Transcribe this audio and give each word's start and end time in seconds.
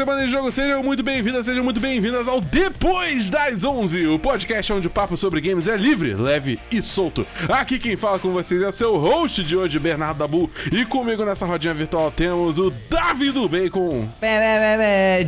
Semana 0.00 0.24
em 0.24 0.28
Jogo, 0.28 0.50
sejam 0.50 0.82
muito 0.82 1.02
bem-vindas, 1.02 1.44
sejam 1.44 1.62
muito 1.62 1.78
bem-vindas 1.78 2.26
ao 2.26 2.40
Depois 2.40 3.28
das 3.28 3.64
11, 3.64 4.06
o 4.06 4.18
podcast 4.18 4.72
onde 4.72 4.86
o 4.86 4.90
papo 4.90 5.14
sobre 5.14 5.42
games 5.42 5.68
é 5.68 5.76
livre, 5.76 6.14
leve 6.14 6.58
e 6.72 6.80
solto. 6.80 7.26
Aqui 7.46 7.78
quem 7.78 7.96
fala 7.96 8.18
com 8.18 8.32
vocês 8.32 8.62
é 8.62 8.68
o 8.68 8.72
seu 8.72 8.96
host 8.96 9.44
de 9.44 9.54
hoje, 9.54 9.78
Bernardo 9.78 10.16
Dabu, 10.16 10.48
e 10.72 10.86
comigo 10.86 11.22
nessa 11.22 11.44
rodinha 11.44 11.74
virtual 11.74 12.10
temos 12.10 12.58
o 12.58 12.72
Davi 12.88 13.30
do 13.30 13.46
Bacon. 13.46 14.08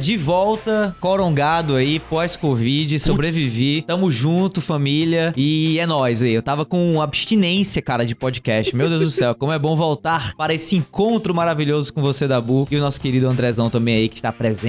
De 0.00 0.16
volta, 0.16 0.96
corongado 0.98 1.76
aí, 1.76 2.00
pós-Covid, 2.00 2.98
sobrevivi. 2.98 3.82
Tamo 3.82 4.11
junto, 4.11 4.62
família. 4.62 5.34
E 5.36 5.79
é 5.79 5.84
nóis 5.84 6.22
aí. 6.22 6.32
Eu 6.32 6.43
tava 6.43 6.64
com 6.64 7.02
abstinência, 7.02 7.82
cara, 7.82 8.07
de 8.07 8.14
podcast. 8.14 8.75
Meu 8.75 8.89
Deus 8.89 9.04
do 9.04 9.11
céu, 9.11 9.34
como 9.34 9.52
é 9.52 9.58
bom 9.58 9.76
voltar 9.76 10.34
para 10.34 10.54
esse 10.54 10.76
encontro 10.76 11.34
maravilhoso 11.34 11.93
com 11.93 12.00
você, 12.00 12.26
Dabu, 12.26 12.66
e 12.70 12.76
o 12.76 12.80
nosso 12.80 12.98
querido 12.98 13.29
Andrezão 13.29 13.68
também 13.68 13.96
aí, 13.96 14.08
que 14.08 14.16
está 14.16 14.32
presente. 14.32 14.61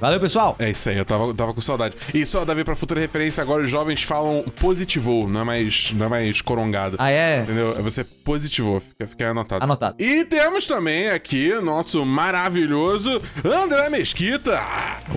Valeu, 0.00 0.20
pessoal! 0.20 0.56
É 0.58 0.70
isso 0.70 0.88
aí, 0.88 0.96
eu 0.96 1.04
tava, 1.04 1.34
tava 1.34 1.52
com 1.52 1.60
saudade. 1.60 1.94
E 2.14 2.24
só, 2.24 2.44
Davi, 2.44 2.64
pra 2.64 2.76
futura 2.76 3.00
referência, 3.00 3.42
agora 3.42 3.62
os 3.62 3.70
jovens 3.70 4.02
falam 4.02 4.44
positivou, 4.60 5.28
não 5.28 5.40
é 5.40 5.44
mais, 5.44 5.92
não 5.92 6.06
é 6.06 6.08
mais 6.08 6.40
corongado. 6.40 6.96
Ah, 6.98 7.10
é? 7.10 7.42
Entendeu? 7.42 7.76
É 7.78 7.82
você 7.82 8.04
positivou, 8.04 8.80
fica, 8.80 9.06
fica 9.06 9.30
anotado. 9.30 9.64
Anotado. 9.64 9.96
E 9.98 10.24
temos 10.24 10.66
também 10.66 11.08
aqui 11.08 11.52
nosso 11.60 12.04
maravilhoso 12.04 13.20
André 13.44 13.90
Mesquita. 13.90 14.60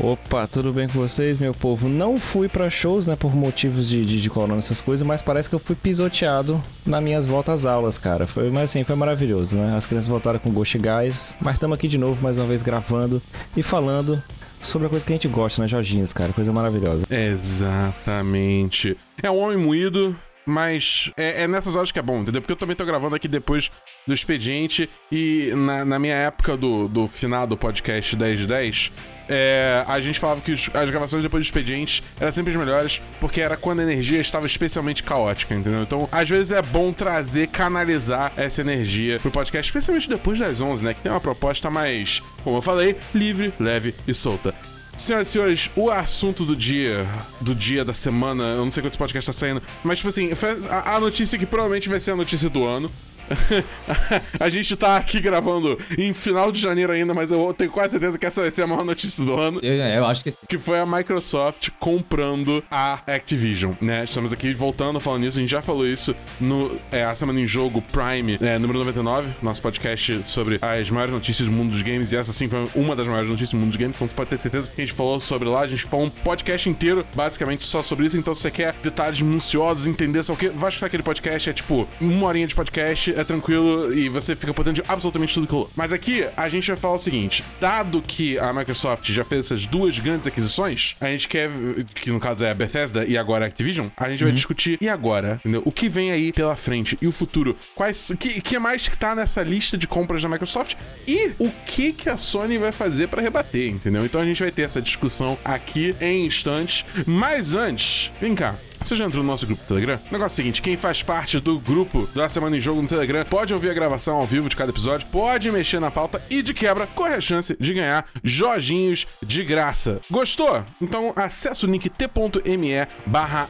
Opa, 0.02 0.48
tudo 0.48 0.73
bem 0.73 0.88
com 0.88 1.00
vocês, 1.00 1.38
meu 1.38 1.54
povo? 1.54 1.88
Não 1.88 2.18
fui 2.18 2.50
pra 2.50 2.70
shows, 2.70 3.06
né, 3.06 3.16
por 3.16 3.36
motivos 3.36 3.88
de, 3.88 4.06
de, 4.06 4.20
de 4.22 4.30
corona, 4.30 4.58
essas 4.58 4.81
coisas, 4.81 5.06
mas 5.06 5.22
parece 5.22 5.50
que 5.50 5.56
eu 5.56 5.59
fui 5.59 5.76
pisoteado 5.76 6.61
nas 6.86 7.04
minhas 7.04 7.26
voltas 7.26 7.54
às 7.54 7.66
aulas, 7.66 7.98
cara. 7.98 8.26
Foi, 8.26 8.50
mas 8.50 8.66
assim, 8.66 8.84
foi 8.84 8.95
maravilhoso, 8.95 9.58
né? 9.58 9.76
As 9.76 9.86
crianças 9.86 10.08
voltaram 10.08 10.39
com 10.39 10.52
gosto 10.52 10.76
e 10.76 10.80
gás, 10.80 11.38
mas 11.42 11.56
estamos 11.56 11.76
aqui 11.76 11.88
de 11.88 11.98
novo, 11.98 12.22
mais 12.22 12.38
uma 12.38 12.45
vez, 12.45 12.64
gravando 12.64 13.22
e 13.56 13.61
falando 13.61 14.23
sobre 14.64 14.88
a 14.88 14.89
coisa 14.89 15.06
que 15.06 15.11
a 15.11 15.16
gente 15.16 15.28
gosta, 15.28 15.61
né, 15.61 15.67
Jorginhos, 15.67 16.14
cara? 16.14 16.33
Coisa 16.33 16.52
maravilhosa. 16.52 17.06
Exatamente. 17.09 18.97
É 19.22 19.30
um 19.30 19.38
homem 19.38 19.58
moído, 19.58 20.16
mas 20.45 21.11
é, 21.17 21.44
é 21.44 21.47
nessas 21.47 21.75
horas 21.75 21.92
que 21.92 22.00
é 22.00 22.02
bom, 22.02 22.22
entendeu? 22.22 22.42
Porque 22.42 22.53
eu 22.53 22.58
também 22.58 22.75
tô 22.75 22.86
gravando 22.86 23.16
aqui 23.16 23.28
depois 23.28 23.72
do 24.08 24.14
expediente 24.14 24.89
e 25.11 25.52
na, 25.55 25.86
na 25.86 26.00
minha 26.00 26.16
época 26.16 26.58
do, 26.58 26.88
do 26.88 27.08
final 27.08 27.45
do 27.45 27.55
podcast 27.55 28.16
10 28.16 28.39
de 28.39 28.47
10, 28.47 28.92
é, 29.30 29.84
a 29.88 30.00
gente 30.02 30.20
falava 30.20 30.42
que 30.42 30.52
os- 30.52 30.70
as 30.74 30.90
gravações 30.90 31.24
depois 31.24 31.44
do 31.44 31.46
expediente 31.46 32.04
eram 32.20 32.32
sempre 32.32 32.52
as 32.54 32.60
melhores, 32.60 33.02
porque 33.20 33.42
era 33.42 33.56
quando 33.58 33.80
a 33.80 33.84
energia 33.84 34.20
estava 34.20 34.46
especialmente 34.46 35.04
caótica, 35.04 35.54
entendeu? 35.56 35.82
Então, 35.84 36.08
às 36.12 36.28
vezes 36.30 36.52
é 36.52 36.62
bom 36.62 36.92
trazer, 36.94 37.48
canalizar 37.48 38.32
essa 38.38 38.62
energia 38.62 39.20
pro 39.20 39.32
podcast, 39.32 39.70
especialmente 39.70 40.10
depois 40.10 40.38
das 40.40 40.60
11, 40.62 40.84
né? 40.84 40.94
Que 40.94 41.02
tem 41.02 41.12
uma 41.12 41.22
proposta 41.22 41.70
mais, 41.70 42.22
como 42.44 42.58
eu 42.58 42.62
falei, 42.62 42.96
livre, 43.14 43.54
leve 43.60 43.94
e 44.08 44.14
solta. 44.14 44.54
Senhoras 44.98 45.28
e 45.28 45.32
senhores, 45.32 45.70
o 45.76 45.90
assunto 45.90 46.46
do 46.46 46.56
dia, 46.56 47.06
do 47.42 47.56
dia 47.56 47.84
da 47.84 47.96
semana, 47.96 48.44
eu 48.44 48.64
não 48.64 48.72
sei 48.72 48.84
quando 48.84 48.92
esse 48.92 48.98
podcast 48.98 49.26
tá 49.26 49.34
saindo, 49.34 49.62
mas 49.84 49.98
tipo 49.98 50.10
assim, 50.10 50.30
a, 50.70 50.96
a 50.96 51.00
notícia 51.00 51.38
que 51.40 51.48
provavelmente 51.48 51.90
vai 51.90 52.00
ser 52.00 52.12
a 52.12 52.16
notícia 52.16 52.48
do 52.50 52.64
ano. 52.64 52.92
a 54.40 54.50
gente 54.50 54.76
tá 54.76 54.98
aqui 54.98 55.20
gravando 55.20 55.78
em 55.98 56.14
final 56.14 56.52
de 56.52 56.60
janeiro 56.60 56.92
ainda, 56.92 57.14
mas 57.14 57.32
eu 57.32 57.54
tenho 57.54 57.72
quase 57.72 57.92
certeza 57.92 58.18
que 58.18 58.26
essa 58.26 58.42
vai 58.42 58.52
ser 58.52 58.64
a 58.64 58.68
maior 58.68 58.86
notícia 58.86 59.24
do 59.24 59.38
ano. 59.40 59.60
Eu, 59.62 59.74
eu 59.74 60.06
acho 60.06 60.24
que 60.24 60.34
Que 60.48 60.58
foi 60.58 60.80
a 60.80 60.86
Microsoft 60.86 61.70
comprando 61.80 62.64
a 62.70 63.00
Activision, 63.08 63.74
né? 63.82 64.04
Estamos 64.04 64.34
aqui 64.34 64.54
voltando 64.54 65.00
falando 65.00 65.22
nisso, 65.22 65.38
a 65.38 65.42
gente 65.42 65.52
já 65.52 65.62
falou 65.62 65.88
isso 65.88 66.16
no 66.40 66.78
é, 66.92 67.04
A 67.04 67.16
Semana 67.16 67.40
em 67.40 67.48
Jogo 67.48 67.82
Prime, 67.82 68.38
é, 68.42 68.58
número 68.58 68.80
99, 68.80 69.30
nosso 69.42 69.62
podcast 69.62 70.22
sobre 70.26 70.60
as 70.62 70.89
maiores 70.89 71.14
notícias 71.14 71.48
do 71.48 71.54
mundo 71.54 71.72
dos 71.72 71.82
games, 71.82 72.12
e 72.12 72.16
essa 72.16 72.32
sim 72.33 72.48
foi 72.48 72.67
uma 72.76 72.95
das 72.95 73.08
maiores 73.08 73.30
notícias 73.30 73.52
do 73.52 73.58
mundo 73.58 73.70
dos 73.70 73.78
games, 73.78 73.95
então 73.95 74.08
você 74.08 74.14
pode 74.14 74.30
ter 74.30 74.38
certeza 74.38 74.70
que 74.70 74.82
a 74.82 74.86
gente 74.86 74.95
falou 74.95 75.20
sobre 75.20 75.48
lá, 75.48 75.62
a 75.62 75.67
gente 75.67 75.83
falou 75.83 76.06
um 76.06 76.10
podcast 76.10 76.70
inteiro, 76.70 77.06
basicamente 77.14 77.64
só 77.64 77.83
sobre 77.83 78.08
isso, 78.08 78.17
então 78.17 78.33
se 78.33 78.42
você 78.42 78.52
quer 78.52 78.73
detalhes 78.82 79.22
minuciosos, 79.22 79.88
entender 79.88 80.23
só 80.23 80.33
o 80.33 80.38
que, 80.38 80.50
vai 80.50 80.70
escutar 80.70 80.88
aquele 80.88 81.04
podcast, 81.04 81.50
é 81.50 81.54
tipo 81.54 81.88
uma 82.00 82.28
horinha 82.28 82.48
de 82.48 82.56
podcast, 82.56 83.13
é 83.16 83.24
tranquilo, 83.24 83.94
e 83.94 84.10
você 84.10 84.36
fica 84.36 84.54
podendo 84.54 84.76
de 84.76 84.84
absolutamente 84.88 85.34
tudo 85.34 85.48
que 85.48 85.54
rolou. 85.54 85.70
Mas 85.76 85.94
aqui, 85.94 86.28
a 86.36 86.50
gente 86.50 86.68
vai 86.68 86.76
falar 86.78 86.96
o 86.96 87.00
seguinte, 87.00 87.44
dado 87.60 88.02
que 88.02 88.38
a 88.40 88.54
Microsoft 88.54 89.10
já 89.12 89.24
fez 89.24 89.46
essas 89.46 89.66
duas 89.66 89.98
grandes 90.00 90.28
aquisições, 90.28 90.96
a 91.00 91.08
gente 91.08 91.28
quer, 91.28 91.50
que 91.96 92.12
no 92.12 92.20
caso 92.20 92.44
é 92.44 92.52
a 92.52 92.54
Bethesda 92.54 93.06
e 93.06 93.18
agora 93.18 93.46
a 93.46 93.48
Activision, 93.48 93.88
a 93.98 94.10
gente 94.10 94.24
vai 94.24 94.34
discutir, 94.34 94.78
e 94.82 94.90
agora, 94.90 95.40
entendeu? 95.42 95.62
O 95.66 95.72
que 95.72 95.88
vem 95.90 96.12
aí 96.12 96.32
pela 96.32 96.56
frente, 96.56 96.98
e 97.02 97.08
o 97.08 97.12
futuro, 97.12 97.56
quais, 97.76 98.14
que, 98.20 98.42
que 98.42 98.58
mais 98.60 98.88
que 98.88 98.98
tá 98.98 99.16
nessa 99.16 99.44
lista 99.44 99.78
de 99.78 99.88
compras 99.88 100.22
da 100.22 100.30
Microsoft, 100.30 100.76
e 101.08 101.32
o 101.40 101.52
que 101.66 101.94
que 101.94 102.10
a 102.10 102.18
Sony 102.18 102.58
vai 102.58 102.72
fazer 102.72 103.08
pra 103.08 103.22
rebater, 103.22 103.70
entendeu? 103.70 104.06
Então 104.06 104.22
a 104.22 104.26
gente 104.26 104.42
vai 104.42 104.52
ter 104.52 104.64
essa 104.64 104.82
discussão 104.82 105.38
aqui 105.44 105.95
em 106.02 106.26
instantes, 106.26 106.86
mas 107.06 107.54
antes, 107.54 108.12
vem 108.20 108.36
cá, 108.36 108.56
você 108.88 108.95
já 108.95 109.05
entrou 109.05 109.23
no 109.23 109.30
nosso 109.30 109.45
grupo 109.45 109.64
do 109.64 109.67
Telegram? 109.67 109.99
Negócio 110.11 110.36
é 110.36 110.36
seguinte: 110.36 110.61
quem 110.61 110.77
faz 110.77 111.02
parte 111.02 111.39
do 111.39 111.60
grupo 111.60 112.08
da 112.14 112.27
Semana 112.27 112.58
em 112.58 112.61
Jogo 112.61 112.82
no 112.82 112.88
Telegram 112.88 113.26
pode 113.26 113.54
ouvir 113.54 113.70
a 113.70 113.73
gravação 113.73 114.17
ao 114.17 114.27
vivo 114.27 114.49
de 114.49 114.55
cada 114.55 114.71
episódio, 114.71 115.08
pode 115.11 115.49
mexer 115.52 115.80
na 115.80 115.92
pauta 115.92 116.21
e, 116.30 116.42
de 116.42 116.54
quebra, 116.54 116.88
corre 116.88 117.16
a 117.16 117.21
chance 117.21 117.55
de 117.60 117.73
ganhar 117.73 118.05
Jorginhos 118.23 119.08
de 119.21 119.44
graça. 119.44 119.99
Gostou? 120.10 120.64
Então 120.82 121.14
acessa 121.16 121.66
o 121.66 121.70
link 121.70 121.89
t.me 121.89 122.88
barra 123.05 123.49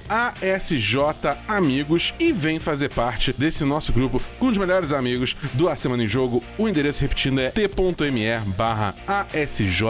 e 2.20 2.32
vem 2.32 2.60
fazer 2.60 2.90
parte 2.90 3.34
desse 3.34 3.64
nosso 3.64 3.92
grupo 3.92 4.22
com 4.40 4.48
os 4.48 4.58
melhores 4.58 4.92
amigos 4.92 5.36
do 5.54 5.70
A 5.70 5.76
Semana 5.76 6.04
em 6.04 6.08
Jogo. 6.08 6.44
O 6.58 6.68
endereço 6.68 7.02
repetindo 7.02 7.40
é 7.40 7.50
t.me 7.50 8.40
barra 8.58 8.96
ASJ 9.08 9.84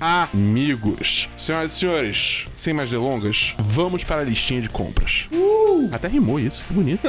Amigos. 0.00 1.28
Senhoras 1.36 1.72
e 1.72 1.76
senhores, 1.76 2.46
sem 2.56 2.72
mais 2.72 2.90
delongas, 2.90 3.54
vamos 3.58 4.04
para 4.04 4.20
a 4.20 4.24
listinha 4.24 4.60
de 4.60 4.68
compras. 4.88 5.28
Até 5.92 6.08
rimou 6.08 6.40
isso, 6.40 6.64
que 6.64 6.72
bonito. 6.72 7.02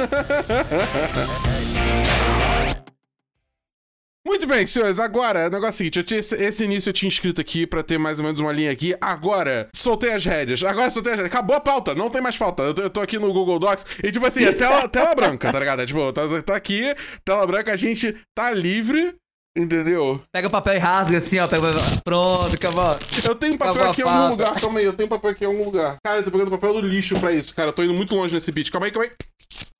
Muito 4.26 4.46
bem, 4.46 4.66
senhores, 4.66 5.00
agora, 5.00 5.48
o 5.48 5.50
negócio 5.50 5.66
é 5.66 5.70
o 5.70 5.72
seguinte, 5.72 5.98
eu 5.98 6.04
tinha 6.04 6.20
esse, 6.20 6.36
esse 6.36 6.62
início 6.62 6.90
eu 6.90 6.92
tinha 6.92 7.08
escrito 7.08 7.40
aqui 7.40 7.66
pra 7.66 7.82
ter 7.82 7.98
mais 7.98 8.18
ou 8.18 8.24
menos 8.24 8.38
uma 8.38 8.52
linha 8.52 8.70
aqui, 8.70 8.94
agora, 9.00 9.68
soltei 9.74 10.12
as 10.12 10.24
rédeas, 10.24 10.62
agora 10.62 10.90
soltei 10.90 11.14
as 11.14 11.18
rédeas, 11.18 11.34
acabou 11.34 11.56
a 11.56 11.60
pauta, 11.60 11.94
não 11.94 12.10
tem 12.10 12.20
mais 12.20 12.36
pauta, 12.36 12.62
eu 12.62 12.74
tô, 12.74 12.82
eu 12.82 12.90
tô 12.90 13.00
aqui 13.00 13.18
no 13.18 13.32
Google 13.32 13.58
Docs, 13.58 13.86
e 14.04 14.12
tipo 14.12 14.24
assim, 14.26 14.44
é 14.44 14.52
tela, 14.52 14.86
tela 14.88 15.14
branca, 15.14 15.50
tá 15.50 15.58
ligado? 15.58 15.80
É, 15.82 15.86
tipo, 15.86 16.12
tá, 16.12 16.22
tá 16.42 16.54
aqui, 16.54 16.94
tela 17.24 17.46
branca, 17.46 17.72
a 17.72 17.76
gente 17.76 18.14
tá 18.34 18.52
livre, 18.52 19.14
entendeu? 19.56 20.20
pega 20.32 20.48
o 20.48 20.50
papel 20.50 20.74
e 20.74 20.78
rasga 20.78 21.18
assim, 21.18 21.38
ó. 21.38 21.46
Pega... 21.46 21.66
Pronto, 22.04 22.54
acabou. 22.54 22.96
Eu 23.26 23.34
tenho 23.34 23.56
papel 23.58 23.72
Acabou 23.74 23.90
aqui 23.92 24.02
em 24.02 24.04
algum 24.04 24.28
lugar, 24.28 24.60
calma 24.60 24.78
aí, 24.80 24.84
eu 24.84 24.92
tenho 24.92 25.08
papel 25.08 25.30
aqui 25.30 25.44
em 25.44 25.46
algum 25.48 25.64
lugar. 25.64 25.96
Cara, 26.04 26.18
eu 26.20 26.24
tô 26.24 26.30
pegando 26.30 26.50
papel 26.50 26.74
do 26.74 26.80
lixo 26.80 27.18
pra 27.20 27.32
isso, 27.32 27.54
cara, 27.54 27.68
eu 27.68 27.72
tô 27.72 27.82
indo 27.82 27.94
muito 27.94 28.14
longe 28.14 28.34
nesse 28.34 28.50
beat, 28.52 28.70
calma 28.70 28.86
aí, 28.86 28.92
calma 28.92 29.08
aí. 29.08 29.12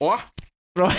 Ó, 0.03 0.19
Pronto. 0.75 0.95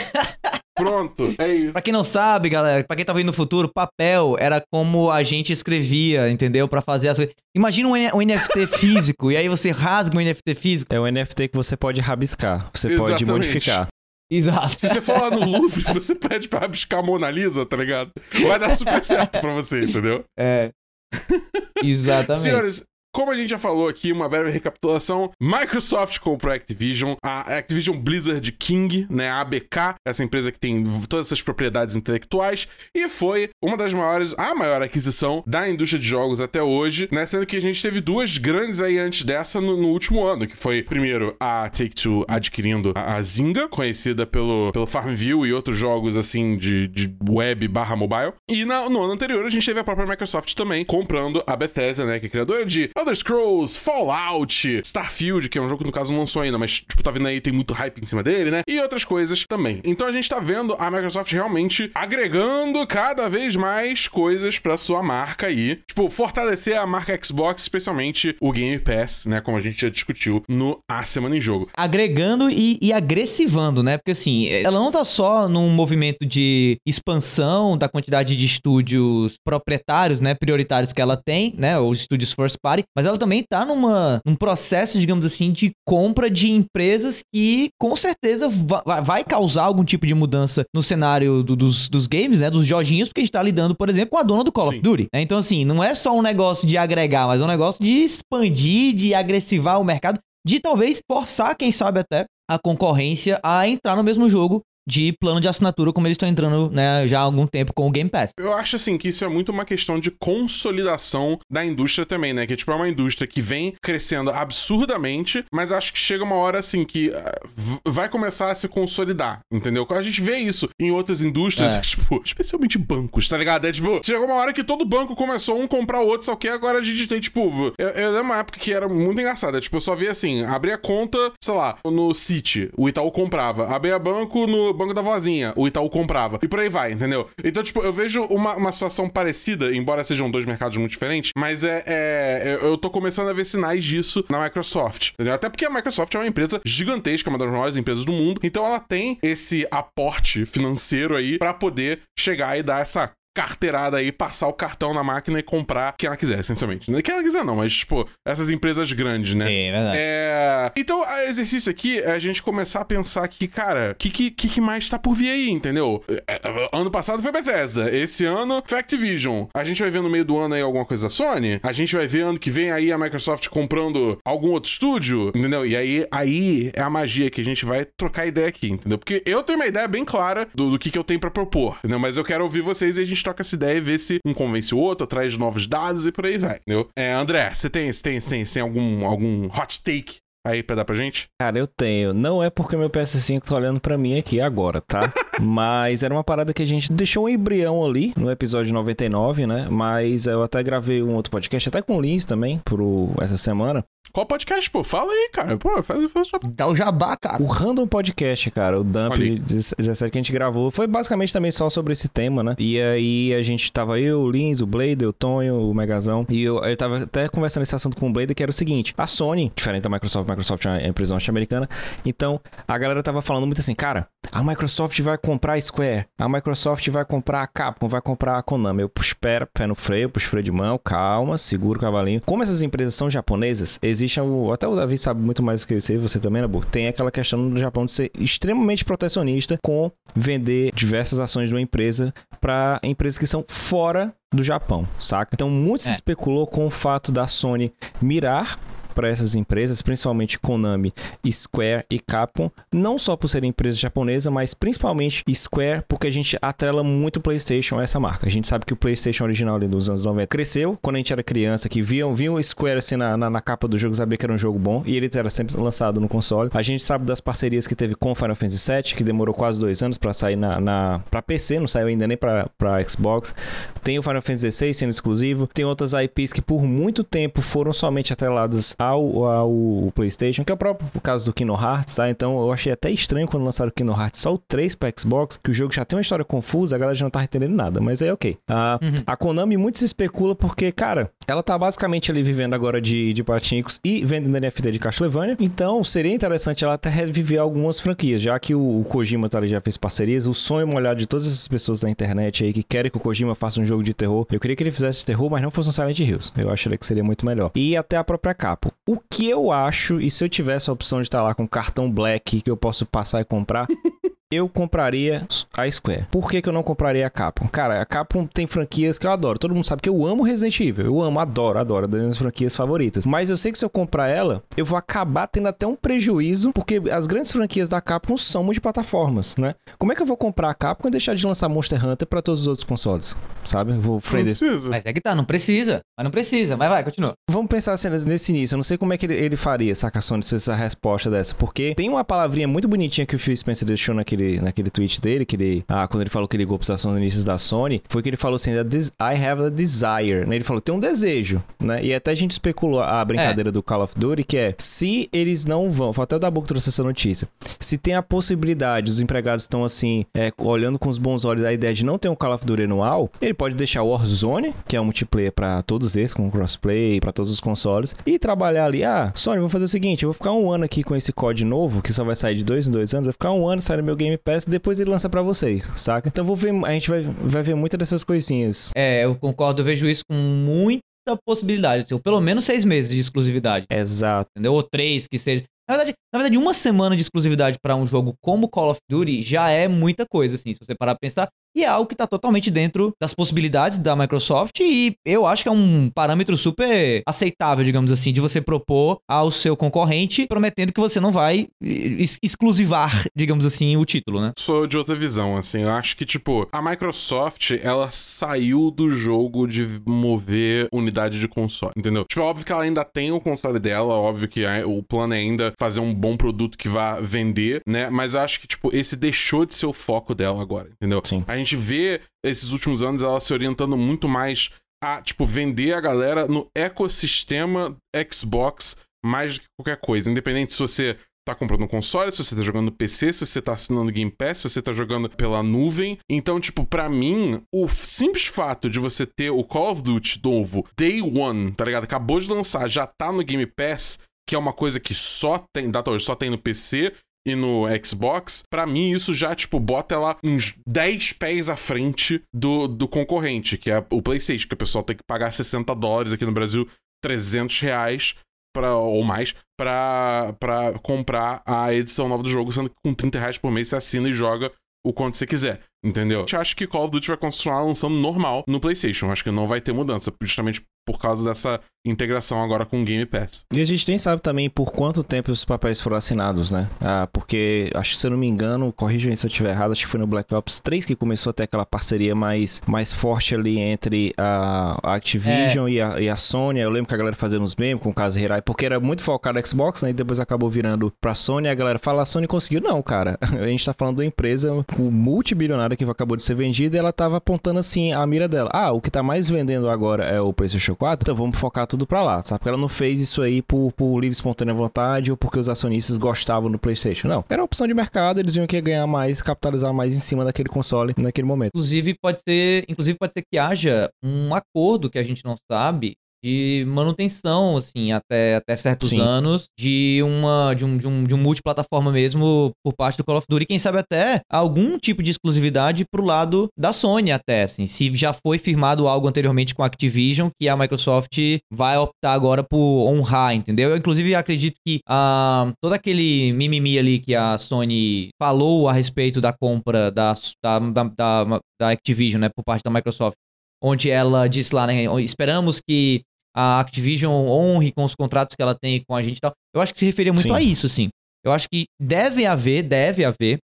pronto, 0.78 1.36
é 1.40 1.48
isso. 1.54 1.72
Pra 1.74 1.82
quem 1.82 1.94
não 1.94 2.04
sabe, 2.04 2.50
galera, 2.50 2.84
pra 2.84 2.96
quem 2.96 3.06
tá 3.06 3.14
vendo 3.14 3.28
no 3.28 3.34
futuro, 3.34 3.70
papel 3.74 4.36
era 4.40 4.62
como 4.72 5.10
a 5.10 5.24
gente 5.24 5.54
escrevia, 5.54 6.30
entendeu? 6.30 6.68
Pra 6.68 6.82
fazer 6.82 7.10
as 7.10 7.18
coisas. 7.18 7.34
Imagina 7.56 7.88
um, 7.90 7.96
N- 7.96 8.12
um 8.14 8.22
NFT 8.22 8.68
físico, 8.78 9.32
e 9.32 9.38
aí 9.38 9.48
você 9.48 9.72
rasga 9.72 10.18
um 10.18 10.22
NFT 10.22 10.56
físico. 10.56 10.94
É 10.94 11.00
um 11.00 11.10
NFT 11.10 11.48
que 11.50 11.56
você 11.56 11.78
pode 11.78 12.02
rabiscar, 12.02 12.70
você 12.74 12.90
pode 12.90 13.14
Exatamente. 13.24 13.32
modificar. 13.32 13.88
Exato. 14.32 14.80
Se 14.80 14.88
você 14.88 15.02
for 15.02 15.20
lá 15.20 15.30
no 15.30 15.44
Louvre, 15.46 15.84
você 15.94 16.16
pede 16.16 16.48
pra 16.48 16.60
rabiscar 16.60 17.00
a 17.00 17.04
Mona 17.04 17.30
Lisa, 17.30 17.66
tá 17.66 17.76
ligado? 17.76 18.12
Vai 18.48 18.58
dar 18.58 18.76
super 18.78 19.04
certo 19.04 19.42
pra 19.42 19.54
você, 19.54 19.82
entendeu? 19.84 20.24
É. 20.40 20.72
Exatamente. 21.84 22.42
Senhores, 22.42 22.84
como 23.14 23.32
a 23.32 23.36
gente 23.36 23.50
já 23.50 23.58
falou 23.58 23.88
aqui, 23.88 24.12
uma 24.12 24.28
breve 24.30 24.52
recapitulação, 24.52 25.32
Microsoft 25.40 26.20
comprou 26.20 26.52
a 26.52 26.56
Activision, 26.56 27.16
a 27.24 27.58
Activision 27.58 27.98
Blizzard 27.98 28.52
King, 28.54 29.06
né, 29.10 29.30
a 29.30 29.42
ABK, 29.42 29.96
essa 30.08 30.24
empresa 30.24 30.52
que 30.52 30.60
tem 30.60 30.84
todas 31.10 31.28
essas 31.28 31.42
propriedades 31.42 31.96
intelectuais, 31.96 32.68
e 32.96 33.08
foi 33.10 33.50
uma 33.62 33.76
das 33.78 33.94
maiores, 33.94 34.34
a 34.38 34.54
maior 34.56 34.82
aquisição 34.82 35.44
da 35.46 35.68
indústria 35.70 36.00
de 36.00 36.08
jogos 36.08 36.42
até 36.42 36.62
hoje, 36.64 37.08
né, 37.12 37.26
sendo 37.26 37.46
que 37.46 37.56
a 37.58 37.62
gente 37.62 37.82
teve 37.82 38.00
duas 38.02 38.38
grandes 38.38 38.80
aí 38.80 38.98
antes 38.98 39.24
dessa 39.24 39.60
no, 39.60 39.76
no 39.78 39.88
último 39.90 40.24
ano, 40.24 40.48
que 40.48 40.56
foi, 40.56 40.82
primeiro, 40.84 41.36
a 41.40 41.70
Take-Two 41.70 42.26
adquirindo 42.28 42.92
a, 42.96 43.16
a 43.16 43.22
Zynga, 43.22 43.68
conhecida 43.68 44.26
pelo, 44.26 44.72
pelo 44.72 44.88
Farmville 44.88 45.48
e 45.48 45.54
outros 45.54 45.78
jogos, 45.78 46.16
assim, 46.16 46.56
de, 46.58 46.88
de 46.88 47.14
web 47.30 47.68
barra 47.68 47.96
mobile, 47.96 48.34
e 48.50 48.66
na- 48.66 48.90
no 48.90 49.02
ano 49.04 49.14
anterior 49.14 49.46
a 49.46 49.50
gente 49.50 49.66
teve 49.66 49.80
a 49.80 49.84
própria 49.84 50.08
Microsoft 50.08 50.54
também 50.54 50.86
comprando 50.86 51.44
a 51.46 51.56
Bethesda, 51.56 52.06
né, 52.06 52.20
que 52.20 52.26
é 52.28 52.30
criadora 52.30 52.66
de 52.66 52.90
Elder 53.02 53.16
Scrolls, 53.16 53.80
Fallout, 53.80 54.82
Starfield, 54.86 55.50
que 55.50 55.58
é 55.58 55.62
um 55.62 55.68
jogo 55.68 55.80
que 55.80 55.88
no 55.88 55.92
caso 55.92 56.12
não 56.12 56.20
lançou 56.20 56.44
ainda, 56.44 56.60
mas 56.60 56.82
tipo, 56.82 57.02
tá 57.02 57.10
vendo 57.10 57.28
aí, 57.28 57.42
tem 57.42 57.52
muito 57.52 57.74
hype 57.74 58.00
em 58.00 58.06
cima 58.06 58.22
dele, 58.22 58.52
né? 58.52 58.62
E 58.68 58.80
outras 58.80 59.04
coisas 59.04 59.44
também. 59.50 59.82
Então 59.84 60.06
a 60.06 60.12
gente 60.12 60.30
tá 60.30 60.40
vendo 60.40 60.76
a 60.78 60.92
Microsoft 60.92 61.32
realmente 61.32 61.90
agregando 61.96 62.86
cada 62.86 63.28
vez 63.28 63.56
mais 63.56 64.08
coisas 64.08 64.60
pra 64.60 64.78
sua 64.78 65.02
marca 65.02 65.48
aí. 65.48 65.78
Tipo, 65.88 66.12
fortalecer 66.12 66.78
a 66.78 66.86
marca 66.86 67.20
Xbox, 67.24 67.64
especialmente 67.64 68.36
o 68.40 68.52
Game 68.52 68.78
Pass, 68.78 69.26
né? 69.26 69.42
Como 69.42 69.58
a 69.58 69.62
gente 69.62 69.82
já 69.82 69.90
discutiu 69.90 70.44
no 70.48 70.78
A 70.88 71.04
Semana 71.04 71.36
em 71.36 71.42
Jogo. 71.42 71.72
Agregando 71.76 72.52
e, 72.52 72.78
e 72.80 72.94
agressivando, 72.94 73.82
né? 73.82 73.98
Porque 73.98 74.12
assim, 74.12 74.48
ela 74.48 74.80
não 74.80 74.92
tá 74.92 75.04
só 75.04 75.50
num 75.50 75.70
movimento 75.70 76.24
de 76.24 76.78
expansão 76.86 77.76
da 77.76 77.90
quantidade 77.90 78.36
de 78.36 78.46
estúdios 78.46 79.38
proprietários, 79.44 80.20
né? 80.20 80.36
Prioritários 80.36 80.94
que 80.94 81.02
ela 81.02 81.18
tem, 81.18 81.56
né? 81.58 81.80
Os 81.80 82.02
estúdios 82.02 82.32
first 82.32 82.58
party, 82.62 82.84
mas 82.96 83.06
ela 83.06 83.18
também 83.18 83.44
tá 83.50 83.66
numa, 83.66 84.20
num 84.26 84.36
processo, 84.36 85.00
digamos 85.00 85.26
assim, 85.26 85.52
de 85.52 85.72
compra 85.88 86.30
de 86.30 86.52
empresas 86.52 87.22
que 87.34 87.70
com 87.80 87.96
certeza 87.96 88.50
va- 88.50 89.02
vai 89.02 89.24
causar 89.24 89.64
algum 89.64 89.84
tipo 89.84 90.06
de 90.06 90.14
mudança 90.14 90.64
no 90.76 90.84
cenário 90.84 91.44
do- 91.44 91.56
dos, 91.56 91.88
dos 91.90 92.08
games, 92.08 92.42
né? 92.42 92.50
Dos 92.50 92.68
joginhos, 92.68 93.08
porque 93.10 93.22
a 93.22 93.24
gente 93.24 93.32
tá 93.32 93.42
lidando, 93.42 93.76
por 93.76 93.90
exemplo, 93.90 94.12
com 94.12 94.18
a 94.18 94.24
dona 94.24 94.44
do 94.44 94.52
Call 94.52 94.70
Sim. 94.70 94.76
of 94.76 94.82
Duty. 94.82 95.08
né? 95.14 95.22
Então, 95.22 95.38
assim, 95.38 95.64
não 95.66 95.84
é 95.84 95.96
só 95.96 96.16
um 96.18 96.22
negócio 96.22 96.68
de 96.68 96.78
agregar, 96.78 97.28
mas 97.28 97.42
é 97.42 97.46
um 97.46 97.48
negócio 97.48 97.84
de 97.84 97.92
expandir, 97.92 98.94
de 98.94 99.14
agressivar 99.14 99.80
o 99.80 99.84
mercado, 99.84 100.20
de 100.46 100.60
talvez 100.60 101.02
forçar, 101.10 101.56
quem 101.56 101.72
sabe 101.72 102.00
até, 102.00 102.26
a 102.50 102.58
concorrência 102.60 103.40
a 103.44 103.68
entrar 103.68 103.96
no 103.96 104.04
mesmo 104.04 104.30
jogo 104.30 104.62
de 104.88 105.14
plano 105.20 105.40
de 105.40 105.48
assinatura, 105.48 105.94
como 105.94 106.08
eles 106.08 106.16
estão 106.16 106.28
entrando 106.30 106.70
né, 106.72 107.08
já 107.08 107.20
há 107.20 107.24
algum 107.24 107.46
tempo 107.46 107.74
com 107.74 107.88
o 107.88 107.92
Game 107.92 108.10
Pass. 108.10 108.32
Eu 108.38 108.54
acho 108.54 108.76
assim 108.76 108.98
que 108.98 109.10
isso 109.10 109.24
é 109.24 109.28
muito 109.28 109.52
uma 109.52 109.66
questão 109.66 110.00
de 110.00 110.12
consolidação 110.12 111.40
da 111.50 111.64
indústria 111.66 112.06
também, 112.06 112.34
né? 112.34 112.46
Que 112.48 112.56
tipo 112.56 112.72
é 112.72 112.76
uma 112.76 112.90
indústria 112.90 113.28
que 113.28 113.42
vem 113.42 113.74
crescendo 113.82 114.30
absurdamente, 114.30 115.44
mas 115.52 115.72
acho 115.72 115.94
que 115.94 116.00
chega 116.00 116.24
uma 116.24 116.36
hora 116.36 116.60
assim 116.60 116.84
que 116.86 117.12
ah, 117.14 117.40
vai 117.86 118.10
começar 118.10 118.50
a 118.52 118.56
se 118.56 118.68
consolidar, 118.68 119.42
entendeu? 119.52 119.88
A 119.92 120.02
gente 120.02 120.22
vê 120.22 120.38
isso 120.38 120.70
em 120.80 120.90
outras 120.92 121.22
indústrias, 121.22 121.76
É. 121.76 121.82
tipo, 121.82 122.22
especialmente 122.26 122.78
bancos, 122.78 123.28
tá 123.28 123.38
ligado? 123.38 123.66
É 123.68 123.72
tipo, 123.72 124.00
chegou 124.04 124.26
uma 124.26 124.36
hora 124.36 124.54
que 124.54 124.64
todo 124.64 124.86
banco 124.86 125.16
começou 125.16 125.60
um 125.62 125.68
comprar 125.68 126.00
o 126.02 126.08
outro, 126.08 126.26
só 126.26 126.36
que 126.36 126.48
agora 126.48 126.80
a 126.80 126.82
gente 126.82 127.08
tem 127.08 127.20
tipo, 127.20 127.74
eu, 127.78 127.90
eu 127.90 128.12
lembro 128.12 128.26
uma 128.26 128.38
época 128.38 128.60
que 128.60 128.72
era 128.74 128.88
muito 128.88 129.20
engraçada, 129.20 129.60
tipo, 129.60 129.76
eu 129.76 129.82
só 129.82 129.96
via 129.96 130.12
assim, 130.12 130.44
abria 130.46 130.78
conta, 130.78 131.18
sei 131.44 131.54
lá, 131.54 131.78
no 131.86 132.14
City, 132.14 132.70
o 132.78 132.88
Itaú 132.88 133.12
comprava, 133.12 133.68
abria 133.68 134.00
banco 134.00 134.48
no 134.48 134.71
banco 134.74 134.94
da 134.94 135.02
vozinha, 135.02 135.54
o 135.56 135.68
Itaú 135.68 135.90
comprava, 135.90 136.40
e 136.42 136.48
por 136.48 136.60
aí 136.60 136.70
vai, 136.70 136.92
entendeu? 136.92 137.28
Então, 137.44 137.64
tipo, 137.64 137.82
eu 137.82 137.92
vejo 137.94 138.24
uma, 138.26 138.56
uma 138.56 138.72
situação 138.72 139.10
parecida, 139.10 139.74
embora 139.76 140.04
sejam 140.04 140.30
dois 140.30 140.46
mercados 140.46 140.78
muito 140.78 140.92
diferentes, 140.92 141.32
mas 141.38 141.64
é, 141.64 141.84
é- 141.86 142.58
eu 142.62 142.72
eu 142.72 142.78
tô 142.78 142.90
começando 142.90 143.28
a 143.30 143.34
ver 143.34 143.44
sinais 143.46 143.84
disso 143.84 144.24
na 144.30 144.42
Microsoft, 144.44 145.10
entendeu? 145.14 145.34
Até 145.34 145.50
porque 145.50 145.66
a 145.66 145.70
Microsoft 145.70 146.14
é 146.16 146.18
uma 146.18 146.28
empresa 146.28 146.62
gigantesca, 146.66 147.30
uma 147.30 147.38
das 147.38 147.52
maiores 147.52 147.76
empresas 147.76 148.06
do 148.06 148.14
mundo, 148.14 148.40
então 148.44 148.66
ela 148.66 148.80
tem 148.80 149.18
esse 149.22 149.68
aporte 149.70 150.46
financeiro 150.46 151.16
aí 151.16 151.38
pra 151.38 151.54
poder 151.54 152.00
chegar 152.18 152.58
e 152.58 152.64
dar 152.64 152.82
essa 152.82 153.12
carteirada 153.34 153.98
aí, 153.98 154.12
passar 154.12 154.48
o 154.48 154.54
cartão 154.54 154.94
na 154.94 155.04
máquina 155.04 155.40
e 155.40 155.44
comprar 155.44 155.94
quem 155.98 156.08
ela 156.08 156.18
quiser, 156.18 156.40
essencialmente. 156.40 156.92
Não 156.92 157.00
é 157.00 157.02
quem 157.02 157.14
ela 157.14 157.24
quiser, 157.24 157.44
não, 157.44 157.56
mas, 157.56 157.74
tipo, 157.74 158.08
essas 158.26 158.50
empresas 158.50 158.92
grandes, 158.92 159.36
né? 159.36 159.52
É 159.52 159.72
verdade. 159.72 159.98
É... 159.98 160.72
Então, 160.76 161.02
o 161.02 161.18
exercício 161.30 161.72
aqui 161.72 162.00
é 162.00 162.12
a 162.12 162.20
gente 162.20 162.42
começar 162.42 162.82
a 162.82 162.86
pensar 162.86 163.28
que, 163.28 163.48
cara, 163.48 163.92
o 163.92 163.96
que, 163.96 164.10
que, 164.10 164.32
que 164.32 164.62
mais 164.62 164.90
tá 164.90 165.00
por 165.00 165.14
vir 165.14 165.30
aí, 165.30 165.50
entendeu? 165.50 166.04
É, 166.08 166.24
é, 166.28 166.70
Ano 166.74 166.92
passado 166.92 167.22
foi 167.22 167.32
Bethesda, 167.32 167.94
esse 167.96 168.26
ano 168.26 168.64
foi 168.66 168.80
Activision. 168.80 169.46
A 169.54 169.64
gente 169.64 169.82
vai 169.82 169.92
ver 169.92 170.02
no 170.02 170.10
meio 170.10 170.26
do 170.26 170.38
ano 170.38 170.56
aí 170.56 170.62
alguma 170.62 170.86
coisa 170.86 171.04
da 171.04 171.10
Sony, 171.10 171.60
a 171.64 171.72
gente 171.72 171.96
vai 171.96 172.08
ver 172.08 172.22
ano 172.22 172.40
que 172.40 172.50
vem 172.50 172.72
aí 172.72 172.92
a 172.92 172.98
Microsoft 172.98 173.48
comprando 173.48 174.18
algum 174.26 174.50
outro 174.52 174.70
estúdio, 174.70 175.30
entendeu? 175.30 175.66
E 175.66 175.76
aí, 175.76 176.06
aí 176.12 176.72
é 176.74 176.82
a 176.82 176.90
magia 176.90 177.30
que 177.30 177.42
a 177.42 177.44
gente 177.44 177.66
vai 177.66 177.86
trocar 177.86 178.26
ideia 178.26 178.48
aqui, 178.48 178.70
entendeu? 178.70 178.98
Porque 178.98 179.24
eu 179.26 179.44
tenho 179.44 179.60
uma 179.60 179.68
ideia 179.68 179.88
bem 179.88 180.04
clara 180.04 180.48
do, 180.54 180.72
do 180.72 180.80
que, 180.80 180.92
que 180.92 180.98
eu 180.98 181.04
tenho 181.04 181.20
pra 181.20 181.32
propor, 181.32 181.78
entendeu? 181.80 182.00
Mas 182.00 182.18
eu 182.18 182.24
quero 182.24 182.44
ouvir 182.44 182.62
vocês 182.62 182.98
e 182.98 183.02
a 183.02 183.06
gente 183.06 183.21
troca 183.24 183.42
essa 183.42 183.56
ideia 183.56 183.78
e 183.78 183.82
ver 183.82 184.00
se 184.00 184.20
um 184.26 184.34
convence 184.34 184.74
o 184.74 184.78
outro, 184.78 185.08
traz 185.08 185.38
novos 185.38 185.68
dados 185.68 186.06
e 186.06 186.12
por 186.12 186.26
aí 186.26 186.38
vai, 186.38 186.58
entendeu? 186.58 186.90
É, 186.98 187.12
André, 187.14 187.54
você 187.54 187.70
tem, 187.70 187.92
você 187.92 188.02
tem, 188.02 188.20
você 188.20 188.30
tem, 188.30 188.46
você 188.46 188.54
tem 188.56 188.62
algum, 188.62 189.06
algum 189.06 189.46
hot 189.46 189.84
take 189.84 190.18
aí 190.46 190.64
pra 190.64 190.76
dar 190.76 190.86
pra 190.86 190.96
gente? 190.96 191.28
Cara, 191.40 191.58
eu 191.58 191.68
tenho. 191.68 192.14
Não 192.14 192.44
é 192.44 192.50
porque 192.50 192.76
meu 192.76 192.90
PS5 192.90 193.42
tá 193.42 193.56
olhando 193.56 193.80
pra 193.80 193.98
mim 193.98 194.18
aqui 194.18 194.42
agora, 194.42 194.82
tá? 194.82 195.12
Mas 195.40 196.04
era 196.04 196.14
uma 196.14 196.24
parada 196.24 196.54
que 196.54 196.62
a 196.62 196.66
gente 196.66 196.92
deixou 196.92 197.26
um 197.26 197.30
embrião 197.30 197.86
ali 197.86 198.14
no 198.18 198.30
episódio 198.30 198.74
99, 198.74 199.46
né? 199.46 199.68
Mas 199.70 200.26
eu 200.26 200.44
até 200.44 200.62
gravei 200.62 201.02
um 201.02 201.16
outro 201.16 201.32
podcast, 201.32 201.70
até 201.70 201.82
com 201.82 201.98
o 201.98 202.02
Lins 202.02 202.26
também, 202.26 202.60
pro 202.64 203.12
essa 203.20 203.38
semana. 203.38 203.84
Qual 204.12 204.26
podcast, 204.26 204.70
pô? 204.70 204.84
Fala 204.84 205.10
aí, 205.10 205.30
cara. 205.32 205.56
Pô, 205.58 205.82
faz, 205.82 206.12
faz 206.12 206.28
só... 206.28 206.38
Dá 206.44 206.68
o 206.68 206.76
jabá, 206.76 207.16
cara. 207.16 207.42
O 207.42 207.46
Random 207.46 207.88
Podcast, 207.88 208.52
cara, 208.52 208.78
o 208.78 208.84
Dump 208.84 209.14
Olha 209.14 209.24
aí. 209.24 209.40
17 209.40 210.12
que 210.12 210.18
a 210.18 210.22
gente 210.22 210.34
gravou, 210.34 210.70
foi 210.70 210.86
basicamente 210.86 211.32
também 211.32 211.50
só 211.50 211.70
sobre 211.70 211.94
esse 211.94 212.10
tema, 212.10 212.44
né? 212.44 212.56
E 212.60 212.82
aí 212.82 213.34
a 213.34 213.42
gente 213.42 213.72
tava 213.72 214.00
eu, 214.00 214.20
o 214.20 214.30
Lins, 214.30 214.60
o 214.60 214.66
Blader, 214.66 215.08
o 215.08 215.14
Tonho, 215.14 215.62
o 215.62 215.74
Megazão. 215.74 216.26
E 216.30 216.44
eu, 216.44 216.62
eu 216.62 216.76
tava 216.76 217.04
até 217.04 217.30
conversando 217.30 217.64
esse 217.64 217.74
assunto 217.74 217.96
com 217.96 218.10
o 218.10 218.12
Blader, 218.12 218.36
que 218.36 218.44
era 218.44 218.50
o 218.50 218.54
seguinte: 218.54 218.94
a 218.98 219.08
Sony, 219.08 219.50
diferente 219.56 219.84
da 219.84 219.90
Microsoft, 219.90 220.28
a 220.28 220.32
Microsoft 220.32 220.66
é 220.66 220.70
uma 220.70 220.88
empresa 220.88 221.14
norte-americana. 221.14 221.70
Então 222.06 222.42
a 222.68 222.78
galera 222.78 223.02
tava 223.02 223.22
falando 223.22 223.48
muito 223.48 223.62
assim, 223.62 223.74
cara, 223.74 224.08
a 224.34 224.44
Microsoft 224.44 225.00
vai 225.00 225.18
comprar 225.18 225.54
a 225.54 225.62
Square, 225.62 226.06
a 226.18 226.28
Microsoft 226.28 226.86
vai 226.90 227.06
comprar 227.06 227.44
a 227.44 227.48
Capcom, 227.48 227.88
vai 227.88 228.02
comprar 228.02 228.38
a 228.38 228.44
Konami. 228.44 228.82
Eu, 228.82 228.90
puxo, 228.90 229.10
espera, 229.10 229.46
pé 229.46 229.66
no 229.66 229.76
freio, 229.76 230.10
puxo 230.10 230.28
freio 230.28 230.44
de 230.44 230.52
mão, 230.52 230.78
calma, 230.78 231.38
segura 231.38 231.78
o 231.78 231.82
cavalinho. 231.82 232.22
Como 232.26 232.44
essas 232.44 232.62
empresas 232.62 232.94
são 232.94 233.10
japonesas, 233.10 233.80
existe 233.92 234.20
o. 234.20 234.52
Até 234.52 234.68
o 234.68 234.76
Davi 234.76 234.98
sabe 234.98 235.22
muito 235.22 235.44
mais 235.44 235.62
do 235.62 235.68
que 235.68 235.74
eu 235.74 235.82
sei, 235.82 235.98
você 235.98 236.20
também, 236.20 236.42
Nabu. 236.42 236.66
Tem 236.66 236.88
aquela 236.88 237.12
questão 237.12 237.40
no 237.40 237.58
Japão 237.58 237.86
de 237.86 237.92
ser 237.92 238.12
extremamente 238.18 238.84
protecionista 238.84 239.60
com 239.64 239.92
vender 240.16 240.72
diversas 240.74 241.20
ações 241.20 241.50
de 241.50 241.54
uma 241.56 241.62
empresa 241.62 242.14
para 242.40 242.80
empresas 242.84 243.18
que 243.18 243.28
são 243.28 243.44
fora 243.48 244.14
do 244.34 244.42
Japão, 244.42 244.88
saca? 245.00 245.32
Então, 245.34 245.50
muito 245.50 245.84
se 245.84 245.90
É. 245.90 245.92
especulou 245.92 246.48
com 246.48 246.66
o 246.66 246.70
fato 246.70 247.12
da 247.12 247.28
Sony 247.28 247.72
mirar 248.02 248.58
para 248.94 249.10
essas 249.10 249.36
empresas, 249.36 249.82
principalmente 249.82 250.40
Konami, 250.40 250.94
Square 251.30 251.86
e 251.90 252.00
Capcom, 252.00 252.52
não 252.72 252.98
só 252.98 253.16
por 253.16 253.28
serem 253.28 253.50
empresas 253.50 253.80
japonesas, 253.80 254.32
mas 254.32 254.54
principalmente 254.54 255.24
Square, 255.34 255.84
porque 255.88 256.08
a 256.08 256.12
gente 256.12 256.38
atrela 256.42 256.84
muito 256.84 257.18
o 257.18 257.22
PlayStation 257.22 257.80
a 257.80 257.84
essa 257.84 258.00
marca. 258.00 258.28
A 258.28 258.30
gente 258.30 258.48
sabe 258.48 258.66
que 258.66 258.74
o 258.74 258.76
PlayStation 258.76 259.24
original 259.24 259.56
ali 259.56 259.68
dos 259.68 259.90
anos 259.90 260.06
90 260.06 260.28
cresceu 260.28 260.78
quando 260.82 260.96
a 260.96 261.00
gente 261.00 261.14
era 261.14 261.24
criança, 261.24 261.70
que 261.70 261.82
viam, 261.82 262.14
viam 262.14 262.36
o 262.36 262.44
Square 262.44 262.78
assim 262.78 262.96
na, 262.96 263.16
na, 263.18 263.30
na 263.30 263.42
capa 263.42 263.68
do 263.68 263.78
jogo, 263.78 263.96
sabia 263.96 264.18
que 264.18 264.26
era 264.26 264.34
um 264.34 264.38
jogo 264.38 264.60
bom, 264.60 264.84
e 264.86 264.96
ele 264.96 265.10
era 265.14 265.30
sempre 265.30 265.56
lançado 265.58 266.00
no 266.00 266.08
console. 266.08 266.50
A 266.54 266.62
gente 266.62 266.84
sabe 266.84 267.06
das 267.06 267.22
parcerias 267.22 267.68
que 267.68 267.76
teve 267.76 267.96
com 267.96 268.14
Final 268.16 268.36
Fantasy 268.36 268.72
VII, 268.72 268.96
que 268.96 269.04
demorou 269.04 269.34
quase 269.34 269.60
dois 269.60 269.82
anos 269.82 269.98
para 269.98 270.14
sair 270.14 270.36
na, 270.36 270.60
na 270.60 271.02
para 271.10 271.22
PC, 271.22 271.60
não 271.60 271.68
saiu 271.68 271.88
ainda 271.88 272.08
nem 272.08 272.18
para 272.18 272.84
Xbox. 272.88 273.36
Tem 273.84 273.98
o 273.98 274.04
Final 274.04 274.22
Fantasy 274.22 274.52
XVI 274.52 274.74
sendo 274.74 274.90
exclusivo, 274.90 275.48
tem 275.48 275.66
outras 275.66 275.94
IPs 275.94 276.34
que 276.34 276.42
por 276.42 276.64
muito 276.64 277.04
tempo 277.04 277.42
foram 277.42 277.74
somente 277.74 278.14
atreladas 278.14 278.76
ao, 278.84 279.24
ao 279.26 279.92
PlayStation, 279.94 280.44
que 280.44 280.52
é 280.52 280.56
o 280.56 280.58
próprio 280.58 281.02
caso 281.02 281.26
do 281.26 281.34
Kingdom 281.34 281.60
Hearts, 281.62 281.96
tá? 281.96 282.10
Então 282.10 282.40
eu 282.40 282.52
achei 282.52 282.72
até 282.72 282.90
estranho 282.92 283.28
quando 283.28 283.44
lançaram 283.44 283.70
o 283.70 283.74
Kingdom 283.74 284.00
Hearts 284.00 284.22
só 284.22 284.34
o 284.34 284.38
3 284.38 284.76
para 284.76 284.92
Xbox, 284.98 285.38
que 285.42 285.52
o 285.52 285.54
jogo 285.54 285.74
já 285.74 285.86
tem 285.86 285.98
uma 285.98 286.02
história 286.02 286.26
confusa, 286.26 286.76
a 286.76 286.80
galera 286.80 286.96
já 286.96 287.06
não 287.06 287.10
tá 287.12 287.24
entendendo 287.24 287.56
nada, 287.56 287.80
mas 287.80 288.02
aí 288.02 288.12
ok. 288.12 288.38
Ah, 288.48 288.80
A 289.06 289.16
Konami 289.16 289.58
muito 289.58 289.80
se 289.80 289.86
especula 289.86 290.36
porque, 290.36 290.72
cara, 290.72 291.10
ela 291.28 291.44
tá 291.44 291.58
basicamente 291.58 292.12
ali 292.12 292.24
vivendo 292.24 292.54
agora 292.54 292.82
de, 292.82 293.14
de 293.14 293.24
patincos 293.24 293.80
e 293.84 294.04
vendendo 294.06 294.40
NFT 294.40 294.72
de 294.72 294.80
Castlevania, 294.80 295.38
então 295.40 295.84
seria 295.84 296.14
interessante 296.14 296.64
ela 296.64 296.74
até 296.74 296.90
reviver 296.90 297.40
algumas 297.40 297.80
franquias, 297.80 298.22
já 298.22 298.38
que 298.40 298.54
o, 298.54 298.82
o 298.82 298.84
Kojima 298.84 299.30
tá 299.30 299.38
ali, 299.38 299.48
já 299.48 299.62
fez 299.62 299.78
parcerias, 299.78 300.28
o 300.28 300.34
sonho 300.34 300.68
molhado 300.68 301.00
de 301.00 301.08
todas 301.08 301.28
essas 301.28 301.48
pessoas 301.48 301.80
da 301.80 301.90
internet 301.90 302.44
aí 302.44 302.54
que 302.54 302.64
querem 302.64 302.92
que 302.92 302.98
o 302.98 303.00
Kojima 303.00 303.36
faça 303.36 303.62
um 303.62 303.66
jogo 303.66 303.84
de 303.84 303.94
terror. 303.94 304.26
Eu 304.32 304.40
queria 304.40 304.56
que 304.56 304.64
ele 304.64 304.72
fizesse 304.72 305.06
terror, 305.06 305.30
mas 305.30 305.42
não 305.42 305.52
fosse 305.52 305.70
um 305.70 305.72
Silent 305.72 306.00
Hills. 306.00 306.32
Eu 306.38 306.50
acharia 306.50 306.78
que 306.78 306.86
seria 306.86 307.04
muito 307.04 307.26
melhor. 307.26 307.52
E 307.56 307.78
até 307.78 307.98
a 307.98 308.04
própria 308.04 308.34
capa. 308.34 308.72
O 308.88 308.98
que 308.98 309.30
eu 309.30 309.52
acho, 309.52 310.00
e 310.00 310.10
se 310.10 310.24
eu 310.24 310.30
tivesse 310.30 310.70
a 310.70 310.74
opção 310.74 311.00
de 311.00 311.08
estar 311.08 311.22
lá 311.22 311.34
com 311.34 311.48
cartão 311.48 311.92
Black 311.92 312.42
que 312.42 312.52
eu 312.52 312.58
posso 312.58 312.86
passar 312.86 313.22
e 313.22 313.26
comprar, 313.26 313.68
eu 314.32 314.48
compraria 314.48 315.28
a 315.56 315.70
Square. 315.70 316.06
Por 316.10 316.30
que, 316.30 316.42
que 316.42 316.48
eu 316.50 316.54
não 316.54 316.64
compraria 316.64 317.06
a 317.06 317.10
Capcom? 317.10 317.48
Cara, 317.48 317.82
a 317.82 317.86
Capcom 317.86 318.26
tem 318.26 318.48
franquias 318.48 318.98
que 318.98 319.06
eu 319.06 319.12
adoro. 319.12 319.38
Todo 319.38 319.54
mundo 319.54 319.66
sabe 319.66 319.82
que 319.82 319.90
eu 319.90 320.06
amo 320.06 320.24
Resident 320.24 320.60
Evil. 320.60 320.86
Eu 320.86 321.02
amo, 321.02 321.20
adoro, 321.20 321.60
adoro. 321.60 321.86
É 321.86 321.90
das 321.90 322.00
minhas 322.02 322.18
franquias 322.18 322.56
favoritas. 322.56 323.06
Mas 323.06 323.30
eu 323.30 323.38
sei 323.38 323.52
que 323.52 323.58
se 323.58 323.66
eu 323.66 323.70
comprar 323.70 324.08
ela, 324.08 324.42
eu 324.56 324.66
vou 324.66 324.78
acabar 324.78 325.28
tendo 325.28 325.48
até 325.48 325.68
um 325.68 325.76
prejuízo, 325.76 326.52
porque 326.54 326.82
as 326.92 327.06
grandes 327.08 327.32
franquias 327.32 327.68
da 327.68 327.82
Capcom 327.82 328.16
são 328.18 328.44
multiplataformas, 328.44 329.36
né? 329.38 329.56
Como 329.78 329.92
é 329.92 329.96
que 329.96 330.02
eu 330.02 330.06
vou 330.06 330.16
comprar 330.18 330.50
a 330.50 330.54
Capcom 330.54 330.88
e 330.88 330.92
deixar 330.92 331.14
de 331.16 331.26
lançar 331.26 331.50
Monster 331.50 331.86
Hunter 331.86 332.08
pra 332.08 332.22
todos 332.22 332.42
os 332.42 332.48
outros 332.48 332.64
consoles? 332.64 333.18
Sabe? 333.44 333.72
Eu 333.72 333.82
vou 333.82 333.94
Não 333.96 334.00
freio 334.02 334.26
desse. 334.26 334.46
precisa. 334.46 334.70
Mas 334.70 334.86
é 334.86 334.94
que 334.94 335.02
tá, 335.02 335.14
não 335.16 335.26
precisa. 335.26 335.82
Mas 335.98 336.04
não 336.04 336.12
precisa. 336.12 336.56
Mas 336.56 336.70
vai, 336.70 336.84
continua. 336.84 337.14
Vamos 337.30 337.50
pensar 337.50 337.74
assim, 337.74 337.90
nesse 337.90 338.32
início. 338.32 338.54
Eu 338.54 338.58
não 338.58 338.64
sei 338.64 338.78
como 338.78 338.94
é 338.94 338.98
que 338.98 339.06
ele, 339.06 339.16
ele 339.16 339.36
faria, 339.36 339.74
saca, 339.76 340.00
Sony, 340.00 340.24
se 340.24 340.36
essa 340.36 340.56
resposta 340.56 341.10
dessa. 341.10 341.36
Porque 341.36 341.74
tem 341.76 341.90
uma 341.90 342.04
palavrinha 342.04 342.48
muito 342.48 342.68
bonitinha 342.68 343.06
que 343.06 343.16
o 343.16 343.20
Phil 343.20 343.36
Spencer 343.36 343.68
deixou 343.68 343.96
naquele 343.96 344.21
naquele, 344.22 344.42
naquele 344.42 344.70
tweet 344.70 345.02
dele, 345.02 345.26
que 345.26 345.36
ele, 345.36 345.66
ah, 345.68 345.88
quando 345.88 346.02
ele 346.02 346.10
falou 346.10 346.28
que 346.28 346.38
ligou 346.38 346.58
pros 346.58 346.70
acionistas 346.70 347.24
da 347.24 347.38
Sony, 347.38 347.82
foi 347.90 348.02
que 348.02 348.10
ele 348.10 348.18
falou 348.18 348.36
assim, 348.36 348.52
I 348.52 349.26
have 349.26 349.44
a 349.44 349.50
desire, 349.50 350.26
né? 350.28 350.36
Ele 350.36 350.44
falou, 350.44 350.62
tem 350.62 350.74
um 350.74 350.80
desejo, 350.80 351.42
né? 351.60 351.84
E 351.84 351.94
até 351.94 352.12
a 352.12 352.16
gente 352.16 352.32
especulou 352.32 352.82
a 352.82 353.04
brincadeira 353.04 353.50
é. 353.50 353.52
do 353.52 353.64
Call 353.64 353.84
of 353.84 353.94
Duty, 353.98 354.24
que 354.24 354.38
é, 354.38 354.56
se 354.58 355.10
eles 355.12 355.46
não 355.46 355.72
vão, 355.72 355.94
foi 355.94 356.04
até 356.04 356.16
o 356.16 356.20
da 356.20 356.30
boca 356.30 356.48
trouxe 356.48 356.70
essa 356.70 356.84
notícia, 356.84 357.28
se 357.60 357.78
tem 357.78 357.96
a 357.96 358.04
possibilidade, 358.04 358.90
os 358.90 359.00
empregados 359.00 359.44
estão 359.44 359.64
assim, 359.64 360.06
é, 360.14 360.32
olhando 360.38 360.78
com 360.78 360.90
os 360.90 360.98
bons 360.98 361.26
olhos 361.26 361.44
a 361.44 361.54
ideia 361.54 361.74
de 361.74 361.86
não 361.86 361.98
ter 361.98 362.10
um 362.10 362.16
Call 362.16 362.34
of 362.34 362.46
Duty 362.46 362.64
anual, 362.64 363.10
ele 363.22 363.34
pode 363.34 363.56
deixar 363.56 363.84
o 363.84 363.90
Warzone, 363.90 364.54
que 364.68 364.76
é 364.76 364.82
um 364.82 364.86
multiplayer 364.86 365.32
para 365.32 365.62
todos 365.62 365.96
esses, 365.96 366.14
com 366.14 366.30
crossplay, 366.30 367.00
para 367.00 367.12
todos 367.12 367.32
os 367.32 367.40
consoles, 367.40 367.96
e 368.06 368.20
trabalhar 368.20 368.66
ali, 368.66 368.84
ah, 368.84 369.12
Sony, 369.16 369.40
vou 369.40 369.50
fazer 369.50 369.66
o 369.66 369.68
seguinte, 369.68 370.04
eu 370.04 370.10
vou 370.10 370.14
ficar 370.14 370.34
um 370.34 370.52
ano 370.52 370.66
aqui 370.66 370.84
com 370.84 370.96
esse 370.96 371.12
código 371.12 371.50
novo, 371.50 371.82
que 371.82 371.94
só 371.94 372.04
vai 372.04 372.16
sair 372.16 372.36
de 372.36 372.44
dois 372.44 372.68
em 372.68 372.72
dois 372.72 372.94
anos, 372.94 373.08
vai 373.08 373.14
ficar 373.14 373.32
um 373.32 373.48
ano, 373.48 373.62
sai 373.62 373.78
no 373.78 373.84
meu 373.84 373.96
Game 373.96 374.11
Pass, 374.18 374.46
depois 374.46 374.80
ele 374.80 374.90
lança 374.90 375.10
para 375.10 375.22
vocês, 375.22 375.64
saca? 375.76 376.08
Então 376.08 376.26
vou 376.26 376.36
ver, 376.36 376.54
a 376.66 376.72
gente 376.72 376.90
vai, 376.90 377.02
vai 377.02 377.44
ver 377.44 377.56
muitas 377.56 377.78
dessas 377.78 378.04
coisinhas. 378.04 378.72
É, 378.76 379.06
eu 379.06 379.16
concordo, 379.16 379.62
eu 379.62 379.66
vejo 379.66 379.88
isso 379.88 380.04
com 380.10 380.16
muita 380.16 380.82
possibilidade, 381.26 381.84
assim, 381.84 381.98
pelo 381.98 382.22
menos 382.22 382.46
seis 382.46 382.64
meses 382.64 382.92
de 382.92 383.00
exclusividade. 383.00 383.66
Exato. 383.70 384.30
Entendeu? 384.36 384.54
Ou 384.54 384.64
três, 384.64 385.08
que 385.08 385.18
seja. 385.18 385.44
Na 385.70 385.78
verdade, 385.78 385.96
na 386.14 386.20
verdade, 386.20 386.38
uma 386.38 386.54
semana 386.54 386.96
de 386.96 387.02
exclusividade 387.02 387.58
para 387.62 387.76
um 387.76 387.88
jogo 387.88 388.14
como 388.22 388.50
Call 388.50 388.72
of 388.72 388.80
Duty 388.90 389.22
já 389.22 389.50
é 389.50 389.68
muita 389.68 390.06
coisa, 390.06 390.36
assim, 390.36 390.54
se 390.54 390.60
você 390.60 390.76
parar 390.76 390.96
pra 390.96 391.08
pensar. 391.08 391.30
E 391.56 391.64
é 391.64 391.68
algo 391.68 391.88
que 391.88 391.94
está 391.94 392.08
totalmente 392.08 392.50
dentro 392.50 392.94
das 393.00 393.14
possibilidades 393.14 393.78
da 393.78 393.96
Microsoft 393.96 394.60
e 394.62 394.96
eu 395.06 395.26
acho 395.26 395.44
que 395.44 395.50
é 395.50 395.52
um 395.52 395.90
parâmetro 395.94 396.38
super 396.38 397.02
aceitável, 397.06 397.64
digamos 397.64 397.92
assim, 397.92 398.14
de 398.14 398.22
você 398.22 398.40
propor 398.40 399.00
ao 399.08 399.32
seu 399.32 399.58
concorrente, 399.58 400.28
prometendo 400.28 400.72
que 400.72 400.80
você 400.80 401.00
não 401.00 401.12
vai 401.12 401.48
ex 401.62 402.18
exclusivar, 402.24 403.06
digamos 403.16 403.46
assim, 403.46 403.76
o 403.76 403.86
título, 403.86 404.22
né? 404.22 404.32
Sou 404.38 404.66
de 404.66 404.78
outra 404.78 404.96
visão, 404.96 405.38
assim, 405.38 405.62
eu 405.62 405.70
acho 405.70 405.98
que, 405.98 406.06
tipo, 406.06 406.48
a 406.52 406.62
Microsoft, 406.62 407.52
ela 407.62 407.92
saiu 407.92 408.72
do 408.72 408.92
jogo 408.92 409.48
de 409.48 409.82
mover 409.86 410.68
unidade 410.72 411.20
de 411.20 411.28
console, 411.28 411.74
entendeu? 411.76 412.06
Tipo, 412.06 412.22
é 412.22 412.26
óbvio 412.26 412.46
que 412.46 412.52
ela 412.52 412.64
ainda 412.64 412.86
tem 412.86 413.12
o 413.12 413.20
console 413.20 413.60
dela, 413.60 413.94
óbvio 413.94 414.28
que 414.28 414.46
o 414.66 414.82
plano 414.84 415.14
é 415.14 415.18
ainda 415.18 415.54
fazer 415.60 415.80
um 415.80 415.94
bom 415.94 416.16
produto 416.16 416.58
que 416.58 416.70
vá 416.70 417.00
vender, 417.00 417.62
né? 417.68 417.90
Mas 417.90 418.14
eu 418.14 418.22
acho 418.22 418.40
que, 418.40 418.48
tipo, 418.48 418.74
esse 418.76 418.96
deixou 418.96 419.46
de 419.46 419.54
ser 419.54 419.66
o 419.66 419.74
foco 419.74 420.16
dela 420.16 420.42
agora, 420.42 420.70
entendeu? 420.74 421.02
Sim. 421.04 421.24
A 421.28 421.41
gente 421.44 421.56
vê 421.56 422.02
esses 422.26 422.52
últimos 422.52 422.84
anos 422.84 423.04
ela 423.04 423.20
se 423.20 423.34
orientando 423.34 423.78
muito 423.78 424.08
mais 424.08 424.50
a, 424.84 425.02
tipo, 425.02 425.26
vender 425.26 425.74
a 425.74 425.82
galera 425.82 426.28
no 426.28 426.48
ecossistema 426.56 427.78
Xbox 428.12 428.76
mais 429.06 429.36
do 429.36 429.42
que 429.42 429.48
qualquer 429.60 429.78
coisa. 429.78 430.10
Independente 430.10 430.54
se 430.54 430.60
você 430.60 430.98
tá 431.28 431.36
comprando 431.36 431.64
um 431.64 431.68
console, 431.68 432.12
se 432.12 432.24
você 432.24 432.36
tá 432.36 432.42
jogando 432.42 432.72
PC, 432.72 433.14
se 433.14 433.26
você 433.26 433.42
tá 433.42 433.54
assinando 433.54 433.92
Game 433.92 434.12
Pass, 434.12 434.40
se 434.40 434.50
você 434.50 434.62
tá 434.62 434.74
jogando 434.74 435.10
pela 435.10 435.44
nuvem. 435.44 436.00
Então, 436.10 436.40
tipo, 436.40 436.66
para 436.66 436.90
mim, 436.90 437.42
o 437.54 437.68
simples 437.70 438.26
fato 438.26 438.70
de 438.70 438.80
você 438.80 439.06
ter 439.06 439.30
o 439.30 439.44
Call 439.44 439.72
of 439.72 439.84
Duty 439.84 440.20
novo 440.24 440.66
Day 440.78 441.02
One, 441.02 441.52
tá 441.52 441.66
ligado? 441.66 441.84
Acabou 441.84 442.20
de 442.20 442.30
lançar, 442.30 442.68
já 442.68 442.88
tá 442.88 443.12
no 443.12 443.24
Game 443.24 443.46
Pass, 443.46 444.00
que 444.28 444.36
é 444.36 444.40
uma 444.40 444.54
coisa 444.54 444.80
que 444.80 444.96
só 444.96 445.44
tem, 445.54 445.70
data 445.70 445.92
hoje, 445.92 446.06
só 446.06 446.16
tem 446.16 446.30
no 446.30 446.38
PC 446.38 446.94
e 447.28 447.36
no 447.36 447.66
Xbox, 447.84 448.44
para 448.50 448.66
mim 448.66 448.92
isso 448.92 449.14
já, 449.14 449.36
tipo, 449.36 449.60
bota 449.60 449.96
ela 449.96 450.18
uns 450.24 450.56
10 450.68 451.14
pés 451.14 451.50
à 451.50 451.56
frente 451.56 452.22
do, 452.34 452.68
do 452.68 452.88
concorrente, 452.88 453.58
que 453.58 453.70
é 453.70 453.84
o 453.90 454.02
PlayStation, 454.02 454.48
que 454.48 454.56
o 454.56 454.58
pessoal 454.58 454.84
tem 454.84 454.96
que 454.96 455.04
pagar 455.08 455.32
60 455.32 455.74
dólares 455.76 456.14
aqui 456.14 456.26
no 456.26 456.32
Brasil, 456.32 456.68
300 457.04 457.60
reais 457.60 458.16
pra, 458.54 458.76
ou 458.76 459.04
mais 459.04 459.36
para 459.58 460.34
comprar 460.82 461.42
a 461.46 461.74
edição 461.74 462.10
nova 462.10 462.24
do 462.24 462.30
jogo, 462.30 462.52
sendo 462.52 462.70
que 462.70 462.76
com 462.84 462.94
30 462.94 463.20
reais 463.20 463.38
por 463.38 463.52
mês 463.52 463.68
você 463.68 463.76
assina 463.76 464.10
e 464.10 464.14
joga 464.14 464.52
o 464.86 464.92
quanto 464.92 465.16
você 465.16 465.28
quiser, 465.28 465.62
entendeu? 465.84 466.26
Eu 466.32 466.40
acho 466.40 466.56
que 466.56 466.68
Call 466.68 466.86
of 466.86 466.92
Duty 466.92 467.08
vai 467.08 467.18
continuar 467.18 467.64
lançando 467.64 467.96
normal 467.96 468.44
no 468.48 468.60
PlayStation. 468.60 469.12
Acho 469.12 469.24
que 469.24 469.32
não 469.32 469.48
vai 469.48 469.62
ter 469.62 469.74
mudança, 469.74 470.14
justamente 470.22 470.62
por 470.86 471.00
causa 471.00 471.24
dessa 471.24 471.60
integração 471.86 472.44
agora 472.44 472.66
com 472.66 472.82
o 472.82 472.86
Game 472.86 473.06
Pass. 473.06 473.44
E 473.54 473.60
a 473.60 473.66
gente 473.66 473.88
nem 473.88 473.98
sabe 473.98 474.22
também 474.22 474.50
por 474.50 474.72
quanto 474.72 475.04
tempo 475.04 475.32
os 475.32 475.44
papéis 475.44 475.82
foram 475.82 475.98
assinados, 475.98 476.52
né? 476.52 476.68
Ah, 476.80 477.08
porque, 477.12 477.72
acho 477.74 477.92
que 477.92 477.98
se 477.98 478.06
eu 478.06 478.12
não 478.12 478.18
me 478.18 478.28
engano, 478.28 478.72
corrijam 478.72 479.16
se 479.16 479.26
eu 479.26 479.30
estiver 479.30 479.52
errado, 479.52 479.72
acho 479.72 479.86
que 479.86 479.90
foi 479.90 480.00
no 480.00 480.06
Black 480.06 480.34
Ops 480.34 480.60
3 480.60 480.86
que 480.86 480.96
começou 480.96 481.32
a 481.32 481.34
ter 481.34 481.44
aquela 481.44 481.66
parceria 481.66 482.14
mais, 482.14 482.62
mais 482.68 482.94
forte 482.94 483.34
ali 483.34 483.60
entre 483.60 484.14
a, 484.18 484.94
Activision 484.96 485.68
é. 485.68 485.72
e, 485.72 485.82
a, 485.82 486.02
e, 486.02 486.10
a, 486.10 486.16
Sony. 486.16 486.60
Eu 486.60 486.70
lembro 486.70 486.88
que 486.88 486.94
a 486.94 486.98
galera 486.98 487.16
fazia 487.16 487.40
uns 487.40 487.56
memes 487.56 487.82
com 487.82 487.90
o 487.90 487.94
caso 487.94 488.20
Hirai, 488.20 488.42
porque 488.42 488.66
era 488.66 488.80
muito 488.80 489.04
focado 489.04 489.40
no 489.40 489.48
Xbox, 489.48 489.82
né? 489.82 489.90
E 489.90 489.94
depois 489.94 490.20
acabou 490.20 490.50
virando 490.50 490.94
pra 491.02 491.16
Sony. 491.16 491.48
A 491.48 491.56
galera 491.56 491.80
fala, 491.80 492.04
a 492.04 492.06
Sony 492.06 492.28
conseguiu. 492.28 492.62
Não, 492.62 492.82
cara. 492.82 493.18
A 493.42 493.48
gente 493.48 493.66
tá 493.66 493.74
falando 493.74 493.96
de 493.98 494.02
uma 494.04 494.08
empresa 494.08 494.52
multibilionária 494.78 495.71
que 495.76 495.84
acabou 495.84 496.18
de 496.18 496.24
ser 496.24 496.36
vendida 496.36 496.78
ela 496.78 496.92
tava 496.92 497.18
apontando 497.18 497.60
assim 497.60 497.92
a 497.94 498.06
mira 498.06 498.28
dela. 498.28 498.50
Ah, 498.54 498.72
o 498.72 498.82
que 498.82 498.90
tá 498.90 499.04
mais 499.04 499.30
vendendo 499.30 499.70
agora 499.70 500.06
é 500.06 500.20
o 500.20 500.34
PlayStation 500.34 500.76
4, 500.76 501.04
então 501.04 501.16
vamos 501.16 501.38
focar 501.38 501.68
tudo 501.68 501.86
pra 501.86 502.04
lá, 502.04 502.22
sabe? 502.24 502.40
Porque 502.40 502.50
ela 502.50 502.58
não 502.58 502.68
fez 502.68 503.00
isso 503.00 503.22
aí 503.22 503.42
por, 503.42 503.72
por 503.74 504.00
livre 504.00 504.16
espontânea 504.16 504.54
vontade 504.54 505.12
ou 505.12 505.18
porque 505.18 505.40
os 505.40 505.50
acionistas 505.50 505.98
gostavam 505.98 506.52
do 506.52 506.60
PlayStation. 506.60 507.08
Não. 507.08 507.24
Era 507.30 507.44
opção 507.44 507.68
de 507.68 507.74
mercado, 507.74 508.20
eles 508.20 508.36
iam 508.36 508.48
querer 508.48 508.62
ganhar 508.62 508.88
mais, 508.88 509.22
capitalizar 509.22 509.74
mais 509.74 509.94
em 509.94 510.00
cima 510.00 510.26
daquele 510.26 510.50
console 510.50 510.94
naquele 510.98 511.28
momento. 511.28 511.52
Inclusive, 511.54 511.96
pode 512.02 512.22
ser, 512.28 512.66
inclusive 512.68 512.98
pode 512.98 513.14
ser 513.14 513.24
que 513.30 513.38
haja 513.38 513.90
um 514.04 514.34
acordo 514.34 514.90
que 514.90 515.00
a 515.00 515.04
gente 515.04 515.24
não 515.26 515.36
sabe 515.52 515.96
de 516.24 516.64
manutenção, 516.68 517.58
assim, 517.58 517.92
até, 517.92 518.36
até 518.36 518.56
certos 518.56 518.90
Sim. 518.90 519.00
anos, 519.00 519.46
de 519.60 520.02
uma 520.04 520.54
de 520.54 520.66
um, 520.66 520.78
de, 520.78 520.88
um, 520.88 521.04
de 521.04 521.14
um 521.14 521.18
multiplataforma 521.18 521.92
mesmo 521.92 522.52
por 522.64 522.74
parte 522.74 522.98
do 522.98 523.04
Call 523.04 523.18
of 523.18 523.26
Duty, 523.30 523.46
quem 523.46 523.60
sabe 523.60 523.80
até 523.80 524.22
algum 524.30 524.78
tipo 524.78 525.02
de 525.02 525.12
exclusividade 525.12 525.86
pro 525.92 526.06
lado 526.06 526.50
da 526.58 526.72
Sony 526.72 527.12
até, 527.12 527.44
assim, 527.44 527.66
se 527.66 527.96
já 527.96 528.14
foi 528.14 528.38
firmado 528.38 528.88
algo 528.88 529.08
anteriormente 529.08 529.56
com 529.56 529.64
a 529.64 529.66
Activision, 529.66 530.30
que 530.40 530.48
a 530.48 530.56
Microsoft 530.56 531.18
vai 531.52 531.78
optar 531.78 532.14
agora 532.14 532.44
por 532.44 532.88
honrar, 532.88 533.34
entendeu? 533.34 533.70
Eu, 533.70 533.78
inclusive, 533.78 534.14
acredito 534.16 534.56
que 534.66 534.80
ah, 534.88 535.52
todo 535.62 535.74
aquele 535.74 536.34
mimimi 536.34 536.78
ali 536.78 537.00
que 537.00 537.16
a 537.16 537.38
Sony 537.38 538.10
falou 538.22 538.68
a 538.68 538.74
respeito 538.74 539.20
da 539.20 539.34
compra 539.34 539.92
da, 539.92 540.14
da, 540.44 540.60
da, 540.60 540.84
da, 540.84 541.40
da 541.60 541.70
Activision, 541.70 542.22
né, 542.22 542.30
por 542.30 542.44
parte 542.44 542.64
da 542.64 542.72
Microsoft, 542.72 543.16
onde 543.64 543.90
ela 543.90 544.28
disse 544.28 544.54
lá, 544.54 544.66
né, 544.66 544.84
esperamos 545.02 545.62
que 545.62 546.02
a 546.36 546.60
Activision 546.60 547.12
honre 547.12 547.72
com 547.72 547.84
os 547.84 547.96
contratos 547.96 548.36
que 548.36 548.42
ela 548.42 548.56
tem 548.56 548.84
com 548.88 548.96
a 548.96 549.02
gente 549.02 549.18
e 549.18 549.22
tal. 549.22 549.34
Eu 549.54 549.62
acho 549.62 549.74
que 549.74 549.80
se 549.80 549.86
referia 549.86 550.14
muito 550.14 550.28
Sim. 550.28 550.34
a 550.34 550.42
isso, 550.42 550.66
assim. 550.66 550.90
Eu 551.24 551.32
acho 551.32 551.48
que 551.50 551.66
deve 551.80 552.26
haver, 552.26 552.64
deve 552.64 553.06
haver 553.06 553.40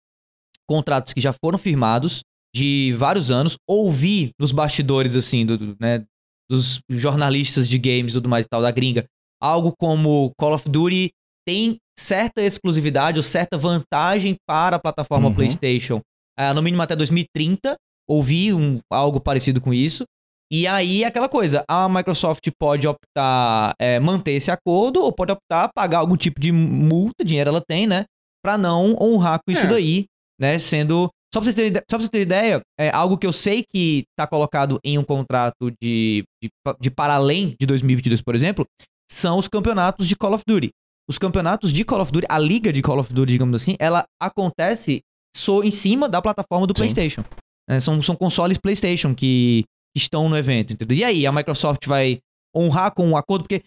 contratos 0.67 1.13
que 1.13 1.21
já 1.21 1.33
foram 1.33 1.57
firmados 1.57 2.21
de 2.55 2.93
vários 2.97 3.31
anos. 3.31 3.57
Ouvi 3.67 4.31
nos 4.39 4.51
bastidores, 4.51 5.15
assim, 5.15 5.45
do, 5.45 5.75
né, 5.79 6.05
dos 6.49 6.79
jornalistas 6.89 7.67
de 7.67 7.77
games 7.77 8.11
e 8.11 8.15
tudo 8.15 8.29
mais 8.29 8.45
e 8.45 8.49
tal, 8.49 8.61
da 8.61 8.71
gringa, 8.71 9.05
algo 9.41 9.73
como 9.77 10.31
Call 10.37 10.53
of 10.53 10.69
Duty 10.69 11.09
tem 11.47 11.77
certa 11.97 12.41
exclusividade 12.41 13.19
ou 13.19 13.23
certa 13.23 13.57
vantagem 13.57 14.35
para 14.47 14.77
a 14.77 14.79
plataforma 14.79 15.29
uhum. 15.29 15.35
PlayStation, 15.35 16.01
uh, 16.39 16.53
no 16.53 16.61
mínimo 16.61 16.81
até 16.81 16.95
2030. 16.95 17.75
Ouvi 18.07 18.53
um, 18.53 18.79
algo 18.91 19.19
parecido 19.19 19.59
com 19.59 19.73
isso. 19.73 20.03
E 20.51 20.67
aí, 20.67 21.03
aquela 21.03 21.27
coisa, 21.27 21.63
a 21.67 21.89
Microsoft 21.89 22.47
pode 22.59 22.87
optar 22.87 23.73
é, 23.79 23.99
manter 23.99 24.33
esse 24.33 24.51
acordo 24.51 25.01
ou 25.01 25.11
pode 25.11 25.31
optar 25.31 25.69
pagar 25.73 25.99
algum 25.99 26.15
tipo 26.15 26.39
de 26.39 26.51
multa, 26.51 27.25
dinheiro 27.25 27.49
ela 27.49 27.61
tem, 27.61 27.87
né? 27.87 28.05
Pra 28.43 28.57
não 28.57 28.95
honrar 29.01 29.39
com 29.43 29.51
isso 29.51 29.65
é. 29.65 29.67
daí, 29.67 30.05
né? 30.39 30.59
Sendo. 30.59 31.09
Só 31.33 31.41
pra 31.41 31.45
vocês 31.45 31.55
terem, 31.55 31.73
só 31.73 31.97
pra 31.97 31.97
vocês 31.97 32.09
terem 32.09 32.25
ideia, 32.25 32.61
é 32.79 32.89
algo 32.91 33.17
que 33.17 33.27
eu 33.27 33.33
sei 33.33 33.65
que 33.67 34.03
tá 34.17 34.25
colocado 34.25 34.79
em 34.85 34.97
um 34.97 35.03
contrato 35.03 35.69
de, 35.81 36.23
de, 36.41 36.49
de 36.79 36.91
para 36.91 37.15
além 37.15 37.55
de 37.59 37.65
2022, 37.65 38.21
por 38.21 38.35
exemplo, 38.35 38.65
são 39.11 39.37
os 39.37 39.47
campeonatos 39.47 40.07
de 40.07 40.15
Call 40.15 40.33
of 40.33 40.43
Duty. 40.47 40.69
Os 41.09 41.17
campeonatos 41.17 41.73
de 41.73 41.83
Call 41.83 42.01
of 42.01 42.11
Duty, 42.11 42.25
a 42.29 42.39
liga 42.39 42.71
de 42.71 42.81
Call 42.81 42.99
of 42.99 43.13
Duty, 43.13 43.33
digamos 43.33 43.61
assim, 43.61 43.75
ela 43.79 44.05
acontece 44.21 45.01
so, 45.35 45.61
em 45.63 45.71
cima 45.71 46.07
da 46.07 46.21
plataforma 46.21 46.65
do 46.65 46.73
Sim. 46.73 46.83
PlayStation. 46.83 47.23
É, 47.69 47.79
são, 47.79 48.01
são 48.01 48.15
consoles 48.15 48.57
PlayStation 48.57 49.13
que 49.13 49.65
estão 49.95 50.27
no 50.29 50.37
evento, 50.37 50.73
entendeu? 50.73 50.97
E 50.97 51.03
aí, 51.03 51.25
a 51.25 51.31
Microsoft 51.31 51.85
vai 51.87 52.19
honrar 52.55 52.93
com 52.93 53.11
o 53.11 53.17
acordo, 53.17 53.43
porque 53.43 53.63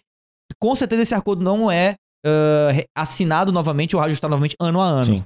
com 0.59 0.75
certeza 0.75 1.01
esse 1.01 1.15
acordo 1.15 1.43
não 1.43 1.69
é 1.69 1.95
uh, 2.25 2.83
assinado 2.95 3.51
novamente 3.51 3.95
ou 3.95 4.01
ajustado 4.01 4.31
novamente 4.31 4.55
ano 4.59 4.81
a 4.81 4.85
ano. 4.85 5.03
Sim. 5.03 5.23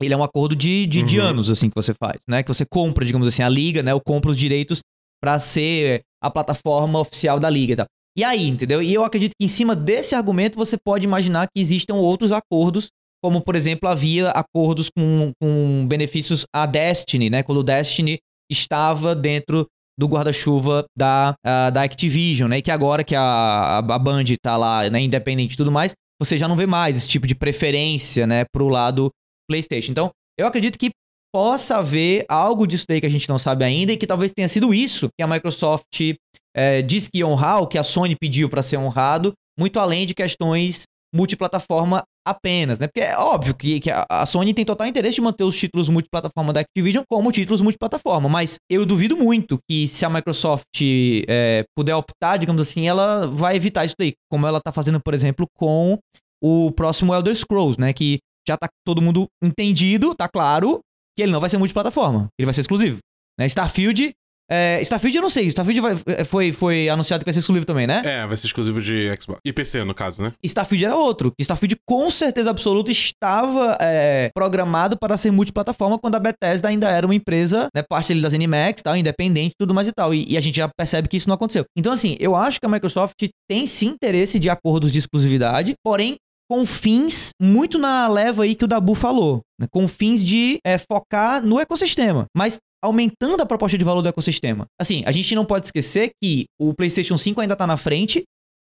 Ele 0.00 0.12
é 0.12 0.16
um 0.16 0.24
acordo 0.24 0.56
de, 0.56 0.86
de, 0.86 1.00
uhum. 1.00 1.06
de, 1.06 1.18
anos, 1.18 1.50
assim, 1.50 1.68
que 1.68 1.74
você 1.74 1.94
faz, 1.94 2.20
né? 2.28 2.42
Que 2.42 2.48
você 2.48 2.64
compra, 2.64 3.04
digamos 3.04 3.28
assim, 3.28 3.42
a 3.42 3.48
liga, 3.48 3.82
né? 3.82 3.94
Ou 3.94 4.00
compra 4.00 4.30
os 4.30 4.36
direitos 4.36 4.80
para 5.22 5.38
ser 5.38 6.02
a 6.22 6.30
plataforma 6.30 6.98
oficial 6.98 7.38
da 7.38 7.48
liga 7.48 7.72
e 7.72 7.76
tal. 7.76 7.86
E 8.16 8.22
aí, 8.22 8.46
entendeu? 8.46 8.82
E 8.82 8.92
eu 8.92 9.04
acredito 9.04 9.32
que 9.38 9.44
em 9.44 9.48
cima 9.48 9.74
desse 9.74 10.14
argumento 10.14 10.56
você 10.56 10.76
pode 10.76 11.04
imaginar 11.04 11.46
que 11.46 11.60
existam 11.60 11.94
outros 11.94 12.32
acordos, 12.32 12.88
como, 13.22 13.40
por 13.40 13.56
exemplo, 13.56 13.88
havia 13.88 14.28
acordos 14.30 14.88
com, 14.90 15.32
com 15.40 15.86
benefícios 15.88 16.44
a 16.54 16.66
Destiny, 16.66 17.30
né? 17.30 17.42
Quando 17.42 17.58
o 17.58 17.64
Destiny 17.64 18.18
estava 18.50 19.14
dentro 19.14 19.66
do 19.98 20.06
guarda-chuva 20.06 20.84
da, 20.96 21.34
uh, 21.46 21.70
da 21.70 21.82
Activision, 21.82 22.48
né? 22.48 22.58
E 22.58 22.62
que 22.62 22.70
agora 22.70 23.04
que 23.04 23.14
a, 23.14 23.78
a, 23.78 23.98
Band 23.98 24.24
tá 24.42 24.56
lá, 24.56 24.88
né, 24.90 25.00
independente 25.00 25.54
e 25.54 25.56
tudo 25.56 25.70
mais, 25.70 25.94
você 26.20 26.36
já 26.36 26.48
não 26.48 26.56
vê 26.56 26.66
mais 26.66 26.96
esse 26.96 27.08
tipo 27.08 27.26
de 27.26 27.34
preferência, 27.34 28.26
né, 28.26 28.44
pro 28.52 28.68
lado 28.68 29.10
PlayStation. 29.48 29.92
Então, 29.92 30.10
eu 30.38 30.46
acredito 30.46 30.78
que 30.78 30.90
possa 31.32 31.78
haver 31.78 32.24
algo 32.28 32.66
disso 32.66 32.86
daí 32.88 33.00
que 33.00 33.06
a 33.06 33.10
gente 33.10 33.28
não 33.28 33.38
sabe 33.38 33.64
ainda 33.64 33.92
e 33.92 33.96
que 33.96 34.06
talvez 34.06 34.32
tenha 34.32 34.48
sido 34.48 34.72
isso 34.72 35.08
que 35.18 35.22
a 35.22 35.26
Microsoft 35.26 36.14
é, 36.56 36.80
diz 36.80 37.08
que 37.08 37.18
ia 37.18 37.26
honrar, 37.26 37.60
o 37.60 37.66
que 37.66 37.76
a 37.76 37.82
Sony 37.82 38.14
pediu 38.14 38.48
para 38.48 38.62
ser 38.62 38.76
honrado, 38.76 39.32
muito 39.58 39.80
além 39.80 40.06
de 40.06 40.14
questões 40.14 40.84
multiplataforma 41.12 42.02
apenas, 42.26 42.78
né? 42.78 42.86
Porque 42.86 43.00
é 43.00 43.16
óbvio 43.16 43.54
que, 43.54 43.80
que 43.80 43.90
a, 43.90 44.24
Sony 44.26 44.54
tem 44.54 44.64
total 44.64 44.86
interesse 44.86 45.16
de 45.16 45.20
manter 45.20 45.44
os 45.44 45.56
títulos 45.56 45.88
multiplataforma 45.88 46.52
da 46.52 46.60
Activision 46.60 47.04
como 47.08 47.30
títulos 47.30 47.60
multiplataforma, 47.60 48.28
mas 48.28 48.56
eu 48.70 48.86
duvido 48.86 49.16
muito 49.16 49.58
que 49.68 49.86
se 49.86 50.04
a 50.04 50.10
Microsoft 50.10 50.80
é, 51.28 51.64
puder 51.76 51.94
optar, 51.94 52.38
digamos 52.38 52.62
assim, 52.62 52.88
ela 52.88 53.26
vai 53.26 53.56
evitar 53.56 53.84
isso 53.84 53.94
daí, 53.98 54.14
como 54.30 54.46
ela 54.46 54.60
tá 54.60 54.72
fazendo, 54.72 55.00
por 55.00 55.12
exemplo, 55.12 55.46
com 55.56 55.98
o 56.42 56.72
próximo 56.72 57.14
Elder 57.14 57.34
Scrolls, 57.34 57.80
né? 57.80 57.92
Que 57.92 58.18
já 58.48 58.56
tá 58.56 58.68
todo 58.86 59.02
mundo 59.02 59.26
entendido, 59.42 60.14
tá 60.14 60.28
claro, 60.28 60.80
que 61.16 61.22
ele 61.22 61.32
não 61.32 61.40
vai 61.40 61.50
ser 61.50 61.58
multiplataforma, 61.58 62.28
ele 62.38 62.46
vai 62.46 62.54
ser 62.54 62.60
exclusivo. 62.60 62.98
Né? 63.38 63.46
Starfield 63.46 64.12
é, 64.50 64.80
Starfield 64.82 65.16
eu 65.16 65.22
não 65.22 65.30
sei. 65.30 65.46
Starfield 65.46 65.80
vai, 65.80 65.96
é, 66.06 66.24
foi, 66.24 66.52
foi 66.52 66.88
anunciado 66.88 67.22
que 67.22 67.26
vai 67.26 67.32
ser 67.32 67.40
exclusivo 67.40 67.66
também, 67.66 67.86
né? 67.86 68.02
É, 68.04 68.26
vai 68.26 68.36
ser 68.36 68.46
exclusivo 68.46 68.80
de 68.80 69.08
Xbox. 69.20 69.40
E 69.44 69.52
PC, 69.52 69.84
no 69.84 69.94
caso, 69.94 70.22
né? 70.22 70.32
Starfield 70.42 70.84
era 70.84 70.96
outro. 70.96 71.32
Starfield, 71.38 71.76
com 71.86 72.10
certeza 72.10 72.50
absoluta, 72.50 72.90
estava 72.90 73.76
é, 73.80 74.30
programado 74.34 74.98
para 74.98 75.16
ser 75.16 75.30
multiplataforma 75.30 75.98
quando 75.98 76.16
a 76.16 76.20
Bethesda 76.20 76.68
ainda 76.68 76.90
era 76.90 77.06
uma 77.06 77.14
empresa, 77.14 77.68
né, 77.74 77.82
parte 77.82 78.12
ali 78.12 78.20
das 78.20 78.32
NMAX, 78.32 78.82
tal, 78.82 78.96
independente 78.96 79.54
tudo 79.58 79.74
mais 79.74 79.88
e 79.88 79.92
tal. 79.92 80.14
E, 80.14 80.24
e, 80.28 80.36
a 80.36 80.40
gente 80.40 80.56
já 80.56 80.68
percebe 80.68 81.08
que 81.08 81.16
isso 81.16 81.28
não 81.28 81.34
aconteceu. 81.34 81.64
Então, 81.76 81.92
assim, 81.92 82.16
eu 82.18 82.36
acho 82.36 82.60
que 82.60 82.66
a 82.66 82.68
Microsoft 82.68 83.14
tem 83.48 83.66
sim 83.66 83.88
interesse 83.88 84.38
de 84.38 84.50
acordos 84.50 84.92
de 84.92 84.98
exclusividade, 84.98 85.74
porém, 85.82 86.16
com 86.50 86.66
fins 86.66 87.30
muito 87.40 87.78
na 87.78 88.06
leva 88.06 88.44
aí 88.44 88.54
que 88.54 88.64
o 88.64 88.68
Dabu 88.68 88.94
falou, 88.94 89.40
né? 89.58 89.66
com 89.70 89.88
fins 89.88 90.22
de 90.22 90.58
é, 90.64 90.76
focar 90.78 91.44
no 91.44 91.58
ecossistema. 91.58 92.26
Mas 92.36 92.58
aumentando 92.84 93.42
a 93.42 93.46
proposta 93.46 93.78
de 93.78 93.84
valor 93.84 94.02
do 94.02 94.08
ecossistema. 94.08 94.66
Assim, 94.78 95.02
a 95.06 95.10
gente 95.10 95.34
não 95.34 95.46
pode 95.46 95.64
esquecer 95.64 96.10
que 96.22 96.44
o 96.60 96.74
PlayStation 96.74 97.16
5 97.16 97.40
ainda 97.40 97.54
está 97.54 97.66
na 97.66 97.78
frente 97.78 98.24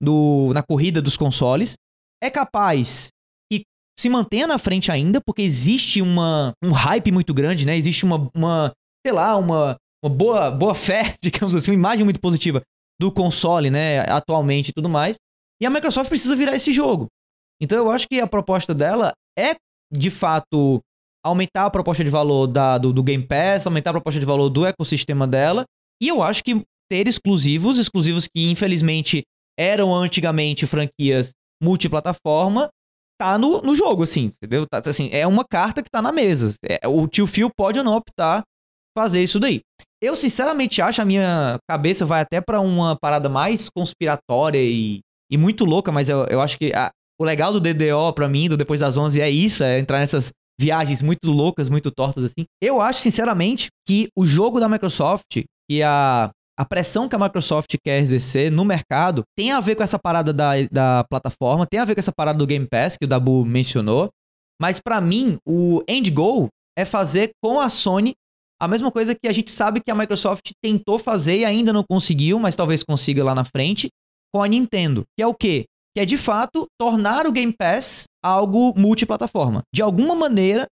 do, 0.02 0.52
na 0.52 0.64
corrida 0.64 1.00
dos 1.00 1.16
consoles. 1.16 1.74
É 2.20 2.28
capaz 2.28 3.08
que 3.50 3.62
se 3.96 4.08
mantenha 4.08 4.48
na 4.48 4.58
frente 4.58 4.90
ainda, 4.90 5.20
porque 5.20 5.42
existe 5.42 6.02
uma, 6.02 6.52
um 6.60 6.72
hype 6.72 7.12
muito 7.12 7.32
grande, 7.32 7.64
né? 7.64 7.76
Existe 7.76 8.04
uma, 8.04 8.28
uma 8.34 8.72
sei 9.06 9.12
lá, 9.12 9.36
uma, 9.36 9.76
uma 10.04 10.12
boa, 10.12 10.50
boa 10.50 10.74
fé, 10.74 11.14
digamos 11.22 11.54
assim, 11.54 11.70
uma 11.70 11.76
imagem 11.76 12.04
muito 12.04 12.20
positiva 12.20 12.62
do 13.00 13.12
console, 13.12 13.70
né, 13.70 14.00
atualmente 14.00 14.70
e 14.70 14.72
tudo 14.72 14.88
mais. 14.88 15.16
E 15.62 15.66
a 15.66 15.70
Microsoft 15.70 16.08
precisa 16.08 16.34
virar 16.34 16.56
esse 16.56 16.72
jogo. 16.72 17.06
Então 17.62 17.78
eu 17.78 17.90
acho 17.90 18.08
que 18.08 18.20
a 18.20 18.26
proposta 18.26 18.74
dela 18.74 19.12
é, 19.38 19.54
de 19.92 20.10
fato, 20.10 20.80
aumentar 21.24 21.66
a 21.66 21.70
proposta 21.70 22.02
de 22.02 22.10
valor 22.10 22.46
da, 22.46 22.78
do, 22.78 22.92
do 22.92 23.02
Game 23.02 23.26
Pass, 23.26 23.66
aumentar 23.66 23.90
a 23.90 23.94
proposta 23.94 24.18
de 24.18 24.26
valor 24.26 24.48
do 24.48 24.64
ecossistema 24.64 25.26
dela. 25.26 25.64
E 26.02 26.08
eu 26.08 26.22
acho 26.22 26.42
que 26.42 26.62
ter 26.90 27.06
exclusivos, 27.06 27.78
exclusivos 27.78 28.26
que 28.26 28.50
infelizmente 28.50 29.22
eram 29.58 29.94
antigamente 29.94 30.66
franquias 30.66 31.30
multiplataforma, 31.62 32.70
tá 33.20 33.36
no, 33.36 33.60
no 33.60 33.74
jogo, 33.74 34.02
assim, 34.02 34.30
entendeu? 34.42 34.66
Tá, 34.66 34.78
assim, 34.78 35.10
é 35.12 35.26
uma 35.26 35.44
carta 35.44 35.82
que 35.82 35.90
tá 35.90 36.00
na 36.00 36.10
mesa. 36.10 36.54
É, 36.64 36.88
o 36.88 37.06
tio 37.06 37.26
Phil 37.26 37.50
pode 37.54 37.78
ou 37.78 37.84
não 37.84 37.94
optar 37.94 38.42
fazer 38.96 39.22
isso 39.22 39.38
daí. 39.38 39.60
Eu 40.02 40.16
sinceramente 40.16 40.80
acho, 40.80 41.02
a 41.02 41.04
minha 41.04 41.58
cabeça 41.68 42.06
vai 42.06 42.22
até 42.22 42.40
para 42.40 42.60
uma 42.60 42.96
parada 42.96 43.28
mais 43.28 43.68
conspiratória 43.68 44.58
e, 44.58 45.00
e 45.30 45.36
muito 45.36 45.66
louca, 45.66 45.92
mas 45.92 46.08
eu, 46.08 46.24
eu 46.24 46.40
acho 46.40 46.56
que 46.56 46.72
a, 46.72 46.90
o 47.20 47.24
legal 47.24 47.52
do 47.52 47.60
DDO 47.60 48.12
para 48.14 48.26
mim, 48.26 48.48
do 48.48 48.56
Depois 48.56 48.80
das 48.80 48.96
11, 48.96 49.20
é 49.20 49.30
isso, 49.30 49.62
é 49.62 49.78
entrar 49.78 49.98
nessas 49.98 50.32
viagens 50.60 51.00
muito 51.00 51.30
loucas, 51.30 51.70
muito 51.70 51.90
tortas 51.90 52.24
assim. 52.24 52.44
Eu 52.62 52.82
acho, 52.82 53.00
sinceramente, 53.00 53.68
que 53.88 54.08
o 54.14 54.26
jogo 54.26 54.60
da 54.60 54.68
Microsoft 54.68 55.42
e 55.70 55.82
a, 55.82 56.30
a 56.58 56.64
pressão 56.66 57.08
que 57.08 57.16
a 57.16 57.18
Microsoft 57.18 57.74
quer 57.82 57.98
exercer 58.02 58.52
no 58.52 58.62
mercado 58.62 59.22
tem 59.34 59.52
a 59.52 59.60
ver 59.60 59.74
com 59.74 59.82
essa 59.82 59.98
parada 59.98 60.34
da, 60.34 60.52
da 60.70 61.04
plataforma, 61.08 61.66
tem 61.66 61.80
a 61.80 61.84
ver 61.86 61.94
com 61.94 62.00
essa 62.00 62.12
parada 62.14 62.38
do 62.38 62.46
Game 62.46 62.66
Pass 62.68 62.98
que 62.98 63.06
o 63.06 63.08
Dabu 63.08 63.42
mencionou. 63.42 64.10
Mas 64.60 64.78
para 64.78 65.00
mim, 65.00 65.38
o 65.48 65.82
end 65.88 66.10
goal 66.10 66.48
é 66.78 66.84
fazer 66.84 67.30
com 67.42 67.58
a 67.58 67.70
Sony 67.70 68.12
a 68.60 68.68
mesma 68.68 68.92
coisa 68.92 69.14
que 69.14 69.26
a 69.26 69.32
gente 69.32 69.50
sabe 69.50 69.80
que 69.80 69.90
a 69.90 69.94
Microsoft 69.94 70.50
tentou 70.62 70.98
fazer 70.98 71.38
e 71.38 71.44
ainda 71.46 71.72
não 71.72 71.82
conseguiu, 71.82 72.38
mas 72.38 72.54
talvez 72.54 72.82
consiga 72.82 73.24
lá 73.24 73.34
na 73.34 73.44
frente, 73.44 73.88
com 74.34 74.42
a 74.42 74.46
Nintendo. 74.46 75.04
Que 75.16 75.22
é 75.22 75.26
o 75.26 75.34
quê? 75.34 75.64
Que 75.94 76.00
é 76.00 76.04
de 76.04 76.16
fato 76.16 76.66
tornar 76.78 77.26
o 77.26 77.32
Game 77.32 77.52
Pass 77.52 78.04
algo 78.22 78.74
multiplataforma. 78.76 79.62
De 79.74 79.82
alguma 79.82 80.14
maneira, 80.14 80.66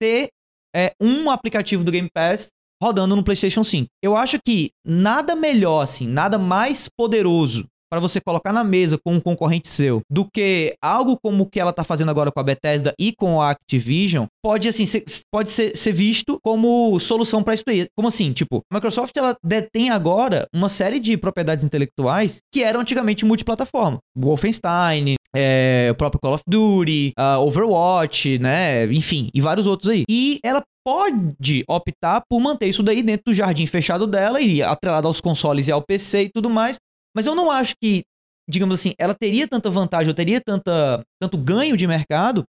ter 0.00 0.28
é, 0.74 0.92
um 1.00 1.30
aplicativo 1.30 1.84
do 1.84 1.90
Game 1.90 2.08
Pass 2.12 2.48
rodando 2.82 3.14
no 3.14 3.24
PlayStation 3.24 3.62
5. 3.62 3.88
Eu 4.02 4.16
acho 4.16 4.38
que 4.44 4.70
nada 4.84 5.34
melhor, 5.36 5.82
assim, 5.82 6.06
nada 6.06 6.38
mais 6.38 6.88
poderoso 6.88 7.66
para 7.90 8.00
você 8.00 8.20
colocar 8.20 8.52
na 8.52 8.62
mesa 8.62 8.96
com 8.96 9.14
um 9.14 9.20
concorrente 9.20 9.68
seu 9.68 10.00
do 10.08 10.24
que 10.24 10.74
algo 10.80 11.18
como 11.20 11.44
o 11.44 11.46
que 11.46 11.58
ela 11.58 11.72
tá 11.72 11.82
fazendo 11.82 12.10
agora 12.10 12.30
com 12.30 12.40
a 12.40 12.44
Bethesda 12.44 12.94
e 12.98 13.12
com 13.12 13.40
a 13.42 13.50
Activision, 13.50 14.26
pode 14.42 14.68
assim 14.68 14.86
ser, 14.86 15.04
pode 15.32 15.50
ser, 15.50 15.76
ser 15.76 15.92
visto 15.92 16.38
como 16.42 16.98
solução 17.00 17.42
para 17.42 17.54
isso 17.54 17.64
aí. 17.68 17.86
Como 17.96 18.08
assim? 18.08 18.32
Tipo, 18.32 18.62
a 18.70 18.76
Microsoft 18.76 19.16
ela 19.16 19.36
detém 19.44 19.90
agora 19.90 20.46
uma 20.54 20.68
série 20.68 21.00
de 21.00 21.16
propriedades 21.16 21.64
intelectuais 21.64 22.38
que 22.52 22.62
eram 22.62 22.80
antigamente 22.80 23.24
multiplataforma. 23.24 23.98
Wolfenstein, 24.16 25.16
é, 25.34 25.88
o 25.90 25.94
próprio 25.94 26.20
Call 26.20 26.34
of 26.34 26.44
Duty, 26.46 27.12
uh, 27.18 27.40
Overwatch, 27.40 28.38
né? 28.38 28.84
Enfim, 28.92 29.30
e 29.34 29.40
vários 29.40 29.66
outros 29.66 29.88
aí. 29.88 30.04
E 30.08 30.40
ela 30.42 30.62
pode 30.84 31.64
optar 31.68 32.22
por 32.28 32.40
manter 32.40 32.66
isso 32.66 32.82
daí 32.82 33.02
dentro 33.02 33.24
do 33.26 33.34
jardim 33.34 33.66
fechado 33.66 34.06
dela 34.06 34.40
e 34.40 34.62
atrelado 34.62 35.06
aos 35.06 35.20
consoles 35.20 35.68
e 35.68 35.72
ao 35.72 35.82
PC 35.82 36.22
e 36.22 36.30
tudo 36.30 36.48
mais, 36.48 36.76
mas 37.14 37.26
eu 37.26 37.34
não 37.34 37.50
acho 37.50 37.74
que, 37.82 38.02
digamos 38.48 38.78
assim, 38.78 38.92
ela 38.98 39.14
teria 39.14 39.48
tanta 39.48 39.70
vantagem, 39.70 40.08
ou 40.08 40.14
teria 40.14 40.40
tanta, 40.40 41.02
tanto 41.20 41.38
ganho 41.38 41.76
de 41.76 41.86
mercado, 41.86 42.44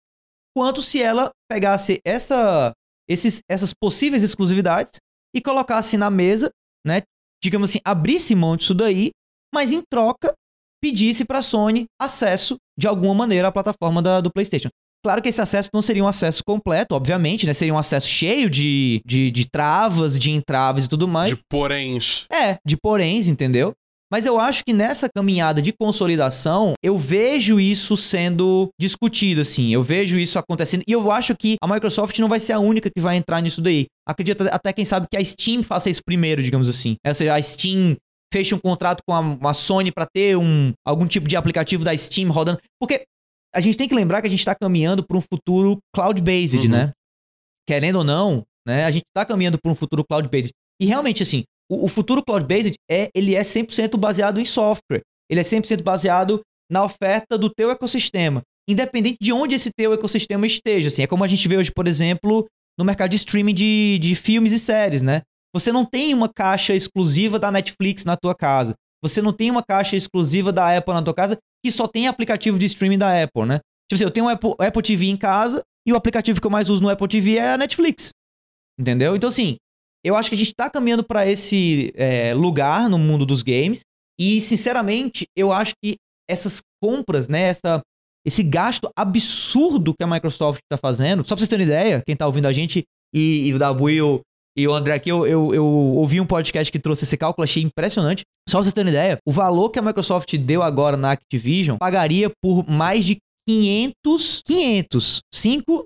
quanto 0.56 0.82
se 0.82 1.02
ela 1.02 1.32
pegasse 1.50 2.00
essa, 2.06 2.74
esses, 3.08 3.42
essas 3.50 3.74
possíveis 3.74 4.24
exclusividades 4.24 4.94
e 5.36 5.42
colocasse 5.42 5.98
na 5.98 6.10
mesa, 6.10 6.50
né? 6.86 7.02
Digamos 7.44 7.70
assim, 7.70 7.80
abrisse 7.86 8.36
mão 8.36 8.58
disso 8.58 8.74
daí, 8.74 9.12
mas 9.54 9.72
em 9.72 9.82
troca 9.90 10.34
pedisse 10.82 11.26
para 11.26 11.40
a 11.40 11.44
Sony 11.44 11.86
acesso 12.02 12.58
de 12.78 12.88
alguma 12.88 13.14
maneira 13.14 13.48
à 13.48 13.52
plataforma 13.52 14.02
da, 14.02 14.22
do 14.22 14.32
PlayStation. 14.32 14.70
Claro 15.04 15.22
que 15.22 15.30
esse 15.30 15.42
acesso 15.42 15.70
não 15.74 15.82
seria 15.82 16.04
um 16.04 16.08
acesso 16.08 16.44
completo, 16.46 16.94
obviamente, 16.94 17.46
né? 17.46 17.54
Seria 17.54 17.74
um 17.74 17.78
acesso 17.78 18.08
cheio 18.08 18.50
de, 18.50 19.02
de, 19.06 19.32
de 19.32 19.50
travas, 19.50 20.20
de 20.20 20.32
entraves 20.32 20.86
e 20.86 20.90
tudo 20.90 21.08
mais. 21.08 21.30
De 21.30 21.40
poréns. 21.50 22.26
É, 22.30 22.58
de 22.66 22.76
poréns, 22.76 23.28
entendeu? 23.30 23.74
Mas 24.12 24.26
eu 24.26 24.40
acho 24.40 24.64
que 24.66 24.74
nessa 24.74 25.08
caminhada 25.08 25.62
de 25.62 25.72
consolidação, 25.72 26.74
eu 26.84 26.98
vejo 26.98 27.60
isso 27.60 27.96
sendo 27.96 28.70
discutido, 28.80 29.42
assim. 29.42 29.72
Eu 29.72 29.84
vejo 29.84 30.18
isso 30.18 30.40
acontecendo. 30.40 30.84
E 30.88 30.92
eu 30.92 31.12
acho 31.12 31.36
que 31.36 31.58
a 31.62 31.68
Microsoft 31.68 32.18
não 32.20 32.28
vai 32.28 32.40
ser 32.40 32.54
a 32.54 32.60
única 32.60 32.90
que 32.90 33.02
vai 33.02 33.18
entrar 33.18 33.40
nisso 33.40 33.62
daí. 33.62 33.86
Acredito 34.08 34.44
até, 34.52 34.74
quem 34.74 34.84
sabe, 34.84 35.08
que 35.10 35.18
a 35.18 35.24
Steam 35.24 35.62
faça 35.62 35.90
isso 35.90 36.02
primeiro, 36.04 36.42
digamos 36.42 36.68
assim. 36.68 36.96
Ou 37.06 37.14
seja, 37.14 37.36
a 37.36 37.42
Steam 37.42 37.96
feche 38.34 38.56
um 38.56 38.60
contrato 38.60 39.02
com 39.08 39.14
a, 39.14 39.50
a 39.50 39.54
Sony 39.54 39.92
para 39.92 40.08
ter 40.12 40.38
um, 40.38 40.74
algum 40.86 41.06
tipo 41.06 41.28
de 41.28 41.36
aplicativo 41.36 41.84
da 41.84 41.96
Steam 41.96 42.32
rodando. 42.32 42.60
Porque 42.80 43.04
a 43.54 43.62
gente 43.62 43.78
tem 43.78 43.88
que 43.88 43.96
lembrar 43.96 44.22
que 44.22 44.28
a 44.28 44.30
gente 44.30 44.40
está 44.40 44.56
caminhando 44.56 45.04
para 45.06 45.18
um 45.18 45.22
futuro 45.22 45.78
cloud-based, 45.94 46.66
uhum. 46.66 46.72
né? 46.72 46.92
Querendo 47.68 47.98
ou 47.98 48.04
não, 48.04 48.44
né? 48.68 48.86
A 48.86 48.92
gente 48.92 49.04
está 49.08 49.26
caminhando 49.26 49.58
para 49.62 49.72
um 49.72 49.76
futuro 49.76 50.04
cloud-based. 50.04 50.52
E 50.82 50.86
realmente, 50.86 51.22
assim, 51.22 51.44
o, 51.70 51.86
o 51.86 51.88
futuro 51.88 52.24
cloud-based 52.24 52.76
é, 52.90 53.10
ele 53.14 53.36
é 53.36 53.42
100% 53.42 53.98
baseado 53.98 54.40
em 54.40 54.46
software. 54.46 55.02
Ele 55.30 55.40
é 55.40 55.44
100% 55.44 55.84
baseado 55.84 56.42
na 56.70 56.84
oferta 56.84 57.38
do 57.38 57.50
teu 57.50 57.72
ecossistema, 57.72 58.42
independente 58.68 59.18
de 59.22 59.32
onde 59.32 59.56
esse 59.56 59.70
teu 59.76 59.94
ecossistema 59.94 60.46
esteja. 60.46 60.88
Assim, 60.88 61.04
é 61.04 61.08
como 61.08 61.24
a 61.24 61.28
gente 61.28 61.48
vê 61.48 61.58
hoje, 61.58 61.72
por 61.72 61.88
exemplo, 61.88 62.48
no 62.78 62.86
mercado 62.86 63.12
de 63.12 63.18
streaming 63.18 63.54
de, 63.54 64.00
de 64.00 64.16
filmes 64.16 64.52
e 64.52 64.60
séries, 64.60 65.02
né? 65.02 65.22
Você 65.54 65.72
não 65.72 65.86
tem 65.86 66.14
uma 66.14 66.30
caixa 66.30 66.76
exclusiva 66.76 67.40
da 67.40 67.52
Netflix 67.52 68.06
na 68.06 68.16
tua 68.16 68.36
casa. 68.36 68.76
Você 69.02 69.22
não 69.22 69.34
tem 69.34 69.50
uma 69.50 69.64
caixa 69.64 69.96
exclusiva 69.96 70.52
da 70.52 70.76
Apple 70.76 70.94
na 70.94 71.02
tua 71.02 71.14
casa 71.14 71.38
que 71.64 71.72
só 71.72 71.88
tem 71.88 72.08
aplicativo 72.08 72.60
de 72.60 72.66
streaming 72.66 72.98
da 72.98 73.24
Apple, 73.24 73.46
né? 73.46 73.60
Tipo 73.90 73.96
assim, 73.96 74.04
eu 74.04 74.12
tenho 74.12 74.28
um 74.28 74.30
Apple, 74.30 74.54
Apple 74.60 74.84
TV 74.84 75.08
em 75.08 75.18
casa 75.18 75.64
e 75.88 75.94
o 75.94 75.96
aplicativo 75.96 76.40
que 76.40 76.46
eu 76.46 76.52
mais 76.52 76.70
uso 76.70 76.82
no 76.82 76.90
Apple 76.90 77.08
TV 77.08 77.38
é 77.38 77.54
a 77.54 77.58
Netflix. 77.58 78.10
Entendeu? 78.80 79.16
Então, 79.16 79.28
assim, 79.28 79.58
eu 80.04 80.16
acho 80.16 80.30
que 80.30 80.36
a 80.36 80.38
gente 80.38 80.54
tá 80.54 80.70
caminhando 80.70 81.04
para 81.04 81.28
esse 81.28 81.92
é, 81.96 82.34
lugar 82.34 82.90
no 82.90 82.98
mundo 82.98 83.26
dos 83.26 83.44
games. 83.44 83.82
E, 84.20 84.42
sinceramente, 84.42 85.26
eu 85.36 85.52
acho 85.52 85.74
que 85.84 85.96
essas 86.30 86.62
compras, 86.82 87.28
né? 87.28 87.44
Essa, 87.44 87.82
esse 88.26 88.44
gasto 88.44 88.90
absurdo 88.98 89.94
que 89.94 90.04
a 90.04 90.08
Microsoft 90.08 90.60
tá 90.70 90.78
fazendo. 90.78 91.24
Só 91.24 91.36
pra 91.36 91.38
vocês 91.38 91.50
terem 91.50 91.66
ideia, 91.66 92.04
quem 92.06 92.16
tá 92.16 92.26
ouvindo 92.26 92.48
a 92.48 92.54
gente 92.54 92.84
e, 93.14 93.48
e 93.48 93.54
o 93.54 93.90
e 93.90 94.02
o, 94.02 94.22
e 94.58 94.68
o 94.68 94.74
André 94.74 94.94
aqui, 94.94 95.10
eu, 95.10 95.26
eu, 95.26 95.54
eu, 95.54 95.66
ouvi 95.66 96.20
um 96.20 96.26
podcast 96.26 96.72
que 96.72 96.80
trouxe 96.80 97.06
esse 97.06 97.18
cálculo, 97.18 97.44
achei 97.44 97.64
impressionante. 97.64 98.24
Só 98.48 98.58
pra 98.58 98.64
vocês 98.64 98.74
terem 98.74 98.92
ideia, 98.92 99.18
o 99.26 99.32
valor 99.32 99.70
que 99.70 99.80
a 99.80 99.82
Microsoft 99.82 100.36
deu 100.38 100.62
agora 100.62 100.98
na 100.98 101.12
Activision 101.12 101.78
pagaria 101.78 102.30
por 102.42 102.68
mais 102.70 103.06
de 103.06 103.18
500, 103.48 104.42
500, 104.46 105.22
500, 105.34 105.86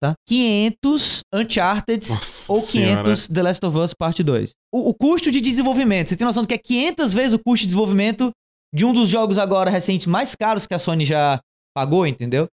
tá? 0.00 0.14
500 0.28 1.22
Uncharted 1.34 2.08
Nossa 2.08 2.52
ou 2.52 2.62
500 2.62 2.70
senhora. 2.70 3.34
The 3.34 3.42
Last 3.42 3.66
of 3.66 3.78
Us 3.78 3.94
Parte 3.94 4.22
2. 4.22 4.52
O, 4.72 4.90
o 4.90 4.94
custo 4.94 5.30
de 5.30 5.40
desenvolvimento, 5.40 6.08
você 6.08 6.16
tem 6.16 6.26
noção 6.26 6.42
do 6.42 6.48
que 6.48 6.54
é 6.54 6.58
500 6.58 7.14
vezes 7.14 7.32
o 7.34 7.38
custo 7.38 7.62
de 7.62 7.66
desenvolvimento 7.68 8.30
de 8.74 8.84
um 8.84 8.92
dos 8.92 9.08
jogos 9.08 9.38
agora 9.38 9.70
recentes 9.70 10.06
mais 10.06 10.34
caros 10.34 10.66
que 10.66 10.74
a 10.74 10.78
Sony 10.78 11.04
já 11.04 11.40
pagou, 11.74 12.06
entendeu? 12.06 12.46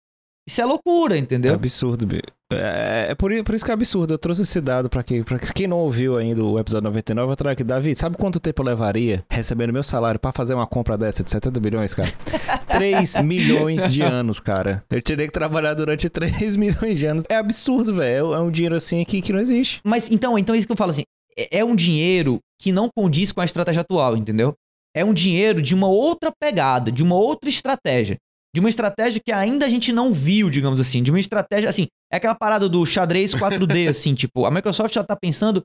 Isso 0.49 0.62
é 0.62 0.65
loucura, 0.65 1.15
É 1.15 1.19
entendeu? 1.19 1.53
absurdo, 1.53 2.07
Bi. 2.07 2.23
É, 2.51 3.09
é 3.12 3.13
por, 3.15 3.31
por 3.43 3.53
isso 3.53 3.63
que 3.63 3.69
é 3.69 3.73
absurdo. 3.75 4.15
Eu 4.15 4.17
trouxe 4.17 4.41
esse 4.41 4.59
dado 4.59 4.89
pra 4.89 5.03
quem, 5.03 5.21
pra 5.21 5.38
quem 5.38 5.67
não 5.67 5.77
ouviu 5.77 6.17
ainda 6.17 6.43
o 6.43 6.57
episódio 6.57 6.85
99. 6.85 7.31
Eu 7.31 7.35
trago 7.35 7.53
aqui. 7.53 7.63
Davi, 7.63 7.95
sabe 7.95 8.17
quanto 8.17 8.39
tempo 8.39 8.63
eu 8.63 8.65
levaria 8.65 9.23
recebendo 9.29 9.71
meu 9.71 9.83
salário 9.83 10.19
pra 10.19 10.31
fazer 10.31 10.55
uma 10.55 10.65
compra 10.65 10.97
dessa 10.97 11.23
de 11.23 11.29
70 11.29 11.59
bilhões, 11.59 11.93
cara? 11.93 12.09
3 12.67 13.21
milhões 13.21 13.93
de 13.93 14.01
anos, 14.01 14.39
cara. 14.39 14.83
Eu 14.89 14.99
teria 15.03 15.27
que 15.27 15.31
trabalhar 15.31 15.75
durante 15.75 16.09
3 16.09 16.55
milhões 16.55 16.97
de 16.97 17.05
anos. 17.05 17.23
É 17.29 17.35
absurdo, 17.35 17.93
velho. 17.93 18.33
É 18.33 18.39
um 18.39 18.49
dinheiro 18.49 18.75
assim 18.75 19.05
que, 19.05 19.21
que 19.21 19.31
não 19.31 19.39
existe. 19.39 19.81
Mas 19.83 20.09
então, 20.09 20.35
então 20.35 20.55
é 20.55 20.57
isso 20.57 20.65
que 20.67 20.73
eu 20.73 20.77
falo 20.77 20.89
assim, 20.89 21.03
é, 21.38 21.59
é 21.59 21.63
um 21.63 21.75
dinheiro 21.75 22.39
que 22.59 22.71
não 22.71 22.89
condiz 22.97 23.31
com 23.31 23.41
a 23.41 23.45
estratégia 23.45 23.81
atual, 23.81 24.17
entendeu? 24.17 24.55
É 24.95 25.05
um 25.05 25.13
dinheiro 25.13 25.62
de 25.62 25.75
uma 25.75 25.88
outra 25.88 26.31
pegada, 26.41 26.91
de 26.91 27.03
uma 27.03 27.15
outra 27.15 27.47
estratégia. 27.47 28.17
De 28.53 28.59
uma 28.59 28.69
estratégia 28.69 29.21
que 29.23 29.31
ainda 29.31 29.65
a 29.65 29.69
gente 29.69 29.91
não 29.91 30.12
viu, 30.12 30.49
digamos 30.49 30.79
assim. 30.79 31.03
De 31.03 31.12
uma 31.12 31.19
estratégia, 31.19 31.69
assim, 31.69 31.88
é 32.12 32.17
aquela 32.17 32.35
parada 32.35 32.67
do 32.67 32.85
xadrez 32.85 33.33
4D, 33.33 33.89
assim, 33.89 34.13
tipo, 34.13 34.45
a 34.45 34.51
Microsoft 34.51 34.93
já 34.93 35.03
tá 35.03 35.15
pensando. 35.15 35.62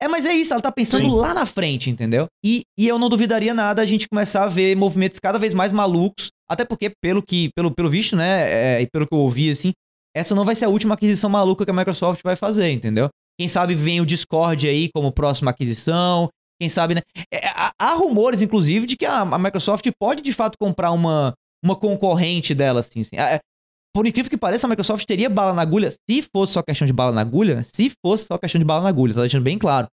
É, 0.00 0.06
mas 0.06 0.24
é 0.24 0.32
isso, 0.32 0.52
ela 0.52 0.62
tá 0.62 0.70
pensando 0.70 1.04
Sim. 1.04 1.16
lá 1.16 1.34
na 1.34 1.44
frente, 1.44 1.90
entendeu? 1.90 2.26
E, 2.44 2.62
e 2.78 2.86
eu 2.86 2.98
não 2.98 3.08
duvidaria 3.08 3.52
nada 3.52 3.82
a 3.82 3.86
gente 3.86 4.08
começar 4.08 4.44
a 4.44 4.48
ver 4.48 4.76
movimentos 4.76 5.18
cada 5.18 5.38
vez 5.38 5.52
mais 5.52 5.72
malucos. 5.72 6.28
Até 6.48 6.64
porque, 6.64 6.92
pelo 7.02 7.20
que, 7.20 7.50
pelo, 7.54 7.74
pelo 7.74 7.90
visto, 7.90 8.14
né, 8.14 8.76
é, 8.78 8.82
e 8.82 8.86
pelo 8.86 9.06
que 9.06 9.14
eu 9.14 9.18
ouvi, 9.18 9.50
assim, 9.50 9.72
essa 10.14 10.34
não 10.34 10.44
vai 10.44 10.54
ser 10.54 10.66
a 10.66 10.68
última 10.68 10.94
aquisição 10.94 11.28
maluca 11.28 11.64
que 11.64 11.70
a 11.70 11.74
Microsoft 11.74 12.22
vai 12.22 12.36
fazer, 12.36 12.70
entendeu? 12.70 13.08
Quem 13.38 13.48
sabe 13.48 13.74
vem 13.74 14.00
o 14.00 14.06
Discord 14.06 14.68
aí 14.68 14.88
como 14.94 15.12
próxima 15.12 15.50
aquisição. 15.50 16.28
Quem 16.60 16.68
sabe, 16.68 16.94
né? 16.94 17.02
É, 17.32 17.46
há, 17.48 17.72
há 17.78 17.94
rumores, 17.94 18.42
inclusive, 18.42 18.86
de 18.86 18.96
que 18.96 19.06
a, 19.06 19.20
a 19.20 19.38
Microsoft 19.38 19.88
pode 19.98 20.22
de 20.22 20.32
fato 20.32 20.56
comprar 20.60 20.90
uma, 20.90 21.34
uma 21.62 21.76
concorrente 21.76 22.54
dela, 22.54 22.80
assim. 22.80 23.00
assim. 23.00 23.16
É, 23.16 23.40
por 23.94 24.06
incrível 24.06 24.30
que 24.30 24.36
pareça, 24.36 24.66
a 24.66 24.70
Microsoft 24.70 25.04
teria 25.06 25.28
bala 25.28 25.52
na 25.52 25.62
agulha, 25.62 25.90
se 25.90 26.22
fosse 26.34 26.52
só 26.52 26.62
questão 26.62 26.86
de 26.86 26.92
bala 26.92 27.12
na 27.12 27.20
agulha, 27.20 27.56
né? 27.56 27.62
se 27.64 27.92
fosse 28.04 28.26
só 28.26 28.38
questão 28.38 28.58
de 28.58 28.64
bala 28.64 28.82
na 28.82 28.88
agulha, 28.88 29.14
tá 29.14 29.20
deixando 29.20 29.42
bem 29.42 29.58
claro. 29.58 29.88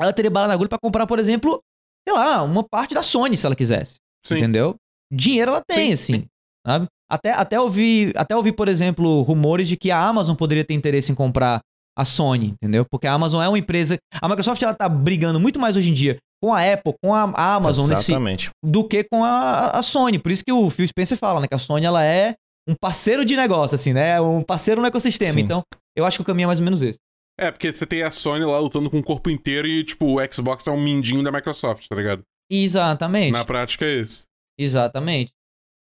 Ela 0.00 0.12
teria 0.12 0.30
bala 0.30 0.48
na 0.48 0.54
agulha 0.54 0.68
pra 0.68 0.78
comprar, 0.78 1.06
por 1.06 1.18
exemplo, 1.18 1.60
sei 2.08 2.16
lá, 2.16 2.42
uma 2.42 2.62
parte 2.62 2.94
da 2.94 3.02
Sony, 3.02 3.36
se 3.36 3.44
ela 3.44 3.56
quisesse. 3.56 3.96
Sim. 4.24 4.36
Entendeu? 4.36 4.76
Dinheiro 5.12 5.50
ela 5.50 5.62
tem, 5.66 5.96
Sim, 5.96 6.14
assim. 6.14 6.26
Sabe? 6.66 6.86
Até, 7.10 7.32
até, 7.32 7.60
ouvi, 7.60 8.12
até 8.14 8.36
ouvi, 8.36 8.52
por 8.52 8.68
exemplo, 8.68 9.22
rumores 9.22 9.68
de 9.68 9.76
que 9.76 9.90
a 9.90 10.00
Amazon 10.00 10.36
poderia 10.36 10.64
ter 10.64 10.74
interesse 10.74 11.10
em 11.10 11.14
comprar 11.14 11.60
a 11.98 12.04
Sony, 12.04 12.50
entendeu? 12.50 12.84
Porque 12.88 13.06
a 13.06 13.12
Amazon 13.12 13.42
é 13.42 13.48
uma 13.48 13.58
empresa. 13.58 13.98
A 14.22 14.28
Microsoft 14.28 14.62
ela 14.62 14.74
tá 14.74 14.88
brigando 14.88 15.40
muito 15.40 15.58
mais 15.58 15.76
hoje 15.76 15.90
em 15.90 15.94
dia 15.94 16.18
com 16.42 16.54
a 16.54 16.72
Apple, 16.72 16.94
com 17.02 17.14
a 17.14 17.22
Amazon 17.54 17.88
nesse, 17.88 18.12
Exatamente. 18.12 18.50
do 18.64 18.86
que 18.86 19.04
com 19.04 19.22
a, 19.24 19.70
a 19.70 19.82
Sony. 19.82 20.18
Por 20.18 20.32
isso 20.32 20.44
que 20.44 20.52
o 20.52 20.70
Phil 20.70 20.86
Spencer 20.86 21.18
fala, 21.18 21.40
né? 21.40 21.46
Que 21.46 21.54
a 21.54 21.58
Sony 21.58 21.84
ela 21.84 22.04
é 22.04 22.34
um 22.68 22.74
parceiro 22.74 23.24
de 23.24 23.36
negócio, 23.36 23.74
assim, 23.74 23.92
né? 23.92 24.20
Um 24.20 24.42
parceiro 24.42 24.80
no 24.80 24.86
ecossistema. 24.86 25.32
Sim. 25.32 25.40
Então, 25.40 25.62
eu 25.96 26.06
acho 26.06 26.18
que 26.18 26.22
o 26.22 26.24
caminho 26.24 26.44
é 26.44 26.48
mais 26.48 26.58
ou 26.58 26.64
menos 26.64 26.82
esse. 26.82 26.98
É, 27.38 27.50
porque 27.50 27.72
você 27.72 27.86
tem 27.86 28.02
a 28.02 28.10
Sony 28.10 28.44
lá 28.44 28.58
lutando 28.58 28.90
com 28.90 28.98
o 28.98 29.02
corpo 29.02 29.30
inteiro 29.30 29.66
e, 29.66 29.82
tipo, 29.82 30.20
o 30.20 30.32
Xbox 30.32 30.66
é 30.66 30.70
um 30.70 30.80
mindinho 30.80 31.22
da 31.22 31.32
Microsoft, 31.32 31.86
tá 31.88 31.96
ligado? 31.96 32.22
Exatamente. 32.50 33.32
Na 33.32 33.44
prática 33.44 33.84
é 33.84 34.00
isso. 34.00 34.24
Exatamente. 34.58 35.30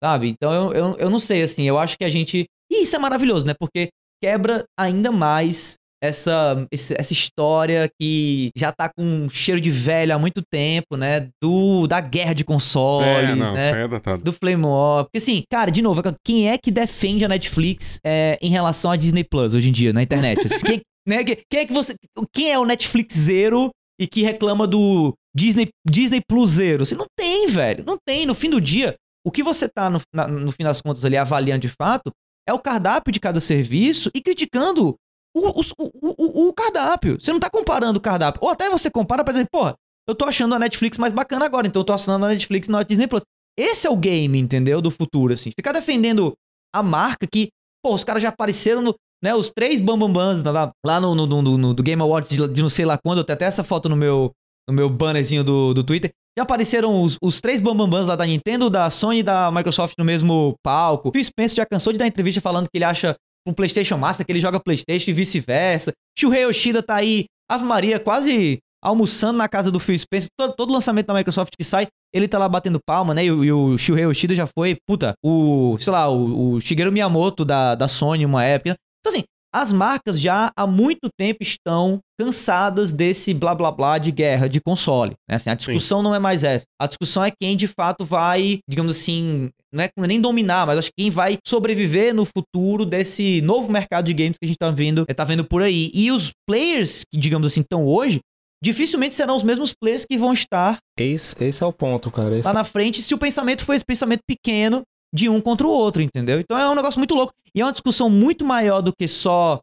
Sabe? 0.03 0.29
Então 0.29 0.53
eu, 0.53 0.73
eu, 0.73 0.97
eu 0.97 1.11
não 1.11 1.19
sei, 1.19 1.43
assim, 1.43 1.65
eu 1.65 1.79
acho 1.79 1.99
que 1.99 2.05
a 2.05 2.11
gente. 2.11 2.47
E 2.71 2.83
isso 2.83 2.95
é 2.95 2.99
maravilhoso, 2.99 3.47
né? 3.47 3.55
Porque 3.59 3.89
quebra 4.23 4.65
ainda 4.79 5.11
mais 5.11 5.77
essa, 6.03 6.67
essa 6.73 7.13
história 7.13 7.91
que 8.01 8.51
já 8.57 8.73
tá 8.73 8.89
com 8.89 9.03
um 9.05 9.29
cheiro 9.29 9.61
de 9.61 9.71
velho 9.71 10.15
há 10.15 10.19
muito 10.19 10.41
tempo, 10.51 10.97
né? 10.97 11.29
Do, 11.43 11.87
da 11.87 12.01
guerra 12.01 12.33
de 12.35 12.45
consoles, 12.45 13.07
é, 13.09 13.35
não, 13.35 13.53
né? 13.53 13.83
é 13.85 13.89
datado. 13.89 14.23
do 14.23 14.33
Flame 14.33 14.65
War. 14.65 15.05
Porque 15.05 15.19
assim, 15.19 15.43
cara, 15.51 15.71
de 15.71 15.83
novo, 15.83 16.03
quem 16.25 16.49
é 16.49 16.57
que 16.57 16.71
defende 16.71 17.25
a 17.25 17.29
Netflix 17.29 17.99
é, 18.05 18.39
em 18.41 18.51
relação 18.51 18.91
à 18.91 18.97
Disney 18.97 19.25
Plus 19.25 19.55
hoje 19.55 19.69
em 19.69 19.73
dia 19.73 19.93
na 19.93 20.03
internet? 20.03 20.41
Assim, 20.47 20.65
quem, 20.67 20.81
né, 21.07 21.23
que- 21.25 21.43
quem 21.51 21.61
é 21.61 21.67
que 21.67 21.73
você. 21.73 21.95
Quem 22.33 22.51
é 22.53 22.59
o 22.59 22.65
Netflixeiro 22.65 23.71
e 24.01 24.07
que 24.07 24.23
reclama 24.23 24.67
do 24.67 25.13
Disney, 25.37 25.69
Disney 25.89 26.21
Pluseiro? 26.27 26.87
Você 26.87 26.95
não 26.95 27.07
tem, 27.19 27.47
velho. 27.47 27.85
Não 27.87 27.97
tem. 28.07 28.25
No 28.27 28.35
fim 28.35 28.49
do 28.51 28.61
dia, 28.61 28.95
o 29.27 29.31
que 29.31 29.43
você 29.43 29.69
tá, 29.69 29.91
no, 29.91 30.01
na- 30.15 30.27
no 30.27 30.51
fim 30.53 30.65
das 30.65 30.81
contas, 30.81 31.05
ali 31.05 31.17
avaliando 31.17 31.61
de 31.61 31.69
fato 31.69 32.11
é 32.49 32.53
o 32.55 32.59
cardápio 32.59 33.13
de 33.13 33.21
cada 33.21 33.39
serviço 33.39 34.11
e 34.15 34.21
criticando 34.21 34.97
o, 35.35 35.61
o, 35.79 36.49
o, 36.49 36.53
cardápio. 36.53 37.21
Você 37.21 37.33
não 37.33 37.41
tá 37.41 37.49
comparando 37.51 37.99
o 37.99 38.03
cardápio. 38.03 38.41
Ou 38.43 38.51
até 38.51 38.69
você 38.71 38.91
compara 38.91 39.23
pra 39.25 39.33
dizer, 39.33 39.49
porra, 39.51 39.75
eu 40.09 40.15
tô 40.15 40.25
achando 40.25 40.55
a 40.55 40.59
Netflix 40.59 40.99
mais 40.99 41.13
bacana 41.13 41.45
agora, 41.45 41.67
então 41.67 41.81
eu 41.81 41.85
tô 41.85 41.93
assinando 41.93 42.27
a 42.27 42.29
Netflix 42.29 42.67
e 42.69 42.71
não 42.71 42.79
a 42.79 42.83
Disney 42.83 43.07
Plus. 43.07 43.23
Esse 43.59 43.87
é 43.87 43.91
o 43.91 43.97
game, 43.97 44.39
entendeu? 44.39 44.81
Do 44.81 44.91
futuro, 44.91 45.33
assim. 45.33 45.51
Ficar 45.51 45.73
defendendo 45.73 46.33
a 46.75 46.83
marca 46.83 47.27
que, 47.31 47.49
pô, 47.85 47.95
os 47.95 48.05
caras 48.05 48.23
já 48.23 48.29
apareceram 48.31 48.83
no. 48.83 48.95
Né, 49.23 49.35
os 49.35 49.51
três 49.51 49.83
bambambans 49.83 50.43
lá, 50.43 50.73
lá 50.85 50.99
no, 50.99 51.15
no, 51.15 51.27
no- 51.27 51.59
no- 51.59 51.75
do 51.75 51.83
Game 51.83 52.01
Awards 52.01 52.31
de, 52.31 52.49
de 52.49 52.63
não 52.63 52.71
sei 52.71 52.87
lá 52.87 52.97
quando, 52.97 53.19
eu 53.19 53.25
tenho 53.25 53.35
até 53.35 53.45
essa 53.45 53.63
foto 53.63 53.87
no 53.87 53.95
meu, 53.95 54.31
no 54.67 54.75
meu 54.75 54.89
bannerzinho 54.89 55.45
do, 55.45 55.75
do 55.75 55.85
Twitter. 55.85 56.11
Já 56.39 56.43
apareceram 56.45 57.03
os, 57.03 57.19
os 57.23 57.39
três 57.39 57.61
bambambans 57.61 58.07
lá 58.07 58.17
da 58.17 58.25
Nintendo, 58.25 58.71
da 58.71 58.89
Sony 58.89 59.19
e 59.19 59.23
da 59.23 59.51
Microsoft 59.53 59.93
no 59.99 60.07
mesmo 60.07 60.55
palco. 60.65 61.11
Phil 61.13 61.23
Spencer 61.23 61.57
já 61.57 61.67
cansou 61.67 61.93
de 61.93 61.99
dar 61.99 62.07
entrevista 62.07 62.41
falando 62.41 62.65
que 62.65 62.79
ele 62.79 62.85
acha 62.85 63.15
um 63.47 63.53
PlayStation 63.53 63.97
massa, 63.97 64.25
que 64.25 64.33
ele 64.33 64.41
joga 64.41 64.61
PlayStation 64.61 65.11
e 65.11 65.15
vice-versa. 65.15 65.93
Shuhei 66.19 66.45
Yoshida 66.45 66.83
tá 66.83 66.97
aí, 66.97 67.25
Ave 67.49 67.65
Maria, 67.65 67.99
quase 67.99 68.59
almoçando 68.83 69.39
na 69.39 69.49
casa 69.49 69.71
do 69.71 69.79
Phil 69.79 69.99
Spencer. 69.99 70.29
Todo, 70.37 70.55
todo 70.55 70.73
lançamento 70.73 71.07
da 71.07 71.15
Microsoft 71.15 71.53
que 71.59 71.65
sai, 71.65 71.87
ele 72.15 72.29
tá 72.29 72.39
lá 72.39 72.49
batendo 72.49 72.81
palma, 72.85 73.15
né? 73.15 73.25
E, 73.25 73.29
e 73.29 73.53
o 73.53 73.77
Shuhei 73.77 74.05
Yoshida 74.05 74.35
já 74.35 74.47
foi, 74.47 74.77
puta, 74.87 75.15
o, 75.25 75.77
sei 75.79 75.93
lá, 75.93 76.09
o, 76.09 76.55
o 76.55 76.61
Shigeru 76.61 76.93
Miyamoto 76.93 77.45
da, 77.45 77.75
da 77.75 77.89
Sony 77.89 78.25
uma 78.25 78.45
época. 78.45 78.77
Então, 79.01 79.13
assim, 79.13 79.25
as 79.53 79.73
marcas 79.73 80.21
já 80.21 80.51
há 80.57 80.67
muito 80.67 81.09
tempo 81.19 81.43
estão 81.43 82.01
cansadas 82.19 82.93
desse 82.93 83.33
blá 83.35 83.55
blá 83.55 83.73
blá 83.73 83.99
de 83.99 84.11
guerra 84.11 84.49
de 84.49 84.61
console. 84.61 85.15
Né? 85.29 85.37
Assim, 85.37 85.51
a 85.51 85.55
discussão 85.55 86.03
não 86.03 86.15
é 86.15 86.19
mais 86.19 86.45
essa. 86.45 86.65
A 86.81 86.87
discussão 86.87 87.25
é 87.25 87.31
quem 87.31 87.57
de 87.57 87.67
fato 87.67 88.05
vai, 88.05 88.59
digamos 88.69 88.97
assim, 88.97 89.51
não 89.73 89.85
é 89.85 89.91
nem 90.07 90.21
dominar, 90.21 90.67
mas 90.67 90.79
acho 90.79 90.89
que 90.89 91.03
quem 91.03 91.11
vai 91.11 91.39
sobreviver 91.47 92.15
no 92.15 92.25
futuro 92.25 92.85
desse 92.85 93.41
novo 93.43 93.73
mercado 93.73 94.07
de 94.07 94.15
games 94.15 94.37
que 94.39 94.45
a 94.45 94.49
gente 94.49 94.59
tá 94.59 94.71
vendo, 94.71 95.07
tá 95.07 95.25
vendo 95.25 95.45
por 95.45 95.63
aí. 95.63 95.91
E 95.95 96.11
os 96.11 96.31
players 96.49 97.03
que, 97.13 97.19
digamos 97.19 97.47
assim, 97.47 97.61
estão 97.61 97.85
hoje, 97.85 98.21
dificilmente 98.63 99.15
serão 99.15 99.37
os 99.37 99.43
mesmos 99.43 99.73
players 99.73 100.05
que 100.05 100.19
vão 100.19 100.33
estar 100.33 100.79
Esse, 100.99 101.35
esse 101.43 101.63
é 101.63 101.67
o 101.67 101.73
ponto, 101.73 102.11
cara. 102.11 102.37
Esse 102.37 102.47
lá 102.47 102.53
na 102.53 102.65
frente 102.65 103.01
se 103.01 103.15
o 103.15 103.19
pensamento 103.19 103.65
foi 103.65 103.77
esse 103.77 103.85
pensamento 103.85 104.21
pequeno 104.27 104.83
de 105.13 105.29
um 105.29 105.41
contra 105.41 105.67
o 105.67 105.71
outro, 105.71 106.03
entendeu? 106.03 106.39
Então 106.41 106.57
é 106.59 106.69
um 106.69 106.75
negócio 106.75 106.99
muito 107.01 107.15
louco. 107.15 107.33
E 107.55 107.61
é 107.61 107.65
uma 107.65 107.73
discussão 107.73 108.09
muito 108.09 108.45
maior 108.45 108.81
do 108.81 108.93
que 108.95 109.09
só 109.09 109.61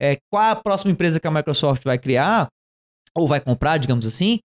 é, 0.00 0.16
qual 0.30 0.50
a 0.50 0.56
próxima 0.56 0.92
empresa 0.92 1.18
que 1.20 1.26
a 1.26 1.30
Microsoft 1.30 1.82
vai 1.84 1.98
criar, 1.98 2.48
ou 3.16 3.26
vai 3.26 3.40
comprar, 3.40 3.78
digamos 3.78 4.06
assim. 4.06 4.38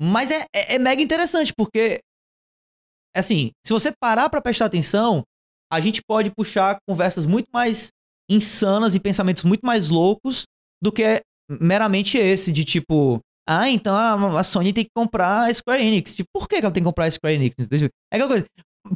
Mas 0.00 0.30
é, 0.30 0.44
é- 0.54 0.74
é 0.74 0.78
mega 0.78 1.00
interessante, 1.02 1.52
porque, 1.56 2.00
assim, 3.14 3.50
se 3.66 3.72
você 3.72 3.92
parar 4.00 4.28
pra 4.28 4.40
prestar 4.40 4.66
atenção, 4.66 5.22
a 5.72 5.80
gente 5.80 6.02
pode 6.02 6.30
puxar 6.34 6.78
conversas 6.88 7.26
muito 7.26 7.48
mais 7.52 7.90
insanas 8.30 8.94
e 8.94 9.00
pensamentos 9.00 9.42
muito 9.42 9.64
mais 9.64 9.90
loucos 9.90 10.44
do 10.82 10.92
que 10.92 11.22
meramente 11.50 12.16
esse, 12.16 12.52
de 12.52 12.64
tipo, 12.64 13.20
ah, 13.48 13.68
então 13.68 13.96
a, 13.96 14.42
Sony 14.42 14.72
tem 14.72 14.84
que 14.84 14.90
comprar 14.94 15.48
a 15.48 15.54
Square 15.54 15.82
Enix. 15.84 16.14
Tipo, 16.14 16.28
por 16.32 16.48
que 16.48 16.56
ela 16.56 16.70
tem 16.70 16.82
que 16.82 16.88
comprar 16.88 17.06
a 17.06 17.10
Square 17.10 17.34
Enix? 17.34 17.54
É 18.12 18.16
aquela 18.16 18.28
coisa. 18.28 18.46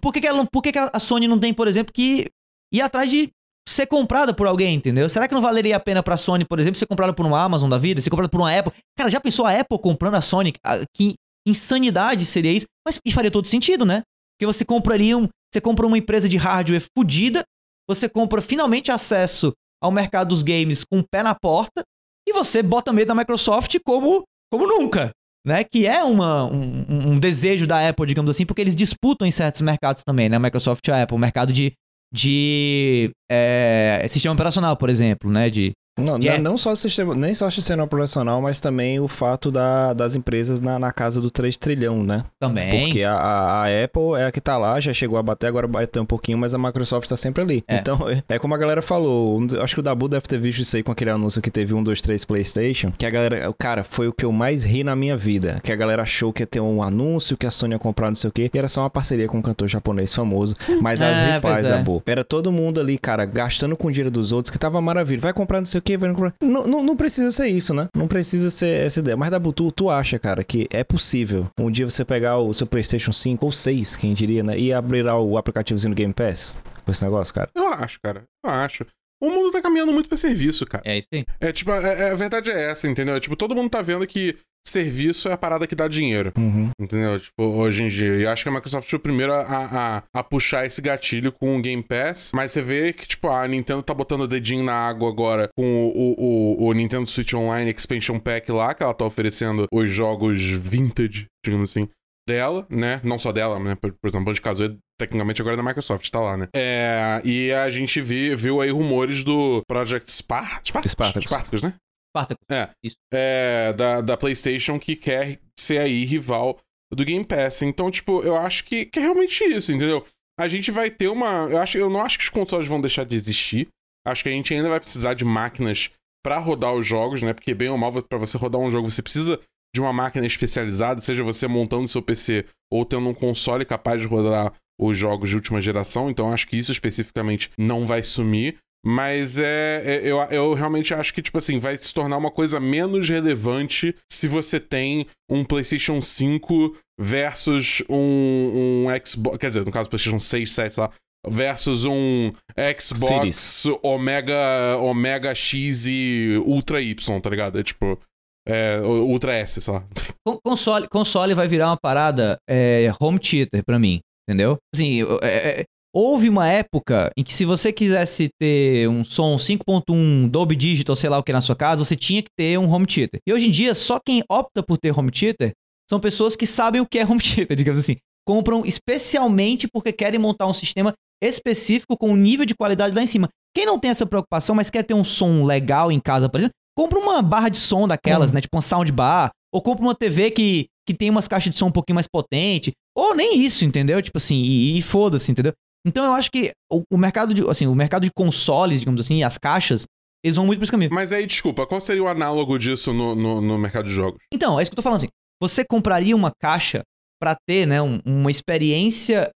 Por 0.01 0.13
que, 0.13 0.21
que, 0.21 0.27
ela, 0.27 0.47
por 0.47 0.63
que, 0.63 0.73
que 0.73 0.79
a 0.79 0.99
Sony 0.99 1.29
não 1.29 1.39
tem, 1.39 1.53
por 1.53 1.69
exemplo, 1.69 1.93
que 1.93 2.27
ir 2.73 2.81
atrás 2.81 3.11
de 3.11 3.31
ser 3.69 3.87
comprada 3.87 4.35
por 4.35 4.47
alguém, 4.47 4.75
entendeu? 4.75 5.09
Será 5.09 5.27
que 5.27 5.35
não 5.35 5.41
valeria 5.41 5.77
a 5.77 5.81
pena 5.81 6.03
pra 6.03 6.17
Sony, 6.17 6.45
por 6.45 6.59
exemplo, 6.59 6.79
ser 6.79 6.87
comprada 6.87 7.13
por 7.15 7.25
uma 7.25 7.43
Amazon 7.43 7.69
da 7.69 7.79
vida, 7.79 8.01
ser 8.01 8.11
comprada 8.11 8.29
por 8.29 8.41
uma 8.41 8.57
Apple? 8.57 8.73
Cara, 8.97 9.11
já 9.11 9.21
pensou 9.21 9.47
a 9.47 9.59
Apple 9.59 9.79
comprando 9.79 10.15
a 10.15 10.21
Sony? 10.21 10.53
Ah, 10.65 10.79
Que 10.95 11.15
insanidade 11.47 12.25
seria 12.25 12.53
isso? 12.53 12.67
Mas 12.87 12.99
e 13.05 13.13
faria 13.13 13.31
todo 13.31 13.47
sentido, 13.47 13.85
né? 13.85 14.03
Porque 14.35 14.47
você 14.47 14.65
compraria 14.65 15.17
um, 15.17 15.29
você 15.53 15.61
compra 15.61 15.87
uma 15.87 15.99
empresa 15.99 16.29
de 16.29 16.37
hardware 16.37 16.85
fodida, 16.97 17.45
você 17.89 18.09
compra 18.09 18.43
finalmente 18.43 18.91
acesso 18.91 19.53
ao 19.83 19.93
mercado 19.93 20.29
dos 20.29 20.43
games 20.43 20.85
com 20.85 21.01
o 21.01 21.05
pé 21.09 21.23
na 21.23 21.35
porta 21.35 21.83
e 22.27 22.33
você 22.33 22.63
bota 22.63 22.93
medo 22.93 23.09
da 23.09 23.15
Microsoft 23.15 23.77
como, 23.85 24.25
como 24.51 24.67
nunca, 24.67 25.11
né? 25.45 25.63
Que 25.65 25.87
é 25.87 26.03
uma, 26.03 26.45
um, 26.45 26.85
um- 27.13 27.19
desejo 27.19 27.67
da 27.67 27.89
Apple, 27.89 28.07
digamos 28.07 28.31
assim, 28.31 28.47
porque 28.47 28.61
eles 28.61 28.75
disputam 28.77 29.27
em 29.27 29.31
certos 29.31 29.61
mercados 29.61 30.03
também, 30.05 30.29
né? 30.29 30.39
Microsoft 30.39 30.87
e 30.87 30.91
a 30.91 31.03
Apple, 31.03 31.17
o 31.17 31.21
mercado 31.21 31.53
de, 31.53 31.73
de 32.13 33.11
é, 33.31 34.07
sistema 34.09 34.35
operacional, 34.35 34.77
por 34.77 34.89
exemplo, 34.89 35.31
né? 35.31 35.51
De, 35.51 35.73
Não, 35.97 36.21
Jets. 36.21 36.41
não 36.43 36.57
só 36.57 36.73
o 36.73 36.77
sistema, 36.77 37.15
nem 37.15 37.33
só 37.35 37.47
o 37.47 37.51
sistema 37.51 37.85
operacional, 37.85 38.43
mas 38.43 38.59
também 38.59 38.99
o 38.99 39.07
fato 39.07 39.51
da- 39.51 39.93
das 39.93 40.17
empresas 40.17 40.59
na, 40.61 40.77
na 40.79 40.91
casa 40.93 41.21
do 41.21 41.31
3 41.31 41.57
trilhão, 41.57 42.03
né? 42.03 42.25
Também. 42.41 42.87
Porque 42.87 43.03
a, 43.05 43.13
a- 43.15 43.63
a 43.65 43.85
Apple 43.85 44.15
é 44.19 44.27
a 44.27 44.33
que 44.33 44.41
tá 44.41 44.57
lá, 44.57 44.81
já 44.81 44.93
chegou 44.93 45.17
a 45.19 45.23
bater, 45.23 45.47
agora 45.47 45.69
bateu 45.69 46.03
um 46.03 46.07
pouquinho, 46.07 46.37
mas 46.37 46.53
a 46.53 46.59
Microsoft 46.59 47.09
tá 47.09 47.17
sempre 47.17 47.43
ali. 47.45 47.65
É. 47.69 47.77
Então, 47.77 47.99
é 48.29 48.39
como 48.41 48.55
a 48.55 48.59
galera 48.59 48.83
falou, 48.83 49.41
acho 49.63 49.75
que 49.75 49.81
o 49.81 49.83
Dabu 49.85 50.09
deve 50.09 50.27
ter 50.27 50.39
visto 50.41 50.61
isso 50.63 50.77
aí 50.77 50.83
com 50.83 50.91
aquele 50.91 51.11
anúncio 51.11 51.41
que 51.41 51.51
teve 51.51 51.73
um, 51.75 51.83
dois, 51.83 52.01
três 52.01 52.25
PlayStation, 52.25 52.91
que 52.99 53.07
a 53.07 53.11
galera, 53.11 53.55
cara, 53.57 53.85
foi 53.85 54.09
o 54.09 54.13
que 54.13 54.25
eu 54.25 54.33
mais 54.33 54.65
ri 54.65 54.83
na 54.83 54.97
minha 54.97 55.17
vida, 55.17 55.61
que 55.63 55.71
a 55.71 55.77
galera 55.77 56.03
achou 56.03 56.33
que 56.33 56.43
ia 56.43 56.47
ter 56.47 56.61
um 56.61 56.83
anúncio, 56.83 57.37
que 57.37 57.47
a 57.47 57.51
Sony 57.53 57.75
ia 57.75 57.79
comprar 57.79 58.09
não 58.09 58.17
sei 58.17 58.31
o 58.31 58.33
quê, 58.33 58.51
e 58.53 58.59
era 58.59 58.67
só 58.69 58.81
uma 58.83 58.91
parceria 58.91 59.29
com 59.29 59.39
um 59.39 59.43
cantor 59.43 59.69
japonês 59.69 60.13
famoso, 60.13 60.57
mas 60.81 61.01
as 61.01 61.15
É, 61.25 61.35
ripais, 61.37 61.65
é. 61.67 61.71
Dabu, 61.71 62.03
era 62.05 62.25
todo 62.25 62.51
mundo 62.51 62.81
ali, 62.81 62.99
cara, 62.99 63.25
gastando 63.25 63.77
com 63.77 63.87
o 63.87 63.91
dinheiro 63.93 64.11
dos 64.11 64.33
outros, 64.33 64.51
que 64.51 64.59
tava 64.59 64.81
maravilha, 64.81 65.21
vai 65.21 65.33
comprar 65.33 65.61
não 65.61 65.67
sei 65.67 65.79
o 65.79 65.83
vai 65.99 66.11
comprar... 66.11 66.35
Não, 66.43 66.67
não, 66.67 66.83
não 66.83 66.97
precisa 66.97 67.31
ser 67.31 67.49
isso, 67.49 67.73
né? 67.75 67.89
Não 67.97 68.09
precisa 68.09 68.51
ser 68.51 68.87
essa 68.87 69.01
ideia, 69.01 69.17
mas 69.17 69.31
Dabu, 69.31 69.53
tu, 69.53 69.71
tu 69.71 69.91
acha, 69.91 70.19
cara, 70.19 70.43
que 70.43 70.67
é 70.71 70.83
possível 70.83 71.49
um 71.59 71.71
dia 71.71 71.89
você 71.89 72.05
pegar 72.05 72.39
o 72.39 72.53
seu 72.53 72.67
PlayStation 72.67 73.13
5 73.13 73.45
ou 73.45 73.53
6, 73.53 73.97
quem 73.97 74.13
diria, 74.15 74.43
né? 74.43 74.59
E 74.59 74.73
abrir 74.73 75.03
lá 75.03 75.19
o 75.19 75.37
aplicativozinho 75.39 75.95
do 75.95 75.97
Game 75.97 76.13
Pass 76.15 76.57
com 76.85 76.91
esse 76.91 77.05
negócio, 77.05 77.33
cara. 77.35 77.51
Eu 77.55 77.69
acho, 77.69 77.99
cara. 78.03 78.25
Eu 78.45 78.51
acho. 78.51 78.87
O 79.23 79.31
mundo 79.31 79.53
tá 79.53 79.63
caminhando 79.63 79.93
muito 79.93 80.09
pra 80.09 80.19
serviço, 80.19 80.67
cara. 80.67 80.83
É 80.87 80.99
isso 80.99 81.09
aí. 81.13 81.25
É 81.41 81.53
tipo, 81.53 81.71
é- 81.71 82.09
é- 82.09 82.11
a 82.11 82.15
verdade 82.15 82.51
é 82.51 82.71
essa, 82.71 82.87
entendeu? 82.89 83.15
É, 83.17 83.21
tipo, 83.21 83.37
todo 83.37 83.55
mundo 83.55 83.71
tá 83.71 83.81
vendo 83.81 84.07
que 84.07 84.37
serviço 84.67 85.29
é 85.29 85.33
a 85.33 85.39
parada 85.39 85.67
que 85.67 85.75
dá 85.75 85.87
dinheiro. 85.89 86.33
Uhum. 86.37 86.71
Entendeu? 86.81 87.19
Tipo, 87.19 87.43
hoje 87.45 87.85
em 87.85 87.89
dia. 87.89 88.15
E 88.17 88.23
eu 88.23 88.31
acho 88.31 88.43
que 88.43 88.49
a 88.49 88.53
Microsoft 88.53 88.89
foi 88.89 88.99
o 88.99 89.03
primeiro 89.03 89.33
a, 89.33 89.43
a, 89.43 90.03
a 90.15 90.25
puxar 90.25 90.67
esse 90.67 90.81
gatilho 90.81 91.33
com 91.33 91.57
o 91.57 91.63
Game 91.63 91.83
Pass. 91.83 92.33
Mas 92.35 92.53
você 92.53 92.63
vê 92.63 92.93
que, 92.93 93.07
tipo, 93.07 93.29
a 93.29 93.47
Nintendo 93.47 93.83
tá 93.83 93.95
botando 93.95 94.23
o 94.23 94.29
dedinho 94.29 94.65
na 94.65 94.75
água 94.75 95.09
agora 95.09 95.49
com 95.57 95.65
o, 95.65 95.89
o, 95.89 96.65
o, 96.65 96.69
o 96.69 96.73
Nintendo 96.73 97.07
Switch 97.07 97.35
Online 97.35 97.71
Expansion 97.71 98.19
Pack 98.19 98.51
lá, 98.51 98.75
que 98.75 98.83
ela 98.83 98.95
tá 98.95 99.05
oferecendo 99.05 99.67
os 99.73 99.91
jogos 99.91 100.41
vintage, 100.43 101.27
digamos 101.45 101.71
assim, 101.71 101.89
dela, 102.27 102.67
né? 102.71 103.01
Não 103.05 103.19
só 103.19 103.33
dela, 103.33 103.59
né? 103.59 103.75
Por, 103.75 103.93
por 103.93 104.09
exemplo, 104.09 104.27
Banjo 104.27 104.41
Kazooie, 104.41 104.79
tecnicamente 104.99 105.41
agora 105.41 105.55
é 105.55 105.57
da 105.57 105.63
Microsoft, 105.63 106.09
tá 106.11 106.21
lá, 106.21 106.37
né? 106.37 106.49
É, 106.55 107.21
e 107.25 107.53
a 107.53 107.69
gente 107.71 108.01
vi, 108.01 108.35
viu 108.35 108.61
aí 108.61 108.71
rumores 108.71 109.23
do 109.25 109.63
Project 109.69 110.11
Spar 110.11 110.61
Spartacus? 110.65 110.93
Spartacus. 110.93 111.31
Spartacus, 111.31 111.63
né? 111.63 111.75
Spartacus. 112.15 112.45
É. 112.49 112.71
Isso. 112.83 112.97
É, 113.13 113.73
da, 113.73 114.01
da 114.01 114.17
PlayStation 114.17 114.79
que 114.79 114.95
quer 114.95 115.41
ser 115.59 115.79
aí 115.79 116.05
rival 116.05 116.61
do 116.95 117.05
Game 117.05 117.25
Pass. 117.25 117.63
Então, 117.63 117.91
tipo, 117.91 118.23
eu 118.23 118.37
acho 118.37 118.65
que, 118.65 118.87
que 118.87 119.01
é 119.01 119.03
realmente 119.03 119.43
isso, 119.43 119.73
entendeu? 119.73 120.07
A 120.39 120.47
gente 120.47 120.71
vai 120.71 120.91
ter 120.91 121.09
uma. 121.09 121.49
Eu, 121.51 121.59
acho, 121.59 121.77
eu 121.77 121.91
não 121.91 122.01
acho 122.01 122.19
que 122.19 122.25
os 122.25 122.31
consoles 122.31 122.69
vão 122.69 122.81
deixar 122.81 123.05
de 123.05 123.17
existir. 123.17 123.69
Acho 124.07 124.23
que 124.23 124.29
a 124.29 124.33
gente 124.33 124.55
ainda 124.55 124.69
vai 124.69 124.79
precisar 124.79 125.15
de 125.15 125.25
máquinas 125.25 125.91
pra 126.23 126.39
rodar 126.39 126.73
os 126.73 126.87
jogos, 126.87 127.23
né? 127.23 127.33
Porque, 127.33 127.55
bem 127.55 127.69
ou 127.69 127.79
mal, 127.79 127.93
pra 128.03 128.19
você 128.19 128.37
rodar 128.39 128.61
um 128.61 128.71
jogo, 128.71 128.91
você 128.91 129.03
precisa 129.03 129.41
de 129.75 129.81
uma 129.81 129.93
máquina 129.93 130.27
especializada, 130.27 131.01
seja 131.01 131.25
você 131.25 131.49
montando 131.49 131.89
seu 131.89 132.01
PC 132.01 132.45
ou 132.73 132.85
tendo 132.85 133.09
um 133.09 133.15
console 133.15 133.65
capaz 133.65 134.01
de 134.01 134.07
rodar 134.07 134.53
os 134.81 134.97
jogos 134.97 135.31
de 135.31 135.37
última 135.37 135.61
geração. 135.61 136.11
Então, 136.11 136.33
acho 136.33 136.47
que 136.47 136.57
isso 136.57 136.73
especificamente 136.73 137.51
não 137.59 137.87
vai 137.87 138.03
sumir. 138.03 138.59
Mas 138.85 139.39
é, 139.39 139.83
é- 139.85 140.01
eu, 140.05 140.19
eu 140.31 140.53
realmente 140.55 140.93
acho 140.93 141.15
que, 141.15 141.23
tipo 141.23 141.39
assim, 141.39 141.59
vai 141.59 141.77
se 141.79 141.93
tornar 141.95 142.17
uma 142.19 142.31
coisa 142.31 142.61
menos 142.61 143.09
relevante 143.09 143.95
se 144.13 144.29
você 144.29 144.61
tem 144.61 145.07
um 145.31 145.43
PlayStation 145.45 146.03
5 146.03 146.77
versus 147.01 147.83
um, 147.89 148.85
um 148.87 148.87
Xbox. 149.07 149.39
Quer 149.39 149.49
dizer, 149.49 149.65
no 149.65 149.73
caso, 149.73 149.89
PlayStation 149.89 150.19
6, 150.21 150.53
7, 150.53 150.75
sei 150.75 150.83
lá. 150.83 150.91
Versus 151.27 151.87
um 151.87 152.31
Xbox 152.79 152.99
Series. 152.99 153.65
Omega, 153.83 154.77
Omega 154.79 155.35
X 155.35 155.87
e 155.87 156.39
Ultra 156.45 156.83
Y, 156.83 157.21
tá 157.21 157.31
ligado? 157.31 157.59
É 157.59 157.63
tipo. 157.63 157.99
É, 158.47 158.79
Ultra 158.83 159.35
S, 159.35 159.59
sei 159.63 159.73
lá. 159.73 159.83
Con- 160.27 160.39
Console, 160.45 160.87
console 160.89 161.33
vai 161.33 161.49
virar 161.49 161.69
uma 161.71 161.79
parada 161.81 162.37
é, 162.49 162.93
home 163.01 163.19
theater 163.19 163.65
pra 163.65 163.79
mim, 163.79 164.01
entendeu? 164.29 164.59
Assim, 164.75 165.01
é- 165.23 165.61
é- 165.61 165.65
houve 165.95 166.29
uma 166.29 166.49
época 166.49 167.13
em 167.17 167.23
que 167.23 167.33
se 167.33 167.45
você 167.45 167.73
quisesse 167.73 168.29
ter 168.41 168.89
um 168.89 169.05
som 169.05 169.37
5.1 169.37 170.29
Dolby 170.29 170.57
Digital, 170.57 170.97
sei 170.97 171.09
lá 171.09 171.19
o 171.19 171.23
que 171.23 171.33
na 171.33 171.41
sua 171.41 171.55
casa, 171.55 171.85
você 171.85 171.95
tinha 171.95 172.21
que 172.21 172.31
ter 172.37 172.59
um 172.59 172.71
home 172.71 172.87
theater. 172.87 173.21
E 173.27 173.33
hoje 173.33 173.47
em 173.47 173.51
dia, 173.51 173.75
só 173.75 174.01
quem 174.05 174.25
opta 174.29 174.63
por 174.63 174.77
ter 174.77 174.91
home 174.91 175.13
theater 175.13 175.53
são 175.89 176.01
pessoas 176.01 176.35
que 176.35 176.47
sabem 176.47 176.81
o 176.81 176.87
que 176.87 176.99
é 176.99 177.05
home 177.07 177.21
theater, 177.21 177.55
digamos 177.57 177.79
assim. 177.79 177.97
Compram 178.27 178.65
especialmente 178.65 179.69
porque 179.73 179.93
querem 179.93 180.19
montar 180.19 180.47
um 180.47 180.53
sistema 180.53 180.93
específico 181.23 181.97
com 181.97 182.11
um 182.11 182.17
nível 182.17 182.45
de 182.45 182.55
qualidade 182.55 182.95
lá 182.95 183.03
em 183.03 183.07
cima. 183.07 183.29
Quem 183.55 183.65
não 183.65 183.79
tem 183.79 183.91
essa 183.91 184.05
preocupação, 184.05 184.57
mas 184.57 184.71
quer 184.71 184.83
ter 184.83 184.95
um 184.95 185.05
som 185.05 185.45
legal 185.45 185.93
em 185.93 186.01
casa, 186.01 186.29
por 186.29 186.41
exemplo, 186.41 186.55
compra 186.77 186.99
uma 186.99 187.23
barra 187.23 187.49
de 187.49 187.59
som 187.59 187.87
daquelas, 187.87 188.33
né? 188.33 188.41
Tipo 188.41 188.57
uma 188.57 188.63
soundbar. 188.63 189.31
Ou 189.55 189.63
compra 189.63 189.85
uma 189.85 189.95
TV 189.95 190.33
que, 190.33 190.67
que 190.85 190.93
tem 190.93 191.09
umas 191.09 191.29
caixas 191.29 191.53
de 191.53 191.59
som 191.59 191.67
um 191.67 191.73
pouquinho 191.73 191.95
mais 191.95 192.09
potente. 192.09 192.73
Ou 192.97 193.15
nem 193.15 193.39
isso, 193.39 193.65
entendeu? 193.65 194.03
Tipo 194.03 194.19
assim, 194.19 194.37
e, 194.37 194.79
e 194.79 194.83
foda-se, 194.83 195.31
entendeu? 195.31 195.53
Então 195.87 196.05
eu 196.05 196.13
acho 196.15 196.31
que 196.31 196.53
o, 196.73 196.83
o 196.93 196.97
mercado 196.99 197.35
de, 197.35 197.49
assim, 197.49 197.67
o 197.67 197.75
mercado 197.75 198.05
de 198.05 198.11
consoles, 198.15 198.81
digamos 198.81 199.01
assim, 199.01 199.23
as 199.23 199.37
caixas, 199.39 199.85
eles 200.25 200.37
vão 200.37 200.47
muito 200.47 200.59
pra 200.59 200.65
esse 200.65 200.73
caminho. 200.73 200.91
Mas 200.93 201.13
aí, 201.13 201.27
desculpa, 201.27 201.67
qual 201.67 201.81
seria 201.81 202.03
o 202.03 202.09
análogo 202.09 202.59
disso 202.59 202.93
no, 202.93 203.15
no, 203.15 203.41
no 203.41 203.59
mercado 203.59 203.87
de 203.89 203.95
jogos? 203.95 204.19
Então, 204.33 204.59
é 204.59 204.63
isso 204.63 204.71
que 204.71 204.75
eu 204.75 204.77
tô 204.77 204.83
falando 204.83 204.97
assim. 204.99 205.09
Você 205.43 205.65
compraria 205.65 206.17
uma 206.17 206.31
caixa 206.41 206.83
pra 207.21 207.37
ter, 207.47 207.67
né, 207.67 207.83
um- 207.83 208.01
uma 208.05 208.31
experiência 208.31 209.31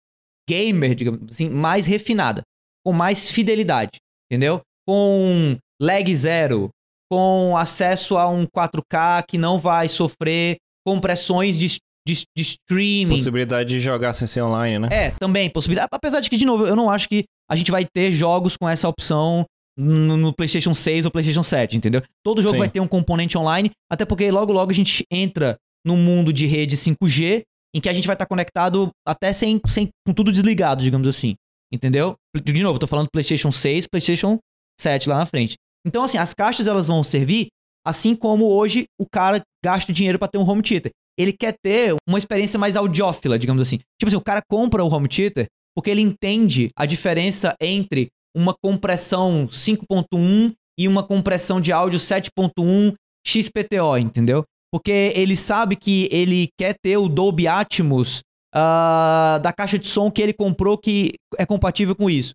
gamer, 0.50 0.96
digamos 0.96 1.34
assim, 1.34 1.50
mais 1.50 1.86
refinada, 1.86 2.42
com 2.86 2.94
mais 2.94 3.30
fidelidade, 3.30 3.98
entendeu? 4.32 4.62
Com 4.88 5.58
lag 5.82 6.16
zero, 6.16 6.70
com 7.12 7.58
acesso 7.58 8.18
a 8.18 8.30
um 8.30 8.46
4K 8.46 9.24
que 9.28 9.38
não 9.38 9.60
vai 9.60 9.90
sofrer 9.90 10.56
compressões 10.86 11.58
de, 11.58 11.78
de, 12.08 12.24
de 12.36 12.42
streaming. 12.42 13.10
Possibilidade 13.16 13.70
de 13.70 13.82
jogar 13.82 14.14
sem 14.14 14.26
ser 14.26 14.42
online, 14.42 14.80
né? 14.80 14.88
É, 14.92 15.12
também, 15.12 15.50
possibilidade. 15.50 15.90
Apesar 15.92 16.22
de 16.22 16.30
que, 16.30 16.38
de 16.38 16.46
novo, 16.46 16.66
eu 16.66 16.76
não 16.76 16.90
acho 16.90 17.10
que 17.10 17.26
a 17.50 17.56
gente 17.56 17.70
vai 17.70 17.86
ter 17.86 18.12
jogos 18.12 18.56
com 18.56 18.68
essa 18.68 18.88
opção 18.88 19.46
no, 19.78 20.16
no 20.16 20.34
PlayStation 20.34 20.74
6 20.74 21.06
ou 21.06 21.12
PlayStation 21.12 21.44
7, 21.44 21.76
entendeu? 21.76 22.02
Todo 22.24 22.42
jogo 22.42 22.54
Sim. 22.54 22.60
vai 22.60 22.70
ter 22.70 22.80
um 22.80 22.88
componente 22.88 23.38
online, 23.38 23.72
até 23.92 24.06
porque 24.06 24.32
logo 24.32 24.54
logo 24.54 24.72
a 24.72 24.74
gente 24.74 25.04
entra 25.12 25.58
num 25.86 25.98
mundo 25.98 26.32
de 26.32 26.46
rede 26.46 26.76
5G, 26.76 27.44
em 27.76 27.82
que 27.82 27.90
a 27.90 27.94
gente 27.94 28.08
vai 28.08 28.16
estar 28.16 28.26
conectado 28.26 28.90
até 29.06 29.34
sem, 29.34 29.60
sem 29.68 29.90
com 30.06 30.14
tudo 30.14 30.32
desligado, 30.32 30.82
digamos 30.82 31.08
assim. 31.08 31.36
Entendeu? 31.72 32.16
De 32.44 32.64
novo, 32.64 32.80
tô 32.80 32.88
falando 32.88 33.10
PlayStation 33.12 33.52
6, 33.52 33.88
PlayStation 33.88 34.40
7 34.80 35.10
lá 35.10 35.18
na 35.18 35.26
frente. 35.26 35.56
Então, 35.86 36.04
assim, 36.04 36.18
as 36.18 36.34
caixas 36.34 36.68
elas 36.68 36.88
vão 36.88 37.04
servir 37.04 37.48
assim 37.86 38.16
como 38.16 38.46
hoje 38.46 38.86
o 39.00 39.06
cara 39.10 39.42
gasta 39.64 39.94
dinheiro 39.94 40.20
pra 40.20 40.28
ter 40.28 40.38
um 40.38 40.50
home 40.50 40.62
theater. 40.62 40.92
Ele 41.18 41.34
quer 41.34 41.56
ter 41.64 41.96
uma 42.08 42.18
experiência 42.18 42.60
mais 42.60 42.76
audiófila, 42.76 43.40
digamos 43.40 43.62
assim. 43.62 43.78
Tipo 44.00 44.08
assim, 44.08 44.16
o 44.16 44.24
cara 44.24 44.42
compra 44.48 44.84
o 44.84 44.94
home 44.94 45.08
theater 45.08 45.48
porque 45.76 45.90
ele 45.90 46.02
entende 46.02 46.70
a 46.76 46.86
diferença 46.86 47.56
entre 47.62 48.08
uma 48.36 48.54
compressão 48.64 49.48
5.1 49.48 50.54
e 50.80 50.88
uma 50.88 51.04
compressão 51.04 51.60
de 51.60 51.72
áudio 51.72 52.00
7.1 52.00 52.94
XPTO, 53.26 53.98
entendeu? 53.98 54.44
Porque 54.72 55.12
ele 55.16 55.36
sabe 55.36 55.76
que 55.76 56.08
ele 56.12 56.50
quer 56.58 56.76
ter 56.82 56.98
o 56.98 57.08
Dolby 57.08 57.48
Atmos 57.48 58.22
ah, 58.54 59.40
da 59.42 59.52
caixa 59.54 59.78
de 59.78 59.88
som 59.88 60.12
que 60.12 60.22
ele 60.22 60.34
comprou 60.34 60.78
que 60.78 61.14
é 61.38 61.46
compatível 61.46 61.96
com 61.96 62.10
isso. 62.10 62.34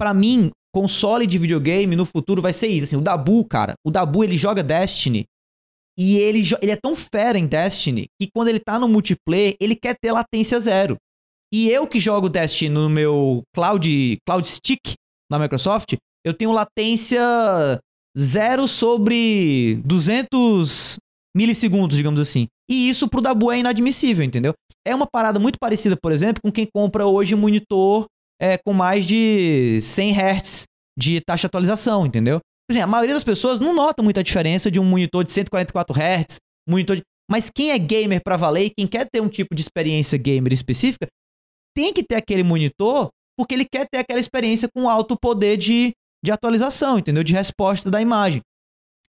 Pra 0.00 0.12
mim, 0.12 0.50
console 0.74 1.26
de 1.26 1.38
videogame 1.38 1.96
no 1.96 2.04
futuro 2.04 2.42
vai 2.42 2.52
ser 2.52 2.68
isso. 2.68 2.84
Assim, 2.84 2.96
o 2.96 3.00
Dabu, 3.00 3.44
cara, 3.44 3.74
o 3.84 3.90
Dabu 3.90 4.22
ele 4.22 4.36
joga 4.36 4.62
Destiny 4.62 5.24
e 5.98 6.18
ele, 6.18 6.42
ele 6.60 6.72
é 6.72 6.76
tão 6.76 6.94
fera 6.94 7.38
em 7.38 7.46
Destiny 7.46 8.06
que 8.20 8.28
quando 8.34 8.48
ele 8.48 8.60
tá 8.60 8.78
no 8.78 8.86
multiplayer, 8.88 9.56
ele 9.60 9.74
quer 9.74 9.96
ter 10.00 10.12
latência 10.12 10.60
zero. 10.60 10.96
E 11.52 11.70
eu 11.70 11.86
que 11.86 11.98
jogo 11.98 12.28
Destiny 12.28 12.68
no 12.68 12.90
meu 12.90 13.42
Cloud, 13.54 14.18
Cloud 14.26 14.46
Stick 14.46 14.94
da 15.30 15.38
Microsoft, 15.38 15.94
eu 16.24 16.34
tenho 16.34 16.52
latência 16.52 17.20
zero 18.18 18.66
sobre 18.66 19.80
200 19.84 20.98
milissegundos, 21.36 21.96
digamos 21.96 22.20
assim. 22.20 22.46
E 22.68 22.88
isso 22.88 23.08
pro 23.08 23.20
Dabu 23.20 23.52
é 23.52 23.58
inadmissível, 23.58 24.24
entendeu? 24.24 24.52
É 24.86 24.94
uma 24.94 25.06
parada 25.06 25.38
muito 25.38 25.58
parecida, 25.58 25.96
por 25.96 26.12
exemplo, 26.12 26.40
com 26.42 26.50
quem 26.50 26.66
compra 26.66 27.06
hoje 27.06 27.34
monitor 27.34 28.06
é, 28.40 28.58
com 28.58 28.72
mais 28.72 29.06
de 29.06 29.80
100 29.82 30.12
Hz 30.12 30.64
de 30.98 31.20
taxa 31.20 31.42
de 31.42 31.46
atualização, 31.46 32.06
entendeu? 32.06 32.40
Exemplo, 32.70 32.84
a 32.88 32.90
maioria 32.90 33.14
das 33.14 33.24
pessoas 33.24 33.60
não 33.60 33.74
nota 33.74 34.02
muita 34.02 34.22
diferença 34.22 34.70
de 34.70 34.80
um 34.80 34.84
monitor 34.84 35.22
de 35.24 35.30
144 35.30 35.94
Hz, 35.94 36.36
monitor 36.68 36.96
de... 36.96 37.02
Mas 37.30 37.50
quem 37.50 37.70
é 37.70 37.78
gamer 37.78 38.20
pra 38.22 38.36
valer 38.36 38.66
e 38.66 38.70
quem 38.70 38.86
quer 38.86 39.08
ter 39.10 39.20
um 39.20 39.28
tipo 39.28 39.54
de 39.54 39.60
experiência 39.62 40.16
gamer 40.18 40.52
específica, 40.52 41.06
tem 41.76 41.92
que 41.92 42.02
ter 42.02 42.14
aquele 42.16 42.42
monitor 42.42 43.08
porque 43.38 43.54
ele 43.54 43.66
quer 43.70 43.86
ter 43.90 43.98
aquela 43.98 44.18
experiência 44.20 44.68
com 44.74 44.88
alto 44.88 45.16
poder 45.20 45.56
de, 45.56 45.92
de 46.24 46.32
atualização, 46.32 46.98
entendeu? 46.98 47.22
De 47.22 47.34
resposta 47.34 47.90
da 47.90 48.00
imagem. 48.00 48.40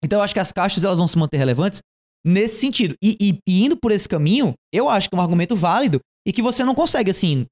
Então 0.04 0.20
eu 0.20 0.24
acho 0.24 0.34
que 0.34 0.40
as 0.40 0.52
caixas 0.52 0.84
elas 0.84 0.98
vão 0.98 1.08
se 1.08 1.18
manter 1.18 1.38
relevantes 1.38 1.80
nesse 2.26 2.60
sentido. 2.60 2.96
E, 3.04 3.16
e- 3.22 3.38
e 3.48 3.66
indo 3.66 3.78
por 3.78 3.92
esse 3.92 4.08
caminho, 4.10 4.54
eu 4.74 4.90
acho 4.90 5.10
que 5.10 5.16
é 5.16 5.18
um 5.18 5.22
argumento 5.22 5.56
válido 5.56 6.00
e 6.28 6.34
que 6.34 6.42
você 6.42 6.64
não 6.64 6.74
consegue, 6.74 7.12
assim, 7.12 7.46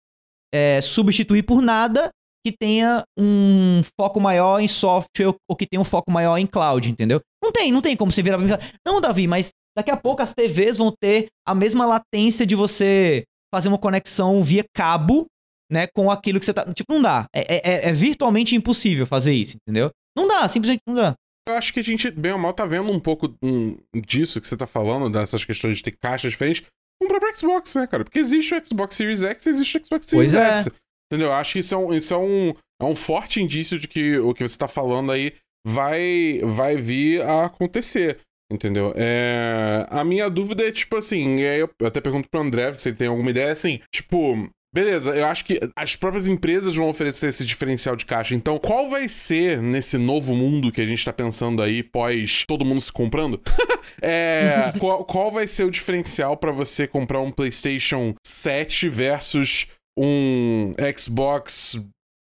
é, 0.53 0.81
substituir 0.81 1.43
por 1.43 1.61
nada 1.61 2.09
que 2.45 2.51
tenha 2.51 3.03
um 3.17 3.81
foco 3.99 4.19
maior 4.19 4.59
em 4.59 4.67
software 4.67 5.33
ou- 5.49 5.55
que 5.55 5.65
tenha 5.65 5.79
um 5.79 5.85
foco 5.85 6.11
maior 6.11 6.37
em 6.37 6.45
cloud, 6.45 6.89
entendeu? 6.91 7.21
Não 7.43 7.51
tem, 7.51 7.71
não 7.71 7.81
tem 7.81 7.95
como 7.95 8.11
você 8.11 8.21
virar 8.21 8.37
pra 8.37 8.45
mim 8.45 8.51
e 8.53 8.55
falar, 8.57 8.71
não, 8.85 8.99
Davi, 9.01 9.27
mas 9.27 9.49
daqui 9.77 9.89
a 9.91 9.97
pouco 9.97 10.21
as 10.21 10.33
TVs 10.33 10.77
vão 10.77 10.93
ter 11.01 11.27
a 11.47 11.55
mesma 11.55 11.85
latência 11.85 12.45
de 12.45 12.55
você 12.55 13.23
fazer 13.53 13.69
uma 13.69 13.77
conexão 13.77 14.43
via 14.43 14.63
cabo, 14.75 15.25
né, 15.71 15.87
com 15.95 16.11
aquilo 16.11 16.39
que 16.39 16.45
você 16.45 16.53
tá. 16.53 16.65
Tipo, 16.73 16.93
não 16.93 17.01
dá. 17.01 17.25
É, 17.33 17.55
é- 17.85 17.89
é 17.89 17.91
virtualmente 17.93 18.55
impossível 18.55 19.05
fazer 19.07 19.33
isso, 19.33 19.57
entendeu? 19.61 19.89
Não 20.17 20.27
dá, 20.27 20.47
simplesmente 20.47 20.81
não 20.87 20.95
dá. 20.95 21.15
Eu 21.47 21.55
acho 21.55 21.73
que 21.73 21.79
a 21.79 21.83
gente, 21.83 22.09
bem 22.11 22.31
ou 22.31 22.37
mal, 22.37 22.53
tá 22.53 22.65
vendo 22.65 22.89
um 22.91 22.99
pouco 22.99 23.35
um, 23.43 23.75
disso 24.05 24.39
que 24.39 24.47
você 24.47 24.55
tá 24.55 24.65
falando, 24.67 25.09
dessas 25.09 25.43
questões 25.43 25.77
de 25.77 25.83
ter 25.83 25.91
caixas 26.01 26.31
diferentes, 26.31 26.63
com 27.01 27.05
o 27.05 27.07
próprio 27.09 27.35
Xbox, 27.37 27.75
né, 27.75 27.85
cara? 27.87 28.03
Porque 28.05 28.19
existe 28.19 28.53
o 28.55 28.65
Xbox 28.65 28.95
Series 28.95 29.21
X 29.21 29.45
e 29.45 29.49
existe 29.49 29.77
o 29.77 29.85
Xbox 29.85 30.05
Series 30.05 30.31
Pois 30.31 30.33
é. 30.33 30.71
Entendeu? 31.13 31.27
Eu 31.27 31.33
acho 31.33 31.53
que 31.53 31.59
isso 31.59 31.75
é 31.75 31.77
um, 31.77 31.93
isso 31.93 32.13
é 32.13 32.17
um, 32.17 32.53
é 32.81 32.85
um 32.85 32.95
forte 32.95 33.39
indício 33.39 33.77
de 33.77 33.87
que 33.87 34.17
o 34.17 34.33
que 34.33 34.47
você 34.47 34.57
tá 34.57 34.67
falando 34.67 35.11
aí 35.11 35.33
vai, 35.65 36.41
vai 36.43 36.75
vir 36.75 37.21
a 37.21 37.45
acontecer. 37.45 38.17
Entendeu? 38.51 38.93
É... 38.95 39.85
A 39.89 40.03
minha 40.03 40.27
dúvida 40.27 40.67
é, 40.67 40.71
tipo 40.71 40.95
assim, 40.95 41.37
e 41.37 41.47
aí 41.47 41.59
eu 41.59 41.69
até 41.85 42.01
pergunto 42.01 42.27
pro 42.29 42.41
André 42.41 42.73
se 42.73 42.89
ele 42.89 42.95
tem 42.95 43.07
alguma 43.07 43.29
ideia, 43.29 43.51
assim, 43.51 43.79
tipo, 43.93 44.49
Beleza, 44.73 45.11
eu 45.11 45.27
acho 45.27 45.45
que 45.45 45.59
as 45.75 45.95
próprias 45.95 46.27
empresas 46.27 46.75
vão 46.75 46.89
oferecer 46.89 47.27
esse 47.27 47.45
diferencial 47.45 47.95
de 47.95 48.07
caixa. 48.07 48.33
Então, 48.33 48.57
qual 48.57 48.89
vai 48.89 49.07
ser 49.07 49.61
nesse 49.61 49.99
novo 49.99 50.33
mundo 50.33 50.71
que 50.71 50.81
a 50.81 50.85
gente 50.85 51.05
tá 51.05 51.13
pensando 51.13 51.61
aí, 51.61 51.83
pós 51.83 52.43
todo 52.47 52.65
mundo 52.65 52.81
se 52.81 52.91
comprando? 52.91 53.39
é, 54.01 54.73
qual, 54.79 55.05
qual 55.05 55.31
vai 55.31 55.47
ser 55.47 55.63
o 55.65 55.69
diferencial 55.69 56.35
pra 56.35 56.51
você 56.51 56.87
comprar 56.87 57.21
um 57.21 57.31
PlayStation 57.31 58.15
7 58.25 58.89
versus 58.89 59.67
um 59.97 60.73
Xbox. 60.97 61.79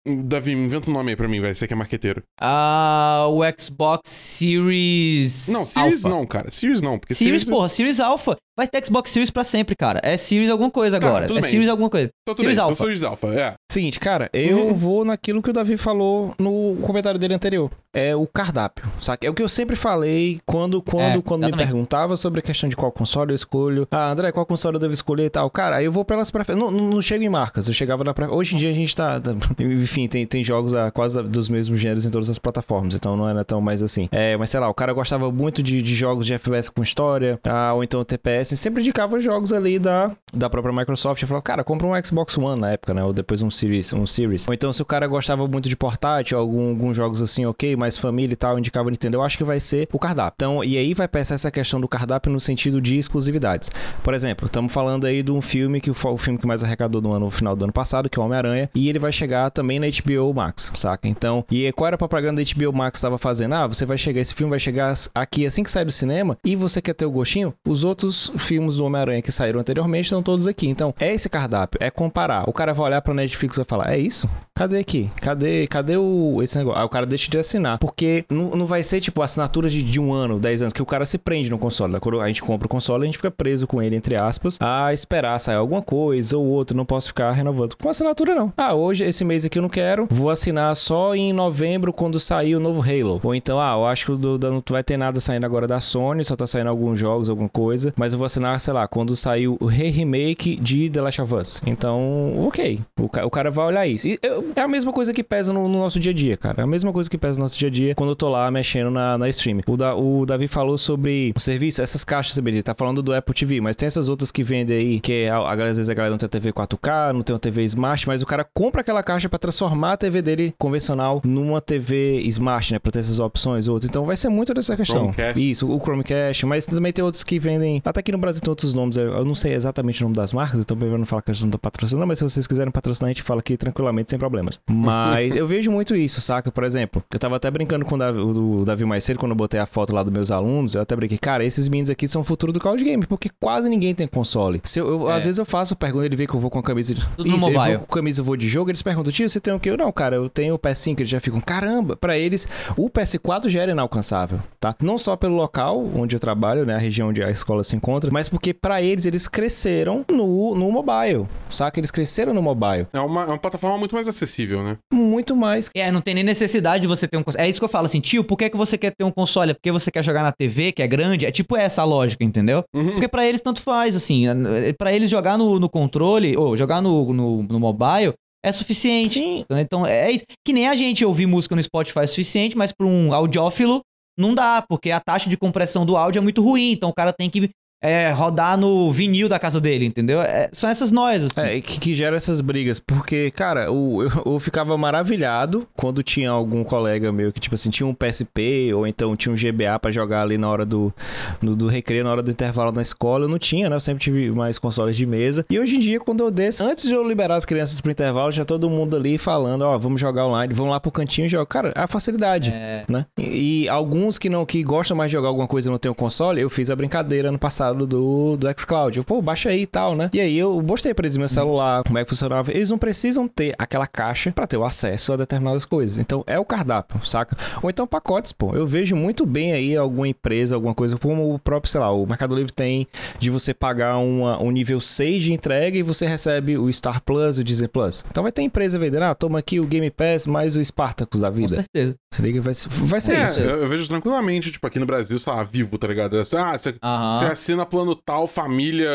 Davi, 0.07 0.51
inventa 0.51 0.89
um 0.89 0.93
nome 0.93 1.11
aí 1.11 1.15
pra 1.15 1.27
mim, 1.27 1.41
vai. 1.41 1.55
Você 1.55 1.67
que 1.67 1.73
é 1.73 1.77
marqueteiro. 1.77 2.21
Ah, 2.39 3.25
o 3.27 3.39
Xbox 3.59 4.09
Series. 4.09 5.47
Não, 5.47 5.65
Series 5.65 6.05
Alpha. 6.05 6.15
não, 6.17 6.25
cara. 6.27 6.51
Series 6.51 6.81
não, 6.81 6.99
porque 6.99 7.13
Series, 7.15 7.41
Series. 7.41 7.49
porra, 7.57 7.69
Series 7.69 7.99
Alpha. 7.99 8.37
Vai 8.57 8.67
ter 8.67 8.85
Xbox 8.85 9.11
Series 9.11 9.29
pra 9.29 9.43
sempre, 9.43 9.75
cara. 9.75 9.99
É 10.01 10.15
Series 10.15 10.49
alguma 10.49 10.71
coisa 10.71 10.97
Tá, 10.99 11.05
agora. 11.07 11.27
tudo 11.27 11.39
é 11.39 11.41
bem. 11.41 11.49
Series 11.51 11.69
alguma 11.69 11.89
coisa. 11.89 12.09
Então, 12.23 12.33
tudo 12.35 12.41
Series 12.43 12.57
bem, 12.57 12.63
então 12.63 12.69
Alpha. 12.69 12.81
Series 12.83 13.03
Alpha, 13.03 13.27
é. 13.27 13.53
Seguinte, 13.69 13.99
cara, 13.99 14.29
eu 14.33 14.67
Uhum. 14.67 14.73
vou 14.73 15.03
naquilo 15.05 15.41
que 15.41 15.49
o 15.49 15.53
Davi 15.53 15.75
falou 15.75 16.33
no 16.39 16.77
comentário 16.81 17.19
dele 17.19 17.33
anterior. 17.33 17.69
É 17.93 18.15
o 18.15 18.25
cardápio, 18.27 18.85
saca? 18.99 19.25
É 19.25 19.29
o 19.29 19.33
que 19.33 19.41
eu 19.41 19.47
sempre 19.49 19.75
falei 19.75 20.39
quando, 20.45 20.81
quando, 20.81 21.19
É, 21.19 21.21
quando 21.21 21.43
me 21.45 21.51
também. 21.51 21.65
perguntava 21.65 22.15
sobre 22.17 22.39
a 22.39 22.43
questão 22.43 22.67
de 22.69 22.75
qual 22.75 22.91
console 22.91 23.31
eu 23.31 23.35
escolho. 23.35 23.87
Ah, 23.91 24.09
André, 24.11 24.31
qual 24.31 24.45
console 24.45 24.75
eu 24.75 24.79
devo 24.79 24.93
escolher 24.93 25.25
e 25.25 25.29
tal. 25.29 25.49
Cara, 25.49 25.77
aí 25.77 25.85
eu 25.85 25.91
vou 25.91 26.03
pelas 26.05 26.29
preferências. 26.31 26.71
Não, 26.71 26.77
não, 26.77 26.89
não 26.91 27.01
chego 27.01 27.23
em 27.23 27.29
marcas, 27.29 27.67
eu 27.67 27.73
chegava 27.73 28.03
na 28.03 28.13
pre... 28.13 28.25
Hoje 28.27 28.55
em 28.55 28.57
dia 28.57 28.69
a 28.69 28.73
gente 28.73 28.93
tá. 28.95 29.19
tá- 29.19 29.33
Enfim, 29.59 30.07
tem, 30.07 30.25
tem 30.25 30.43
jogos 30.43 30.73
ah, 30.73 30.91
quase 30.91 31.21
dos 31.23 31.47
mesmos 31.49 31.79
gêneros 31.79 32.05
em 32.05 32.09
todas 32.09 32.29
as 32.29 32.37
plataformas, 32.39 32.95
então 32.95 33.15
não 33.17 33.27
era 33.29 33.43
tão 33.45 33.59
mais 33.61 33.81
assim. 33.81 34.07
É, 34.11 34.35
mas 34.37 34.49
sei 34.49 34.59
lá, 34.59 34.67
o 34.69 34.73
cara 34.73 34.91
gostava 34.93 35.31
muito 35.31 35.61
de, 35.63 35.81
de 35.81 35.95
jogos 35.95 36.25
de 36.25 36.33
FPS 36.33 36.69
com 36.71 36.81
história, 36.83 37.39
ah, 37.45 37.73
ou 37.73 37.83
então 37.83 38.03
TPS, 38.03 38.44
sempre 38.45 38.81
indicava 38.81 39.19
jogos 39.19 39.51
ali 39.53 39.79
da, 39.79 40.11
da 40.33 40.49
própria 40.49 40.73
Microsoft. 40.73 41.21
Eu 41.21 41.27
falava, 41.27 41.43
cara, 41.43 41.63
compra 41.63 41.87
um 41.87 42.03
Xbox 42.03 42.37
One 42.37 42.59
na 42.59 42.71
época, 42.71 42.93
né? 42.93 43.03
Ou 43.03 43.13
depois 43.13 43.41
um 43.41 43.49
Series, 43.49 43.91
um 43.93 44.05
Series. 44.05 44.47
Ou 44.47 44.53
então, 44.53 44.71
se 44.71 44.81
o 44.81 44.85
cara 44.85 45.07
gostava 45.07 45.47
muito 45.47 45.69
de 45.69 45.75
portátil, 45.75 46.37
algum, 46.37 46.69
alguns 46.69 46.95
jogos 46.95 47.21
assim, 47.21 47.45
ok, 47.45 47.75
mais 47.75 47.97
família 47.97 48.33
e 48.33 48.37
tal, 48.37 48.57
indicava 48.57 48.89
Nintendo, 48.89 49.17
eu 49.17 49.23
acho 49.23 49.37
que 49.37 49.43
vai 49.43 49.59
ser 49.59 49.87
o 49.91 49.99
cardápio. 49.99 50.35
Então, 50.35 50.63
e 50.63 50.77
aí 50.77 50.93
vai 50.93 51.07
pensar 51.07 51.35
essa 51.35 51.51
questão 51.51 51.79
do 51.79 51.87
cardápio 51.87 52.31
no 52.31 52.39
sentido 52.39 52.81
de 52.81 52.97
exclusividades. 52.97 53.69
Por 54.03 54.13
exemplo, 54.13 54.45
estamos 54.45 54.71
falando 54.71 55.05
aí 55.05 55.23
de 55.23 55.31
um 55.31 55.41
filme 55.41 55.79
que 55.81 55.93
foi 55.93 56.11
o 56.11 56.17
filme 56.17 56.39
que 56.39 56.47
mais 56.47 56.63
arrecadou 56.63 57.01
no 57.01 57.11
ano 57.13 57.25
no 57.25 57.31
final 57.31 57.55
do 57.55 57.65
ano 57.65 57.73
passado, 57.73 58.09
que 58.09 58.19
é 58.19 58.21
o 58.21 58.25
Homem-Aranha, 58.25 58.69
e 58.73 58.87
ele 58.87 58.99
vai 58.99 59.11
chegar 59.11 59.49
também 59.49 59.79
na 59.79 59.87
HBO 59.87 60.33
Max, 60.33 60.71
saca? 60.75 61.07
Então, 61.07 61.43
e 61.49 61.71
qual 61.71 61.87
era 61.87 61.95
a 61.95 61.97
propaganda 61.97 62.41
da 62.41 62.53
HBO 62.53 62.71
Max 62.71 62.99
estava 62.99 63.17
fazendo? 63.17 63.55
Ah, 63.55 63.67
você 63.67 63.85
vai 63.85 63.97
chegar, 63.97 64.21
esse 64.21 64.33
filme 64.33 64.51
vai 64.51 64.59
chegar 64.59 64.93
aqui 65.13 65.45
assim 65.45 65.63
que 65.63 65.71
sai 65.71 65.83
do 65.83 65.91
cinema, 65.91 66.37
e 66.43 66.55
você 66.55 66.81
quer 66.81 66.93
ter 66.93 67.05
o 67.05 67.11
gostinho? 67.11 67.53
Os 67.67 67.83
outros 67.83 68.31
filmes 68.37 68.77
do 68.77 68.85
Homem-Aranha 68.85 69.21
que 69.21 69.31
saíram 69.31 69.59
anteriormente 69.59 70.05
estão 70.05 70.21
todos 70.23 70.47
aqui. 70.47 70.67
Então, 70.67 70.93
é 70.99 71.13
esse 71.13 71.29
cardápio, 71.29 71.77
é 71.81 71.89
comparar. 71.89 72.49
O 72.49 72.53
cara 72.53 72.73
vai 72.73 72.87
olhar 72.87 73.01
pra 73.01 73.13
Netflix 73.13 73.55
e 73.55 73.59
vai 73.59 73.65
falar: 73.65 73.93
"É 73.93 73.97
isso? 73.97 74.29
Cadê 74.55 74.77
aqui? 74.79 75.09
Cadê, 75.21 75.67
cadê 75.67 75.97
o 75.97 76.39
esse 76.41 76.57
negócio?" 76.57 76.79
Aí 76.79 76.85
o 76.85 76.89
cara 76.89 77.05
deixa 77.05 77.29
de 77.29 77.37
assinar, 77.37 77.77
porque 77.79 78.25
não, 78.29 78.51
não 78.51 78.65
vai 78.65 78.83
ser 78.83 78.99
tipo 79.01 79.21
assinatura 79.21 79.69
de, 79.69 79.81
de 79.83 79.99
um 79.99 80.13
ano, 80.13 80.39
10 80.39 80.61
anos, 80.63 80.73
que 80.73 80.81
o 80.81 80.85
cara 80.85 81.05
se 81.05 81.17
prende 81.17 81.49
no 81.49 81.57
console. 81.57 81.93
né? 81.93 81.99
Quando 81.99 82.21
a 82.21 82.27
gente 82.27 82.41
compra 82.41 82.65
o 82.65 82.69
console, 82.69 83.03
a 83.03 83.05
gente 83.05 83.17
fica 83.17 83.31
preso 83.31 83.67
com 83.67 83.81
ele 83.81 83.95
entre 83.95 84.15
aspas, 84.15 84.57
a 84.61 84.91
esperar 84.93 85.39
sair 85.39 85.55
alguma 85.55 85.81
coisa 85.81 86.37
ou 86.37 86.45
outra, 86.45 86.75
não 86.75 86.85
posso 86.85 87.07
ficar 87.07 87.31
renovando. 87.31 87.75
Com 87.75 87.89
assinatura 87.89 88.35
não. 88.35 88.51
Ah, 88.57 88.73
hoje 88.73 89.03
esse 89.03 89.23
mês 89.23 89.45
aqui 89.45 89.57
eu 89.57 89.61
não 89.61 89.69
quero, 89.69 90.07
vou 90.09 90.29
assinar 90.29 90.75
só 90.75 91.15
em 91.15 91.31
novembro 91.33 91.91
quando 91.93 92.19
sair 92.19 92.55
o 92.55 92.59
novo 92.59 92.81
Halo. 92.81 93.19
Ou 93.23 93.35
então, 93.35 93.59
ah, 93.59 93.73
eu 93.75 93.85
acho 93.85 94.05
que 94.05 94.11
do, 94.15 94.37
da- 94.37 94.49
não 94.51 94.63
vai 94.69 94.83
ter 94.83 94.97
nada 94.97 95.19
saindo 95.19 95.45
agora 95.45 95.67
da 95.67 95.79
Sony, 95.79 96.23
só 96.23 96.35
tá 96.35 96.45
saindo 96.47 96.69
alguns 96.69 96.97
jogos, 96.99 97.29
alguma 97.29 97.49
coisa, 97.49 97.93
mas 97.97 98.13
eu 98.13 98.19
vou 98.19 98.24
assinar, 98.25 98.59
sei 98.59 98.73
lá, 98.73 98.87
quando 98.87 99.15
sair 99.15 99.47
o 99.47 99.57
re-remake 99.65 100.55
de 100.57 100.89
The 100.89 101.01
Last 101.01 101.21
of 101.21 101.33
Us. 101.35 101.61
Então, 101.65 102.45
ok. 102.47 102.79
O, 102.99 103.09
ca- 103.09 103.25
o 103.25 103.29
cara 103.29 103.49
vai 103.51 103.65
olhar 103.67 103.87
isso. 103.87 104.07
E 104.07 104.19
eu- 104.21 104.51
é 104.55 104.61
a 104.61 104.67
mesma 104.67 104.91
coisa 104.91 105.13
que 105.13 105.23
pesa 105.23 105.51
no, 105.53 105.67
no 105.67 105.79
nosso 105.79 105.99
dia 105.99 106.11
a 106.11 106.15
dia, 106.15 106.37
cara. 106.37 106.61
É 106.61 106.63
a 106.63 106.67
mesma 106.67 106.91
coisa 106.91 107.09
que 107.09 107.17
pesa 107.17 107.37
no 107.37 107.43
nosso 107.43 107.57
dia 107.57 107.67
a 107.67 107.71
dia 107.71 107.95
quando 107.95 108.09
eu 108.11 108.15
tô 108.15 108.29
lá 108.29 108.49
mexendo 108.51 108.89
na, 108.91 109.17
na 109.17 109.29
stream. 109.29 109.59
O, 109.67 109.77
da, 109.77 109.95
o 109.95 110.25
Davi 110.25 110.47
falou 110.47 110.77
sobre 110.77 111.31
o 111.35 111.39
serviço, 111.39 111.81
essas 111.81 112.03
caixas, 112.03 112.37
ele 112.37 112.61
tá 112.63 112.73
falando 112.77 113.01
do 113.01 113.13
Apple 113.13 113.33
TV, 113.33 113.61
mas 113.61 113.75
tem 113.75 113.87
essas 113.87 114.09
outras 114.09 114.31
que 114.31 114.43
vendem 114.43 114.77
aí, 114.77 114.99
que 114.99 115.11
é, 115.13 115.29
a- 115.29 115.51
às 115.51 115.57
vezes 115.77 115.89
a 115.89 115.93
galera 115.93 116.11
não 116.11 116.17
tem 116.17 116.29
TV 116.29 116.51
4K, 116.53 117.13
não 117.13 117.21
tem 117.21 117.33
uma 117.33 117.39
TV 117.39 117.63
Smart, 117.65 118.07
mas 118.07 118.21
o 118.21 118.25
cara 118.25 118.45
compra 118.53 118.81
aquela 118.81 119.01
caixa 119.03 119.29
pra 119.29 119.39
transformar 119.39 119.93
a 119.93 119.97
TV 119.97 120.21
dele 120.21 120.53
convencional 120.57 121.21
numa 121.23 121.61
TV 121.61 122.21
Smart, 122.27 122.73
né? 122.73 122.79
Pra 122.79 122.91
ter 122.91 122.99
essas 122.99 123.19
opções, 123.19 123.67
outras. 123.67 123.89
Então 123.89 124.05
vai 124.05 124.15
ser 124.17 124.29
muito 124.29 124.53
dessa 124.53 124.75
questão. 124.75 124.95
Chromecast. 125.13 125.51
Isso, 125.51 125.71
o 125.71 125.79
Chromecast, 125.79 126.45
mas 126.45 126.65
também 126.65 126.91
tem 126.91 127.03
outros 127.03 127.23
que 127.23 127.39
vendem. 127.39 127.81
Até 127.85 127.99
aqui 127.99 128.11
no 128.15 128.21
Brasil 128.21 128.41
tem 128.41 128.49
outros 128.49 128.73
nomes. 128.73 128.97
Eu 128.97 129.23
não 129.25 129.35
sei 129.35 129.53
exatamente 129.53 130.01
o 130.01 130.05
nome 130.05 130.15
das 130.15 130.33
marcas, 130.33 130.59
então 130.59 130.77
eu 130.81 130.97
não 130.97 131.05
falar 131.05 131.21
que 131.21 131.31
a 131.31 131.33
gente 131.33 131.43
não 131.43 131.51
tá 131.51 131.57
patrocinando, 131.57 132.07
mas 132.07 132.17
se 132.19 132.23
vocês 132.23 132.47
quiserem 132.47 132.71
patrocinar, 132.71 133.09
a 133.09 133.13
gente 133.13 133.23
fala 133.23 133.39
aqui 133.39 133.57
tranquilamente, 133.57 134.09
sem 134.11 134.19
problemas. 134.19 134.59
Mas 134.69 135.33
eu 135.35 135.47
vejo 135.47 135.71
muito 135.71 135.95
isso, 135.95 136.21
saca? 136.21 136.51
Por 136.51 136.63
exemplo, 136.63 137.03
eu 137.13 137.19
tava 137.19 137.35
até 137.35 137.49
brincando 137.51 137.85
com 137.85 137.95
o 137.95 137.97
Davi, 137.97 138.19
o 138.19 138.63
Davi 138.65 138.85
mais 138.85 139.03
cedo, 139.03 139.19
quando 139.19 139.31
eu 139.31 139.35
botei 139.35 139.59
a 139.59 139.65
foto 139.65 139.93
lá 139.93 140.03
dos 140.03 140.11
meus 140.13 140.31
alunos, 140.31 140.75
eu 140.75 140.81
até 140.81 140.95
brinquei, 140.95 141.17
cara, 141.17 141.43
esses 141.43 141.67
meninos 141.67 141.89
aqui 141.89 142.07
são 142.07 142.21
o 142.21 142.23
futuro 142.23 142.51
do 142.51 142.59
cloud 142.59 142.83
game, 142.83 143.05
porque 143.05 143.29
quase 143.39 143.69
ninguém 143.69 143.93
tem 143.93 144.07
console. 144.07 144.61
Se 144.63 144.79
eu, 144.79 144.87
eu- 144.87 145.09
É. 145.11 145.15
Às 145.15 145.25
vezes 145.25 145.39
eu 145.39 145.45
faço 145.45 145.75
pergunta, 145.75 146.05
ele 146.05 146.15
vê 146.15 146.27
que 146.27 146.33
eu 146.33 146.39
vou 146.39 146.49
com 146.49 146.59
a 146.59 146.63
camisa 146.63 146.93
de. 146.93 147.01
Tudo 147.17 147.27
Isso, 147.29 147.47
ele 147.47 147.55
mobile. 147.57 147.77
vou 147.77 147.85
com 147.87 147.93
camisa, 147.95 148.21
eu 148.21 148.25
vou 148.25 148.35
de 148.37 148.47
jogo, 148.47 148.69
eles 148.69 148.81
perguntam, 148.81 149.11
tio, 149.13 149.27
você 149.29 149.39
tem 149.39 149.53
o 149.53 149.59
quê? 149.59 149.69
Eu, 149.69 149.77
não, 149.77 149.91
cara, 149.91 150.15
eu 150.15 150.27
tenho 150.29 150.55
o 150.55 150.59
PS5, 150.59 150.99
eles 150.99 151.09
já 151.09 151.19
ficam, 151.19 151.39
caramba, 151.39 151.95
pra 151.95 152.17
eles, 152.17 152.47
o 152.77 152.89
PS4 152.89 153.49
já 153.49 153.61
era 153.61 153.71
inalcançável, 153.71 154.39
tá? 154.59 154.75
Não 154.81 154.97
só 154.97 155.15
pelo 155.15 155.35
local 155.35 155.85
onde 155.95 156.15
eu 156.15 156.19
trabalho, 156.19 156.65
né, 156.65 156.75
a 156.75 156.77
região 156.79 157.09
onde 157.09 157.23
a 157.23 157.29
escola 157.29 157.63
se 157.63 157.75
encontra, 157.75 158.04
mas 158.11 158.29
porque 158.29 158.53
pra 158.53 158.81
eles, 158.81 159.05
eles 159.05 159.27
cresceram 159.27 160.05
no, 160.11 160.55
no 160.55 160.71
mobile, 160.71 161.25
saca? 161.49 161.79
Eles 161.79 161.91
cresceram 161.91 162.33
no 162.33 162.41
mobile. 162.41 162.87
É 162.93 162.99
uma, 162.99 163.23
é 163.23 163.27
uma 163.27 163.37
plataforma 163.37 163.77
muito 163.77 163.95
mais 163.95 164.07
acessível, 164.07 164.63
né? 164.63 164.77
Muito 164.93 165.35
mais. 165.35 165.69
É, 165.75 165.91
não 165.91 166.01
tem 166.01 166.13
nem 166.13 166.23
necessidade 166.23 166.81
de 166.81 166.87
você 166.87 167.07
ter 167.07 167.17
um 167.17 167.23
console. 167.23 167.43
É 167.45 167.49
isso 167.49 167.59
que 167.59 167.65
eu 167.65 167.69
falo 167.69 167.85
assim, 167.85 167.99
tio, 167.99 168.23
por 168.23 168.37
que, 168.37 168.49
que 168.49 168.57
você 168.57 168.77
quer 168.77 168.91
ter 168.97 169.03
um 169.03 169.11
console? 169.11 169.51
É 169.51 169.53
porque 169.53 169.71
você 169.71 169.91
quer 169.91 170.03
jogar 170.03 170.23
na 170.23 170.31
TV, 170.31 170.71
que 170.71 170.81
é 170.81 170.87
grande? 170.87 171.25
É 171.25 171.31
tipo 171.31 171.55
essa 171.55 171.81
a 171.81 171.85
lógica, 171.85 172.23
entendeu? 172.23 172.63
Uhum. 172.73 172.91
Porque 172.93 173.07
pra 173.07 173.25
eles 173.27 173.41
tanto 173.41 173.61
faz, 173.61 173.95
assim. 173.95 174.27
é- 174.27 174.73
Pra 174.77 174.91
eles 174.93 175.09
jogar 175.09 175.37
no, 175.37 175.59
no 175.59 175.69
controle, 175.69 176.35
ou 176.37 176.55
jogar 176.57 176.81
no, 176.81 177.13
no, 177.13 177.43
no 177.43 177.59
mobile, 177.59 178.13
é 178.45 178.51
suficiente. 178.51 179.19
Sim. 179.19 179.45
Então 179.49 179.85
é 179.85 180.11
isso. 180.11 180.23
Que 180.45 180.53
nem 180.53 180.67
a 180.67 180.75
gente 180.75 181.03
ouvir 181.03 181.25
música 181.25 181.55
no 181.55 181.63
Spotify 181.63 181.99
é 181.99 182.07
suficiente, 182.07 182.57
mas 182.57 182.71
pra 182.71 182.85
um 182.85 183.13
audiófilo 183.13 183.81
não 184.17 184.33
dá, 184.33 184.61
porque 184.61 184.91
a 184.91 184.99
taxa 184.99 185.29
de 185.29 185.35
compressão 185.37 185.85
do 185.85 185.97
áudio 185.97 186.19
é 186.19 186.21
muito 186.21 186.41
ruim. 186.43 186.71
Então 186.71 186.89
o 186.89 186.93
cara 186.93 187.11
tem 187.11 187.29
que 187.29 187.49
é, 187.85 188.11
rodar 188.11 188.57
no 188.57 188.91
vinil 188.91 189.27
da 189.29 189.37
casa 189.39 189.59
dele, 189.61 189.85
entendeu? 189.85 190.21
É, 190.21 190.49
são 190.51 190.69
essas 190.69 190.91
noias. 190.91 191.23
Assim. 191.23 191.39
É, 191.41 191.61
que, 191.61 191.79
que 191.79 191.93
gera 191.95 192.15
essas 192.15 192.41
brigas. 192.41 192.79
Porque, 192.79 193.31
cara, 193.31 193.71
o- 193.71 194.03
eu, 194.03 194.09
eu 194.25 194.39
ficava 194.39 194.77
maravilhado 194.77 195.67
quando 195.75 196.01
tinha 196.03 196.29
algum 196.31 196.63
colega 196.63 197.11
meu 197.11 197.31
que, 197.31 197.39
tipo 197.39 197.55
assim, 197.55 197.69
tinha 197.69 197.85
um 197.87 197.93
PSP 197.93 198.73
ou 198.73 198.85
então 198.87 199.15
tinha 199.15 199.31
um 199.33 199.35
GBA 199.35 199.77
pra 199.79 199.91
jogar 199.91 200.21
ali 200.21 200.37
na 200.37 200.49
hora 200.49 200.65
do, 200.65 200.93
no- 201.41 201.55
do 201.55 201.67
recreio, 201.67 202.03
na 202.03 202.11
hora 202.11 202.23
do 202.23 202.31
intervalo 202.31 202.71
na 202.71 202.81
escola. 202.81 203.25
Eu 203.25 203.29
não 203.29 203.37
tinha, 203.39 203.69
né? 203.69 203.75
Eu 203.75 203.79
sempre 203.79 204.03
tive 204.03 204.31
mais 204.31 204.57
consoles 204.59 204.95
de 204.97 205.05
mesa. 205.05 205.45
E 205.49 205.59
hoje 205.59 205.75
em 205.75 205.79
dia, 205.79 205.99
quando 205.99 206.23
eu 206.23 206.31
desço, 206.31 206.63
antes 206.63 206.85
de 206.87 206.93
eu 206.93 207.07
liberar 207.07 207.35
as 207.35 207.45
crianças 207.45 207.79
pro 207.81 207.91
intervalo, 207.91 208.31
já 208.31 208.43
todo 208.45 208.69
mundo 208.69 208.95
ali 208.97 209.17
falando, 209.17 209.61
ó, 209.63 209.77
vamos 209.77 210.01
jogar 210.01 210.25
online, 210.25 210.53
vamos 210.53 210.71
lá 210.71 210.79
pro 210.79 210.91
cantinho 210.91 211.25
e 211.25 211.29
jogar. 211.29 211.45
Cara, 211.45 211.73
a 211.75 211.87
facilidade. 211.87 212.51
É. 212.51 212.83
Né? 212.87 213.05
E, 213.17 213.63
e 213.65 213.69
alguns 213.69 214.17
que 214.17 214.29
não 214.29 214.45
que 214.45 214.63
gostam 214.63 214.95
mais 214.97 215.09
de 215.09 215.13
jogar 215.17 215.27
alguma 215.29 215.47
coisa 215.47 215.69
e 215.69 215.71
não 215.71 215.77
tem 215.77 215.91
o 215.91 215.95
console, 215.95 216.41
eu 216.41 216.49
fiz 216.49 216.69
a 216.69 216.75
brincadeira 216.75 217.29
ano 217.29 217.37
passado 217.39 217.74
Do, 217.75 218.37
do 218.37 218.47
xCloud. 218.59 218.97
Eu, 218.97 219.03
pô, 219.03 219.21
baixa 219.21 219.49
aí 219.49 219.61
e 219.63 219.67
tal, 219.67 219.95
né? 219.95 220.09
E 220.13 220.19
aí 220.19 220.37
eu 220.37 220.61
mostrei 220.61 220.93
pra 220.93 221.05
eles 221.05 221.17
meu 221.17 221.27
celular, 221.29 221.83
como 221.83 221.97
é 221.97 222.03
que 222.03 222.09
funcionava. 222.09 222.51
Eles 222.51 222.69
não 222.69 222.77
precisam 222.77 223.27
ter 223.27 223.55
aquela 223.57 223.87
caixa 223.87 224.31
pra 224.31 224.45
ter 224.45 224.57
o 224.57 224.63
acesso 224.63 225.13
a 225.13 225.15
determinadas 225.17 225.65
coisas. 225.65 225.97
Então 225.97 226.23
é 226.27 226.37
o 226.39 226.45
cardápio, 226.45 227.03
saca? 227.05 227.35
Ou 227.61 227.69
então 227.69 227.85
pacotes, 227.87 228.31
pô. 228.31 228.55
Eu 228.55 228.67
vejo 228.67 228.95
muito 228.95 229.25
bem 229.25 229.53
aí 229.53 229.75
alguma 229.75 230.07
empresa, 230.07 230.55
alguma 230.55 230.73
coisa, 230.75 230.97
como 230.97 231.33
o 231.33 231.39
próprio, 231.39 231.71
sei 231.71 231.81
lá, 231.81 231.91
o 231.91 232.05
Mercado 232.05 232.35
Livre 232.35 232.51
tem 232.53 232.87
de 233.19 233.29
você 233.29 233.53
pagar 233.53 233.97
uma, 233.97 234.41
um 234.41 234.51
nível 234.51 234.79
6 234.79 235.23
de 235.23 235.33
entrega 235.33 235.77
e 235.77 235.83
você 235.83 236.05
recebe 236.05 236.57
o 236.57 236.71
Star 236.71 237.01
Plus, 237.01 237.37
o 237.39 237.43
Disney 237.43 237.67
Plus. 237.67 238.03
Então 238.09 238.21
vai 238.23 238.31
ter 238.31 238.41
empresa 238.43 238.77
vendendo, 238.77 239.03
ah, 239.03 239.15
toma 239.15 239.39
aqui 239.39 239.59
o 239.59 239.65
Game 239.65 239.89
Pass 239.89 240.27
mais 240.27 240.55
o 240.55 240.63
Spartacus 240.63 241.19
da 241.21 241.29
Com 241.29 241.35
vida. 241.37 241.55
certeza. 241.55 241.95
Você 242.13 242.21
liga, 242.21 242.41
vai, 242.41 242.53
vai 242.85 243.01
ser 243.01 243.15
É, 243.15 243.23
isso. 243.23 243.39
eu, 243.39 243.61
eu 243.61 243.67
vejo 243.69 243.87
tranquilamente, 243.87 244.51
tipo, 244.51 244.65
aqui 244.67 244.79
no 244.79 244.85
Brasil, 244.85 245.17
sei 245.17 245.33
lá, 245.33 245.43
vivo, 245.43 245.77
tá 245.77 245.87
ligado? 245.87 246.17
Ah, 246.19 246.57
você 246.57 246.75
Aham. 246.83 247.15
Você 247.15 247.25
assina 247.25 247.64
plano 247.65 247.95
tal, 247.95 248.27
família 248.27 248.89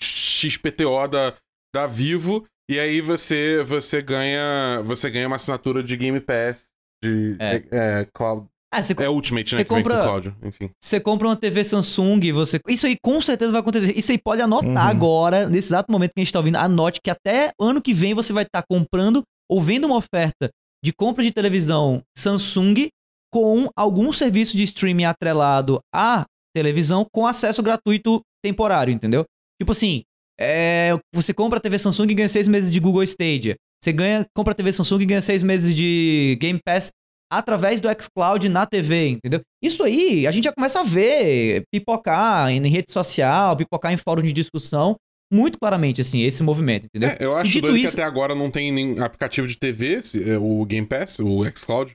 XPTO 0.00 1.06
da, 1.08 1.34
da 1.74 1.86
Vivo, 1.86 2.44
e 2.70 2.78
aí 2.78 3.00
você 3.00 3.62
você 3.64 4.00
ganha 4.02 4.80
você 4.84 5.10
ganha 5.10 5.26
uma 5.26 5.36
assinatura 5.36 5.82
de 5.82 5.96
Game 5.96 6.20
Pass 6.20 6.68
de 7.02 7.36
É. 7.38 7.56
é, 7.56 7.62
é, 8.02 8.08
cloud, 8.12 8.46
Ah, 8.72 8.80
é 8.98 9.08
Ultimate, 9.08 9.54
né, 9.54 9.60
você 9.60 9.64
compra- 9.64 10.22
enfim. 10.44 10.70
você 10.82 10.98
compra 11.00 11.28
uma 11.28 11.36
TV 11.36 11.62
Samsung, 11.64 12.32
você. 12.32 12.58
Isso 12.68 12.86
aí 12.86 12.96
com 13.02 13.20
certeza 13.20 13.52
vai 13.52 13.60
acontecer. 13.60 13.96
Isso 13.96 14.12
aí 14.12 14.18
pode 14.18 14.40
anotar 14.40 14.68
Uhum. 14.70 14.78
agora, 14.78 15.48
nesse 15.48 15.68
exato 15.68 15.90
momento 15.92 16.12
que 16.14 16.20
a 16.20 16.24
gente 16.24 16.32
tá 16.32 16.38
ouvindo. 16.38 16.56
Anote 16.56 17.00
que 17.04 17.10
até 17.10 17.50
ano 17.60 17.82
que 17.82 17.92
vem 17.92 18.14
você 18.14 18.32
vai 18.32 18.44
estar 18.44 18.62
comprando 18.70 19.22
ou 19.50 19.60
vendo 19.60 19.84
uma 19.84 19.96
oferta 19.96 20.48
de 20.84 20.92
compra 20.92 21.22
de 21.22 21.30
televisão 21.32 22.02
Samsung 22.16 22.88
com 23.32 23.68
algum 23.76 24.12
serviço 24.12 24.56
de 24.56 24.62
streaming 24.64 25.04
atrelado 25.04 25.80
à 25.94 26.24
televisão 26.54 27.06
com 27.12 27.26
acesso 27.26 27.62
gratuito 27.62 28.20
temporário, 28.44 28.92
entendeu? 28.92 29.24
Tipo 29.60 29.72
assim, 29.72 30.02
é, 30.40 30.90
você 31.14 31.32
compra 31.32 31.58
a 31.58 31.60
TV 31.60 31.78
Samsung 31.78 32.10
e 32.10 32.14
ganha 32.14 32.28
seis 32.28 32.48
meses 32.48 32.70
de 32.72 32.80
Google 32.80 33.02
Stadia. 33.02 33.56
Você 33.82 33.92
ganha, 33.92 34.24
compra 34.34 34.52
a 34.52 34.54
TV 34.54 34.72
Samsung 34.72 35.00
e 35.02 35.06
ganha 35.06 35.20
seis 35.20 35.42
meses 35.42 35.74
de 35.74 36.36
Game 36.40 36.58
Pass 36.64 36.90
através 37.32 37.80
do 37.80 37.88
xCloud 37.88 38.48
na 38.48 38.66
TV, 38.66 39.08
entendeu? 39.08 39.40
Isso 39.62 39.82
aí 39.82 40.26
a 40.26 40.30
gente 40.30 40.44
já 40.44 40.52
começa 40.52 40.80
a 40.80 40.84
ver 40.84 41.62
pipocar 41.72 42.50
em 42.50 42.60
rede 42.68 42.92
social, 42.92 43.56
pipocar 43.56 43.92
em 43.92 43.96
fórum 43.96 44.22
de 44.22 44.32
discussão, 44.32 44.96
muito 45.32 45.58
claramente, 45.58 46.00
assim, 46.02 46.20
esse 46.22 46.42
movimento, 46.42 46.84
entendeu? 46.86 47.08
É, 47.08 47.16
eu 47.20 47.34
acho 47.34 47.58
isso- 47.58 47.74
que 47.74 47.86
até 47.86 48.02
agora 48.02 48.34
não 48.34 48.50
tem 48.50 48.70
nem 48.70 48.98
aplicativo 49.00 49.46
de 49.48 49.56
TV, 49.56 50.00
é, 50.26 50.36
o 50.36 50.64
Game 50.66 50.86
Pass, 50.86 51.20
o 51.20 51.42
xCloud. 51.56 51.92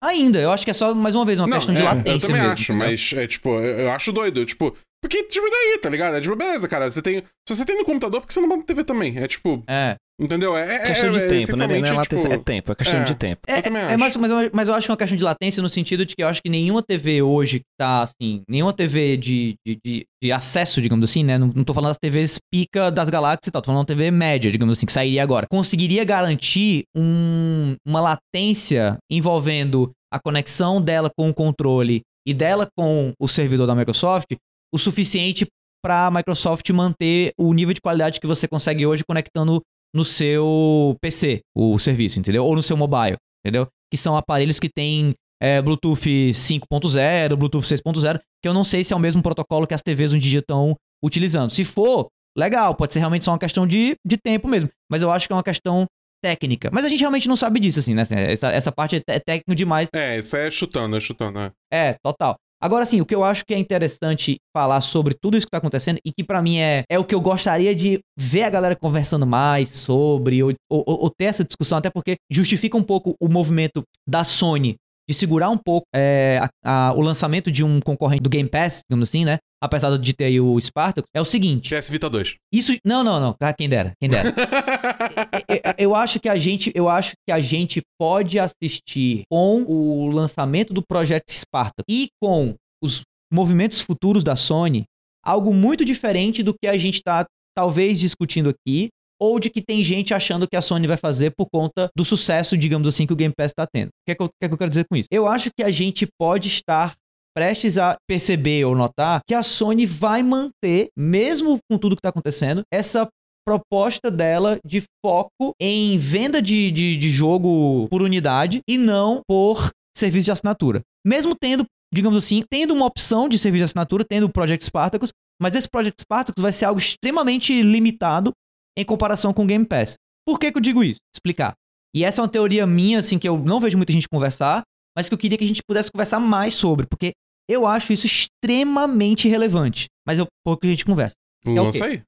Ainda, 0.00 0.38
eu 0.38 0.52
acho 0.52 0.64
que 0.64 0.70
é 0.70 0.74
só, 0.74 0.94
mais 0.94 1.14
uma 1.14 1.24
vez, 1.24 1.40
uma 1.40 1.48
não, 1.48 1.56
questão 1.56 1.74
de 1.74 1.82
é, 1.82 1.84
latência 1.84 2.26
eu 2.26 2.28
também 2.28 2.42
mesmo, 2.42 2.52
acho, 2.52 2.72
entendeu? 2.72 2.88
mas 2.88 3.12
é 3.14 3.26
tipo, 3.26 3.48
eu, 3.48 3.78
eu 3.80 3.90
acho 3.92 4.12
doido, 4.12 4.44
tipo, 4.44 4.76
porque 5.02 5.22
tipo 5.24 5.46
daí, 5.48 5.78
tá 5.80 5.88
ligado? 5.88 6.16
É 6.16 6.20
tipo, 6.20 6.34
beleza, 6.34 6.66
cara, 6.68 6.90
você 6.90 7.00
tem, 7.00 7.22
se 7.46 7.54
você 7.54 7.64
tem 7.64 7.76
no 7.76 7.84
computador, 7.84 8.20
por 8.20 8.26
que 8.26 8.34
você 8.34 8.40
não 8.40 8.48
bota 8.48 8.60
na 8.60 8.66
TV 8.66 8.84
também? 8.84 9.16
É 9.18 9.26
tipo, 9.28 9.62
É, 9.68 9.96
entendeu? 10.20 10.56
É, 10.56 10.74
é 10.74 10.78
Questão 10.88 11.10
de 11.12 11.18
é, 11.20 11.26
tempo, 11.28 11.56
né? 11.56 11.66
Não 11.66 11.74
é 11.74 11.92
latência, 11.92 12.28
tipo, 12.28 12.34
é 12.34 12.44
tempo, 12.44 12.72
é 12.72 12.74
questão 12.74 13.00
é. 13.00 13.04
de 13.04 13.14
tempo. 13.16 13.40
É, 13.46 13.52
é 13.52 13.58
acho. 13.58 13.98
mais, 13.98 14.16
mas, 14.16 14.30
eu, 14.30 14.50
mas 14.52 14.68
eu 14.68 14.74
acho 14.74 14.86
que 14.86 14.90
é 14.90 14.92
uma 14.92 14.98
questão 14.98 15.16
de 15.16 15.22
latência 15.24 15.62
no 15.62 15.68
sentido 15.68 16.04
de 16.04 16.16
que 16.16 16.22
eu 16.22 16.28
acho 16.28 16.42
que 16.42 16.48
nenhuma 16.48 16.82
TV 16.82 17.22
hoje 17.22 17.60
que 17.60 17.64
tá 17.78 18.02
assim, 18.02 18.42
nenhuma 18.48 18.72
TV 18.72 19.16
de, 19.16 19.54
de, 19.66 19.78
de, 19.84 20.04
de 20.22 20.32
acesso, 20.32 20.82
digamos 20.82 21.08
assim, 21.08 21.22
né? 21.22 21.38
Não, 21.38 21.46
não 21.54 21.64
tô 21.64 21.72
falando 21.72 21.90
das 21.90 21.98
TVs 21.98 22.38
pica 22.52 22.90
das 22.90 23.08
galáxias 23.08 23.46
e 23.48 23.50
tal, 23.52 23.62
tô 23.62 23.66
falando 23.66 23.86
de 23.86 23.92
uma 23.92 23.96
TV 23.96 24.10
média, 24.10 24.50
digamos 24.50 24.76
assim, 24.76 24.86
que 24.86 24.92
sairia 24.92 25.22
agora. 25.22 25.46
Conseguiria 25.48 26.02
garantir 26.04 26.82
um- 26.96 27.76
uma 27.86 28.00
latência 28.00 28.96
envolvendo 29.10 29.90
a 30.12 30.18
conexão 30.18 30.80
dela 30.82 31.10
com 31.16 31.28
o 31.28 31.34
controle 31.34 32.00
e 32.26 32.34
dela 32.34 32.66
com 32.76 33.12
o 33.20 33.28
servidor 33.28 33.66
da 33.66 33.74
Microsoft 33.74 34.26
o 34.72 34.78
suficiente 34.78 35.46
para 35.82 36.06
a 36.06 36.10
Microsoft 36.10 36.68
manter 36.70 37.32
o 37.38 37.52
nível 37.52 37.72
de 37.72 37.80
qualidade 37.80 38.20
que 38.20 38.26
você 38.26 38.48
consegue 38.48 38.86
hoje 38.86 39.04
conectando 39.04 39.62
no 39.94 40.04
seu 40.04 40.96
PC, 41.00 41.40
o 41.56 41.78
serviço, 41.78 42.18
entendeu? 42.18 42.44
Ou 42.44 42.54
no 42.54 42.62
seu 42.62 42.76
mobile, 42.76 43.16
entendeu? 43.44 43.66
Que 43.90 43.96
são 43.96 44.16
aparelhos 44.16 44.60
que 44.60 44.68
têm 44.68 45.14
é, 45.40 45.62
Bluetooth 45.62 46.30
5.0, 46.32 47.36
Bluetooth 47.36 47.66
6.0, 47.66 48.18
que 48.42 48.48
eu 48.48 48.52
não 48.52 48.64
sei 48.64 48.84
se 48.84 48.92
é 48.92 48.96
o 48.96 49.00
mesmo 49.00 49.22
protocolo 49.22 49.66
que 49.66 49.74
as 49.74 49.82
TVs 49.82 50.12
hoje 50.12 50.26
em 50.26 50.30
dia 50.30 50.40
estão 50.40 50.74
utilizando. 51.02 51.50
Se 51.50 51.64
for, 51.64 52.08
legal, 52.36 52.74
pode 52.74 52.92
ser 52.92 52.98
realmente 52.98 53.24
só 53.24 53.32
uma 53.32 53.38
questão 53.38 53.66
de, 53.66 53.94
de 54.04 54.16
tempo 54.16 54.48
mesmo, 54.48 54.68
mas 54.90 55.02
eu 55.02 55.10
acho 55.10 55.26
que 55.26 55.32
é 55.32 55.36
uma 55.36 55.42
questão 55.42 55.86
técnica. 56.22 56.70
Mas 56.72 56.84
a 56.84 56.88
gente 56.88 57.00
realmente 57.00 57.28
não 57.28 57.36
sabe 57.36 57.60
disso, 57.60 57.78
assim, 57.78 57.94
né? 57.94 58.02
Essa, 58.02 58.50
essa 58.50 58.72
parte 58.72 58.96
é, 58.96 59.02
é 59.08 59.20
técnico 59.20 59.54
demais 59.54 59.88
É, 59.94 60.18
isso 60.18 60.36
é 60.36 60.50
chutando, 60.50 60.96
é 60.96 61.00
chutando, 61.00 61.38
é. 61.38 61.52
é, 61.72 61.96
total. 62.02 62.36
Agora, 62.60 62.82
assim, 62.82 63.00
o 63.00 63.06
que 63.06 63.14
eu 63.14 63.22
acho 63.22 63.44
que 63.46 63.54
é 63.54 63.58
interessante 63.58 64.38
falar 64.52 64.80
sobre 64.80 65.14
tudo 65.14 65.36
isso 65.36 65.46
que 65.46 65.50
tá 65.50 65.58
acontecendo 65.58 66.00
e 66.04 66.12
que 66.12 66.24
pra 66.24 66.42
mim 66.42 66.58
é, 66.58 66.82
é 66.90 66.98
o 66.98 67.04
que 67.04 67.14
eu 67.14 67.20
gostaria 67.20 67.72
de 67.74 68.00
ver 68.18 68.42
a 68.42 68.50
galera 68.50 68.74
conversando 68.74 69.24
mais 69.24 69.68
sobre 69.70 70.42
ou, 70.42 70.52
ou- 70.68 70.84
ou 70.86 71.10
ter 71.10 71.26
essa 71.26 71.44
discussão, 71.44 71.78
até 71.78 71.88
porque 71.88 72.16
justifica 72.30 72.76
um 72.76 72.82
pouco 72.82 73.14
o 73.20 73.28
movimento 73.28 73.82
da 74.06 74.24
Sony 74.24 74.76
de 75.08 75.14
segurar 75.14 75.48
um 75.50 75.56
pouco 75.56 75.86
é, 75.94 76.38
a- 76.64 76.88
a- 76.90 76.92
o 76.94 77.00
lançamento 77.00 77.50
de 77.50 77.64
um 77.64 77.80
concorrente 77.80 78.22
do 78.22 78.28
Game 78.28 78.48
Pass, 78.48 78.80
digamos 78.88 79.08
assim, 79.08 79.24
né? 79.24 79.38
Apesar 79.60 79.96
de 79.96 80.12
ter 80.12 80.26
aí 80.26 80.40
o 80.40 80.60
Spartacus, 80.60 81.08
é 81.14 81.20
o 81.20 81.24
seguinte. 81.24 81.74
PS 81.74 81.88
Vita 81.88 82.08
2. 82.08 82.34
Isso. 82.52 82.76
Não, 82.84 83.02
não, 83.02 83.18
não. 83.18 83.34
Ah, 83.40 83.52
Quem 83.52 83.68
dera, 83.68 83.92
quem 84.00 84.08
dera. 84.08 84.32
eu- 85.48 85.74
eu 85.90 85.94
acho 85.94 86.20
que 86.20 86.28
a 86.28 86.36
gente, 86.36 86.70
eu 86.74 86.88
acho 86.88 87.12
que 87.26 87.32
a 87.32 87.40
gente 87.40 87.80
pode 87.98 88.38
assistir 88.38 89.22
com 89.30 89.62
o 89.62 90.08
lançamento 90.10 90.72
do 90.72 90.82
projeto 90.82 91.24
Sparta 91.30 91.82
e 91.88 92.08
com 92.22 92.54
os 92.82 93.02
movimentos 93.32 93.80
futuros 93.80 94.22
da 94.22 94.36
Sony 94.36 94.84
algo 95.24 95.52
muito 95.52 95.84
diferente 95.84 96.42
do 96.42 96.54
que 96.54 96.66
a 96.68 96.76
gente 96.78 97.02
tá 97.02 97.26
talvez 97.56 97.98
discutindo 97.98 98.48
aqui 98.50 98.88
ou 99.20 99.38
de 99.38 99.50
que 99.50 99.62
tem 99.62 99.82
gente 99.82 100.14
achando 100.14 100.46
que 100.46 100.56
a 100.56 100.62
Sony 100.62 100.86
vai 100.86 100.96
fazer 100.96 101.32
por 101.36 101.48
conta 101.52 101.90
do 101.96 102.04
sucesso, 102.04 102.56
digamos 102.56 102.86
assim, 102.88 103.06
que 103.06 103.12
o 103.12 103.16
Game 103.16 103.34
Pass 103.36 103.52
tá 103.52 103.66
tendo. 103.66 103.88
O 103.88 104.04
que 104.06 104.12
é 104.12 104.14
que 104.14 104.22
eu, 104.22 104.28
que 104.28 104.44
é 104.44 104.48
que 104.48 104.54
eu 104.54 104.58
quero 104.58 104.70
dizer 104.70 104.86
com 104.88 104.96
isso? 104.96 105.08
Eu 105.10 105.26
acho 105.26 105.50
que 105.56 105.62
a 105.62 105.70
gente 105.70 106.06
pode 106.18 106.48
estar 106.48 106.94
prestes 107.34 107.78
a 107.78 107.96
perceber 108.08 108.64
ou 108.64 108.74
notar 108.74 109.20
que 109.26 109.34
a 109.34 109.42
Sony 109.42 109.86
vai 109.86 110.22
manter, 110.22 110.88
mesmo 110.96 111.58
com 111.70 111.78
tudo 111.78 111.94
que 111.94 112.02
tá 112.02 112.08
acontecendo, 112.08 112.62
essa 112.72 113.08
proposta 113.46 114.10
dela 114.10 114.58
de 114.66 114.82
foco 115.04 115.54
em 115.60 115.96
venda 115.96 116.42
de, 116.42 116.70
de, 116.70 116.96
de 116.96 117.08
jogo 117.08 117.88
por 117.88 118.02
unidade 118.02 118.60
e 118.68 118.76
não 118.76 119.22
por 119.26 119.70
serviço 119.96 120.26
de 120.26 120.32
assinatura. 120.32 120.82
Mesmo 121.06 121.34
tendo, 121.34 121.64
digamos 121.94 122.18
assim, 122.18 122.44
tendo 122.50 122.74
uma 122.74 122.86
opção 122.86 123.28
de 123.28 123.38
serviço 123.38 123.60
de 123.60 123.64
assinatura, 123.64 124.04
tendo 124.04 124.24
o 124.24 124.32
Project 124.32 124.64
Spartacus, 124.64 125.12
mas 125.40 125.54
esse 125.54 125.68
Project 125.68 126.02
Spartacus 126.02 126.42
vai 126.42 126.52
ser 126.52 126.66
algo 126.66 126.78
extremamente 126.78 127.62
limitado 127.62 128.32
em 128.80 128.84
comparação 128.84 129.32
com 129.34 129.42
o 129.44 129.46
Game 129.46 129.64
Pass. 129.66 129.94
Por 130.26 130.38
que, 130.38 130.50
que 130.52 130.58
eu 130.58 130.62
digo 130.62 130.84
isso? 130.84 131.00
Explicar. 131.14 131.54
E 131.94 132.04
essa 132.04 132.20
é 132.20 132.22
uma 132.22 132.28
teoria 132.28 132.66
minha, 132.66 132.98
assim, 132.98 133.18
que 133.18 133.28
eu 133.28 133.38
não 133.38 133.58
vejo 133.60 133.76
muita 133.76 133.92
gente 133.92 134.08
conversar, 134.08 134.62
mas 134.96 135.08
que 135.08 135.14
eu 135.14 135.18
queria 135.18 135.36
que 135.38 135.44
a 135.44 135.48
gente 135.48 135.62
pudesse 135.66 135.90
conversar 135.90 136.20
mais 136.20 136.54
sobre, 136.54 136.86
porque 136.86 137.12
eu 137.48 137.66
acho 137.66 137.92
isso 137.92 138.06
extremamente 138.06 139.28
relevante. 139.28 139.86
Mas 140.06 140.18
eu 140.18 140.26
pouco 140.44 140.66
a 140.66 140.68
gente 140.68 140.84
conversa. 140.84 141.14
É 141.46 141.50
o 141.50 141.54
Lança 141.64 141.78
quê? 141.78 141.84
aí. 141.84 142.02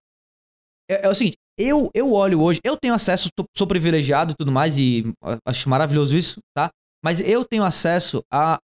É, 0.91 1.07
é 1.07 1.09
o 1.09 1.15
seguinte, 1.15 1.37
eu, 1.59 1.89
eu 1.95 2.13
olho 2.13 2.41
hoje, 2.43 2.61
eu 2.65 2.77
tenho 2.77 2.95
acesso, 2.95 3.29
tô- 3.35 3.45
sou 3.57 3.67
privilegiado 3.67 4.33
e 4.33 4.35
tudo 4.37 4.51
mais, 4.53 4.79
e 4.79 5.05
acho 5.47 5.69
maravilhoso 5.69 6.17
isso, 6.17 6.39
tá? 6.55 6.69
Mas 7.05 7.21
eu 7.21 7.45
tenho 7.45 7.65
acesso 7.65 8.23
a 8.33 8.59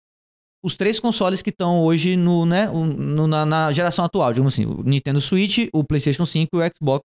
os 0.65 0.77
três 0.77 1.01
consoles 1.01 1.43
que 1.43 1.51
estão 1.51 1.81
hoje 1.83 2.17
no, 2.17 2.47
né, 2.47 2.69
no- 2.69 3.27
na, 3.27 3.45
na 3.45 3.73
geração 3.73 4.05
atual, 4.05 4.33
digamos 4.33 4.55
assim, 4.55 4.65
o 4.65 4.83
Nintendo 4.85 5.21
Switch, 5.21 5.69
o 5.73 5.83
PlayStation 5.83 6.25
5 6.25 6.51
e 6.55 6.59
o 6.65 6.71
Xbox, 6.77 7.03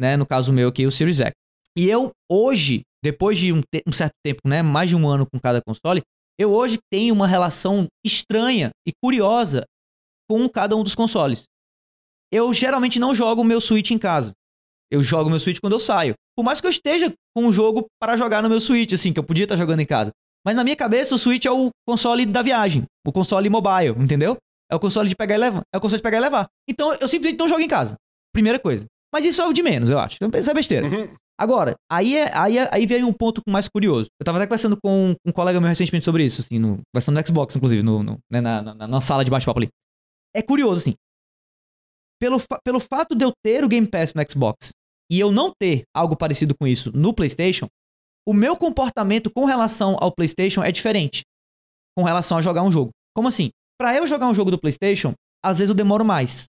né, 0.00 0.16
no 0.16 0.26
caso 0.26 0.52
meu 0.52 0.68
aqui, 0.68 0.86
o 0.86 0.90
Series 0.92 1.20
X. 1.20 1.32
E 1.76 1.88
eu 1.88 2.10
hoje, 2.30 2.82
depois 3.02 3.38
de 3.38 3.52
um, 3.52 3.60
te- 3.60 3.82
um 3.86 3.92
certo 3.92 4.14
tempo, 4.24 4.40
né, 4.46 4.62
mais 4.62 4.88
de 4.88 4.96
um 4.96 5.06
ano 5.08 5.26
com 5.30 5.38
cada 5.38 5.60
console, 5.60 6.02
eu 6.38 6.52
hoje 6.52 6.78
tenho 6.92 7.14
uma 7.14 7.26
relação 7.26 7.86
estranha 8.04 8.70
e 8.86 8.92
curiosa 9.02 9.64
com 10.28 10.48
cada 10.48 10.76
um 10.76 10.82
dos 10.82 10.94
consoles. 10.94 11.44
Eu 12.32 12.52
geralmente 12.52 12.98
não 12.98 13.14
jogo 13.14 13.42
o 13.42 13.44
meu 13.44 13.60
Switch 13.60 13.90
em 13.90 13.98
casa. 13.98 14.32
Eu 14.90 15.02
jogo 15.02 15.30
meu 15.30 15.40
Switch 15.40 15.58
quando 15.60 15.72
eu 15.74 15.80
saio. 15.80 16.14
Por 16.36 16.44
mais 16.44 16.60
que 16.60 16.66
eu 16.66 16.70
esteja 16.70 17.12
com 17.34 17.44
um 17.46 17.52
jogo 17.52 17.86
para 18.00 18.16
jogar 18.16 18.42
no 18.42 18.48
meu 18.48 18.60
Switch, 18.60 18.92
assim, 18.92 19.12
que 19.12 19.18
eu 19.18 19.24
podia 19.24 19.44
estar 19.44 19.56
jogando 19.56 19.80
em 19.80 19.86
casa. 19.86 20.10
Mas 20.44 20.54
na 20.56 20.62
minha 20.62 20.76
cabeça, 20.76 21.14
o 21.14 21.18
Switch 21.18 21.44
é 21.44 21.50
o 21.50 21.70
console 21.88 22.24
da 22.26 22.42
viagem. 22.42 22.84
O 23.06 23.12
console 23.12 23.48
mobile, 23.48 23.94
entendeu? 23.98 24.36
É 24.70 24.76
o 24.76 24.80
console 24.80 25.08
de 25.08 25.16
pegar 25.16 25.34
e 25.36 25.38
levar. 25.38 25.62
É 25.72 25.78
o 25.78 25.80
console 25.80 25.98
de 25.98 26.02
pegar 26.02 26.18
e 26.18 26.20
levar. 26.20 26.46
Então 26.68 26.92
eu 26.94 27.08
simplesmente 27.08 27.38
não 27.38 27.48
jogo 27.48 27.60
em 27.60 27.68
casa. 27.68 27.94
Primeira 28.32 28.58
coisa. 28.58 28.84
Mas 29.16 29.24
isso 29.24 29.40
é 29.40 29.46
o 29.46 29.52
de 29.52 29.62
menos, 29.62 29.88
eu 29.88 29.98
acho. 29.98 30.18
Isso 30.38 30.50
é 30.50 30.54
besteira. 30.54 30.86
Uhum. 30.86 31.14
Agora, 31.40 31.74
aí, 31.90 32.16
é, 32.16 32.30
aí, 32.36 32.58
é- 32.58 32.68
aí 32.70 32.86
vem 32.86 33.02
um 33.02 33.12
ponto 33.14 33.40
mais 33.48 33.66
curioso. 33.66 34.08
Eu 34.20 34.24
tava 34.24 34.36
até 34.36 34.46
conversando 34.46 34.76
com 34.82 35.14
um 35.26 35.32
colega 35.32 35.58
meu 35.58 35.68
recentemente 35.68 36.04
sobre 36.04 36.22
isso, 36.24 36.42
assim, 36.42 36.58
no, 36.58 36.80
conversando 36.94 37.18
no 37.18 37.26
Xbox, 37.26 37.56
inclusive, 37.56 37.82
no, 37.82 38.02
no- 38.02 38.18
né, 38.30 38.40
na, 38.42 38.60
na, 38.62 38.86
na 38.86 39.00
sala 39.00 39.24
de 39.24 39.30
bate-papo 39.30 39.58
ali. 39.58 39.68
É 40.34 40.42
curioso, 40.42 40.82
assim. 40.82 40.94
Pelo, 42.20 42.38
fa- 42.38 42.58
pelo 42.64 42.80
fato 42.80 43.14
de 43.14 43.24
eu 43.24 43.32
ter 43.44 43.64
o 43.64 43.68
Game 43.68 43.86
Pass 43.86 44.14
no 44.14 44.22
Xbox 44.30 44.70
e 45.10 45.20
eu 45.20 45.30
não 45.30 45.52
ter 45.58 45.84
algo 45.94 46.16
parecido 46.16 46.54
com 46.58 46.66
isso 46.66 46.90
no 46.96 47.14
PlayStation, 47.14 47.66
o 48.28 48.32
meu 48.34 48.56
comportamento 48.56 49.30
com 49.30 49.44
relação 49.44 49.96
ao 50.00 50.10
PlayStation 50.12 50.62
é 50.62 50.72
diferente. 50.72 51.22
Com 51.96 52.04
relação 52.04 52.38
a 52.38 52.42
jogar 52.42 52.62
um 52.62 52.70
jogo. 52.70 52.90
Como 53.14 53.28
assim? 53.28 53.50
Pra 53.80 53.94
eu 53.94 54.06
jogar 54.06 54.26
um 54.26 54.34
jogo 54.34 54.50
do 54.50 54.58
PlayStation, 54.58 55.12
às 55.44 55.58
vezes 55.58 55.68
eu 55.70 55.74
demoro 55.76 56.04
mais. 56.04 56.44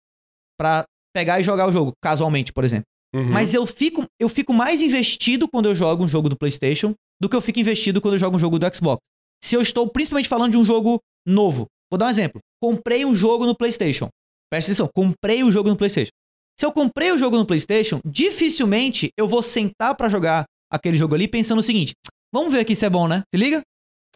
pra 0.59 0.86
pegar 1.18 1.39
e 1.39 1.43
jogar 1.43 1.68
o 1.68 1.72
jogo, 1.72 1.93
casualmente, 1.99 2.53
por 2.53 2.63
exemplo. 2.63 2.86
Uhum. 3.15 3.32
Mas 3.32 3.51
eu 3.51 3.65
fico, 3.65 4.05
eu 4.20 4.30
fico 4.30 4.53
mais 4.53 4.84
investido 4.84 5.47
quando 5.47 5.65
eu 5.65 5.74
jogo 5.74 6.03
um 6.03 6.07
jogo 6.07 6.30
do 6.30 6.38
PlayStation 6.38 6.93
do 7.20 7.28
que 7.28 7.36
eu 7.36 7.41
fico 7.41 7.59
investido 7.59 7.99
quando 7.99 8.13
eu 8.13 8.20
jogo 8.20 8.36
um 8.36 8.39
jogo 8.39 8.59
do 8.59 8.76
Xbox. 8.76 9.01
Se 9.43 9.55
eu 9.55 9.61
estou 9.61 9.89
principalmente 9.89 10.30
falando 10.30 10.51
de 10.51 10.57
um 10.57 10.63
jogo 10.63 10.99
novo. 11.26 11.65
Vou 11.89 11.97
dar 11.97 12.05
um 12.05 12.09
exemplo. 12.09 12.39
Comprei 12.61 13.03
um 13.03 13.15
jogo 13.15 13.47
no 13.47 13.55
PlayStation. 13.55 14.09
Presta 14.51 14.72
atenção, 14.72 14.88
comprei 14.93 15.41
o 15.43 15.47
um 15.47 15.51
jogo 15.51 15.70
no 15.70 15.76
PlayStation. 15.76 16.11
Se 16.59 16.65
eu 16.65 16.72
comprei 16.72 17.11
o 17.11 17.18
jogo 17.18 17.38
no 17.38 17.45
PlayStation, 17.45 17.99
dificilmente 18.05 19.09
eu 19.18 19.28
vou 19.28 19.41
sentar 19.41 19.95
pra 19.95 20.09
jogar 20.09 20.45
aquele 20.72 20.97
jogo 20.97 21.15
ali 21.15 21.28
pensando 21.28 21.59
o 21.59 21.63
seguinte: 21.63 21.93
vamos 22.32 22.53
ver 22.53 22.59
aqui 22.59 22.76
se 22.76 22.86
é 22.86 22.89
bom, 22.89 23.07
né? 23.07 23.24
Se 23.34 23.39
liga? 23.39 23.61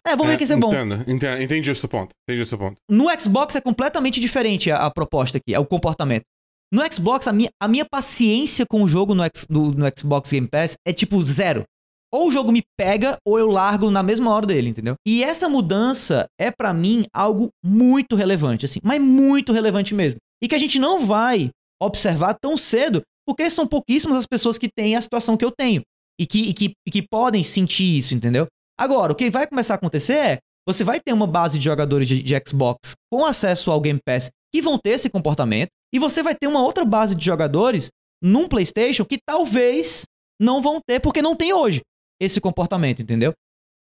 É, 0.04 0.10
vamos 0.10 0.28
ver 0.28 0.34
aqui 0.34 0.46
se 0.46 0.52
é 0.52 0.56
bom. 0.56 0.68
Entendo, 0.68 1.04
entendo, 1.08 1.42
entendi 1.42 1.70
o 1.70 1.76
seu 1.76 1.88
ponto. 1.88 2.12
Entendi 2.28 2.42
o 2.42 2.46
seu 2.46 2.58
ponto. 2.58 2.76
No 2.90 3.06
Xbox 3.20 3.56
é 3.56 3.60
completamente 3.60 4.20
diferente 4.20 4.70
a, 4.70 4.86
a 4.86 4.90
proposta 4.90 5.38
aqui, 5.38 5.54
é 5.54 5.58
o 5.58 5.66
comportamento. 5.66 6.24
No 6.72 6.82
Xbox, 6.90 7.28
a 7.28 7.32
minha, 7.34 7.50
a 7.60 7.68
minha 7.68 7.84
paciência 7.84 8.64
com 8.64 8.82
o 8.82 8.88
jogo 8.88 9.14
no, 9.14 9.24
no, 9.50 9.86
Xbox 9.94 10.30
Game 10.30 10.48
Pass 10.48 10.74
é 10.86 10.92
tipo 10.92 11.22
zero. 11.22 11.64
Ou 12.10 12.28
o 12.28 12.32
jogo 12.32 12.50
me 12.50 12.62
pega, 12.78 13.18
ou 13.26 13.38
eu 13.38 13.46
largo 13.46 13.90
na 13.90 14.02
mesma 14.02 14.30
hora 14.30 14.46
dele, 14.46 14.70
entendeu? 14.70 14.94
E 15.06 15.22
essa 15.22 15.50
mudança 15.50 16.26
é 16.40 16.50
pra 16.50 16.72
mim 16.72 17.04
algo 17.12 17.50
muito 17.62 18.16
relevante, 18.16 18.64
assim, 18.64 18.80
mas 18.82 19.00
muito 19.00 19.52
relevante 19.52 19.94
mesmo. 19.94 20.18
E 20.42 20.48
que 20.48 20.54
a 20.54 20.58
gente 20.58 20.78
não 20.78 21.04
vai 21.04 21.50
observar 21.80 22.38
tão 22.40 22.56
cedo, 22.56 23.02
porque 23.26 23.50
são 23.50 23.66
pouquíssimas 23.66 24.16
as 24.16 24.26
pessoas 24.26 24.56
que 24.56 24.68
têm 24.74 24.96
a 24.96 25.00
situação 25.02 25.36
que 25.36 25.44
eu 25.44 25.50
tenho. 25.50 25.82
E 26.18 26.26
que, 26.26 26.40
e 26.48 26.54
que, 26.54 26.72
e 26.86 26.90
que 26.90 27.02
podem 27.02 27.42
sentir 27.42 27.98
isso, 27.98 28.14
entendeu? 28.14 28.46
Agora, 28.78 29.12
o 29.12 29.16
que 29.16 29.30
vai 29.30 29.46
começar 29.46 29.74
a 29.74 29.76
acontecer 29.76 30.16
é, 30.16 30.38
você 30.66 30.84
vai 30.84 31.00
ter 31.00 31.12
uma 31.12 31.26
base 31.26 31.58
de 31.58 31.64
jogadores 31.64 32.08
de, 32.08 32.22
de 32.22 32.34
Xbox 32.46 32.94
com 33.10 33.26
acesso 33.26 33.70
ao 33.70 33.80
Game 33.80 34.00
Pass 34.06 34.30
que 34.52 34.62
vão 34.62 34.78
ter 34.78 34.90
esse 34.90 35.08
comportamento, 35.08 35.70
e 35.92 35.98
você 35.98 36.22
vai 36.22 36.34
ter 36.34 36.46
uma 36.46 36.62
outra 36.62 36.84
base 36.84 37.14
de 37.14 37.24
jogadores 37.24 37.90
num 38.22 38.48
PlayStation 38.48 39.04
que 39.04 39.18
talvez 39.24 40.04
não 40.40 40.62
vão 40.62 40.80
ter, 40.80 41.00
porque 41.00 41.20
não 41.20 41.36
tem 41.36 41.52
hoje 41.52 41.80
esse 42.20 42.40
comportamento, 42.40 43.02
entendeu? 43.02 43.32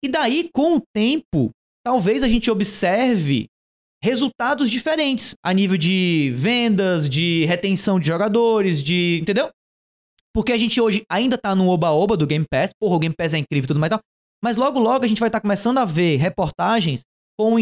E 0.05 0.09
daí, 0.09 0.49
com 0.53 0.77
o 0.77 0.83
tempo, 0.95 1.51
talvez 1.85 2.23
a 2.23 2.29
gente 2.29 2.51
observe 2.51 3.47
resultados 4.03 4.71
diferentes 4.71 5.35
a 5.45 5.53
nível 5.53 5.77
de 5.77 6.33
vendas, 6.35 7.09
de 7.09 7.45
retenção 7.45 8.01
de 8.01 8.07
jogadores, 8.07 8.83
de. 8.83 9.21
Entendeu? 9.21 9.51
Porque 10.35 10.53
a 10.53 10.59
gente 10.59 10.81
hoje 10.81 11.05
ainda 11.11 11.37
tá 11.37 11.55
no 11.55 11.69
oba-oba 11.69 12.17
do 12.17 12.27
Game 12.27 12.47
Pass, 12.51 12.73
porra, 12.81 12.97
o 12.97 12.99
Game 12.99 13.15
Pass 13.15 13.35
é 13.35 13.39
incrível 13.39 13.65
e 13.65 13.69
tudo 13.69 13.81
mais 13.81 13.91
tal. 13.91 14.01
Mas 14.43 14.57
logo, 14.57 14.81
logo 14.81 15.05
a 15.05 15.09
gente 15.09 15.21
vai 15.21 15.29
estar 15.29 15.39
tá 15.39 15.43
começando 15.43 15.79
a 15.79 15.85
ver 15.85 16.17
reportagens 16.17 17.03
com, 17.39 17.55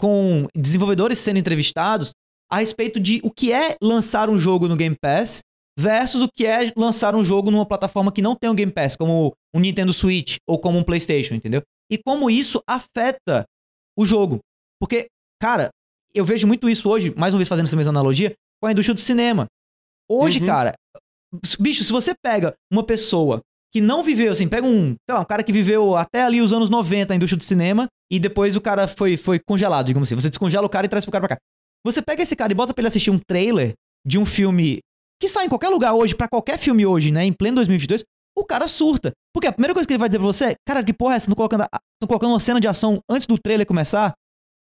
com 0.00 0.46
desenvolvedores 0.54 1.18
sendo 1.18 1.38
entrevistados 1.38 2.12
a 2.50 2.58
respeito 2.58 3.00
de 3.00 3.20
o 3.24 3.30
que 3.30 3.52
é 3.52 3.76
lançar 3.82 4.28
um 4.30 4.38
jogo 4.38 4.68
no 4.68 4.76
Game 4.76 4.96
Pass 5.00 5.40
versus 5.78 6.22
o 6.22 6.28
que 6.28 6.46
é 6.46 6.72
lançar 6.76 7.14
um 7.14 7.24
jogo 7.24 7.50
numa 7.50 7.66
plataforma 7.66 8.12
que 8.12 8.22
não 8.22 8.36
tem 8.36 8.48
um 8.48 8.54
Game 8.54 8.72
Pass, 8.72 8.96
como 8.96 9.34
um 9.54 9.60
Nintendo 9.60 9.92
Switch 9.92 10.36
ou 10.46 10.58
como 10.58 10.78
um 10.78 10.84
PlayStation, 10.84 11.34
entendeu? 11.34 11.62
E 11.90 11.98
como 11.98 12.30
isso 12.30 12.62
afeta 12.66 13.44
o 13.98 14.06
jogo. 14.06 14.38
Porque, 14.80 15.08
cara, 15.40 15.70
eu 16.14 16.24
vejo 16.24 16.46
muito 16.46 16.68
isso 16.68 16.88
hoje, 16.88 17.12
mais 17.16 17.34
uma 17.34 17.38
vez 17.38 17.48
fazendo 17.48 17.66
essa 17.66 17.76
mesma 17.76 17.90
analogia, 17.90 18.34
com 18.60 18.68
a 18.68 18.72
indústria 18.72 18.94
do 18.94 19.00
cinema. 19.00 19.46
Hoje, 20.08 20.40
uhum. 20.40 20.46
cara, 20.46 20.74
bicho, 21.58 21.82
se 21.82 21.92
você 21.92 22.14
pega 22.22 22.54
uma 22.70 22.84
pessoa 22.84 23.40
que 23.72 23.80
não 23.80 24.04
viveu, 24.04 24.30
assim, 24.30 24.46
pega 24.46 24.66
um, 24.66 24.94
sei 25.08 25.14
lá, 25.14 25.20
um 25.20 25.24
cara 25.24 25.42
que 25.42 25.52
viveu 25.52 25.96
até 25.96 26.22
ali 26.22 26.40
os 26.40 26.52
anos 26.52 26.70
90 26.70 27.12
a 27.12 27.16
indústria 27.16 27.36
do 27.36 27.42
cinema 27.42 27.88
e 28.10 28.20
depois 28.20 28.54
o 28.54 28.60
cara 28.60 28.86
foi, 28.86 29.16
foi 29.16 29.40
congelado, 29.40 29.86
digamos 29.86 30.08
assim. 30.08 30.14
Você 30.14 30.28
descongela 30.28 30.64
o 30.64 30.70
cara 30.70 30.86
e 30.86 30.88
traz 30.88 31.04
pro 31.04 31.10
cara 31.10 31.26
pra 31.26 31.36
cá. 31.36 31.42
Você 31.84 32.00
pega 32.00 32.22
esse 32.22 32.34
cara 32.34 32.52
e 32.52 32.54
bota 32.54 32.72
pra 32.72 32.80
ele 32.80 32.88
assistir 32.88 33.10
um 33.10 33.18
trailer 33.18 33.74
de 34.06 34.18
um 34.18 34.24
filme 34.24 34.80
que 35.20 35.28
sai 35.28 35.46
em 35.46 35.48
qualquer 35.48 35.68
lugar 35.68 35.94
hoje, 35.94 36.14
para 36.14 36.28
qualquer 36.28 36.58
filme 36.58 36.84
hoje, 36.84 37.10
né, 37.10 37.24
em 37.24 37.32
pleno 37.32 37.56
2022, 37.56 38.04
o 38.36 38.44
cara 38.44 38.66
surta. 38.66 39.12
Porque 39.32 39.46
a 39.46 39.52
primeira 39.52 39.72
coisa 39.72 39.86
que 39.86 39.92
ele 39.92 39.98
vai 39.98 40.08
dizer 40.08 40.18
pra 40.18 40.26
você 40.26 40.44
é, 40.46 40.54
cara, 40.66 40.82
que 40.82 40.92
porra 40.92 41.14
é 41.14 41.16
essa? 41.16 41.28
Não 41.28 41.36
colocando, 41.36 41.64
não 42.00 42.08
colocando 42.08 42.30
uma 42.30 42.40
cena 42.40 42.60
de 42.60 42.66
ação 42.66 43.00
antes 43.08 43.26
do 43.26 43.38
trailer 43.38 43.66
começar? 43.66 44.14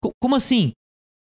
C 0.04 0.10
como 0.20 0.34
assim? 0.34 0.72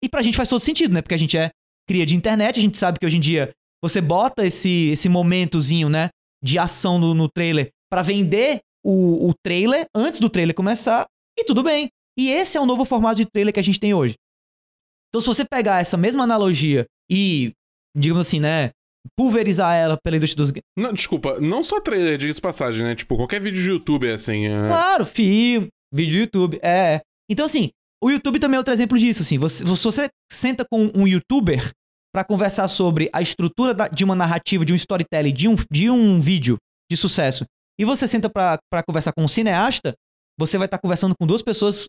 E 0.03 0.09
pra 0.09 0.23
gente 0.23 0.37
faz 0.37 0.49
todo 0.49 0.61
sentido, 0.61 0.95
né? 0.95 1.03
Porque 1.03 1.15
a 1.15 1.19
gente 1.19 1.37
é 1.37 1.51
cria 1.89 2.07
de 2.07 2.15
internet, 2.15 2.59
a 2.59 2.63
gente 2.63 2.79
sabe 2.79 2.99
que 2.99 3.07
hoje 3.07 3.17
em 3.17 3.21
dia 3.21 3.51
você 3.83 4.01
bota 4.01 4.47
esse, 4.47 4.91
esse 4.91 5.09
momentozinho, 5.09 5.89
né, 5.89 6.11
de 6.43 6.59
ação 6.59 6.99
no, 6.99 7.15
no 7.15 7.29
trailer 7.29 7.71
para 7.91 8.03
vender 8.03 8.61
o, 8.85 9.29
o 9.29 9.35
trailer 9.43 9.87
antes 9.95 10.21
do 10.21 10.31
trailer 10.31 10.55
começar, 10.55 11.07
e 11.39 11.45
tudo 11.45 11.63
bem. 11.63 11.89
E 12.19 12.31
esse 12.31 12.57
é 12.57 12.61
o 12.61 12.67
novo 12.67 12.85
formato 12.85 13.17
de 13.17 13.27
trailer 13.27 13.53
que 13.53 13.61
a 13.61 13.65
gente 13.65 13.81
tem 13.81 13.95
hoje. 13.95 14.15
Então, 15.11 15.21
se 15.21 15.27
você 15.27 15.45
pegar 15.45 15.81
essa 15.81 15.97
mesma 15.97 16.23
analogia 16.25 16.87
e, 17.11 17.53
digamos 17.97 18.27
assim, 18.27 18.41
né, 18.41 18.71
pulverizar 19.17 19.75
ela 19.75 19.99
pela 20.03 20.17
indústria 20.17 20.45
dos 20.45 20.53
Não, 20.79 20.93
desculpa, 20.93 21.41
não 21.41 21.63
só 21.63 21.81
trailer, 21.81 22.17
diga 22.17 22.33
de 22.33 22.41
passagem, 22.41 22.85
né? 22.85 22.95
Tipo, 22.95 23.17
qualquer 23.17 23.41
vídeo 23.41 23.63
de 23.63 23.69
YouTube 23.69 24.07
é 24.07 24.15
assim. 24.15 24.47
É... 24.47 24.69
Claro, 24.69 25.07
filme, 25.07 25.69
vídeo 25.93 26.13
do 26.13 26.19
YouTube, 26.21 26.61
é. 26.63 27.01
Então, 27.29 27.47
assim, 27.47 27.71
o 28.03 28.11
YouTube 28.11 28.39
também 28.39 28.57
é 28.57 28.59
outro 28.59 28.73
exemplo 28.73 28.99
disso, 28.99 29.23
assim. 29.23 29.39
Você, 29.39 29.65
se 29.67 29.85
você 29.85 30.09
senta 30.31 30.65
com 30.71 30.91
um 30.95 31.07
youtuber 31.07 31.71
para 32.15 32.25
conversar 32.25 32.69
sobre 32.69 33.09
a 33.13 33.21
estrutura 33.21 33.75
da, 33.75 33.89
de 33.89 34.05
uma 34.05 34.15
narrativa, 34.15 34.65
de 34.65 34.73
um 34.73 34.77
storytelling, 34.77 35.33
de 35.33 35.49
um, 35.49 35.57
de 35.71 35.91
um 35.91 36.19
vídeo 36.19 36.57
de 36.91 36.97
sucesso, 36.97 37.45
e 37.79 37.85
você 37.85 38.07
senta 38.07 38.29
para 38.29 38.83
conversar 38.87 39.13
com 39.13 39.23
um 39.23 39.29
cineasta, 39.29 39.95
você 40.39 40.59
vai 40.59 40.67
estar 40.67 40.79
tá 40.79 40.83
conversando 40.83 41.15
com 41.19 41.27
duas 41.27 41.43
pessoas 41.43 41.87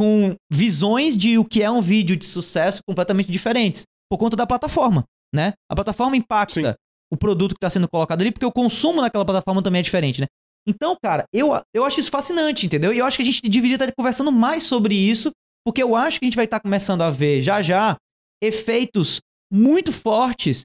com 0.00 0.34
visões 0.50 1.14
de 1.14 1.36
o 1.36 1.44
que 1.44 1.62
é 1.62 1.70
um 1.70 1.82
vídeo 1.82 2.16
de 2.16 2.24
sucesso 2.24 2.80
completamente 2.88 3.30
diferentes, 3.30 3.82
por 4.10 4.16
conta 4.16 4.34
da 4.34 4.46
plataforma, 4.46 5.04
né? 5.30 5.52
A 5.70 5.74
plataforma 5.74 6.16
impacta 6.16 6.72
Sim. 6.72 6.74
o 7.12 7.18
produto 7.18 7.50
que 7.50 7.58
está 7.58 7.68
sendo 7.68 7.86
colocado 7.86 8.22
ali, 8.22 8.32
porque 8.32 8.46
o 8.46 8.50
consumo 8.50 9.02
naquela 9.02 9.26
plataforma 9.26 9.62
também 9.62 9.80
é 9.80 9.82
diferente, 9.82 10.22
né? 10.22 10.26
Então, 10.66 10.96
cara, 11.02 11.26
eu, 11.30 11.50
eu 11.74 11.84
acho 11.84 12.00
isso 12.00 12.10
fascinante, 12.10 12.64
entendeu? 12.64 12.94
E 12.94 12.98
eu 12.98 13.04
acho 13.04 13.18
que 13.18 13.22
a 13.22 13.26
gente 13.26 13.42
deveria 13.42 13.74
estar 13.74 13.92
conversando 13.92 14.32
mais 14.32 14.62
sobre 14.62 14.94
isso, 14.94 15.32
porque 15.66 15.82
eu 15.82 15.94
acho 15.94 16.18
que 16.18 16.24
a 16.24 16.28
gente 16.28 16.36
vai 16.36 16.46
estar 16.46 16.60
começando 16.60 17.02
a 17.02 17.10
ver 17.10 17.42
já 17.42 17.60
já 17.60 17.98
efeitos 18.42 19.20
muito 19.52 19.92
fortes 19.92 20.62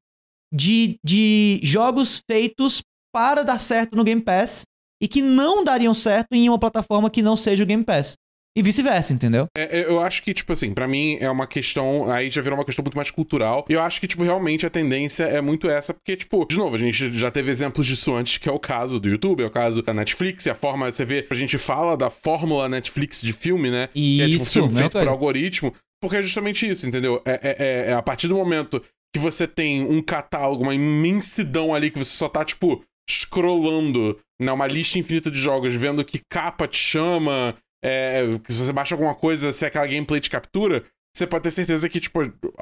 de, 0.53 0.95
de 1.05 1.59
jogos 1.61 2.21
feitos 2.31 2.81
para 3.13 3.43
dar 3.43 3.59
certo 3.59 3.97
no 3.97 4.03
Game 4.05 4.21
Pass 4.21 4.63
e 5.03 5.09
que 5.09 5.21
não 5.21 5.61
dariam 5.61 5.93
certo 5.93 6.27
em 6.31 6.47
uma 6.47 6.57
plataforma 6.57 7.09
que 7.09 7.21
não 7.21 7.35
seja 7.35 7.63
o 7.63 7.67
Game 7.67 7.83
Pass. 7.83 8.15
E 8.57 8.61
vice-versa, 8.61 9.13
entendeu? 9.13 9.47
É, 9.57 9.85
eu 9.85 9.99
acho 9.99 10.23
que, 10.23 10.33
tipo 10.33 10.53
assim, 10.53 10.73
para 10.73 10.87
mim 10.87 11.17
é 11.19 11.29
uma 11.29 11.45
questão. 11.45 12.09
Aí 12.09 12.29
já 12.29 12.41
virou 12.41 12.57
uma 12.57 12.63
questão 12.63 12.81
muito 12.83 12.95
mais 12.95 13.11
cultural. 13.11 13.65
E 13.69 13.73
eu 13.73 13.81
acho 13.81 13.99
que, 13.99 14.07
tipo, 14.07 14.23
realmente 14.23 14.65
a 14.65 14.69
tendência 14.69 15.25
é 15.25 15.41
muito 15.41 15.69
essa, 15.69 15.93
porque, 15.93 16.15
tipo, 16.15 16.45
de 16.45 16.55
novo, 16.55 16.75
a 16.75 16.79
gente 16.79 17.11
já 17.11 17.29
teve 17.29 17.51
exemplos 17.51 17.85
disso 17.85 18.15
antes, 18.15 18.37
que 18.37 18.47
é 18.47 18.51
o 18.51 18.59
caso 18.59 18.97
do 18.97 19.09
YouTube, 19.09 19.43
é 19.43 19.45
o 19.45 19.51
caso 19.51 19.81
da 19.81 19.93
Netflix, 19.93 20.45
e 20.45 20.49
a 20.49 20.55
forma, 20.55 20.89
você 20.89 21.03
vê, 21.03 21.27
a 21.29 21.33
gente 21.33 21.57
fala 21.57 21.97
da 21.97 22.09
fórmula 22.09 22.69
Netflix 22.69 23.21
de 23.21 23.33
filme, 23.33 23.69
né? 23.69 23.89
Isso, 23.93 24.17
que 24.17 24.21
é, 24.21 24.29
tipo, 24.29 24.43
um 24.43 24.45
filme 24.45 24.75
feito 24.75 24.91
por 24.93 25.07
algoritmo. 25.07 25.73
Porque 26.01 26.17
é 26.17 26.21
justamente 26.21 26.69
isso, 26.69 26.87
entendeu? 26.87 27.21
É, 27.25 27.31
é, 27.31 27.55
é, 27.59 27.91
é 27.91 27.93
a 27.93 28.01
partir 28.01 28.27
do 28.27 28.35
momento 28.35 28.81
que 29.13 29.19
você 29.19 29.47
tem 29.47 29.83
um 29.83 30.01
catálogo, 30.01 30.63
uma 30.63 30.75
imensidão 30.75 31.73
ali 31.73 31.89
que 31.89 31.97
você 31.97 32.15
só 32.15 32.29
tá, 32.29 32.45
tipo, 32.45 32.83
scrollando, 33.09 34.17
né, 34.41 34.51
uma 34.51 34.67
lista 34.67 34.99
infinita 34.99 35.31
de 35.31 35.39
jogos, 35.39 35.73
vendo 35.73 36.03
que 36.03 36.19
capa 36.29 36.67
te 36.67 36.77
chama, 36.77 37.55
é, 37.85 38.23
se 38.47 38.65
você 38.65 38.73
baixa 38.73 38.95
alguma 38.95 39.13
coisa, 39.13 39.53
se 39.53 39.65
aquela 39.65 39.85
gameplay 39.85 40.19
te 40.19 40.29
captura, 40.29 40.83
você 41.15 41.27
pode 41.27 41.43
ter 41.43 41.51
certeza 41.51 41.87
que, 41.87 41.99
tipo, 41.99 42.19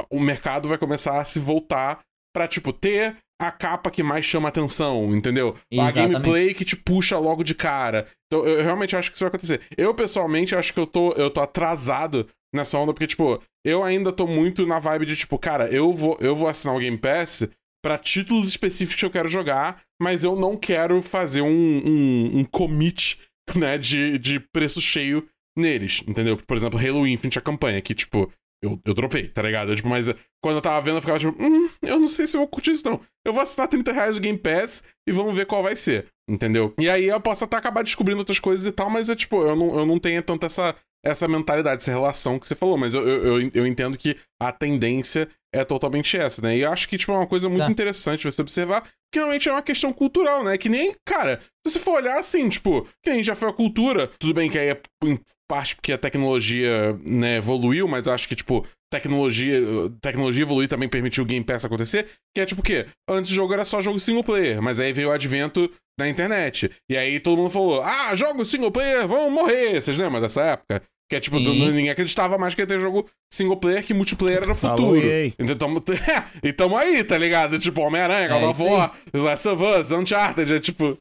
o 0.10 0.20
mercado 0.20 0.68
vai 0.68 0.78
começar 0.78 1.20
a 1.20 1.26
se 1.26 1.40
voltar 1.40 2.02
pra, 2.36 2.48
tipo, 2.48 2.74
ter 2.74 3.16
a 3.42 3.52
capa 3.52 3.90
que 3.90 4.04
mais 4.04 4.26
chama 4.26 4.50
atenção, 4.50 5.16
entendeu? 5.16 5.56
Exatamente. 5.72 6.00
A 6.00 6.08
gameplay 6.08 6.54
que 6.54 6.66
te 6.66 6.76
puxa 6.76 7.18
logo 7.18 7.44
de 7.44 7.56
cara. 7.56 8.06
Então, 8.28 8.46
eu 8.46 8.64
realmente 8.64 8.96
acho 8.96 9.10
que 9.10 9.16
isso 9.16 9.24
vai 9.24 9.30
acontecer. 9.30 9.62
Eu, 9.78 9.94
pessoalmente, 9.94 10.56
acho 10.56 10.74
que 10.74 10.80
eu 10.80 10.88
tô, 10.88 11.14
eu 11.14 11.30
tô 11.30 11.42
atrasado 11.42 12.28
nessa 12.54 12.78
onda, 12.78 12.94
porque, 12.94 13.08
tipo, 13.08 13.42
eu 13.66 13.84
ainda 13.84 14.12
tô 14.12 14.28
muito 14.28 14.66
na 14.66 14.78
vibe 14.78 15.06
de, 15.06 15.16
tipo, 15.16 15.40
cara, 15.40 15.68
eu 15.70 15.94
vou, 15.94 16.18
eu 16.20 16.36
vou 16.36 16.48
assinar 16.48 16.76
o 16.76 16.80
Game 16.80 16.98
Pass 16.98 17.50
para 17.84 17.98
títulos 17.98 18.48
específicos 18.48 19.00
que 19.00 19.06
eu 19.06 19.12
quero 19.12 19.28
jogar, 19.28 19.82
mas 20.02 20.24
eu 20.24 20.36
não 20.36 20.56
quero 20.56 21.02
fazer 21.02 21.42
um, 21.42 21.48
um, 21.48 22.40
um 22.40 22.44
commit, 22.46 23.20
né, 23.56 23.78
de, 23.78 24.18
de 24.18 24.40
preço 24.40 24.82
cheio 24.82 25.28
neles, 25.58 26.04
entendeu? 26.08 26.38
Por 26.38 26.58
exemplo, 26.58 26.80
Halo 26.80 27.08
Infinite, 27.08 27.38
a 27.38 27.42
campanha, 27.42 27.82
que, 27.82 27.94
tipo, 27.94 28.32
eu, 28.64 28.80
eu 28.86 28.94
dropei, 28.94 29.28
tá 29.28 29.42
ligado? 29.42 29.76
tipo, 29.76 29.90
mas 29.90 30.08
quando 30.42 30.56
eu 30.56 30.62
tava 30.62 30.80
vendo, 30.80 30.98
eu 30.98 31.02
ficava 31.02 31.20
tipo, 31.20 31.36
hum, 31.44 31.70
eu 31.82 32.00
não 32.00 32.08
sei 32.08 32.26
se 32.26 32.38
eu 32.38 32.40
vou 32.40 32.48
curtir 32.48 32.72
isso 32.72 32.90
não. 32.90 33.00
Eu 33.26 33.34
vou 33.34 33.44
assinar 33.44 33.68
30 33.68 33.92
reais 33.92 34.16
do 34.16 34.22
Game 34.22 34.38
Pass 34.38 34.84
e 35.08 35.12
vamos 35.12 35.36
ver 35.36 35.46
qual 35.46 35.62
vai 35.62 35.76
ser, 35.76 36.08
entendeu? 36.30 36.74
E 36.80 36.90
aí 36.90 37.06
eu 37.06 37.20
posso 37.20 37.44
até 37.44 37.58
acabar 37.58 37.84
descobrindo 37.84 38.20
outras 38.20 38.40
coisas 38.40 38.66
e 38.66 38.72
tal, 38.72 38.90
mas 38.90 39.10
é 39.10 39.16
tipo, 39.16 39.42
eu 39.44 39.56
não, 39.56 39.80
eu 39.80 39.86
não 39.86 40.00
tenho 40.00 40.24
tanto 40.24 40.46
essa, 40.46 40.74
essa 41.06 41.28
mentalidade, 41.28 41.82
essa 41.82 41.92
relação 41.92 42.40
que 42.40 42.48
você 42.48 42.56
falou, 42.56 42.78
mas 42.78 42.94
eu, 42.94 43.06
eu, 43.06 43.52
eu 43.54 43.68
entendo 43.68 43.98
que 43.98 44.16
a 44.42 44.52
tendência 44.52 45.28
é 45.54 45.66
totalmente 45.66 46.18
essa, 46.18 46.42
né? 46.42 46.58
E 46.58 46.62
eu 46.62 46.72
acho 46.72 46.88
que, 46.88 46.98
tipo, 46.98 47.12
é 47.12 47.16
uma 47.16 47.28
coisa 47.28 47.50
muito 47.50 47.66
tá. 47.66 47.72
interessante 47.72 48.24
você 48.24 48.42
observar, 48.42 48.90
que 49.14 49.20
realmente 49.20 49.48
é 49.48 49.52
uma 49.52 49.62
questão 49.62 49.94
cultural, 49.94 50.44
né? 50.44 50.58
Que 50.58 50.68
nem, 50.68 50.96
cara, 51.06 51.40
se 51.66 51.74
você 51.74 51.80
for 51.80 51.98
olhar 51.98 52.18
assim, 52.18 52.50
tipo, 52.50 52.88
que 53.04 53.12
nem 53.12 53.24
já 53.24 53.36
foi 53.36 53.48
a 53.48 53.54
cultura, 53.54 54.08
tudo 54.20 54.34
bem 54.34 54.50
que 54.50 54.58
aí 54.58 54.70
é 54.70 54.82
em 55.06 55.20
parte 55.48 55.76
porque 55.76 55.94
a 55.94 55.98
tecnologia, 56.00 56.98
né, 57.06 57.38
evoluiu, 57.38 57.88
mas 57.88 58.08
acho 58.08 58.28
que, 58.28 58.36
tipo, 58.36 58.66
tecnologia, 58.92 59.62
tecnologia 60.02 60.42
evoluir 60.42 60.68
também 60.68 60.90
permitiu 60.90 61.24
o 61.24 61.28
Game 61.28 61.46
Pass 61.46 61.64
acontecer, 61.64 62.08
que 62.36 62.42
é 62.42 62.46
tipo 62.46 62.62
o 62.62 62.64
quê? 62.64 62.88
Antes 63.08 63.30
o 63.30 63.36
jogo 63.36 63.54
era 63.54 63.64
só 63.64 63.82
jogo 63.82 64.00
single 64.00 64.24
player, 64.24 64.62
mas 64.64 64.80
aí 64.80 64.92
veio 64.92 65.10
o 65.10 65.12
advento 65.12 65.70
da 66.00 66.10
internet. 66.10 66.72
E 66.90 66.98
aí 66.98 67.20
todo 67.20 67.38
mundo 67.38 67.52
falou: 67.52 67.84
"Ah, 67.84 68.16
jogos 68.16 68.50
single 68.50 68.72
player 68.72 69.08
vão 69.08 69.30
morrer". 69.30 69.80
Vocês 69.80 69.98
lembram 69.98 70.22
dessa 70.22 70.42
época? 70.42 70.82
Que 71.14 71.18
é 71.18 71.20
tipo, 71.20 71.40
do, 71.40 71.54
ninguém 71.54 71.92
acreditava 71.92 72.40
mais 72.40 72.56
que 72.56 72.62
ia 72.64 72.66
ter 72.66 72.80
jogo 72.80 73.08
single 73.32 73.58
player, 73.58 73.84
que 73.84 73.94
multiplayer 73.94 74.42
era 74.42 74.52
o 74.52 74.56
futuro. 74.56 75.00
Então 75.38 75.56
tamo, 75.56 75.84
e 76.42 76.52
tamo 76.52 76.76
aí, 76.76 77.04
tá 77.04 77.16
ligado? 77.20 77.60
Tipo, 77.60 77.82
Homem-Aranha, 77.82 78.28
God 78.28 78.50
of 78.50 78.64
War, 78.64 78.92
Last 79.14 79.48
of 79.48 79.64
Us, 79.64 79.92
Uncharted, 79.92 80.56
é 80.56 80.60
tipo. 80.60 80.98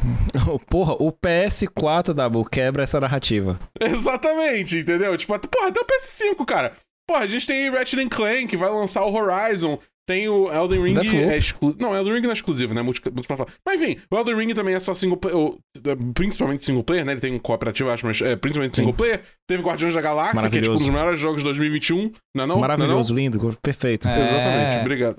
Porra, 0.66 0.94
o 0.94 1.12
PS4, 1.12 2.14
Dabu, 2.14 2.42
quebra 2.46 2.84
essa 2.84 2.98
narrativa. 2.98 3.60
Exatamente, 3.78 4.78
entendeu? 4.78 5.14
Tipo, 5.18 5.38
porra, 5.38 5.68
até 5.68 5.78
o 5.78 5.84
PS5, 5.84 6.42
cara. 6.46 6.72
Porra, 7.06 7.24
a 7.24 7.26
gente 7.26 7.46
tem 7.46 7.68
Ratchet 7.68 8.08
Clank, 8.08 8.46
que 8.46 8.56
vai 8.56 8.70
lançar 8.70 9.04
o 9.04 9.14
Horizon. 9.14 9.78
Tem 10.10 10.28
o 10.28 10.52
Elden 10.52 10.82
Ring 10.82 10.98
é 10.98 11.36
exclusivo. 11.36 11.80
Não, 11.80 11.94
Elden 11.94 12.14
Ring 12.14 12.22
não 12.22 12.30
é 12.30 12.32
exclusivo, 12.32 12.74
né? 12.74 12.82
Multiplataforma. 12.82 13.46
Mas 13.64 13.80
enfim, 13.80 13.96
o 14.10 14.16
Elden 14.16 14.34
Ring 14.34 14.54
também 14.54 14.74
é 14.74 14.80
só 14.80 14.92
single 14.92 15.16
player. 15.16 15.38
Ou, 15.38 15.56
é, 15.86 15.96
principalmente 16.12 16.64
single 16.64 16.82
player, 16.82 17.04
né? 17.04 17.12
Ele 17.12 17.20
tem 17.20 17.32
um 17.32 17.38
cooperativo, 17.38 17.88
acho, 17.90 18.04
mas 18.04 18.20
é 18.20 18.34
principalmente 18.34 18.74
single 18.74 18.92
Sim. 18.92 18.96
player. 18.96 19.20
Teve 19.48 19.62
Guardiões 19.62 19.94
da 19.94 20.00
Galáxia, 20.00 20.50
que 20.50 20.58
é 20.58 20.62
tipo 20.62 20.74
um 20.74 20.78
dos 20.78 20.88
melhores 20.88 21.20
jogos 21.20 21.38
de 21.38 21.44
2021. 21.44 22.10
Não 22.34 22.42
é 22.42 22.46
não? 22.48 22.58
Maravilhoso, 22.58 23.14
não 23.14 23.20
é 23.20 23.28
não? 23.28 23.38
lindo, 23.38 23.58
perfeito. 23.62 24.08
É... 24.08 24.20
Exatamente, 24.20 24.80
obrigado. 24.80 25.16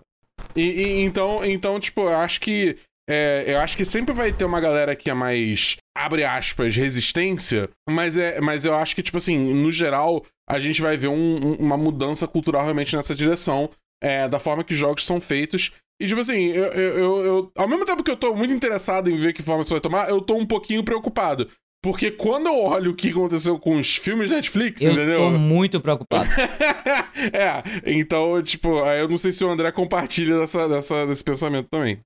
E, 0.58 0.62
e, 0.62 1.02
então, 1.04 1.46
então, 1.46 1.80
tipo, 1.80 2.02
eu 2.02 2.18
acho 2.18 2.42
que. 2.42 2.76
É, 3.10 3.46
eu 3.48 3.60
acho 3.60 3.78
que 3.78 3.86
sempre 3.86 4.14
vai 4.14 4.34
ter 4.34 4.44
uma 4.44 4.60
galera 4.60 4.94
que 4.94 5.10
é 5.10 5.14
mais, 5.14 5.78
abre 5.98 6.26
aspas, 6.26 6.76
resistência, 6.76 7.70
mas, 7.90 8.18
é, 8.18 8.40
mas 8.42 8.66
eu 8.66 8.76
acho 8.76 8.94
que, 8.96 9.02
tipo 9.02 9.18
assim, 9.18 9.38
no 9.38 9.72
geral, 9.72 10.24
a 10.50 10.60
gente 10.60 10.82
vai 10.82 10.98
ver 10.98 11.08
um, 11.08 11.56
uma 11.56 11.78
mudança 11.78 12.28
cultural 12.28 12.64
realmente 12.64 12.96
nessa 12.96 13.16
direção 13.16 13.70
é, 14.02 14.28
da 14.28 14.40
forma 14.40 14.64
que 14.64 14.76
jogos 14.76 15.06
são 15.06 15.22
feitos. 15.22 15.72
E, 16.02 16.08
tipo 16.08 16.20
assim, 16.20 16.48
eu, 16.48 16.66
eu, 16.66 17.26
eu, 17.26 17.52
ao 17.56 17.68
mesmo 17.68 17.86
tempo 17.86 18.04
que 18.04 18.10
eu 18.10 18.18
tô 18.18 18.34
muito 18.34 18.54
interessado 18.54 19.10
em 19.10 19.16
ver 19.16 19.34
que 19.34 19.44
forma 19.44 19.62
isso 19.62 19.74
vai 19.74 19.80
tomar, 19.80 20.10
eu 20.10 20.20
tô 20.20 20.36
um 20.36 20.46
pouquinho 20.46 20.84
preocupado. 20.84 21.48
Porque 21.84 22.12
quando 22.12 22.48
eu 22.48 22.62
olho 22.62 22.92
o 22.92 22.96
que 22.96 23.10
aconteceu 23.10 23.58
com 23.58 23.78
os 23.78 23.96
filmes 23.96 24.30
Netflix, 24.30 24.82
eu 24.82 24.92
entendeu? 24.92 25.24
Eu 25.24 25.32
tô 25.32 25.38
muito 25.38 25.82
preocupado. 25.82 26.30
é, 27.34 27.64
então, 27.86 28.42
tipo, 28.44 28.80
eu 28.86 29.08
não 29.08 29.18
sei 29.18 29.32
se 29.32 29.44
o 29.44 29.50
André 29.50 29.72
compartilha 29.72 30.40
dessa, 30.40 30.68
dessa, 30.68 31.08
desse 31.08 31.24
pensamento 31.24 31.68
também. 31.70 32.00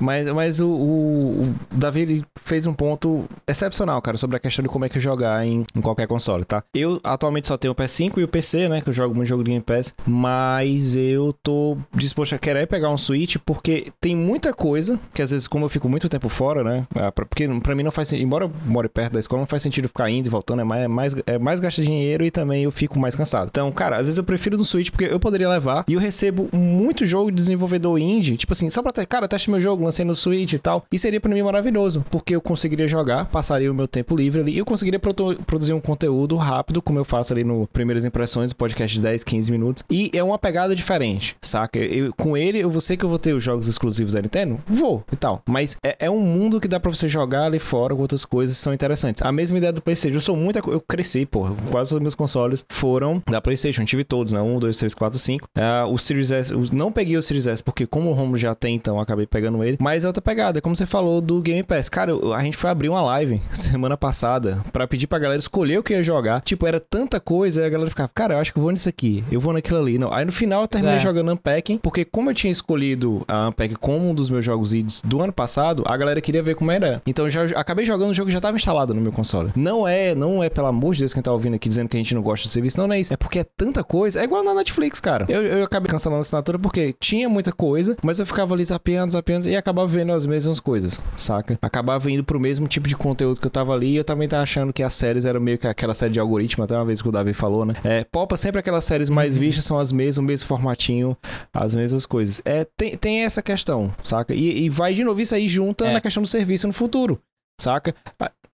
Mas, 0.00 0.26
mas 0.32 0.60
o, 0.60 0.68
o, 0.68 1.42
o, 1.42 1.54
Davi 1.70 2.24
fez 2.36 2.66
um 2.66 2.74
ponto 2.74 3.24
excepcional, 3.46 4.00
cara, 4.02 4.16
sobre 4.16 4.36
a 4.36 4.40
questão 4.40 4.62
de 4.62 4.68
como 4.68 4.84
é 4.84 4.88
que 4.88 5.00
jogar 5.00 5.46
em, 5.46 5.64
em, 5.74 5.80
qualquer 5.80 6.06
console, 6.06 6.44
tá? 6.44 6.62
Eu 6.74 7.00
atualmente 7.02 7.48
só 7.48 7.56
tenho 7.56 7.72
o 7.72 7.76
PS5 7.76 8.18
e 8.18 8.24
o 8.24 8.28
PC, 8.28 8.68
né? 8.68 8.80
Que 8.80 8.88
eu 8.88 8.92
jogo 8.92 9.14
muito 9.14 9.28
jogo 9.28 9.42
de 9.42 9.50
Game 9.50 9.62
Pass. 9.62 9.94
Mas 10.06 10.96
eu 10.96 11.32
tô 11.42 11.76
disposto 11.94 12.34
a 12.34 12.38
querer 12.38 12.66
pegar 12.66 12.90
um 12.90 12.98
Switch 12.98 13.36
porque 13.44 13.92
tem 14.00 14.16
muita 14.16 14.52
coisa 14.52 14.98
que 15.12 15.22
às 15.22 15.30
vezes, 15.30 15.46
como 15.46 15.64
eu 15.64 15.68
fico 15.68 15.88
muito 15.88 16.08
tempo 16.08 16.28
fora, 16.28 16.62
né? 16.62 16.86
Ah, 16.94 17.10
porque 17.10 17.48
pra 17.60 17.74
mim 17.74 17.82
não 17.82 17.90
faz 17.90 18.08
sentido. 18.08 18.24
Embora 18.24 18.44
eu 18.44 18.52
more 18.64 18.88
perto 18.88 19.14
da 19.14 19.20
escola, 19.20 19.40
não 19.40 19.46
faz 19.46 19.62
sentido 19.62 19.88
ficar 19.88 20.10
indo 20.10 20.26
e 20.26 20.30
voltando. 20.30 20.60
É 20.60 20.64
mais, 20.64 20.82
é 20.82 20.88
mais, 20.88 21.14
é 21.26 21.38
mais 21.38 21.60
gasta 21.60 21.82
dinheiro 21.82 22.24
e 22.24 22.30
também 22.30 22.64
eu 22.64 22.70
fico 22.70 22.98
mais 22.98 23.16
cansado. 23.16 23.48
Então, 23.48 23.70
cara, 23.72 23.96
às 23.96 24.06
vezes 24.06 24.18
eu 24.18 24.24
prefiro 24.24 24.56
no 24.56 24.64
Switch 24.64 24.90
porque 24.90 25.04
eu 25.04 25.20
poderia 25.20 25.48
levar 25.48 25.84
e 25.88 25.94
eu 25.94 26.00
recebo 26.00 26.48
muito 26.52 27.06
jogo 27.06 27.30
de 27.30 27.36
desenvolvedor 27.36 27.98
indie. 27.98 28.36
Tipo 28.36 28.52
assim, 28.52 28.68
só 28.70 28.82
pra 28.82 28.92
cara, 29.06 29.26
teste 29.26 29.50
meu 29.50 29.60
jogo, 29.60 29.81
lancei 29.84 30.04
no 30.04 30.14
Switch 30.14 30.52
e 30.52 30.58
tal. 30.58 30.84
E 30.92 30.98
seria 30.98 31.20
para 31.20 31.32
mim 31.32 31.42
maravilhoso, 31.42 32.04
porque 32.10 32.34
eu 32.34 32.40
conseguiria 32.40 32.86
jogar, 32.86 33.26
passaria 33.26 33.70
o 33.70 33.74
meu 33.74 33.88
tempo 33.88 34.16
livre 34.16 34.40
ali 34.40 34.52
e 34.52 34.58
eu 34.58 34.64
conseguiria 34.64 35.00
produzir 35.00 35.72
um 35.72 35.80
conteúdo 35.80 36.36
rápido, 36.36 36.80
como 36.80 36.98
eu 36.98 37.04
faço 37.04 37.32
ali 37.32 37.42
no 37.42 37.66
Primeiras 37.66 38.04
Impressões, 38.04 38.52
podcast 38.52 38.96
de 38.96 39.02
10, 39.02 39.24
15 39.24 39.50
minutos. 39.50 39.82
E 39.90 40.10
é 40.14 40.22
uma 40.22 40.38
pegada 40.38 40.74
diferente, 40.74 41.36
saca? 41.42 41.78
Eu, 41.78 42.12
com 42.14 42.36
ele, 42.36 42.58
eu 42.58 42.70
vou 42.70 42.80
que 42.96 43.04
eu 43.04 43.08
vou 43.08 43.18
ter 43.18 43.32
os 43.32 43.42
jogos 43.42 43.68
exclusivos 43.68 44.12
da 44.12 44.20
Nintendo? 44.20 44.58
Vou 44.66 45.04
e 45.12 45.16
tal. 45.16 45.42
Mas 45.46 45.76
é, 45.82 45.96
é 46.00 46.10
um 46.10 46.20
mundo 46.20 46.60
que 46.60 46.68
dá 46.68 46.80
pra 46.80 46.90
você 46.90 47.08
jogar 47.08 47.44
ali 47.44 47.58
fora 47.58 47.94
com 47.94 48.00
outras 48.02 48.24
coisas 48.24 48.56
que 48.56 48.62
são 48.62 48.74
interessantes. 48.74 49.22
A 49.22 49.32
mesma 49.32 49.58
ideia 49.58 49.72
do 49.72 49.80
PlayStation. 49.80 50.16
Eu 50.16 50.20
sou 50.20 50.36
muito. 50.36 50.58
Eu 50.70 50.80
cresci, 50.80 51.24
porra. 51.24 51.54
Quase 51.70 51.94
os 51.94 52.00
meus 52.00 52.14
consoles 52.14 52.64
foram 52.68 53.22
da 53.28 53.40
PlayStation. 53.40 53.84
Tive 53.84 54.04
todos, 54.04 54.32
né? 54.32 54.40
1, 54.40 54.58
2, 54.58 54.78
3, 54.78 54.94
4, 54.94 55.18
5. 55.18 55.46
Uh, 55.46 55.92
o 55.92 55.98
Series 55.98 56.30
S. 56.30 56.52
Não 56.72 56.92
peguei 56.92 57.16
o 57.16 57.22
Series 57.22 57.46
S 57.46 57.62
porque, 57.62 57.86
como 57.86 58.10
o 58.10 58.12
Romulo 58.12 58.36
já 58.36 58.54
tem, 58.54 58.74
então 58.74 59.00
acabei 59.00 59.26
pegando 59.26 59.62
ele. 59.62 59.71
Mas 59.80 60.04
é 60.04 60.06
outra 60.06 60.22
pegada, 60.22 60.60
como 60.60 60.74
você 60.74 60.86
falou 60.86 61.20
do 61.20 61.40
Game 61.40 61.62
Pass. 61.62 61.88
Cara, 61.88 62.12
a 62.36 62.42
gente 62.42 62.56
foi 62.56 62.70
abrir 62.70 62.88
uma 62.88 63.02
live 63.02 63.40
semana 63.52 63.96
passada 63.96 64.62
para 64.72 64.86
pedir 64.86 65.06
pra 65.06 65.18
galera 65.18 65.38
escolher 65.38 65.78
o 65.78 65.82
que 65.82 65.92
ia 65.92 66.02
jogar. 66.02 66.40
Tipo, 66.42 66.66
era 66.66 66.80
tanta 66.80 67.20
coisa, 67.20 67.64
a 67.64 67.68
galera 67.68 67.90
ficava, 67.90 68.10
cara, 68.14 68.34
eu 68.34 68.38
acho 68.38 68.52
que 68.52 68.58
eu 68.58 68.62
vou 68.62 68.72
nisso 68.72 68.88
aqui, 68.88 69.24
eu 69.30 69.40
vou 69.40 69.52
naquilo 69.52 69.80
ali. 69.80 69.98
Não. 69.98 70.12
Aí 70.12 70.24
no 70.24 70.32
final 70.32 70.62
eu 70.62 70.68
terminei 70.68 70.96
é. 70.96 70.98
jogando 70.98 71.32
Unpacking, 71.32 71.78
porque 71.78 72.04
como 72.04 72.30
eu 72.30 72.34
tinha 72.34 72.50
escolhido 72.50 73.24
a 73.26 73.48
Unpacking 73.48 73.76
como 73.80 74.10
um 74.10 74.14
dos 74.14 74.30
meus 74.30 74.44
jogos 74.44 74.72
ids 74.72 75.02
do 75.04 75.20
ano 75.20 75.32
passado, 75.32 75.82
a 75.86 75.96
galera 75.96 76.20
queria 76.20 76.42
ver 76.42 76.54
como 76.54 76.70
era. 76.70 77.02
Então 77.06 77.28
já 77.28 77.44
acabei 77.56 77.84
jogando 77.84 78.10
o 78.10 78.14
jogo 78.14 78.28
que 78.28 78.32
já 78.32 78.40
tava 78.40 78.56
instalado 78.56 78.94
no 78.94 79.00
meu 79.00 79.12
console. 79.12 79.50
Não 79.56 79.86
é, 79.86 80.14
não 80.14 80.42
é, 80.42 80.48
pelo 80.48 80.66
amor 80.66 80.94
de 80.94 81.00
Deus, 81.00 81.12
quem 81.12 81.22
tá 81.22 81.32
ouvindo 81.32 81.54
aqui 81.54 81.68
dizendo 81.68 81.88
que 81.88 81.96
a 81.96 82.00
gente 82.00 82.14
não 82.14 82.22
gosta 82.22 82.46
do 82.46 82.50
serviço. 82.50 82.78
Não, 82.78 82.86
não 82.86 82.94
é 82.94 83.00
isso. 83.00 83.12
É 83.12 83.16
porque 83.16 83.40
é 83.40 83.44
tanta 83.44 83.82
coisa. 83.84 84.20
É 84.20 84.24
igual 84.24 84.42
na 84.42 84.54
Netflix, 84.54 85.00
cara. 85.00 85.26
Eu, 85.28 85.42
eu 85.42 85.64
acabei 85.64 85.90
cancelando 85.90 86.18
a 86.18 86.20
assinatura 86.20 86.58
porque 86.58 86.94
tinha 86.98 87.28
muita 87.28 87.52
coisa, 87.52 87.96
mas 88.02 88.18
eu 88.18 88.26
ficava 88.26 88.54
ali 88.54 88.64
zapeando, 88.64 89.12
zapeando 89.12 89.48
e 89.48 89.56
acabava 89.62 89.88
vendo 89.88 90.12
as 90.12 90.26
mesmas 90.26 90.60
coisas, 90.60 91.02
saca? 91.16 91.58
Acabava 91.62 92.10
indo 92.10 92.22
pro 92.24 92.38
mesmo 92.38 92.66
tipo 92.68 92.88
de 92.88 92.96
conteúdo 92.96 93.40
que 93.40 93.46
eu 93.46 93.50
tava 93.50 93.72
ali 93.72 93.92
e 93.92 93.96
eu 93.96 94.04
também 94.04 94.28
tava 94.28 94.42
achando 94.42 94.72
que 94.72 94.82
as 94.82 94.92
séries 94.94 95.24
eram 95.24 95.40
meio 95.40 95.58
que 95.58 95.66
aquela 95.66 95.94
série 95.94 96.12
de 96.12 96.20
algoritmo, 96.20 96.64
até 96.64 96.76
uma 96.76 96.84
vez 96.84 97.00
que 97.00 97.08
o 97.08 97.12
Davi 97.12 97.32
falou, 97.32 97.64
né? 97.64 97.74
É, 97.84 98.04
Popa 98.04 98.36
sempre 98.36 98.58
aquelas 98.58 98.84
séries 98.84 99.08
mais 99.08 99.34
uhum. 99.34 99.40
vistas 99.40 99.64
são 99.64 99.78
as 99.78 99.90
mesmas, 99.92 100.18
o 100.18 100.22
mesmo 100.22 100.46
formatinho, 100.46 101.16
as 101.52 101.74
mesmas 101.74 102.04
coisas. 102.04 102.42
É, 102.44 102.66
tem, 102.76 102.96
tem 102.96 103.24
essa 103.24 103.40
questão, 103.40 103.94
saca? 104.02 104.34
E, 104.34 104.64
e 104.64 104.68
vai 104.68 104.92
de 104.94 105.04
novo 105.04 105.20
isso 105.20 105.34
aí 105.34 105.48
junta 105.48 105.86
é. 105.86 105.92
na 105.92 106.00
questão 106.00 106.22
do 106.22 106.28
serviço 106.28 106.66
no 106.66 106.72
futuro, 106.72 107.20
saca? 107.60 107.94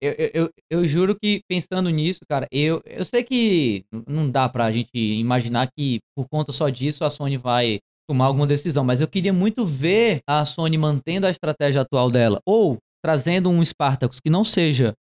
Eu, 0.01 0.15
eu, 0.33 0.51
eu, 0.71 0.87
juro 0.87 1.19
que 1.19 1.41
pensando 1.49 1.91
nisso, 1.91 2.21
cara, 2.29 2.47
eu, 2.53 2.81
eu 2.85 3.05
sei 3.05 3.25
que 3.25 3.85
não 4.07 4.31
dá 4.31 4.49
pra 4.49 4.71
gente 4.71 4.97
imaginar 4.97 5.69
que 5.77 5.99
por 6.17 6.29
conta 6.29 6.53
só 6.53 6.69
disso 6.69 7.05
a 7.05 7.11
Sony 7.11 7.37
vai 7.37 7.81
tomar 8.09 8.27
alguma 8.27 8.47
decisão, 8.47 8.85
mas 8.85 9.01
eu 9.01 9.09
queria 9.09 9.33
muito 9.33 9.67
ver 9.67 10.21
a 10.27 10.45
Sony 10.45 10.79
mantendo 10.79 11.27
a 11.27 11.31
estratégia 11.31 11.83
atual 11.83 12.11
dela, 12.11 12.41
ou 12.47 12.79
trazendo 13.05 13.51
um 13.51 13.63
Spartacus 13.65 14.19
que 14.21 14.31
não 14.31 14.43
seja 14.45 14.95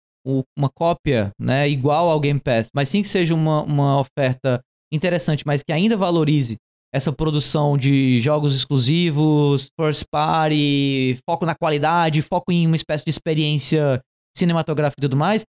uma 0.57 0.71
cópia 0.75 1.31
né, 1.39 1.69
igual 1.69 2.09
ao 2.09 2.19
Game 2.19 2.41
Pass, 2.41 2.69
mas 2.75 2.89
sim 2.89 3.03
que 3.03 3.09
seja 3.09 3.35
uma, 3.35 3.63
uma 3.63 4.01
oferta 4.01 4.61
interessante, 4.93 5.45
mas 5.47 5.63
que 5.63 5.73
ainda 5.73 5.97
valorize 5.97 6.57
essa 6.95 7.13
produção 7.13 7.77
de 7.77 8.21
jogos 8.21 8.55
exclusivos, 8.55 9.67
first 9.79 10.05
party, 10.11 11.19
foco 11.29 11.45
na 11.45 11.55
qualidade, 11.55 12.23
foco 12.23 12.53
em 12.53 12.67
uma 12.67 12.77
espécie 12.77 13.05
de 13.05 13.11
experiência 13.11 14.01
cinematográfica 14.35 15.01
e 15.01 15.03
tudo 15.03 15.17
mais, 15.17 15.45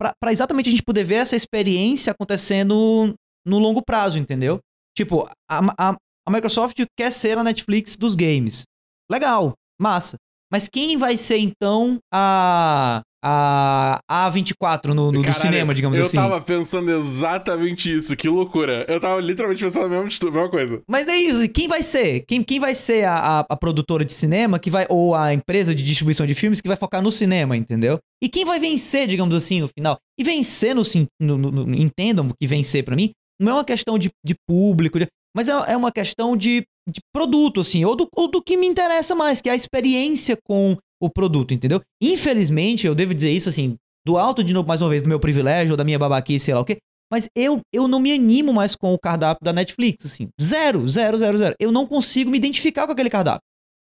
para 0.00 0.32
exatamente 0.32 0.68
a 0.68 0.70
gente 0.70 0.82
poder 0.82 1.04
ver 1.04 1.16
essa 1.16 1.36
experiência 1.36 2.12
acontecendo 2.12 3.14
no 3.46 3.58
longo 3.58 3.82
prazo, 3.82 4.18
entendeu? 4.18 4.58
Tipo, 4.96 5.28
a, 5.48 5.90
a, 5.90 5.96
a 6.26 6.30
Microsoft 6.30 6.76
quer 6.96 7.10
ser 7.10 7.38
a 7.38 7.44
Netflix 7.44 7.96
dos 7.96 8.14
games. 8.14 8.64
Legal, 9.10 9.54
massa. 9.80 10.16
Mas 10.50 10.68
quem 10.68 10.96
vai 10.96 11.16
ser 11.16 11.38
então 11.38 11.98
a 12.12 13.02
a 13.28 13.98
A24 14.08 14.88
no, 14.88 15.10
no, 15.10 15.20
Caralho, 15.20 15.40
cinema, 15.40 15.74
digamos 15.74 15.98
eu 15.98 16.04
assim. 16.04 16.16
Eu 16.16 16.22
tava 16.22 16.40
pensando 16.40 16.90
exatamente 16.92 17.92
isso, 17.92 18.16
que 18.16 18.28
loucura. 18.28 18.84
Eu 18.88 19.00
tava 19.00 19.20
literalmente 19.20 19.64
pensando 19.64 19.86
a 19.86 19.88
mesma, 19.88 20.04
a 20.04 20.30
mesma 20.30 20.48
coisa. 20.48 20.82
Mas 20.88 21.08
é 21.08 21.16
isso, 21.16 21.48
quem 21.48 21.66
vai 21.66 21.82
ser? 21.82 22.20
Quem, 22.20 22.42
quem 22.44 22.60
vai 22.60 22.72
ser 22.72 23.04
a, 23.04 23.16
a, 23.16 23.40
a, 23.40 23.56
produtora 23.56 24.04
de 24.04 24.12
cinema 24.12 24.60
que 24.60 24.70
vai, 24.70 24.86
ou 24.88 25.12
a 25.12 25.32
empresa 25.32 25.74
de 25.74 25.82
distribuição 25.82 26.24
de 26.24 26.34
filmes 26.34 26.60
que 26.60 26.68
vai 26.68 26.76
focar 26.76 27.02
no 27.02 27.10
cinema, 27.10 27.56
entendeu? 27.56 27.98
E 28.22 28.28
quem 28.28 28.44
vai 28.44 28.60
vencer, 28.60 29.08
digamos 29.08 29.34
assim, 29.34 29.60
no 29.60 29.68
final? 29.68 29.98
E 30.16 30.22
vencer 30.22 30.72
no, 30.72 30.82
no, 31.20 31.36
no, 31.36 31.50
no 31.50 31.74
entendam 31.74 32.28
que 32.28 32.46
vencer 32.46 32.84
para 32.84 32.94
mim, 32.94 33.10
não 33.40 33.52
é 33.52 33.54
uma 33.56 33.64
questão 33.64 33.98
de, 33.98 34.08
de 34.24 34.36
público, 34.48 35.00
de, 35.00 35.08
mas 35.36 35.48
é, 35.48 35.52
é 35.52 35.76
uma 35.76 35.92
questão 35.92 36.34
de, 36.34 36.66
de 36.88 37.00
produto, 37.12 37.60
assim, 37.60 37.84
ou 37.84 37.94
do, 37.94 38.08
ou 38.16 38.26
do 38.26 38.42
que 38.42 38.56
me 38.56 38.66
interessa 38.66 39.14
mais, 39.14 39.42
que 39.42 39.50
é 39.50 39.52
a 39.52 39.56
experiência 39.56 40.34
com 40.42 40.76
o 40.98 41.10
produto, 41.10 41.52
entendeu? 41.52 41.82
Infelizmente, 42.02 42.86
eu 42.86 42.94
devo 42.94 43.14
dizer 43.14 43.30
isso, 43.30 43.50
assim, 43.50 43.76
do 44.06 44.16
alto, 44.16 44.42
de 44.42 44.54
novo, 44.54 44.66
mais 44.66 44.80
uma 44.80 44.88
vez, 44.88 45.02
do 45.02 45.08
meu 45.08 45.20
privilégio, 45.20 45.74
ou 45.74 45.76
da 45.76 45.84
minha 45.84 45.98
babaquice, 45.98 46.46
sei 46.46 46.54
lá 46.54 46.60
o 46.60 46.64
quê, 46.64 46.78
mas 47.12 47.28
eu, 47.36 47.60
eu 47.70 47.86
não 47.86 48.00
me 48.00 48.12
animo 48.12 48.52
mais 48.52 48.74
com 48.74 48.94
o 48.94 48.98
cardápio 48.98 49.44
da 49.44 49.52
Netflix, 49.52 50.06
assim. 50.06 50.28
Zero, 50.40 50.88
zero, 50.88 51.18
zero, 51.18 51.36
zero. 51.36 51.54
Eu 51.60 51.70
não 51.70 51.86
consigo 51.86 52.30
me 52.30 52.38
identificar 52.38 52.86
com 52.86 52.92
aquele 52.92 53.10
cardápio. 53.10 53.42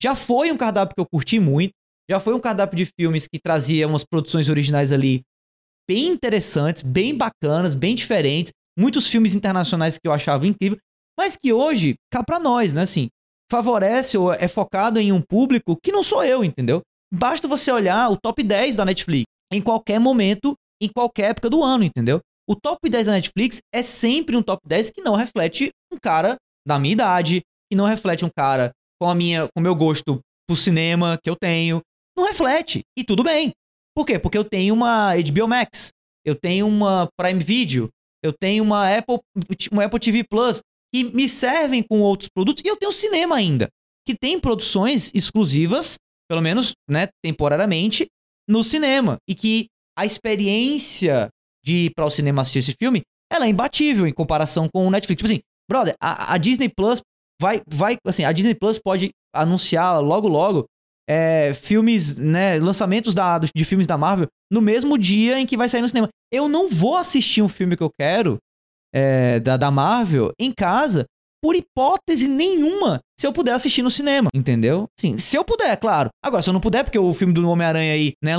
Já 0.02 0.14
foi 0.14 0.50
um 0.50 0.56
cardápio 0.56 0.94
que 0.94 1.00
eu 1.00 1.06
curti 1.06 1.38
muito, 1.38 1.72
já 2.10 2.18
foi 2.18 2.34
um 2.34 2.40
cardápio 2.40 2.76
de 2.76 2.86
filmes 2.98 3.28
que 3.28 3.38
trazia 3.38 3.86
umas 3.86 4.02
produções 4.02 4.48
originais 4.48 4.92
ali 4.92 5.20
bem 5.88 6.08
interessantes, 6.08 6.82
bem 6.82 7.14
bacanas, 7.14 7.74
bem 7.74 7.94
diferentes, 7.94 8.50
muitos 8.78 9.06
filmes 9.06 9.34
internacionais 9.34 9.98
que 9.98 10.08
eu 10.08 10.12
achava 10.12 10.46
incrível, 10.46 10.78
mas 11.18 11.36
que 11.36 11.52
hoje, 11.52 11.94
cá 12.12 12.22
pra 12.22 12.38
nós, 12.38 12.72
né, 12.72 12.82
assim, 12.82 13.08
favorece 13.50 14.16
ou 14.18 14.32
é 14.32 14.48
focado 14.48 14.98
em 14.98 15.12
um 15.12 15.20
público 15.20 15.76
que 15.82 15.92
não 15.92 16.02
sou 16.02 16.24
eu, 16.24 16.44
entendeu? 16.44 16.82
Basta 17.12 17.46
você 17.46 17.70
olhar 17.70 18.10
o 18.10 18.16
top 18.16 18.42
10 18.42 18.76
da 18.76 18.84
Netflix 18.84 19.24
em 19.52 19.62
qualquer 19.62 20.00
momento, 20.00 20.54
em 20.82 20.88
qualquer 20.88 21.30
época 21.30 21.48
do 21.48 21.62
ano, 21.62 21.84
entendeu? 21.84 22.20
O 22.48 22.56
top 22.56 22.88
10 22.88 23.06
da 23.06 23.12
Netflix 23.12 23.60
é 23.72 23.82
sempre 23.82 24.36
um 24.36 24.42
top 24.42 24.60
10 24.66 24.90
que 24.90 25.00
não 25.00 25.14
reflete 25.14 25.70
um 25.92 25.98
cara 26.02 26.36
da 26.66 26.78
minha 26.78 26.92
idade, 26.92 27.42
que 27.70 27.76
não 27.76 27.86
reflete 27.86 28.24
um 28.24 28.30
cara 28.34 28.72
com 29.00 29.08
a 29.08 29.14
minha, 29.14 29.48
com 29.48 29.60
o 29.60 29.62
meu 29.62 29.74
gosto 29.74 30.20
pro 30.46 30.56
cinema 30.56 31.18
que 31.22 31.30
eu 31.30 31.36
tenho. 31.36 31.80
Não 32.16 32.26
reflete. 32.26 32.82
E 32.98 33.04
tudo 33.04 33.22
bem. 33.22 33.52
Por 33.96 34.04
quê? 34.04 34.18
Porque 34.18 34.36
eu 34.36 34.44
tenho 34.44 34.74
uma 34.74 35.14
HBO 35.14 35.48
Max, 35.48 35.90
eu 36.24 36.34
tenho 36.34 36.66
uma 36.66 37.08
Prime 37.16 37.42
Video, 37.42 37.88
eu 38.22 38.32
tenho 38.32 38.64
uma 38.64 38.92
Apple, 38.92 39.20
uma 39.70 39.84
Apple 39.84 40.00
TV 40.00 40.24
Plus, 40.24 40.60
que 40.94 41.02
me 41.02 41.28
servem 41.28 41.82
com 41.82 42.00
outros 42.00 42.28
produtos, 42.32 42.62
e 42.64 42.68
eu 42.68 42.76
tenho 42.76 42.92
cinema 42.92 43.34
ainda, 43.34 43.68
que 44.06 44.14
tem 44.14 44.38
produções 44.38 45.10
exclusivas, 45.12 45.96
pelo 46.30 46.40
menos, 46.40 46.70
né, 46.88 47.08
temporariamente, 47.20 48.06
no 48.48 48.62
cinema. 48.62 49.16
E 49.28 49.34
que 49.34 49.66
a 49.98 50.06
experiência 50.06 51.28
de 51.64 51.86
ir 51.86 51.94
para 51.96 52.04
o 52.04 52.10
cinema 52.10 52.42
assistir 52.42 52.60
esse 52.60 52.76
filme, 52.80 53.02
ela 53.32 53.46
é 53.46 53.48
imbatível 53.48 54.06
em 54.06 54.12
comparação 54.12 54.68
com 54.72 54.86
o 54.86 54.90
Netflix. 54.90 55.18
Tipo 55.18 55.32
assim, 55.32 55.40
brother, 55.68 55.96
a, 56.00 56.34
a 56.34 56.38
Disney 56.38 56.68
Plus 56.68 57.00
vai, 57.42 57.60
vai, 57.66 57.96
assim, 58.06 58.24
a 58.24 58.30
Disney 58.30 58.54
Plus 58.54 58.78
pode 58.78 59.10
anunciar 59.34 60.00
logo 60.00 60.28
logo 60.28 60.64
é, 61.10 61.54
filmes, 61.54 62.16
né, 62.16 62.56
lançamentos 62.60 63.14
da, 63.14 63.40
de 63.40 63.64
filmes 63.64 63.88
da 63.88 63.98
Marvel 63.98 64.28
no 64.48 64.62
mesmo 64.62 64.96
dia 64.96 65.40
em 65.40 65.46
que 65.46 65.56
vai 65.56 65.68
sair 65.68 65.82
no 65.82 65.88
cinema. 65.88 66.08
Eu 66.32 66.48
não 66.48 66.68
vou 66.70 66.96
assistir 66.96 67.42
um 67.42 67.48
filme 67.48 67.76
que 67.76 67.82
eu 67.82 67.90
quero 67.98 68.38
é, 68.94 69.40
da, 69.40 69.56
da 69.56 69.70
Marvel 69.70 70.32
em 70.38 70.52
casa 70.52 71.04
por 71.42 71.54
hipótese 71.54 72.26
nenhuma 72.26 73.00
se 73.18 73.26
eu 73.26 73.32
puder 73.32 73.52
assistir 73.52 73.82
no 73.82 73.90
cinema, 73.90 74.28
entendeu? 74.34 74.86
Sim, 74.98 75.18
se 75.18 75.36
eu 75.36 75.44
puder, 75.44 75.76
claro. 75.76 76.08
Agora, 76.24 76.40
se 76.40 76.48
eu 76.48 76.54
não 76.54 76.60
puder, 76.60 76.84
porque 76.84 76.98
o 76.98 77.12
filme 77.12 77.34
do 77.34 77.46
Homem-Aranha 77.48 77.92
aí, 77.92 78.12
né, 78.22 78.34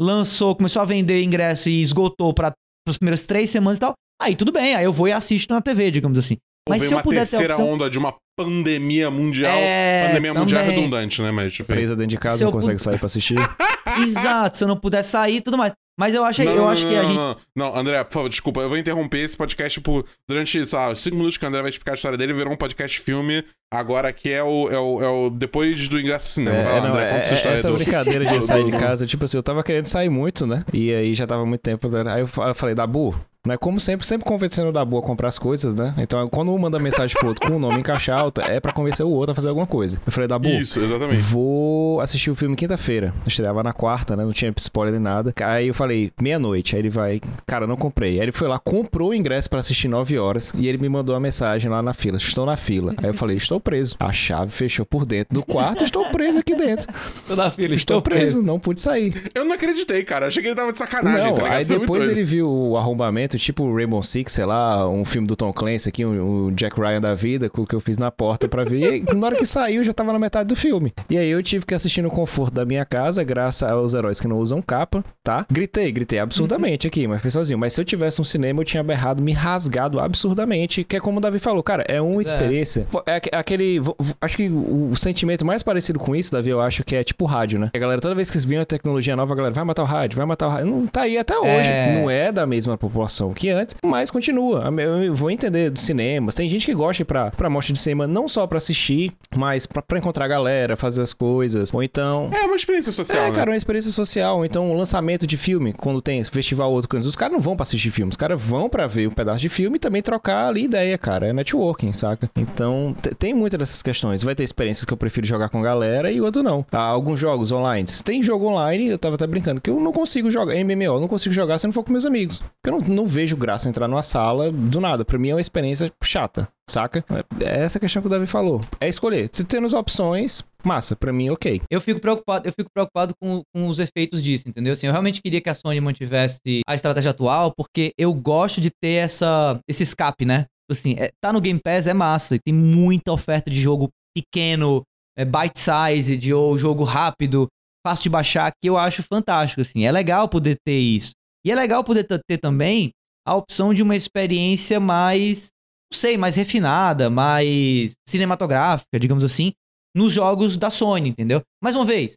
lançou, 0.00 0.56
começou 0.56 0.82
a 0.82 0.84
vender 0.84 1.22
ingresso 1.22 1.68
e 1.68 1.80
esgotou 1.80 2.34
para 2.34 2.52
as 2.88 2.96
primeiras 2.96 3.24
três 3.24 3.50
semanas 3.50 3.78
e 3.78 3.80
tal, 3.80 3.94
aí 4.20 4.34
tudo 4.34 4.50
bem, 4.50 4.74
aí 4.74 4.84
eu 4.84 4.92
vou 4.92 5.06
e 5.06 5.12
assisto 5.12 5.54
na 5.54 5.60
TV, 5.60 5.92
digamos 5.92 6.18
assim. 6.18 6.38
Mas 6.68 6.82
se 6.82 6.94
eu 6.94 7.02
puder 7.02 7.28
ter 7.28 7.50
a 7.50 7.54
opção... 7.54 7.68
onda 7.68 7.88
de 7.88 7.98
uma 7.98 8.14
pandemia 8.36 9.10
mundial. 9.10 9.52
É, 9.52 10.08
pandemia 10.08 10.30
também. 10.30 10.40
mundial 10.40 10.62
é 10.62 10.66
redundante, 10.66 11.22
né? 11.22 11.30
Mas, 11.30 11.52
tipo, 11.52 11.66
Presa 11.66 11.96
dentro 11.96 12.10
de 12.10 12.18
casa, 12.18 12.44
não 12.44 12.52
consegue 12.52 12.80
sair 12.80 12.98
pra 12.98 13.06
assistir. 13.06 13.36
Exato, 14.02 14.56
se 14.56 14.64
eu 14.64 14.68
não 14.68 14.76
puder 14.76 15.02
sair 15.02 15.36
e 15.36 15.40
tudo 15.40 15.58
mais. 15.58 15.72
Mas 16.00 16.14
eu 16.14 16.24
acho, 16.24 16.42
não, 16.42 16.50
eu 16.50 16.56
não, 16.56 16.68
acho 16.70 16.84
não, 16.84 16.90
que 16.90 16.96
a 16.96 17.02
não, 17.02 17.08
gente. 17.08 17.18
Não, 17.18 17.36
não, 17.54 17.76
André, 17.76 18.02
por 18.04 18.12
favor, 18.14 18.28
desculpa. 18.30 18.60
Eu 18.62 18.70
vou 18.70 18.78
interromper 18.78 19.18
esse 19.18 19.36
podcast 19.36 19.78
por 19.82 20.06
durante, 20.26 20.66
sei 20.66 20.78
lá, 20.78 20.94
cinco 20.94 21.16
minutos 21.16 21.36
que 21.36 21.44
o 21.44 21.48
André 21.48 21.60
vai 21.60 21.68
explicar 21.68 21.92
a 21.92 21.94
história 21.94 22.16
dele, 22.16 22.32
virou 22.32 22.54
um 22.54 22.56
podcast 22.56 22.98
filme. 22.98 23.44
Agora 23.70 24.10
que 24.10 24.30
é 24.30 24.42
o, 24.42 24.70
é 24.70 24.78
o, 24.78 25.02
é 25.02 25.08
o 25.08 25.28
depois 25.28 25.90
do 25.90 26.00
ingresso 26.00 26.24
ao 26.24 26.30
cinema. 26.30 26.56
É, 26.56 26.64
vai 26.64 26.72
lá, 26.72 26.80
não, 26.80 26.88
André, 26.88 27.04
é, 27.04 27.20
essa 27.20 27.34
história 27.34 27.54
essa 27.54 27.68
do... 27.68 27.76
brincadeira 27.76 28.24
de 28.24 28.40
sair 28.42 28.64
de 28.64 28.70
casa, 28.70 29.06
tipo 29.06 29.26
assim, 29.26 29.36
eu 29.36 29.42
tava 29.42 29.62
querendo 29.62 29.88
sair 29.88 30.08
muito, 30.08 30.46
né? 30.46 30.64
E 30.72 30.90
aí 30.90 31.14
já 31.14 31.26
tava 31.26 31.44
muito 31.44 31.60
tempo. 31.60 31.86
Aí 32.08 32.22
eu 32.22 32.54
falei, 32.54 32.74
Dabu, 32.74 33.14
né? 33.46 33.56
Como 33.56 33.80
sempre, 33.80 34.06
sempre 34.06 34.26
convencendo 34.26 34.68
o 34.68 34.72
Dabu 34.72 34.98
a 34.98 35.02
comprar 35.02 35.28
as 35.28 35.38
coisas, 35.38 35.74
né? 35.74 35.94
Então, 35.98 36.28
quando 36.28 36.52
um 36.52 36.58
manda 36.58 36.78
mensagem 36.78 37.16
pro 37.18 37.28
outro 37.28 37.48
com 37.48 37.56
o 37.56 37.58
nome 37.58 37.78
em 37.78 37.82
caixa 37.82 38.14
alta, 38.14 38.42
é 38.42 38.60
pra 38.60 38.72
convencer 38.72 39.04
o 39.04 39.10
outro 39.10 39.32
a 39.32 39.34
fazer 39.34 39.48
alguma 39.48 39.66
coisa. 39.66 40.00
Eu 40.04 40.12
falei, 40.12 40.28
Dabu, 40.28 40.48
Isso, 40.48 40.80
exatamente. 40.80 41.20
vou 41.22 42.00
assistir 42.00 42.30
o 42.30 42.34
filme 42.34 42.54
quinta-feira. 42.54 43.14
Estreava 43.26 43.62
na 43.62 43.72
quarta, 43.72 44.14
né? 44.14 44.24
Não 44.24 44.32
tinha 44.32 44.52
spoiler 44.56 44.92
nem 44.92 45.02
nada. 45.02 45.32
Aí 45.42 45.68
eu 45.68 45.74
falei, 45.74 46.12
meia-noite. 46.20 46.76
Aí 46.76 46.82
ele 46.82 46.90
vai, 46.90 47.20
cara, 47.46 47.66
não 47.66 47.76
comprei. 47.76 48.14
Aí 48.14 48.20
ele 48.20 48.32
foi 48.32 48.46
lá, 48.46 48.58
comprou 48.58 49.10
o 49.10 49.14
ingresso 49.14 49.48
para 49.48 49.60
assistir 49.60 49.88
nove 49.88 50.18
horas 50.18 50.52
e 50.56 50.68
ele 50.68 50.78
me 50.78 50.88
mandou 50.88 51.14
uma 51.14 51.20
mensagem 51.20 51.70
lá 51.70 51.82
na 51.82 51.94
fila. 51.94 52.16
Estou 52.18 52.44
na 52.44 52.56
fila. 52.56 52.94
Aí 52.98 53.08
eu 53.08 53.14
falei, 53.14 53.36
estou 53.36 53.58
preso. 53.58 53.96
A 53.98 54.12
chave 54.12 54.50
fechou 54.50 54.84
por 54.84 55.06
dentro 55.06 55.34
do 55.34 55.42
quarto, 55.42 55.82
estou 55.82 56.04
preso 56.10 56.38
aqui 56.38 56.54
dentro. 56.54 56.88
Estou 57.16 57.36
na 57.36 57.50
fila, 57.50 57.74
estou, 57.74 57.98
estou 57.98 58.02
preso. 58.02 58.34
preso. 58.34 58.42
Não 58.42 58.58
pude 58.60 58.80
sair. 58.80 59.30
Eu 59.34 59.44
não 59.44 59.54
acreditei, 59.54 60.04
cara. 60.04 60.26
Achei 60.26 60.42
que 60.42 60.48
ele 60.48 60.56
tava 60.56 60.72
de 60.72 60.78
sacanagem, 60.78 61.30
não, 61.30 61.34
tá 61.34 61.50
Aí 61.50 61.64
depois 61.64 62.08
ele 62.08 62.22
viu 62.24 62.48
o 62.50 62.76
arrombamento, 62.76 63.29
tipo 63.38 63.64
o 63.64 63.74
Rainbow 63.74 64.02
Six, 64.02 64.32
sei 64.32 64.44
lá, 64.44 64.88
um 64.88 65.04
filme 65.04 65.26
do 65.26 65.36
Tom 65.36 65.52
Clancy 65.52 65.88
aqui, 65.88 66.04
o 66.04 66.48
um, 66.48 66.52
Jack 66.52 66.80
Ryan 66.80 67.00
da 67.00 67.14
vida, 67.14 67.48
que 67.48 67.74
eu 67.74 67.80
fiz 67.80 67.98
na 67.98 68.10
porta 68.10 68.48
pra 68.48 68.64
ver. 68.64 69.04
E 69.08 69.14
na 69.14 69.26
hora 69.26 69.36
que 69.36 69.46
saiu, 69.46 69.82
já 69.84 69.92
tava 69.92 70.12
na 70.12 70.18
metade 70.18 70.48
do 70.48 70.56
filme. 70.56 70.92
E 71.08 71.18
aí 71.18 71.28
eu 71.28 71.42
tive 71.42 71.66
que 71.66 71.74
assistir 71.74 72.02
no 72.02 72.10
conforto 72.10 72.54
da 72.54 72.64
minha 72.64 72.84
casa, 72.84 73.22
graças 73.22 73.68
aos 73.68 73.94
heróis 73.94 74.20
que 74.20 74.28
não 74.28 74.38
usam 74.38 74.62
capa, 74.62 75.04
tá? 75.22 75.46
Gritei, 75.50 75.90
gritei 75.92 76.18
absurdamente 76.18 76.86
aqui, 76.86 77.06
mas 77.06 77.20
foi 77.20 77.30
sozinho. 77.30 77.58
Mas 77.58 77.72
se 77.72 77.80
eu 77.80 77.84
tivesse 77.84 78.20
um 78.20 78.24
cinema, 78.24 78.60
eu 78.60 78.64
tinha 78.64 78.82
berrado, 78.82 79.22
me 79.22 79.32
rasgado 79.32 80.00
absurdamente, 80.00 80.84
que 80.84 80.96
é 80.96 81.00
como 81.00 81.18
o 81.18 81.20
Davi 81.20 81.38
falou, 81.38 81.62
cara, 81.62 81.84
é 81.88 82.00
uma 82.00 82.20
é. 82.20 82.22
experiência. 82.22 82.86
É, 83.06 83.20
é 83.32 83.36
aquele. 83.36 83.80
Acho 84.20 84.36
que 84.36 84.48
o, 84.48 84.94
sentimento 84.96 85.44
mais 85.44 85.62
parecido 85.62 85.98
com 85.98 86.14
isso, 86.14 86.32
Davi, 86.32 86.50
eu 86.50 86.60
acho 86.60 86.84
que 86.84 86.94
é 86.94 87.02
tipo 87.02 87.24
rádio, 87.24 87.58
né? 87.58 87.70
A 87.74 87.78
galera, 87.78 88.00
toda 88.00 88.14
vez 88.14 88.30
que 88.30 88.36
eles 88.36 88.44
viam 88.44 88.62
a 88.62 88.64
tecnologia 88.64 89.16
nova, 89.16 89.32
a 89.32 89.36
galera 89.36 89.54
vai 89.54 89.64
matar 89.64 89.82
o 89.82 89.86
rádio, 89.86 90.16
vai 90.16 90.26
matar 90.26 90.46
o 90.46 90.50
rádio. 90.50 90.66
Não 90.70 90.86
tá 90.86 91.02
aí 91.02 91.16
até 91.16 91.38
hoje. 91.38 91.68
É... 91.68 91.94
Não 91.94 92.10
é 92.10 92.30
da 92.30 92.46
mesma 92.46 92.76
proporção 92.76 93.19
que 93.28 93.50
antes, 93.50 93.76
mas 93.84 94.10
continua. 94.10 94.72
Eu 94.80 95.14
vou 95.14 95.30
entender 95.30 95.70
dos 95.70 95.82
cinemas. 95.82 96.34
Tem 96.34 96.48
gente 96.48 96.64
que 96.64 96.74
gosta 96.74 97.04
pra, 97.04 97.30
pra 97.30 97.50
mostra 97.50 97.72
de 97.72 97.78
cinema 97.78 98.06
não 98.06 98.26
só 98.26 98.46
pra 98.46 98.58
assistir, 98.58 99.12
mas 99.36 99.66
pra, 99.66 99.82
pra 99.82 99.98
encontrar 99.98 100.24
a 100.24 100.28
galera, 100.28 100.76
fazer 100.76 101.02
as 101.02 101.12
coisas. 101.12 101.72
Ou 101.74 101.82
então. 101.82 102.30
É 102.32 102.44
uma 102.44 102.56
experiência 102.56 102.92
social. 102.92 103.24
É, 103.24 103.28
né? 103.28 103.34
cara, 103.34 103.50
uma 103.50 103.56
experiência 103.56 103.92
social. 103.92 104.38
Ou 104.38 104.44
então 104.44 104.70
um 104.70 104.76
lançamento 104.76 105.26
de 105.26 105.36
filme, 105.36 105.72
quando 105.72 106.00
tem 106.00 106.22
festival 106.24 106.72
outro 106.72 106.88
coisa. 106.88 107.08
Os 107.08 107.16
caras 107.16 107.32
não 107.32 107.40
vão 107.40 107.56
pra 107.56 107.62
assistir 107.62 107.90
filme, 107.90 108.10
os 108.10 108.16
caras 108.16 108.40
vão 108.40 108.68
pra 108.68 108.86
ver 108.86 109.08
um 109.08 109.10
pedaço 109.10 109.40
de 109.40 109.48
filme 109.48 109.76
e 109.76 109.78
também 109.78 110.02
trocar 110.02 110.48
ali 110.48 110.64
ideia, 110.64 110.96
cara. 110.96 111.28
É 111.28 111.32
networking, 111.32 111.92
saca? 111.92 112.30
Então, 112.36 112.94
tem 113.18 113.34
muitas 113.34 113.58
dessas 113.58 113.82
questões. 113.82 114.22
Vai 114.22 114.34
ter 114.34 114.44
experiências 114.44 114.84
que 114.84 114.92
eu 114.92 114.96
prefiro 114.96 115.26
jogar 115.26 115.48
com 115.48 115.60
galera 115.62 116.10
e 116.10 116.20
outro 116.20 116.42
não. 116.42 116.64
Há 116.70 116.78
alguns 116.78 117.18
jogos 117.18 117.52
online. 117.52 117.88
Tem 118.04 118.22
jogo 118.22 118.46
online, 118.46 118.88
eu 118.88 118.98
tava 118.98 119.14
até 119.14 119.26
brincando, 119.26 119.60
que 119.60 119.70
eu 119.70 119.80
não 119.80 119.92
consigo 119.92 120.30
jogar. 120.30 120.54
MMO, 120.54 120.84
eu 120.84 121.00
não 121.00 121.08
consigo 121.08 121.34
jogar 121.34 121.58
se 121.58 121.66
não 121.66 121.72
for 121.72 121.84
com 121.84 121.92
meus 121.92 122.06
amigos. 122.06 122.42
Eu 122.64 122.72
não, 122.72 122.80
não 122.80 123.06
vejo 123.10 123.36
graça 123.36 123.68
entrar 123.68 123.88
numa 123.88 124.02
sala 124.02 124.50
do 124.50 124.80
nada. 124.80 125.04
Pra 125.04 125.18
mim 125.18 125.30
é 125.30 125.34
uma 125.34 125.40
experiência 125.40 125.92
chata, 126.02 126.48
saca? 126.68 127.04
É 127.40 127.64
essa 127.64 127.78
questão 127.78 128.00
que 128.00 128.06
o 128.06 128.10
Davi 128.10 128.26
falou. 128.26 128.60
É 128.80 128.88
escolher. 128.88 129.28
Se 129.32 129.44
temos 129.44 129.74
opções, 129.74 130.42
massa, 130.64 130.96
pra 130.96 131.12
mim, 131.12 131.28
ok. 131.28 131.60
Eu 131.70 131.80
fico 131.80 132.00
preocupado, 132.00 132.48
eu 132.48 132.52
fico 132.52 132.70
preocupado 132.72 133.12
com, 133.20 133.42
com 133.54 133.66
os 133.66 133.78
efeitos 133.78 134.22
disso, 134.22 134.48
entendeu? 134.48 134.72
Assim, 134.72 134.86
eu 134.86 134.92
realmente 134.92 135.20
queria 135.20 135.40
que 135.40 135.50
a 135.50 135.54
Sony 135.54 135.80
mantivesse 135.80 136.62
a 136.66 136.74
estratégia 136.74 137.10
atual, 137.10 137.52
porque 137.54 137.92
eu 137.98 138.14
gosto 138.14 138.60
de 138.60 138.70
ter 138.70 139.04
essa, 139.04 139.58
esse 139.68 139.82
escape, 139.82 140.24
né? 140.24 140.46
Assim, 140.70 140.94
é, 140.98 141.10
tá 141.20 141.32
no 141.32 141.40
Game 141.40 141.60
Pass 141.62 141.88
é 141.88 141.94
massa, 141.94 142.36
e 142.36 142.38
tem 142.38 142.54
muita 142.54 143.12
oferta 143.12 143.50
de 143.50 143.60
jogo 143.60 143.88
pequeno, 144.14 144.82
é, 145.18 145.24
bite-sized, 145.24 146.32
ou 146.32 146.56
jogo 146.56 146.84
rápido, 146.84 147.48
fácil 147.84 148.04
de 148.04 148.10
baixar, 148.10 148.52
que 148.62 148.68
eu 148.68 148.78
acho 148.78 149.02
fantástico, 149.02 149.60
assim. 149.60 149.84
É 149.84 149.90
legal 149.90 150.28
poder 150.28 150.56
ter 150.64 150.78
isso. 150.78 151.12
E 151.44 151.50
é 151.50 151.54
legal 151.54 151.82
poder 151.82 152.04
ter 152.04 152.38
também 152.38 152.90
a 153.26 153.36
opção 153.36 153.72
de 153.74 153.82
uma 153.82 153.96
experiência 153.96 154.80
mais, 154.80 155.48
não 155.92 155.98
sei, 155.98 156.16
mais 156.16 156.36
refinada, 156.36 157.10
mais 157.10 157.92
cinematográfica, 158.08 158.98
digamos 158.98 159.24
assim, 159.24 159.52
nos 159.94 160.12
jogos 160.12 160.56
da 160.56 160.70
Sony, 160.70 161.10
entendeu? 161.10 161.42
Mais 161.62 161.76
uma 161.76 161.84
vez, 161.84 162.14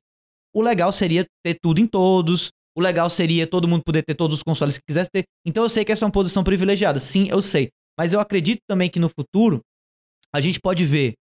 o 0.54 0.62
legal 0.62 0.92
seria 0.92 1.26
ter 1.44 1.58
tudo 1.62 1.82
em 1.82 1.88
todos, 1.88 2.50
o 2.76 2.82
legal 2.82 3.10
seria 3.10 3.46
todo 3.46 3.68
mundo 3.68 3.84
poder 3.84 4.04
ter 4.04 4.16
todos 4.16 4.38
os 4.38 4.44
consoles 4.44 4.78
que 4.78 4.84
quisesse 4.88 5.10
ter. 5.12 5.24
Então 5.46 5.64
eu 5.64 5.70
sei 5.70 5.84
que 5.84 5.92
essa 5.92 6.06
é 6.06 6.08
uma 6.08 6.12
posição 6.12 6.44
privilegiada, 6.44 7.00
sim, 7.00 7.28
eu 7.30 7.42
sei. 7.42 7.70
Mas 7.98 8.14
eu 8.14 8.20
acredito 8.20 8.60
também 8.68 8.90
que 8.90 9.00
no 9.00 9.10
futuro 9.10 9.62
a 10.34 10.42
gente 10.42 10.60
pode 10.60 10.84
ver, 10.84 11.14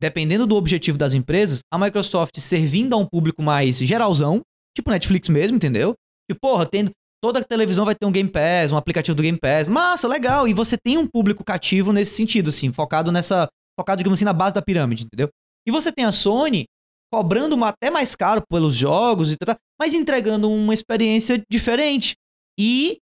dependendo 0.00 0.46
do 0.46 0.56
objetivo 0.56 0.98
das 0.98 1.14
empresas, 1.14 1.60
a 1.72 1.78
Microsoft 1.78 2.38
servindo 2.38 2.94
a 2.94 2.98
um 2.98 3.06
público 3.06 3.42
mais 3.42 3.78
geralzão, 3.78 4.42
tipo 4.76 4.90
Netflix 4.90 5.28
mesmo, 5.28 5.56
entendeu? 5.56 5.94
E 6.30 6.34
porra, 6.34 6.66
tendo, 6.66 6.90
Toda 7.20 7.42
televisão 7.42 7.84
vai 7.84 7.94
ter 7.94 8.06
um 8.06 8.12
Game 8.12 8.30
Pass, 8.30 8.70
um 8.70 8.76
aplicativo 8.76 9.14
do 9.14 9.22
Game 9.22 9.38
Pass. 9.38 9.66
Massa, 9.66 10.06
legal. 10.06 10.46
E 10.46 10.54
você 10.54 10.76
tem 10.76 10.96
um 10.96 11.06
público 11.06 11.42
cativo 11.42 11.92
nesse 11.92 12.14
sentido, 12.14 12.50
assim, 12.50 12.72
focado 12.72 13.10
nessa. 13.10 13.48
Focado, 13.78 13.98
digamos 13.98 14.18
assim, 14.18 14.24
na 14.24 14.32
base 14.32 14.54
da 14.54 14.62
pirâmide, 14.62 15.04
entendeu? 15.04 15.28
E 15.66 15.70
você 15.70 15.92
tem 15.92 16.04
a 16.04 16.12
Sony 16.12 16.64
cobrando 17.12 17.54
uma, 17.54 17.68
até 17.68 17.90
mais 17.90 18.14
caro 18.14 18.42
pelos 18.48 18.74
jogos 18.76 19.32
e 19.32 19.36
tal, 19.36 19.56
mas 19.80 19.94
entregando 19.94 20.50
uma 20.50 20.74
experiência 20.74 21.42
diferente. 21.50 22.14
E 22.58 22.98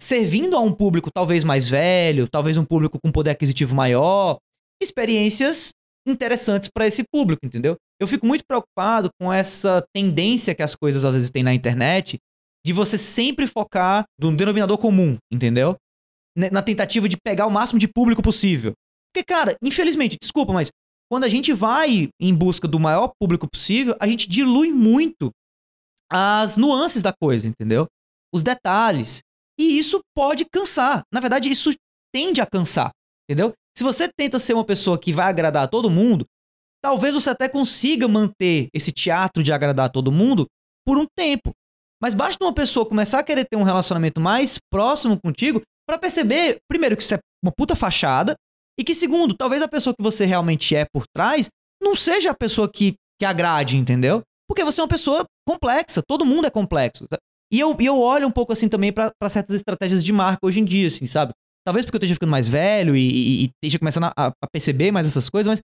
servindo 0.00 0.56
a 0.56 0.60
um 0.60 0.72
público 0.72 1.10
talvez 1.12 1.42
mais 1.42 1.68
velho, 1.68 2.28
talvez 2.28 2.56
um 2.56 2.64
público 2.64 2.98
com 3.02 3.10
poder 3.10 3.30
aquisitivo 3.30 3.74
maior, 3.74 4.38
experiências 4.82 5.70
interessantes 6.06 6.68
para 6.72 6.86
esse 6.86 7.02
público, 7.10 7.44
entendeu? 7.44 7.76
Eu 8.00 8.06
fico 8.06 8.26
muito 8.26 8.44
preocupado 8.46 9.08
com 9.20 9.32
essa 9.32 9.84
tendência 9.94 10.54
que 10.54 10.62
as 10.62 10.74
coisas 10.74 11.04
às 11.04 11.14
vezes 11.14 11.30
têm 11.30 11.42
na 11.42 11.54
internet 11.54 12.18
de 12.66 12.72
você 12.72 12.98
sempre 12.98 13.46
focar 13.46 14.04
no 14.18 14.36
denominador 14.36 14.76
comum, 14.76 15.16
entendeu? 15.32 15.76
Na 16.36 16.60
tentativa 16.60 17.08
de 17.08 17.16
pegar 17.16 17.46
o 17.46 17.50
máximo 17.50 17.78
de 17.78 17.86
público 17.86 18.20
possível. 18.20 18.72
Porque, 19.08 19.24
cara, 19.24 19.56
infelizmente, 19.62 20.16
desculpa, 20.20 20.52
mas 20.52 20.68
quando 21.08 21.22
a 21.22 21.28
gente 21.28 21.52
vai 21.52 22.08
em 22.20 22.34
busca 22.34 22.66
do 22.66 22.80
maior 22.80 23.12
público 23.20 23.46
possível, 23.48 23.94
a 24.00 24.08
gente 24.08 24.28
dilui 24.28 24.72
muito 24.72 25.30
as 26.10 26.56
nuances 26.56 27.04
da 27.04 27.12
coisa, 27.12 27.46
entendeu? 27.46 27.86
Os 28.34 28.42
detalhes. 28.42 29.20
E 29.56 29.78
isso 29.78 30.00
pode 30.12 30.44
cansar. 30.44 31.02
Na 31.14 31.20
verdade, 31.20 31.48
isso 31.48 31.70
tende 32.12 32.40
a 32.40 32.46
cansar, 32.46 32.90
entendeu? 33.30 33.52
Se 33.78 33.84
você 33.84 34.08
tenta 34.08 34.40
ser 34.40 34.54
uma 34.54 34.64
pessoa 34.64 34.98
que 34.98 35.12
vai 35.12 35.28
agradar 35.28 35.62
a 35.62 35.68
todo 35.68 35.88
mundo, 35.88 36.26
talvez 36.82 37.14
você 37.14 37.30
até 37.30 37.48
consiga 37.48 38.08
manter 38.08 38.68
esse 38.74 38.90
teatro 38.90 39.40
de 39.40 39.52
agradar 39.52 39.88
todo 39.88 40.10
mundo 40.10 40.46
por 40.84 40.98
um 40.98 41.06
tempo. 41.16 41.52
Mas 42.02 42.14
basta 42.14 42.42
uma 42.44 42.52
pessoa 42.52 42.86
começar 42.86 43.20
a 43.20 43.22
querer 43.22 43.46
ter 43.50 43.56
um 43.56 43.62
relacionamento 43.62 44.20
mais 44.20 44.58
próximo 44.70 45.18
contigo 45.18 45.62
para 45.88 45.98
perceber, 45.98 46.58
primeiro, 46.68 46.96
que 46.96 47.02
isso 47.02 47.14
é 47.14 47.18
uma 47.42 47.52
puta 47.56 47.74
fachada, 47.76 48.34
e 48.78 48.84
que, 48.84 48.94
segundo, 48.94 49.34
talvez 49.34 49.62
a 49.62 49.68
pessoa 49.68 49.94
que 49.96 50.02
você 50.02 50.24
realmente 50.26 50.74
é 50.74 50.84
por 50.92 51.04
trás 51.14 51.48
não 51.82 51.94
seja 51.94 52.30
a 52.30 52.34
pessoa 52.34 52.70
que, 52.70 52.94
que 53.18 53.24
agrade, 53.24 53.76
entendeu? 53.76 54.22
Porque 54.48 54.64
você 54.64 54.80
é 54.80 54.84
uma 54.84 54.88
pessoa 54.88 55.24
complexa, 55.48 56.02
todo 56.06 56.26
mundo 56.26 56.46
é 56.46 56.50
complexo. 56.50 57.06
tá? 57.08 57.16
E 57.52 57.60
eu, 57.60 57.74
eu 57.80 57.98
olho 57.98 58.26
um 58.26 58.30
pouco 58.30 58.52
assim 58.52 58.68
também 58.68 58.92
para 58.92 59.12
certas 59.30 59.54
estratégias 59.54 60.04
de 60.04 60.12
marca 60.12 60.40
hoje 60.42 60.60
em 60.60 60.64
dia, 60.64 60.86
assim, 60.88 61.06
sabe? 61.06 61.32
Talvez 61.64 61.84
porque 61.84 61.96
eu 61.96 61.98
esteja 61.98 62.14
ficando 62.14 62.30
mais 62.30 62.48
velho 62.48 62.96
e, 62.96 63.00
e, 63.00 63.44
e 63.44 63.50
esteja 63.62 63.78
começando 63.78 64.04
a, 64.04 64.12
a 64.26 64.46
perceber 64.52 64.92
mais 64.92 65.06
essas 65.06 65.28
coisas, 65.28 65.48
mas, 65.48 65.60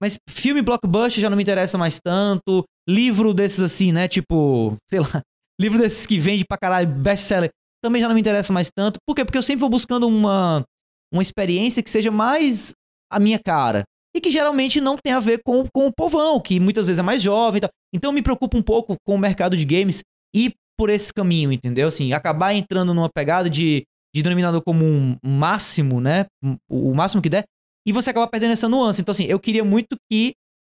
mas 0.00 0.18
filme 0.28 0.60
blockbuster 0.60 1.22
já 1.22 1.30
não 1.30 1.36
me 1.36 1.42
interessa 1.42 1.78
mais 1.78 1.98
tanto. 1.98 2.64
Livro 2.88 3.32
desses 3.32 3.60
assim, 3.60 3.92
né? 3.92 4.06
Tipo, 4.06 4.76
sei 4.90 5.00
lá, 5.00 5.22
livro 5.60 5.78
desses 5.78 6.06
que 6.06 6.18
vende 6.18 6.44
pra 6.44 6.58
caralho, 6.58 6.88
best-seller, 6.88 7.50
também 7.82 8.00
já 8.00 8.08
não 8.08 8.14
me 8.14 8.20
interessa 8.20 8.52
mais 8.52 8.70
tanto. 8.74 8.98
Por 9.06 9.14
quê? 9.14 9.24
Porque 9.24 9.38
eu 9.38 9.42
sempre 9.42 9.60
vou 9.60 9.68
buscando 9.68 10.06
uma, 10.06 10.64
uma 11.12 11.22
experiência 11.22 11.82
que 11.82 11.90
seja 11.90 12.10
mais 12.10 12.72
a 13.10 13.18
minha 13.18 13.38
cara. 13.38 13.84
E 14.14 14.20
que 14.20 14.30
geralmente 14.30 14.80
não 14.80 14.96
tem 14.96 15.12
a 15.12 15.20
ver 15.20 15.40
com, 15.44 15.66
com 15.74 15.86
o 15.86 15.92
povão, 15.92 16.40
que 16.40 16.58
muitas 16.58 16.86
vezes 16.86 16.98
é 16.98 17.02
mais 17.02 17.22
jovem 17.22 17.60
tal. 17.60 17.70
Então 17.94 18.10
eu 18.10 18.14
me 18.14 18.22
preocupo 18.22 18.56
um 18.56 18.62
pouco 18.62 18.96
com 19.06 19.14
o 19.14 19.18
mercado 19.18 19.56
de 19.56 19.64
games 19.64 20.02
e 20.34 20.52
por 20.78 20.90
esse 20.90 21.12
caminho, 21.12 21.52
entendeu? 21.52 21.88
Assim, 21.88 22.12
acabar 22.12 22.54
entrando 22.54 22.94
numa 22.94 23.10
pegada 23.10 23.48
de, 23.48 23.84
de 24.14 24.22
denominador 24.22 24.62
comum 24.62 25.16
máximo, 25.24 26.00
né? 26.00 26.26
O 26.70 26.94
máximo 26.94 27.22
que 27.22 27.28
der, 27.28 27.44
e 27.86 27.92
você 27.92 28.10
acaba 28.10 28.26
perdendo 28.26 28.52
essa 28.52 28.68
nuance. 28.68 29.00
Então, 29.00 29.12
assim, 29.12 29.26
eu 29.26 29.38
queria 29.38 29.64
muito 29.64 29.96
que 30.10 30.32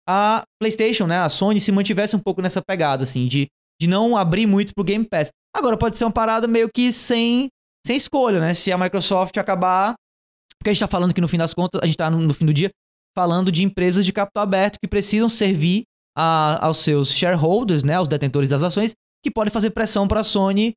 a 0.09 0.43
PlayStation, 0.61 1.07
né, 1.07 1.19
a 1.19 1.29
Sony, 1.29 1.61
se 1.61 1.71
mantivesse 1.71 2.17
um 2.17 2.19
pouco 2.19 2.43
nessa 2.43 2.61
pegada, 2.61 3.05
assim, 3.05 3.27
de, 3.27 3.47
de 3.81 3.87
não 3.87 4.17
abrir 4.17 4.47
muito 4.47 4.73
pro 4.75 4.85
Game 4.85 5.07
Pass. 5.09 5.31
Agora, 5.55 5.77
pode 5.77 5.97
ser 5.97 6.05
uma 6.05 6.13
parada 6.13 6.47
meio 6.47 6.69
que 6.73 6.93
sem, 6.93 7.49
sem 7.87 7.97
escolha, 7.97 8.41
né? 8.41 8.55
Se 8.55 8.71
a 8.73 8.79
Microsoft 8.79 9.37
acabar. 9.37 9.95
Porque 10.59 10.71
a 10.71 10.73
gente 10.73 10.81
tá 10.81 10.89
falando 10.89 11.15
que 11.15 11.21
no 11.21 11.29
fim 11.29 11.39
das 11.39 11.55
contas, 11.55 11.81
a 11.83 11.87
gente 11.87 11.97
tá 11.97 12.11
no, 12.11 12.19
no 12.19 12.35
fim 12.35 12.47
do 12.47 12.53
dia 12.53 12.71
falando 13.17 13.51
de 13.51 13.65
empresas 13.65 14.05
de 14.05 14.13
capital 14.13 14.43
aberto 14.43 14.79
que 14.79 14.87
precisam 14.87 15.29
servir 15.29 15.85
a, 16.17 16.67
aos 16.67 16.79
seus 16.79 17.13
shareholders, 17.13 17.83
né, 17.83 17.95
aos 17.95 18.09
detentores 18.09 18.51
das 18.51 18.63
ações, 18.63 18.93
que 19.25 19.31
podem 19.31 19.51
fazer 19.51 19.71
pressão 19.71 20.07
para 20.07 20.21
a 20.21 20.25
Sony, 20.25 20.75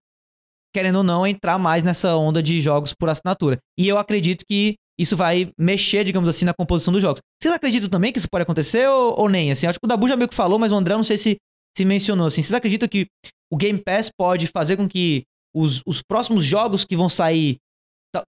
querendo 0.74 0.98
ou 0.98 1.04
não, 1.04 1.28
entrar 1.28 1.58
mais 1.58 1.84
nessa 1.84 2.16
onda 2.16 2.42
de 2.42 2.62
jogos 2.62 2.94
por 2.94 3.10
assinatura. 3.10 3.58
E 3.78 3.88
eu 3.88 3.98
acredito 3.98 4.44
que 4.50 4.76
isso 5.00 5.16
vai 5.16 5.52
mexer, 5.58 6.04
digamos 6.04 6.28
assim, 6.28 6.46
na 6.46 6.54
composição 6.54 6.92
dos 6.92 7.02
jogos. 7.02 7.22
Vocês 7.42 7.54
acreditam 7.54 7.90
também 7.90 8.12
que 8.12 8.20
isso 8.20 8.28
pode 8.30 8.44
acontecer 8.44 8.88
ou, 8.90 9.22
ou 9.22 9.30
nem? 9.30 9.52
Assim, 9.52 9.66
acho 9.66 9.80
que 9.80 9.86
o 9.86 9.88
Dabu 9.88 10.08
já 10.08 10.18
meio 10.18 10.28
que 10.28 10.36
falou, 10.36 10.60
mas 10.60 10.72
o 10.72 10.76
André 10.76 10.96
não 10.96 11.04
sei 11.04 11.18
se, 11.18 11.38
se 11.78 11.86
mencionou. 11.86 12.28
Assim, 12.28 12.42
vocês 12.42 12.54
acreditam 12.54 12.88
que 12.88 13.08
o 13.52 13.58
Game 13.58 13.80
Pass 13.80 14.10
pode 14.16 14.48
fazer 14.48 14.78
com 14.78 14.88
que 14.88 15.24
os, 15.56 15.82
os 15.86 16.02
próximos 16.02 16.44
jogos 16.44 16.86
que 16.86 16.96
vão 16.96 17.10
sair 17.10 17.58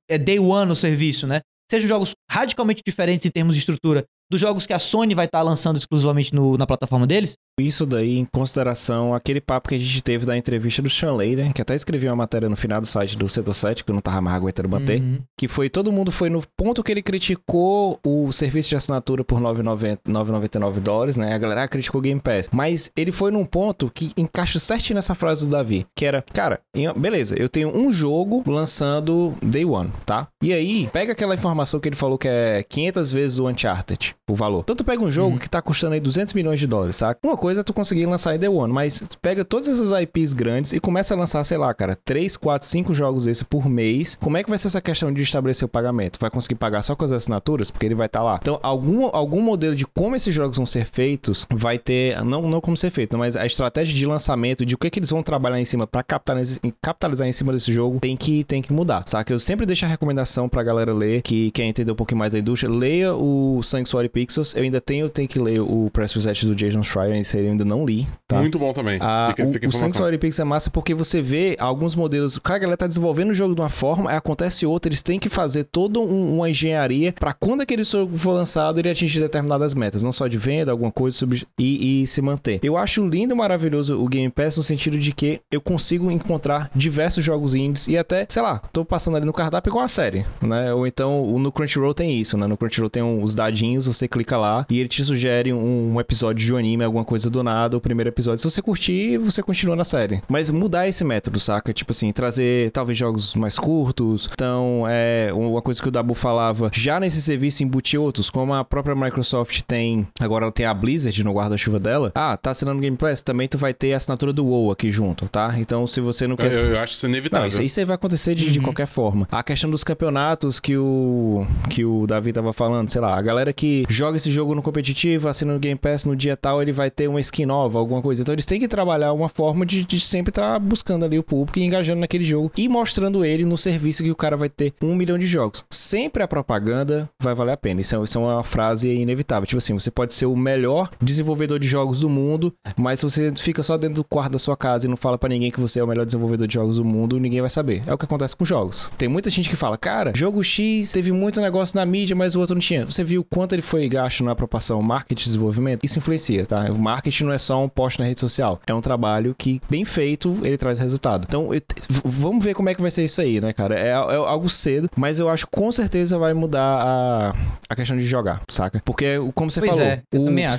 é 0.09 0.17
day 0.17 0.39
one 0.39 0.67
no 0.67 0.75
serviço, 0.75 1.27
né? 1.27 1.41
Sejam 1.71 1.87
jogos 1.87 2.13
radicalmente 2.29 2.81
diferentes 2.85 3.25
em 3.25 3.31
termos 3.31 3.55
de 3.55 3.59
estrutura 3.59 4.05
dos 4.31 4.39
jogos 4.41 4.65
que 4.65 4.73
a 4.73 4.79
Sony 4.79 5.13
vai 5.13 5.25
estar 5.25 5.41
lançando 5.43 5.77
exclusivamente 5.77 6.33
no- 6.33 6.57
na 6.57 6.65
plataforma 6.65 7.05
deles? 7.05 7.33
Isso 7.59 7.85
daí 7.85 8.17
em 8.17 8.25
consideração 8.25 9.13
aquele 9.13 9.39
papo 9.41 9.69
que 9.69 9.75
a 9.75 9.77
gente 9.77 10.01
teve 10.01 10.25
da 10.25 10.35
entrevista 10.37 10.81
do 10.81 10.89
Sean 10.89 11.13
Layden, 11.13 11.51
que 11.51 11.61
até 11.61 11.75
escrevi 11.75 12.07
uma 12.07 12.15
matéria 12.15 12.47
no 12.49 12.55
final 12.55 12.79
do 12.81 12.87
site 12.87 13.15
do 13.17 13.27
Setor 13.29 13.53
7, 13.53 13.83
que 13.83 13.91
eu 13.91 13.93
não 13.93 14.01
tava 14.01 14.21
mais 14.21 14.37
aguentando 14.37 14.69
bater. 14.69 15.01
Uhum. 15.01 15.19
Que 15.37 15.47
foi 15.47 15.69
todo 15.69 15.91
mundo 15.91 16.11
foi 16.11 16.29
no 16.29 16.41
ponto 16.57 16.81
que 16.81 16.91
ele 16.91 17.01
criticou 17.01 17.99
o 18.05 18.31
serviço 18.31 18.69
de 18.69 18.75
assinatura 18.75 19.23
por 19.23 19.39
9,90 19.39 19.99
9,99 20.07 20.79
dólares, 20.79 21.15
né? 21.17 21.33
A 21.33 21.37
galera 21.37 21.67
criticou 21.67 21.99
o 21.99 22.01
Game 22.01 22.19
Pass. 22.21 22.49
Mas 22.51 22.89
ele 22.95 23.11
foi 23.11 23.31
num 23.31 23.45
ponto 23.45 23.91
que 23.93 24.11
encaixa 24.17 24.57
certinho 24.57 24.95
nessa 24.95 25.13
frase 25.13 25.45
do 25.45 25.51
Davi, 25.51 25.85
que 25.95 26.05
era, 26.05 26.23
cara, 26.33 26.59
beleza, 26.95 27.35
eu 27.37 27.49
tenho 27.49 27.75
um 27.75 27.91
jogo 27.91 28.43
lançando 28.47 29.33
Day 29.43 29.65
One, 29.65 29.91
tá? 30.05 30.27
E 30.41 30.53
aí, 30.53 30.89
pega 30.91 31.11
aquela 31.11 31.35
informação 31.35 31.79
que 31.79 31.89
ele 31.89 31.95
falou 31.95 32.17
que 32.17 32.27
é 32.27 32.63
500 32.63 33.11
vezes 33.11 33.39
o 33.39 33.47
Uncharted, 33.47 34.15
o 34.29 34.35
valor. 34.35 34.61
Então 34.63 34.75
tu 34.75 34.83
pega 34.83 35.03
um 35.03 35.11
jogo 35.11 35.31
Uhum. 35.33 35.37
que 35.37 35.49
tá 35.49 35.61
custando 35.61 35.93
aí 35.93 35.99
200 35.99 36.33
milhões 36.33 36.59
de 36.59 36.65
dólares, 36.67 36.95
saca? 36.95 37.19
Uma 37.23 37.35
coisa 37.37 37.61
é 37.61 37.63
tu 37.63 37.73
conseguir 37.73 38.05
lançar 38.05 38.35
em 38.35 38.39
Day 38.39 38.49
One, 38.49 38.71
mas 38.71 39.01
pega 39.21 39.43
todas 39.43 39.67
essas 39.67 39.91
IPs 40.01 40.33
grandes 40.33 40.73
e 40.73 40.79
começa 40.79 41.13
a 41.13 41.17
lançar, 41.17 41.43
sei 41.43 41.57
lá, 41.57 41.73
cara, 41.73 41.97
3, 42.05 42.37
4, 42.37 42.67
5 42.67 42.93
jogos 42.93 43.25
desse 43.25 43.43
por 43.45 43.67
mês. 43.69 44.17
Como 44.21 44.37
é 44.37 44.43
que 44.43 44.49
vai 44.49 44.57
ser 44.57 44.67
essa 44.67 44.81
questão 44.81 45.11
de 45.13 45.21
estabelecer 45.21 45.65
o 45.65 45.69
pagamento? 45.69 46.17
Vai 46.19 46.29
conseguir 46.29 46.55
pagar 46.55 46.81
só 46.81 46.95
com 46.95 47.03
as 47.05 47.11
assinaturas? 47.11 47.69
Porque 47.71 47.85
ele 47.85 47.95
vai 47.95 48.05
estar 48.07 48.23
lá. 48.23 48.39
Então, 48.41 48.59
algum, 48.63 49.09
algum 49.11 49.41
modelo 49.41 49.75
de 49.75 49.85
como 49.85 50.15
esses 50.15 50.33
jogos 50.33 50.57
vão 50.57 50.65
ser 50.65 50.85
feitos 50.85 51.45
vai 51.53 51.77
ter, 51.77 52.23
não, 52.23 52.43
não 52.49 52.61
como 52.61 52.77
ser 52.77 52.89
feito, 52.91 53.17
mas 53.17 53.35
a 53.35 53.45
estratégia 53.45 53.93
de 53.95 54.05
lançamento, 54.05 54.65
de 54.65 54.75
o 54.75 54.77
que, 54.77 54.89
que 54.89 54.99
eles 54.99 55.09
vão 55.09 55.21
trabalhar 55.23 55.59
em 55.59 55.65
cima 55.65 55.85
pra 55.85 56.03
capitalizar, 56.03 56.59
capitalizar 56.81 57.27
em 57.27 57.31
cima 57.31 57.51
desse 57.53 57.71
jogo, 57.73 57.99
tem 57.99 58.15
que, 58.15 58.43
tem 58.43 58.61
que 58.61 58.71
mudar, 58.71 59.03
saca? 59.07 59.31
Eu 59.33 59.39
sempre 59.39 59.65
deixo 59.65 59.85
a 59.85 59.87
recomendação 59.87 60.47
pra 60.47 60.63
galera 60.63 60.93
ler, 60.93 61.21
que 61.21 61.51
quer 61.51 61.63
entender 61.63 61.91
um 61.91 61.95
pouquinho 61.95 62.19
mais 62.19 62.31
da 62.31 62.39
indústria, 62.39 62.71
leia 62.71 63.13
o 63.13 63.61
Sanctuary 63.63 64.09
Pixels. 64.11 64.55
Eu 64.55 64.63
ainda 64.63 64.79
tenho, 64.81 65.09
tenho 65.09 65.27
que 65.27 65.39
ler 65.39 65.59
o 65.61 65.89
Press 65.91 66.13
Reset 66.13 66.45
do 66.45 66.55
Jason 66.55 66.83
Schreier, 66.83 67.17
esse 67.17 67.37
aí 67.37 67.45
eu 67.45 67.51
ainda 67.51 67.65
não 67.65 67.85
li, 67.85 68.07
tá? 68.27 68.39
Muito 68.39 68.59
bom 68.59 68.73
também. 68.73 68.97
Ah, 69.01 69.27
fica, 69.31 69.43
fica 69.47 69.65
o, 69.65 69.67
o 69.67 69.69
informação. 69.69 69.79
Sanctuary 69.89 70.17
Pix 70.17 70.39
é 70.39 70.43
massa 70.43 70.69
porque 70.69 70.93
você 70.93 71.21
vê 71.21 71.55
alguns 71.59 71.95
modelos. 71.95 72.37
Cara, 72.39 72.57
a 72.57 72.59
galera 72.59 72.77
tá 72.77 72.87
desenvolvendo 72.87 73.29
o 73.29 73.33
jogo 73.33 73.55
de 73.55 73.61
uma 73.61 73.69
forma, 73.69 74.11
acontece 74.11 74.65
outra, 74.65 74.89
eles 74.89 75.01
têm 75.01 75.19
que 75.19 75.29
fazer 75.29 75.63
toda 75.65 75.99
um- 75.99 76.35
uma 76.37 76.49
engenharia 76.49 77.13
pra 77.13 77.33
quando 77.33 77.61
aquele 77.61 77.83
jogo 77.83 78.15
for 78.17 78.31
lançado 78.33 78.79
ele 78.79 78.89
atingir 78.89 79.19
determinadas 79.19 79.73
metas, 79.73 80.03
não 80.03 80.11
só 80.13 80.27
de 80.27 80.37
venda, 80.37 80.71
alguma 80.71 80.91
coisa 80.91 81.17
sub- 81.17 81.47
e, 81.59 82.01
e 82.03 82.07
se 82.07 82.21
manter. 82.21 82.59
Eu 82.63 82.77
acho 82.77 83.05
lindo 83.07 83.33
e 83.33 83.37
maravilhoso 83.37 83.99
o 84.01 84.07
Game 84.07 84.29
Pass 84.29 84.57
no 84.57 84.63
sentido 84.63 84.97
de 84.97 85.11
que 85.11 85.39
eu 85.51 85.61
consigo 85.61 86.09
encontrar 86.11 86.69
diversos 86.75 87.23
jogos 87.23 87.55
indies 87.55 87.87
e 87.87 87.97
até, 87.97 88.25
sei 88.29 88.41
lá, 88.41 88.59
tô 88.73 88.83
passando 88.83 89.17
ali 89.17 89.25
no 89.25 89.33
cardápio 89.33 89.69
igual 89.71 89.85
a 89.85 89.87
série, 89.87 90.25
né? 90.41 90.73
Ou 90.73 90.85
então 90.87 91.23
o- 91.23 91.39
no 91.39 91.51
Crunchyroll 91.51 91.93
tem 91.93 92.19
isso, 92.19 92.37
né? 92.37 92.47
No 92.47 92.57
Crunchyroll 92.57 92.89
tem 92.89 93.01
os 93.23 93.35
dadinhos, 93.35 93.85
você 93.85 94.00
clica 94.07 94.37
lá 94.37 94.65
e 94.69 94.79
ele 94.79 94.89
te 94.89 95.03
sugere 95.03 95.51
um, 95.53 95.93
um 95.95 95.99
episódio 95.99 96.45
de 96.45 96.53
um 96.53 96.57
anime, 96.57 96.83
alguma 96.83 97.05
coisa 97.05 97.29
do 97.29 97.43
nada, 97.43 97.77
o 97.77 97.81
primeiro 97.81 98.09
episódio. 98.09 98.39
Se 98.41 98.49
você 98.49 98.61
curtir, 98.61 99.17
você 99.17 99.41
continua 99.43 99.75
na 99.75 99.83
série. 99.83 100.21
Mas 100.27 100.49
mudar 100.49 100.87
esse 100.87 101.03
método, 101.03 101.39
saca? 101.39 101.73
Tipo 101.73 101.91
assim, 101.91 102.11
trazer 102.11 102.71
talvez 102.71 102.97
jogos 102.97 103.35
mais 103.35 103.57
curtos. 103.57 104.29
Então, 104.31 104.83
é 104.87 105.29
uma 105.33 105.61
coisa 105.61 105.81
que 105.81 105.87
o 105.87 105.91
Dabu 105.91 106.13
falava, 106.13 106.69
já 106.73 106.99
nesse 106.99 107.21
serviço 107.21 107.63
embutir 107.63 107.99
outros, 107.99 108.29
como 108.29 108.53
a 108.53 108.63
própria 108.63 108.95
Microsoft 108.95 109.61
tem, 109.67 110.07
agora 110.19 110.45
ela 110.45 110.51
tem 110.51 110.65
a 110.65 110.73
Blizzard 110.73 111.23
no 111.23 111.33
guarda-chuva 111.33 111.79
dela. 111.79 112.11
Ah, 112.15 112.35
tá 112.37 112.51
assinando 112.51 112.81
Game 112.81 112.97
Pass, 112.97 113.21
também 113.21 113.47
tu 113.47 113.57
vai 113.57 113.73
ter 113.73 113.93
a 113.93 113.97
assinatura 113.97 114.33
do 114.33 114.45
WoW 114.45 114.71
aqui 114.71 114.91
junto, 114.91 115.27
tá? 115.29 115.53
Então, 115.57 115.85
se 115.87 115.99
você 116.01 116.27
não 116.27 116.35
quer 116.35 116.51
Eu, 116.51 116.65
eu 116.65 116.79
acho 116.79 116.93
isso 116.93 117.05
inevitável. 117.07 117.41
não, 117.43 117.47
isso, 117.49 117.61
isso 117.61 117.79
aí 117.79 117.85
vai 117.85 117.95
acontecer 117.95 118.35
de, 118.35 118.49
de 118.51 118.59
Uhum. 118.59 118.65
qualquer 118.65 118.87
forma. 118.87 119.27
A 119.31 119.41
questão 119.43 119.69
dos 119.69 119.83
campeonatos 119.83 120.59
que 120.59 120.75
o 120.77 121.45
que 121.69 121.83
o 121.85 122.05
Davi 122.05 122.31
tava 122.33 122.53
falando, 122.53 122.89
sei 122.89 123.01
lá, 123.01 123.17
a 123.17 123.21
galera 123.21 123.51
que 123.53 123.85
joga 123.91 124.17
esse 124.17 124.31
jogo 124.31 124.55
no 124.55 124.61
competitivo, 124.61 125.27
assina 125.27 125.53
no 125.53 125.59
Game 125.59 125.77
Pass 125.77 126.05
no 126.05 126.15
dia 126.15 126.37
tal, 126.37 126.61
ele 126.61 126.71
vai 126.71 126.89
ter 126.89 127.07
uma 127.07 127.19
skin 127.19 127.45
nova, 127.45 127.77
alguma 127.77 128.01
coisa. 128.01 128.21
Então 128.21 128.33
eles 128.33 128.45
têm 128.45 128.59
que 128.59 128.67
trabalhar 128.67 129.13
uma 129.13 129.29
forma 129.29 129.65
de, 129.65 129.83
de 129.83 129.99
sempre 129.99 130.31
estar 130.31 130.57
buscando 130.59 131.05
ali 131.05 131.19
o 131.19 131.23
público 131.23 131.59
e 131.59 131.63
engajando 131.63 131.99
naquele 131.99 132.23
jogo 132.23 132.51
e 132.57 132.67
mostrando 132.67 133.23
ele 133.25 133.45
no 133.45 133.57
serviço 133.57 134.03
que 134.03 134.11
o 134.11 134.15
cara 134.15 134.37
vai 134.37 134.49
ter 134.49 134.73
um 134.81 134.95
milhão 134.95 135.17
de 135.17 135.27
jogos. 135.27 135.65
Sempre 135.69 136.23
a 136.23 136.27
propaganda 136.27 137.09
vai 137.19 137.35
valer 137.35 137.53
a 137.53 137.57
pena. 137.57 137.81
Isso 137.81 137.95
é, 137.95 138.03
isso 138.03 138.17
é 138.17 138.21
uma 138.21 138.43
frase 138.43 138.89
inevitável. 138.89 139.45
Tipo 139.45 139.57
assim, 139.57 139.73
você 139.73 139.91
pode 139.91 140.13
ser 140.13 140.25
o 140.25 140.35
melhor 140.35 140.89
desenvolvedor 141.01 141.59
de 141.59 141.67
jogos 141.67 141.99
do 141.99 142.09
mundo, 142.09 142.53
mas 142.77 142.99
se 142.99 143.05
você 143.05 143.33
fica 143.37 143.61
só 143.61 143.77
dentro 143.77 143.97
do 143.97 144.03
quarto 144.03 144.33
da 144.33 144.39
sua 144.39 144.55
casa 144.55 144.85
e 144.85 144.89
não 144.89 144.97
fala 144.97 145.17
pra 145.17 145.29
ninguém 145.29 145.51
que 145.51 145.59
você 145.59 145.79
é 145.79 145.83
o 145.83 145.87
melhor 145.87 146.05
desenvolvedor 146.05 146.47
de 146.47 146.53
jogos 146.53 146.77
do 146.77 146.85
mundo, 146.85 147.19
ninguém 147.19 147.41
vai 147.41 147.49
saber. 147.49 147.83
É 147.85 147.93
o 147.93 147.97
que 147.97 148.05
acontece 148.05 148.35
com 148.35 148.45
jogos. 148.45 148.89
Tem 148.97 149.09
muita 149.09 149.29
gente 149.29 149.49
que 149.49 149.55
fala, 149.55 149.77
cara, 149.77 150.13
jogo 150.15 150.43
X 150.43 150.91
teve 150.91 151.11
muito 151.11 151.41
negócio 151.41 151.75
na 151.77 151.85
mídia, 151.85 152.15
mas 152.15 152.35
o 152.35 152.39
outro 152.39 152.55
não 152.55 152.61
tinha. 152.61 152.85
Você 152.85 153.03
viu 153.03 153.23
quanto 153.23 153.53
ele 153.53 153.61
foi 153.61 153.80
gasto 153.89 154.23
na 154.23 154.35
proporção 154.35 154.81
marketing 154.81 155.21
e 155.21 155.25
desenvolvimento? 155.25 155.83
Isso 155.83 155.99
influencia, 155.99 156.45
tá? 156.45 156.65
O 156.71 156.77
marketing 156.77 157.25
não 157.25 157.33
é 157.33 157.37
só 157.37 157.63
um 157.63 157.69
post 157.69 157.99
na 157.99 158.05
rede 158.05 158.19
social. 158.19 158.59
É 158.67 158.73
um 158.73 158.81
trabalho 158.81 159.35
que, 159.37 159.61
bem 159.69 159.85
feito, 159.85 160.37
ele 160.43 160.57
traz 160.57 160.79
resultado. 160.79 161.25
Então, 161.27 161.53
eu- 161.53 161.61
vamos 162.03 162.43
ver 162.43 162.53
como 162.53 162.69
é 162.69 162.73
que 162.75 162.81
vai 162.81 162.91
ser 162.91 163.03
isso 163.03 163.21
aí, 163.21 163.39
né, 163.41 163.53
cara? 163.53 163.79
É, 163.79 163.89
é 163.89 163.93
algo 163.93 164.49
cedo, 164.49 164.89
mas 164.95 165.19
eu 165.19 165.29
acho 165.29 165.45
que 165.45 165.51
com 165.51 165.71
certeza 165.71 166.17
vai 166.17 166.33
mudar 166.33 166.61
a, 166.61 167.33
a 167.69 167.75
questão 167.75 167.97
de 167.97 168.03
jogar, 168.03 168.41
saca? 168.49 168.81
Porque, 168.85 169.17
como 169.35 169.49
você 169.51 169.59
Pois 169.59 169.71
falou, 169.71 169.85
é, 169.85 170.01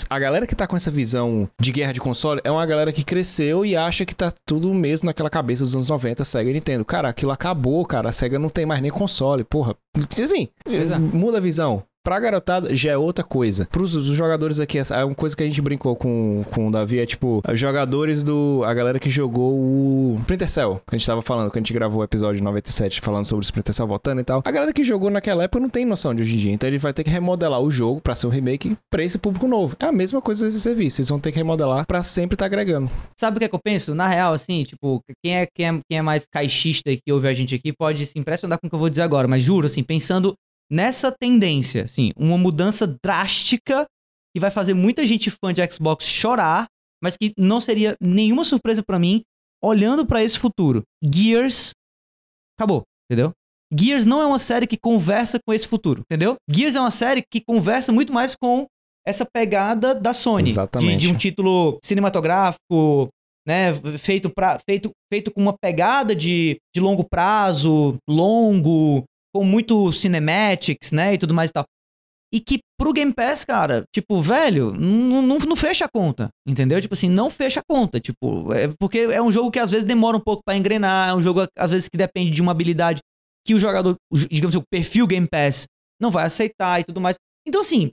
a 0.08 0.18
galera 0.18 0.46
que 0.46 0.54
tá 0.54 0.66
com 0.66 0.76
essa 0.76 0.90
visão 0.90 1.48
de 1.60 1.72
guerra 1.72 1.92
de 1.92 2.00
console 2.00 2.40
é 2.44 2.50
uma 2.50 2.64
galera 2.66 2.92
que 2.92 3.02
cresceu 3.04 3.64
e 3.64 3.76
acha 3.76 4.04
que 4.04 4.14
tá 4.14 4.32
tudo 4.46 4.72
mesmo 4.72 5.06
naquela 5.06 5.30
cabeça 5.30 5.64
dos 5.64 5.74
anos 5.74 5.88
90, 5.88 6.24
Sega 6.24 6.50
e 6.50 6.52
Nintendo. 6.52 6.84
Cara, 6.84 7.08
aquilo 7.08 7.30
acabou, 7.32 7.84
cara. 7.84 8.08
A 8.08 8.12
Sega 8.12 8.38
não 8.38 8.48
tem 8.48 8.66
mais 8.66 8.80
nem 8.80 8.90
console, 8.90 9.44
porra. 9.44 9.74
Assim, 10.22 10.48
Pois 10.64 10.90
é. 10.90 10.98
muda 10.98 11.38
a 11.38 11.40
visão. 11.40 11.82
Pra 12.04 12.18
garotada 12.18 12.74
já 12.74 12.90
é 12.90 12.96
outra 12.96 13.24
coisa. 13.24 13.68
Pros 13.70 13.94
os 13.94 14.06
jogadores 14.06 14.58
aqui, 14.58 14.78
é 14.78 15.04
uma 15.04 15.14
coisa 15.14 15.36
que 15.36 15.42
a 15.42 15.46
gente 15.46 15.62
brincou 15.62 15.94
com, 15.94 16.44
com 16.50 16.66
o 16.66 16.70
Davi, 16.70 16.98
é 16.98 17.06
tipo, 17.06 17.40
os 17.48 17.60
jogadores 17.60 18.24
do. 18.24 18.62
A 18.66 18.74
galera 18.74 18.98
que 18.98 19.08
jogou 19.08 19.52
o 19.52 20.16
Splinter 20.22 20.50
Cell, 20.50 20.82
que 20.88 20.96
a 20.96 20.98
gente 20.98 21.06
tava 21.06 21.22
falando, 21.22 21.50
que 21.52 21.58
a 21.58 21.60
gente 21.60 21.72
gravou 21.72 22.00
o 22.00 22.04
episódio 22.04 22.42
97 22.42 23.00
falando 23.00 23.24
sobre 23.24 23.44
o 23.44 23.46
Splinter 23.46 23.72
Cell 23.72 23.86
voltando 23.86 24.20
e 24.20 24.24
tal. 24.24 24.42
A 24.44 24.50
galera 24.50 24.72
que 24.72 24.82
jogou 24.82 25.10
naquela 25.10 25.44
época 25.44 25.60
não 25.60 25.70
tem 25.70 25.84
noção 25.84 26.12
de 26.12 26.22
hoje 26.22 26.34
em 26.34 26.38
dia. 26.38 26.52
Então 26.52 26.68
ele 26.68 26.78
vai 26.78 26.92
ter 26.92 27.04
que 27.04 27.10
remodelar 27.10 27.60
o 27.60 27.70
jogo 27.70 28.00
pra 28.00 28.16
ser 28.16 28.26
um 28.26 28.30
remake 28.30 28.76
pra 28.90 29.04
esse 29.04 29.16
público 29.16 29.46
novo. 29.46 29.76
É 29.78 29.86
a 29.86 29.92
mesma 29.92 30.20
coisa 30.20 30.46
desse 30.46 30.60
serviço. 30.60 31.00
Eles 31.00 31.08
vão 31.08 31.20
ter 31.20 31.30
que 31.30 31.38
remodelar 31.38 31.86
pra 31.86 32.02
sempre 32.02 32.36
tá 32.36 32.46
agregando. 32.46 32.90
Sabe 33.16 33.36
o 33.36 33.38
que, 33.38 33.44
é 33.44 33.48
que 33.48 33.54
eu 33.54 33.60
penso? 33.62 33.94
Na 33.94 34.08
real, 34.08 34.34
assim, 34.34 34.64
tipo, 34.64 35.00
quem 35.22 35.36
é, 35.36 35.46
quem 35.46 35.68
é, 35.68 35.80
quem 35.88 35.98
é 35.98 36.02
mais 36.02 36.26
caixista 36.26 36.90
que 36.96 37.12
ouve 37.12 37.28
a 37.28 37.34
gente 37.34 37.54
aqui 37.54 37.72
pode 37.72 38.04
se 38.06 38.18
impressionar 38.18 38.58
com 38.58 38.66
o 38.66 38.70
que 38.70 38.74
eu 38.74 38.80
vou 38.80 38.90
dizer 38.90 39.02
agora, 39.02 39.28
mas 39.28 39.44
juro, 39.44 39.66
assim, 39.66 39.84
pensando 39.84 40.34
nessa 40.72 41.12
tendência, 41.12 41.84
assim, 41.84 42.12
uma 42.16 42.38
mudança 42.38 42.86
drástica 43.04 43.84
que 44.34 44.40
vai 44.40 44.50
fazer 44.50 44.72
muita 44.72 45.04
gente 45.04 45.30
fã 45.30 45.52
de 45.52 45.60
Xbox 45.70 46.06
chorar, 46.06 46.66
mas 47.02 47.16
que 47.16 47.34
não 47.36 47.60
seria 47.60 47.94
nenhuma 48.00 48.44
surpresa 48.44 48.82
para 48.82 48.98
mim 48.98 49.22
olhando 49.62 50.06
para 50.06 50.24
esse 50.24 50.38
futuro. 50.38 50.82
Gears 51.04 51.72
acabou, 52.58 52.84
entendeu? 53.10 53.32
Gears 53.70 54.06
não 54.06 54.22
é 54.22 54.26
uma 54.26 54.38
série 54.38 54.66
que 54.66 54.78
conversa 54.78 55.38
com 55.46 55.52
esse 55.52 55.68
futuro, 55.68 56.00
entendeu? 56.00 56.36
Gears 56.48 56.74
é 56.74 56.80
uma 56.80 56.90
série 56.90 57.22
que 57.30 57.42
conversa 57.46 57.92
muito 57.92 58.12
mais 58.12 58.34
com 58.34 58.66
essa 59.06 59.26
pegada 59.26 59.94
da 59.94 60.14
Sony. 60.14 60.50
Exatamente. 60.50 61.00
De, 61.00 61.06
de 61.06 61.12
um 61.12 61.16
título 61.16 61.78
cinematográfico, 61.84 63.08
né? 63.46 63.74
Feito, 63.98 64.30
pra, 64.30 64.58
feito, 64.66 64.90
feito 65.12 65.30
com 65.30 65.40
uma 65.40 65.56
pegada 65.60 66.14
de, 66.14 66.56
de 66.74 66.80
longo 66.80 67.04
prazo, 67.04 67.96
longo, 68.08 69.04
com 69.34 69.44
muito 69.44 69.92
cinematics, 69.92 70.92
né? 70.92 71.14
E 71.14 71.18
tudo 71.18 71.34
mais 71.34 71.50
e 71.50 71.52
tal. 71.52 71.64
E 72.32 72.40
que 72.40 72.60
pro 72.78 72.94
Game 72.94 73.12
Pass, 73.12 73.44
cara, 73.44 73.84
tipo, 73.94 74.20
velho, 74.22 74.72
não, 74.72 75.20
não, 75.22 75.56
fecha 75.56 75.84
a 75.84 75.88
conta, 75.88 76.30
entendeu? 76.48 76.80
Tipo 76.80 76.94
assim, 76.94 77.10
não 77.10 77.28
fecha 77.28 77.60
a 77.60 77.62
conta, 77.62 78.00
tipo, 78.00 78.52
é 78.54 78.68
porque 78.78 79.00
é 79.00 79.20
um 79.20 79.30
jogo 79.30 79.50
que 79.50 79.58
às 79.58 79.70
vezes 79.70 79.84
demora 79.84 80.16
um 80.16 80.20
pouco 80.20 80.42
para 80.42 80.56
engrenar, 80.56 81.10
é 81.10 81.14
um 81.14 81.20
jogo 81.20 81.46
às 81.58 81.70
vezes 81.70 81.90
que 81.90 81.98
depende 81.98 82.30
de 82.30 82.40
uma 82.40 82.52
habilidade 82.52 83.00
que 83.46 83.54
o 83.54 83.58
jogador, 83.58 83.96
digamos 84.30 84.54
assim, 84.54 84.62
o 84.62 84.66
perfil 84.70 85.06
Game 85.06 85.28
Pass 85.30 85.66
não 86.00 86.10
vai 86.10 86.24
aceitar 86.24 86.80
e 86.80 86.84
tudo 86.84 87.02
mais. 87.02 87.16
Então 87.46 87.60
assim, 87.60 87.90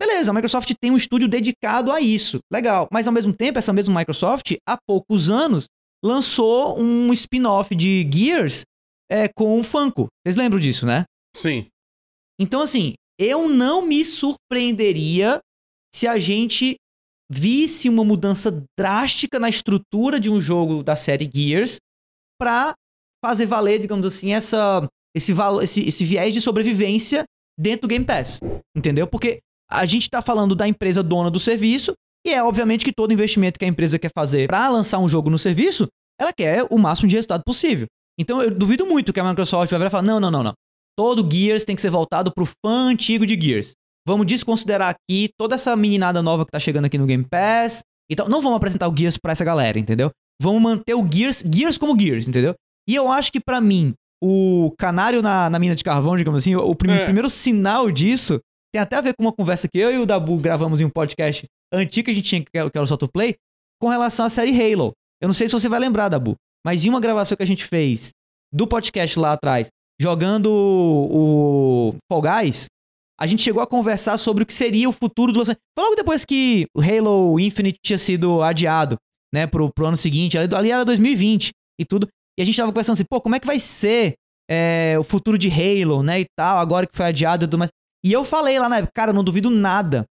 beleza, 0.00 0.30
a 0.30 0.34
Microsoft 0.34 0.72
tem 0.80 0.92
um 0.92 0.96
estúdio 0.96 1.28
dedicado 1.28 1.90
a 1.90 2.00
isso, 2.00 2.38
legal. 2.52 2.88
Mas 2.92 3.06
ao 3.08 3.12
mesmo 3.12 3.32
tempo, 3.32 3.58
essa 3.58 3.72
mesma 3.72 3.98
Microsoft, 3.98 4.54
há 4.64 4.76
poucos 4.86 5.28
anos, 5.28 5.66
lançou 6.04 6.80
um 6.80 7.12
spin-off 7.12 7.74
de 7.74 8.08
Gears 8.12 8.62
é, 9.10 9.28
com 9.28 9.58
o 9.58 9.64
Funko. 9.64 10.06
Vocês 10.24 10.36
lembram 10.36 10.60
disso, 10.60 10.86
né? 10.86 11.04
Sim. 11.36 11.66
Então, 12.38 12.62
assim, 12.62 12.94
eu 13.18 13.48
não 13.48 13.82
me 13.82 14.04
surpreenderia 14.04 15.40
se 15.94 16.06
a 16.06 16.18
gente 16.18 16.76
visse 17.30 17.88
uma 17.88 18.04
mudança 18.04 18.64
drástica 18.78 19.38
na 19.38 19.48
estrutura 19.48 20.18
de 20.18 20.30
um 20.30 20.40
jogo 20.40 20.82
da 20.82 20.96
série 20.96 21.30
Gears 21.32 21.78
para 22.40 22.74
fazer 23.24 23.46
valer, 23.46 23.80
digamos 23.80 24.06
assim, 24.06 24.32
essa, 24.32 24.88
esse, 25.14 25.32
esse, 25.62 25.88
esse 25.88 26.04
viés 26.04 26.32
de 26.32 26.40
sobrevivência 26.40 27.24
dentro 27.58 27.82
do 27.82 27.88
Game 27.88 28.04
Pass. 28.04 28.40
Entendeu? 28.76 29.06
Porque 29.06 29.40
a 29.70 29.84
gente 29.84 30.08
tá 30.08 30.22
falando 30.22 30.54
da 30.54 30.66
empresa 30.66 31.02
dona 31.02 31.30
do 31.30 31.38
serviço 31.38 31.92
e 32.26 32.32
é 32.32 32.42
obviamente 32.42 32.84
que 32.84 32.92
todo 32.92 33.12
investimento 33.12 33.58
que 33.58 33.64
a 33.64 33.68
empresa 33.68 33.98
quer 33.98 34.10
fazer 34.14 34.48
para 34.48 34.68
lançar 34.68 34.98
um 34.98 35.08
jogo 35.08 35.30
no 35.30 35.38
serviço, 35.38 35.86
ela 36.18 36.32
quer 36.32 36.66
o 36.70 36.78
máximo 36.78 37.08
de 37.08 37.14
resultado 37.14 37.42
possível. 37.44 37.86
Então 38.20 38.42
eu 38.42 38.50
duvido 38.50 38.84
muito 38.84 39.14
que 39.14 39.18
a 39.18 39.24
Microsoft 39.24 39.70
vai 39.70 39.78
virar 39.78 39.88
e 39.88 39.90
falar: 39.90 40.02
não, 40.02 40.20
não, 40.20 40.30
não, 40.30 40.42
não. 40.42 40.52
Todo 40.96 41.26
Gears 41.32 41.64
tem 41.64 41.74
que 41.74 41.80
ser 41.80 41.88
voltado 41.88 42.30
pro 42.34 42.44
fã 42.44 42.90
antigo 42.90 43.24
de 43.24 43.40
Gears. 43.40 43.72
Vamos 44.06 44.26
desconsiderar 44.26 44.94
aqui 44.94 45.30
toda 45.38 45.54
essa 45.54 45.74
meninada 45.74 46.22
nova 46.22 46.44
que 46.44 46.52
tá 46.52 46.60
chegando 46.60 46.84
aqui 46.84 46.98
no 46.98 47.06
Game 47.06 47.24
Pass. 47.24 47.82
Então, 48.10 48.28
não 48.28 48.42
vamos 48.42 48.56
apresentar 48.56 48.88
o 48.88 48.96
Gears 48.96 49.16
pra 49.16 49.32
essa 49.32 49.44
galera, 49.44 49.78
entendeu? 49.78 50.10
Vamos 50.42 50.60
manter 50.60 50.94
o 50.94 51.06
Gears, 51.10 51.42
Gears 51.42 51.78
como 51.78 51.98
Gears, 51.98 52.28
entendeu? 52.28 52.54
E 52.88 52.94
eu 52.94 53.10
acho 53.10 53.32
que 53.32 53.40
para 53.40 53.60
mim, 53.60 53.94
o 54.22 54.74
canário 54.78 55.22
na, 55.22 55.48
na 55.48 55.58
mina 55.58 55.74
de 55.74 55.84
carvão, 55.84 56.16
digamos 56.16 56.42
assim, 56.42 56.54
o 56.56 56.74
prim 56.74 56.92
é. 56.92 57.04
primeiro 57.04 57.30
sinal 57.30 57.90
disso 57.90 58.40
tem 58.72 58.80
até 58.80 58.96
a 58.96 59.00
ver 59.00 59.14
com 59.14 59.22
uma 59.22 59.32
conversa 59.32 59.68
que 59.68 59.78
eu 59.78 59.90
e 59.90 59.98
o 59.98 60.06
Dabu 60.06 60.36
gravamos 60.36 60.80
em 60.80 60.84
um 60.84 60.90
podcast 60.90 61.46
antigo 61.72 62.06
que 62.06 62.10
a 62.10 62.14
gente 62.14 62.28
tinha, 62.28 62.42
que 62.42 62.50
era 62.54 62.82
o 62.82 62.86
Solto 62.86 63.08
Play, 63.08 63.36
com 63.80 63.88
relação 63.88 64.26
à 64.26 64.30
série 64.30 64.50
Halo. 64.50 64.92
Eu 65.20 65.28
não 65.28 65.34
sei 65.34 65.48
se 65.48 65.52
você 65.52 65.68
vai 65.68 65.78
lembrar, 65.78 66.08
Dabu, 66.08 66.36
mas 66.64 66.84
em 66.84 66.88
uma 66.88 67.00
gravação 67.00 67.36
que 67.36 67.42
a 67.42 67.46
gente 67.46 67.64
fez 67.64 68.10
do 68.52 68.66
podcast 68.66 69.18
lá 69.18 69.32
atrás, 69.32 69.68
jogando 70.00 70.50
o 70.50 71.94
Fall 72.10 72.22
Guys, 72.22 72.66
a 73.20 73.26
gente 73.26 73.42
chegou 73.42 73.62
a 73.62 73.66
conversar 73.66 74.16
sobre 74.16 74.42
o 74.42 74.46
que 74.46 74.52
seria 74.52 74.88
o 74.88 74.92
futuro 74.92 75.32
do 75.32 75.38
lançamento. 75.38 75.60
Foi 75.78 75.84
logo 75.84 75.96
depois 75.96 76.24
que 76.24 76.66
o 76.74 76.80
Halo 76.80 77.38
Infinite 77.38 77.78
tinha 77.84 77.98
sido 77.98 78.42
adiado, 78.42 78.96
né, 79.32 79.46
pro, 79.46 79.70
pro 79.72 79.86
ano 79.86 79.96
seguinte. 79.96 80.38
Ali 80.38 80.70
era 80.70 80.84
2020 80.84 81.50
e 81.78 81.84
tudo. 81.84 82.08
E 82.38 82.42
a 82.42 82.46
gente 82.46 82.56
tava 82.56 82.72
conversando 82.72 82.94
assim, 82.94 83.04
pô, 83.04 83.20
como 83.20 83.36
é 83.36 83.40
que 83.40 83.46
vai 83.46 83.60
ser 83.60 84.14
é, 84.50 84.96
o 84.98 85.04
futuro 85.04 85.36
de 85.36 85.48
Halo, 85.48 86.02
né, 86.02 86.20
e 86.20 86.26
tal, 86.34 86.58
agora 86.58 86.86
que 86.86 86.96
foi 86.96 87.06
adiado 87.06 87.44
e 87.44 87.46
tudo 87.46 87.58
mais. 87.58 87.70
E 88.02 88.10
eu 88.10 88.24
falei 88.24 88.58
lá 88.58 88.68
na 88.68 88.78
época, 88.78 88.92
cara, 88.94 89.12
não 89.12 89.22
duvido 89.22 89.50
nada 89.50 90.06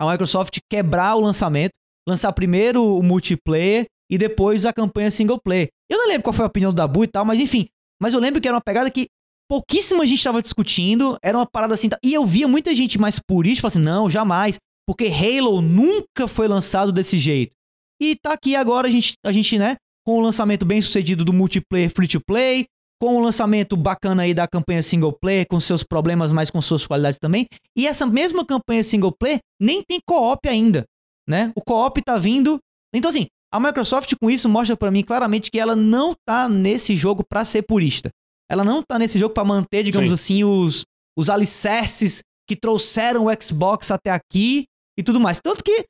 a 0.00 0.08
Microsoft 0.08 0.58
quebrar 0.70 1.16
o 1.16 1.20
lançamento, 1.20 1.72
lançar 2.08 2.32
primeiro 2.32 2.96
o 2.96 3.02
multiplayer 3.02 3.86
e 4.10 4.16
depois 4.16 4.64
a 4.64 4.72
campanha 4.72 5.10
single 5.10 5.40
player. 5.40 5.68
Eu 5.90 5.98
não 5.98 6.08
lembro 6.08 6.22
qual 6.24 6.32
foi 6.32 6.44
a 6.44 6.48
opinião 6.48 6.72
do 6.72 6.76
Dabu 6.76 7.04
e 7.04 7.08
tal, 7.08 7.24
mas 7.24 7.40
enfim. 7.40 7.68
Mas 8.00 8.14
eu 8.14 8.20
lembro 8.20 8.40
que 8.40 8.48
era 8.48 8.56
uma 8.56 8.62
pegada 8.62 8.90
que 8.90 9.08
pouquíssima 9.48 10.06
gente 10.06 10.18
estava 10.18 10.42
discutindo, 10.42 11.18
era 11.22 11.36
uma 11.36 11.46
parada 11.46 11.74
assim. 11.74 11.88
E 12.02 12.14
eu 12.14 12.24
via 12.24 12.46
muita 12.46 12.74
gente 12.74 12.98
mais 12.98 13.18
purista 13.18 13.62
falando 13.62 13.72
assim: 13.72 13.84
não, 13.84 14.08
jamais, 14.08 14.58
porque 14.86 15.06
Halo 15.06 15.60
nunca 15.60 16.28
foi 16.28 16.46
lançado 16.48 16.92
desse 16.92 17.18
jeito. 17.18 17.52
E 18.00 18.14
tá 18.16 18.32
aqui 18.32 18.54
agora 18.54 18.86
a 18.86 18.90
gente, 18.90 19.14
a 19.24 19.32
gente 19.32 19.58
né, 19.58 19.76
com 20.06 20.18
o 20.18 20.20
lançamento 20.20 20.64
bem 20.64 20.80
sucedido 20.80 21.24
do 21.24 21.32
multiplayer 21.32 21.90
free 21.90 22.06
to 22.06 22.20
play, 22.20 22.66
com 23.00 23.16
o 23.16 23.20
lançamento 23.20 23.76
bacana 23.76 24.22
aí 24.22 24.32
da 24.32 24.46
campanha 24.46 24.82
single 24.82 25.12
player, 25.12 25.46
com 25.46 25.58
seus 25.60 25.82
problemas, 25.82 26.32
mas 26.32 26.50
com 26.50 26.62
suas 26.62 26.86
qualidades 26.86 27.18
também. 27.18 27.46
E 27.76 27.86
essa 27.86 28.06
mesma 28.06 28.44
campanha 28.44 28.84
single 28.84 29.12
player 29.12 29.40
nem 29.60 29.82
tem 29.82 30.00
co-op 30.06 30.48
ainda, 30.48 30.84
né? 31.28 31.52
O 31.56 31.60
co-op 31.60 32.00
tá 32.02 32.16
vindo. 32.16 32.58
Então 32.94 33.08
assim, 33.08 33.26
a 33.52 33.60
Microsoft 33.60 34.14
com 34.20 34.30
isso 34.30 34.48
mostra 34.48 34.76
para 34.76 34.90
mim 34.90 35.02
claramente 35.02 35.50
que 35.50 35.58
ela 35.58 35.74
não 35.74 36.14
tá 36.26 36.48
nesse 36.48 36.96
jogo 36.96 37.24
para 37.26 37.44
ser 37.44 37.62
purista. 37.62 38.10
Ela 38.50 38.64
não 38.64 38.82
tá 38.82 38.98
nesse 38.98 39.18
jogo 39.18 39.34
para 39.34 39.44
manter, 39.44 39.82
digamos 39.82 40.10
Sim. 40.10 40.14
assim, 40.14 40.44
os 40.44 40.84
os 41.18 41.28
alicerces 41.28 42.22
que 42.48 42.54
trouxeram 42.54 43.26
o 43.26 43.42
Xbox 43.42 43.90
até 43.90 44.10
aqui 44.12 44.66
e 44.96 45.02
tudo 45.02 45.18
mais. 45.18 45.40
Tanto 45.40 45.64
que 45.64 45.84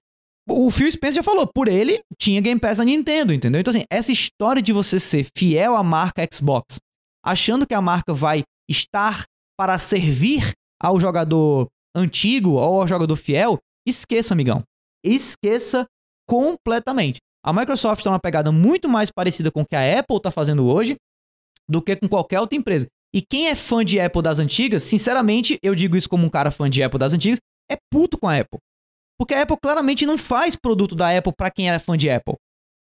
o 0.49 0.71
Phil 0.71 0.91
Spencer 0.91 1.17
já 1.17 1.23
falou, 1.23 1.47
por 1.47 1.69
ele 1.69 2.01
tinha 2.19 2.41
Game 2.41 2.59
Pass 2.59 2.79
na 2.79 2.85
Nintendo, 2.85 3.35
entendeu? 3.35 3.61
Então, 3.61 3.71
assim, 3.71 3.85
essa 3.91 4.11
história 4.11 4.63
de 4.63 4.73
você 4.73 4.99
ser 4.99 5.27
fiel 5.37 5.77
à 5.77 5.83
marca 5.83 6.27
Xbox, 6.33 6.79
achando 7.23 7.67
que 7.67 7.75
a 7.75 7.83
marca 7.83 8.15
vai 8.15 8.43
estar 8.67 9.25
para 9.59 9.79
servir 9.79 10.53
ao 10.83 10.99
jogador 10.99 11.67
antigo 11.95 12.53
ou 12.53 12.81
ao 12.81 12.89
jogador 12.89 13.17
fiel, 13.17 13.59
esqueça, 13.87 14.33
amigão. 14.33 14.63
Esqueça 15.05 15.85
completamente. 16.27 17.19
A 17.45 17.53
Microsoft 17.53 18.01
está 18.01 18.11
numa 18.11 18.21
pegada 18.21 18.51
muito 18.51 18.89
mais 18.89 19.11
parecida 19.11 19.51
com 19.51 19.63
o 19.63 19.67
que 19.67 19.77
a 19.77 19.99
Apple 19.99 20.17
está 20.17 20.31
fazendo 20.31 20.67
hoje 20.67 20.97
do 21.69 21.83
que 21.83 21.97
com 21.97 22.09
qualquer 22.09 22.41
outra 22.41 22.57
empresa. 22.57 22.87
E 23.15 23.23
quem 23.23 23.49
é 23.49 23.55
fã 23.55 23.85
de 23.85 24.01
Apple 24.01 24.23
das 24.23 24.39
antigas, 24.39 24.83
sinceramente, 24.83 25.59
eu 25.63 25.75
digo 25.75 25.97
isso 25.97 26.09
como 26.09 26.27
um 26.27 26.31
cara 26.31 26.51
fã 26.51 26.69
de 26.69 26.83
Apple 26.83 26.99
das 26.99 27.15
antigas, 27.15 27.39
é 27.71 27.77
puto 27.91 28.19
com 28.19 28.29
a 28.29 28.37
Apple. 28.39 28.59
Porque 29.19 29.35
a 29.35 29.43
Apple 29.43 29.57
claramente 29.61 30.07
não 30.07 30.19
faz 30.19 30.55
produto 30.55 30.95
da 30.95 31.17
Apple 31.17 31.33
para 31.37 31.51
quem 31.51 31.71
é 31.71 31.79
fã 31.79 31.97
de 31.97 32.09
Apple. 32.11 32.35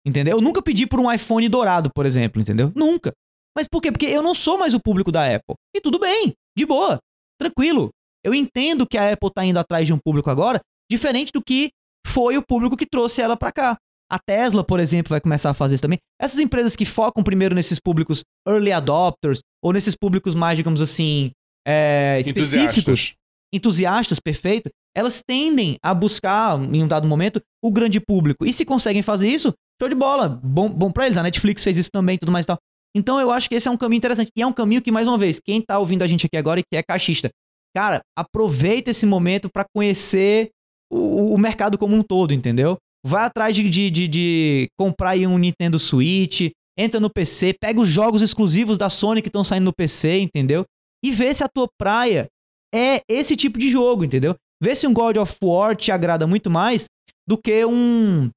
Entendeu? 0.05 0.37
Eu 0.37 0.41
nunca 0.41 0.61
pedi 0.61 0.85
por 0.85 0.99
um 0.99 1.11
iPhone 1.11 1.47
dourado, 1.49 1.89
por 1.93 2.05
exemplo, 2.05 2.41
entendeu? 2.41 2.71
Nunca. 2.75 3.11
Mas 3.55 3.67
por 3.67 3.81
quê? 3.81 3.91
Porque 3.91 4.05
eu 4.05 4.21
não 4.21 4.35
sou 4.35 4.57
mais 4.57 4.73
o 4.73 4.79
público 4.79 5.11
da 5.11 5.25
Apple. 5.25 5.55
E 5.75 5.81
tudo 5.81 5.99
bem, 5.99 6.33
de 6.55 6.65
boa, 6.65 6.99
tranquilo. 7.39 7.89
Eu 8.23 8.33
entendo 8.33 8.85
que 8.85 8.97
a 8.97 9.11
Apple 9.11 9.31
tá 9.33 9.43
indo 9.43 9.57
atrás 9.57 9.87
de 9.87 9.93
um 9.93 9.97
público 9.97 10.29
agora, 10.29 10.61
diferente 10.89 11.31
do 11.31 11.41
que 11.41 11.69
foi 12.05 12.37
o 12.37 12.45
público 12.45 12.77
que 12.77 12.85
trouxe 12.85 13.21
ela 13.21 13.35
para 13.35 13.51
cá. 13.51 13.77
A 14.09 14.17
Tesla, 14.19 14.63
por 14.63 14.79
exemplo, 14.79 15.09
vai 15.09 15.19
começar 15.19 15.49
a 15.49 15.53
fazer 15.53 15.75
isso 15.75 15.81
também. 15.81 15.99
Essas 16.21 16.39
empresas 16.39 16.75
que 16.75 16.85
focam 16.85 17.23
primeiro 17.23 17.53
nesses 17.53 17.79
públicos 17.79 18.23
early 18.47 18.71
adopters, 18.71 19.39
ou 19.61 19.73
nesses 19.73 19.95
públicos 19.95 20.33
mais, 20.33 20.57
digamos 20.57 20.81
assim, 20.81 21.31
é, 21.67 22.17
específicos, 22.21 22.77
entusiastas. 22.77 23.13
entusiastas, 23.53 24.19
perfeito, 24.19 24.69
elas 24.95 25.21
tendem 25.21 25.77
a 25.83 25.93
buscar, 25.93 26.57
em 26.73 26.83
um 26.83 26.87
dado 26.87 27.07
momento, 27.07 27.41
o 27.61 27.71
grande 27.71 27.99
público. 27.99 28.45
E 28.45 28.53
se 28.53 28.65
conseguem 28.65 29.01
fazer 29.01 29.27
isso, 29.27 29.53
show 29.79 29.89
de 29.89 29.95
bola. 29.95 30.27
Bom, 30.27 30.69
bom 30.69 30.91
pra 30.91 31.05
eles. 31.05 31.17
A 31.17 31.23
Netflix 31.23 31.63
fez 31.63 31.77
isso 31.77 31.91
também 31.91 32.15
e 32.15 32.19
tudo 32.19 32.31
mais 32.31 32.45
e 32.45 32.47
tal. 32.47 32.57
Então 32.95 33.19
eu 33.19 33.29
acho 33.29 33.47
que 33.47 33.55
esse 33.55 33.67
é 33.67 33.71
um 33.71 33.77
caminho 33.77 33.99
interessante. 33.99 34.31
E 34.35 34.41
é 34.41 34.47
um 34.47 34.53
caminho 34.53 34.81
que, 34.81 34.91
mais 34.91 35.07
uma 35.07 35.17
vez, 35.17 35.39
quem 35.39 35.61
tá 35.61 35.77
ouvindo 35.77 36.01
a 36.01 36.07
gente 36.07 36.25
aqui 36.25 36.35
agora 36.35 36.59
e 36.59 36.63
que 36.63 36.75
é 36.75 36.81
caixista, 36.81 37.29
cara, 37.75 38.01
aproveita 38.17 38.89
esse 38.89 39.05
momento 39.05 39.49
para 39.51 39.65
conhecer 39.75 40.49
o, 40.91 41.33
o, 41.33 41.37
mercado 41.37 41.77
como 41.77 41.95
um 41.95 42.01
todo, 42.01 42.33
entendeu? 42.33 42.77
Vai 43.05 43.25
atrás 43.25 43.55
de, 43.55 43.67
de, 43.69 43.89
de, 43.89 44.07
de 44.07 44.67
comprar 44.77 45.11
aí 45.11 45.25
um 45.25 45.37
Nintendo 45.37 45.79
Switch, 45.79 46.51
entra 46.77 46.99
no 46.99 47.09
PC, 47.09 47.53
pega 47.59 47.79
os 47.79 47.89
jogos 47.89 48.21
exclusivos 48.21 48.77
da 48.77 48.89
Sony 48.89 49.21
que 49.21 49.29
estão 49.29 49.43
saindo 49.43 49.65
no 49.65 49.73
PC, 49.73 50.19
entendeu? 50.19 50.65
E 51.03 51.11
vê 51.11 51.33
se 51.33 51.43
a 51.43 51.47
tua 51.47 51.67
praia 51.77 52.27
é 52.73 53.01
esse 53.09 53.35
tipo 53.35 53.57
de 53.57 53.69
jogo, 53.69 54.03
entendeu? 54.03 54.35
Vê 54.61 54.75
se 54.75 54.87
um 54.87 54.93
God 54.93 55.17
of 55.17 55.37
War 55.41 55.75
te 55.75 55.91
agrada 55.91 56.27
muito 56.27 56.49
mais 56.49 56.85
do 57.27 57.37
que 57.37 57.65
um 57.65 58.29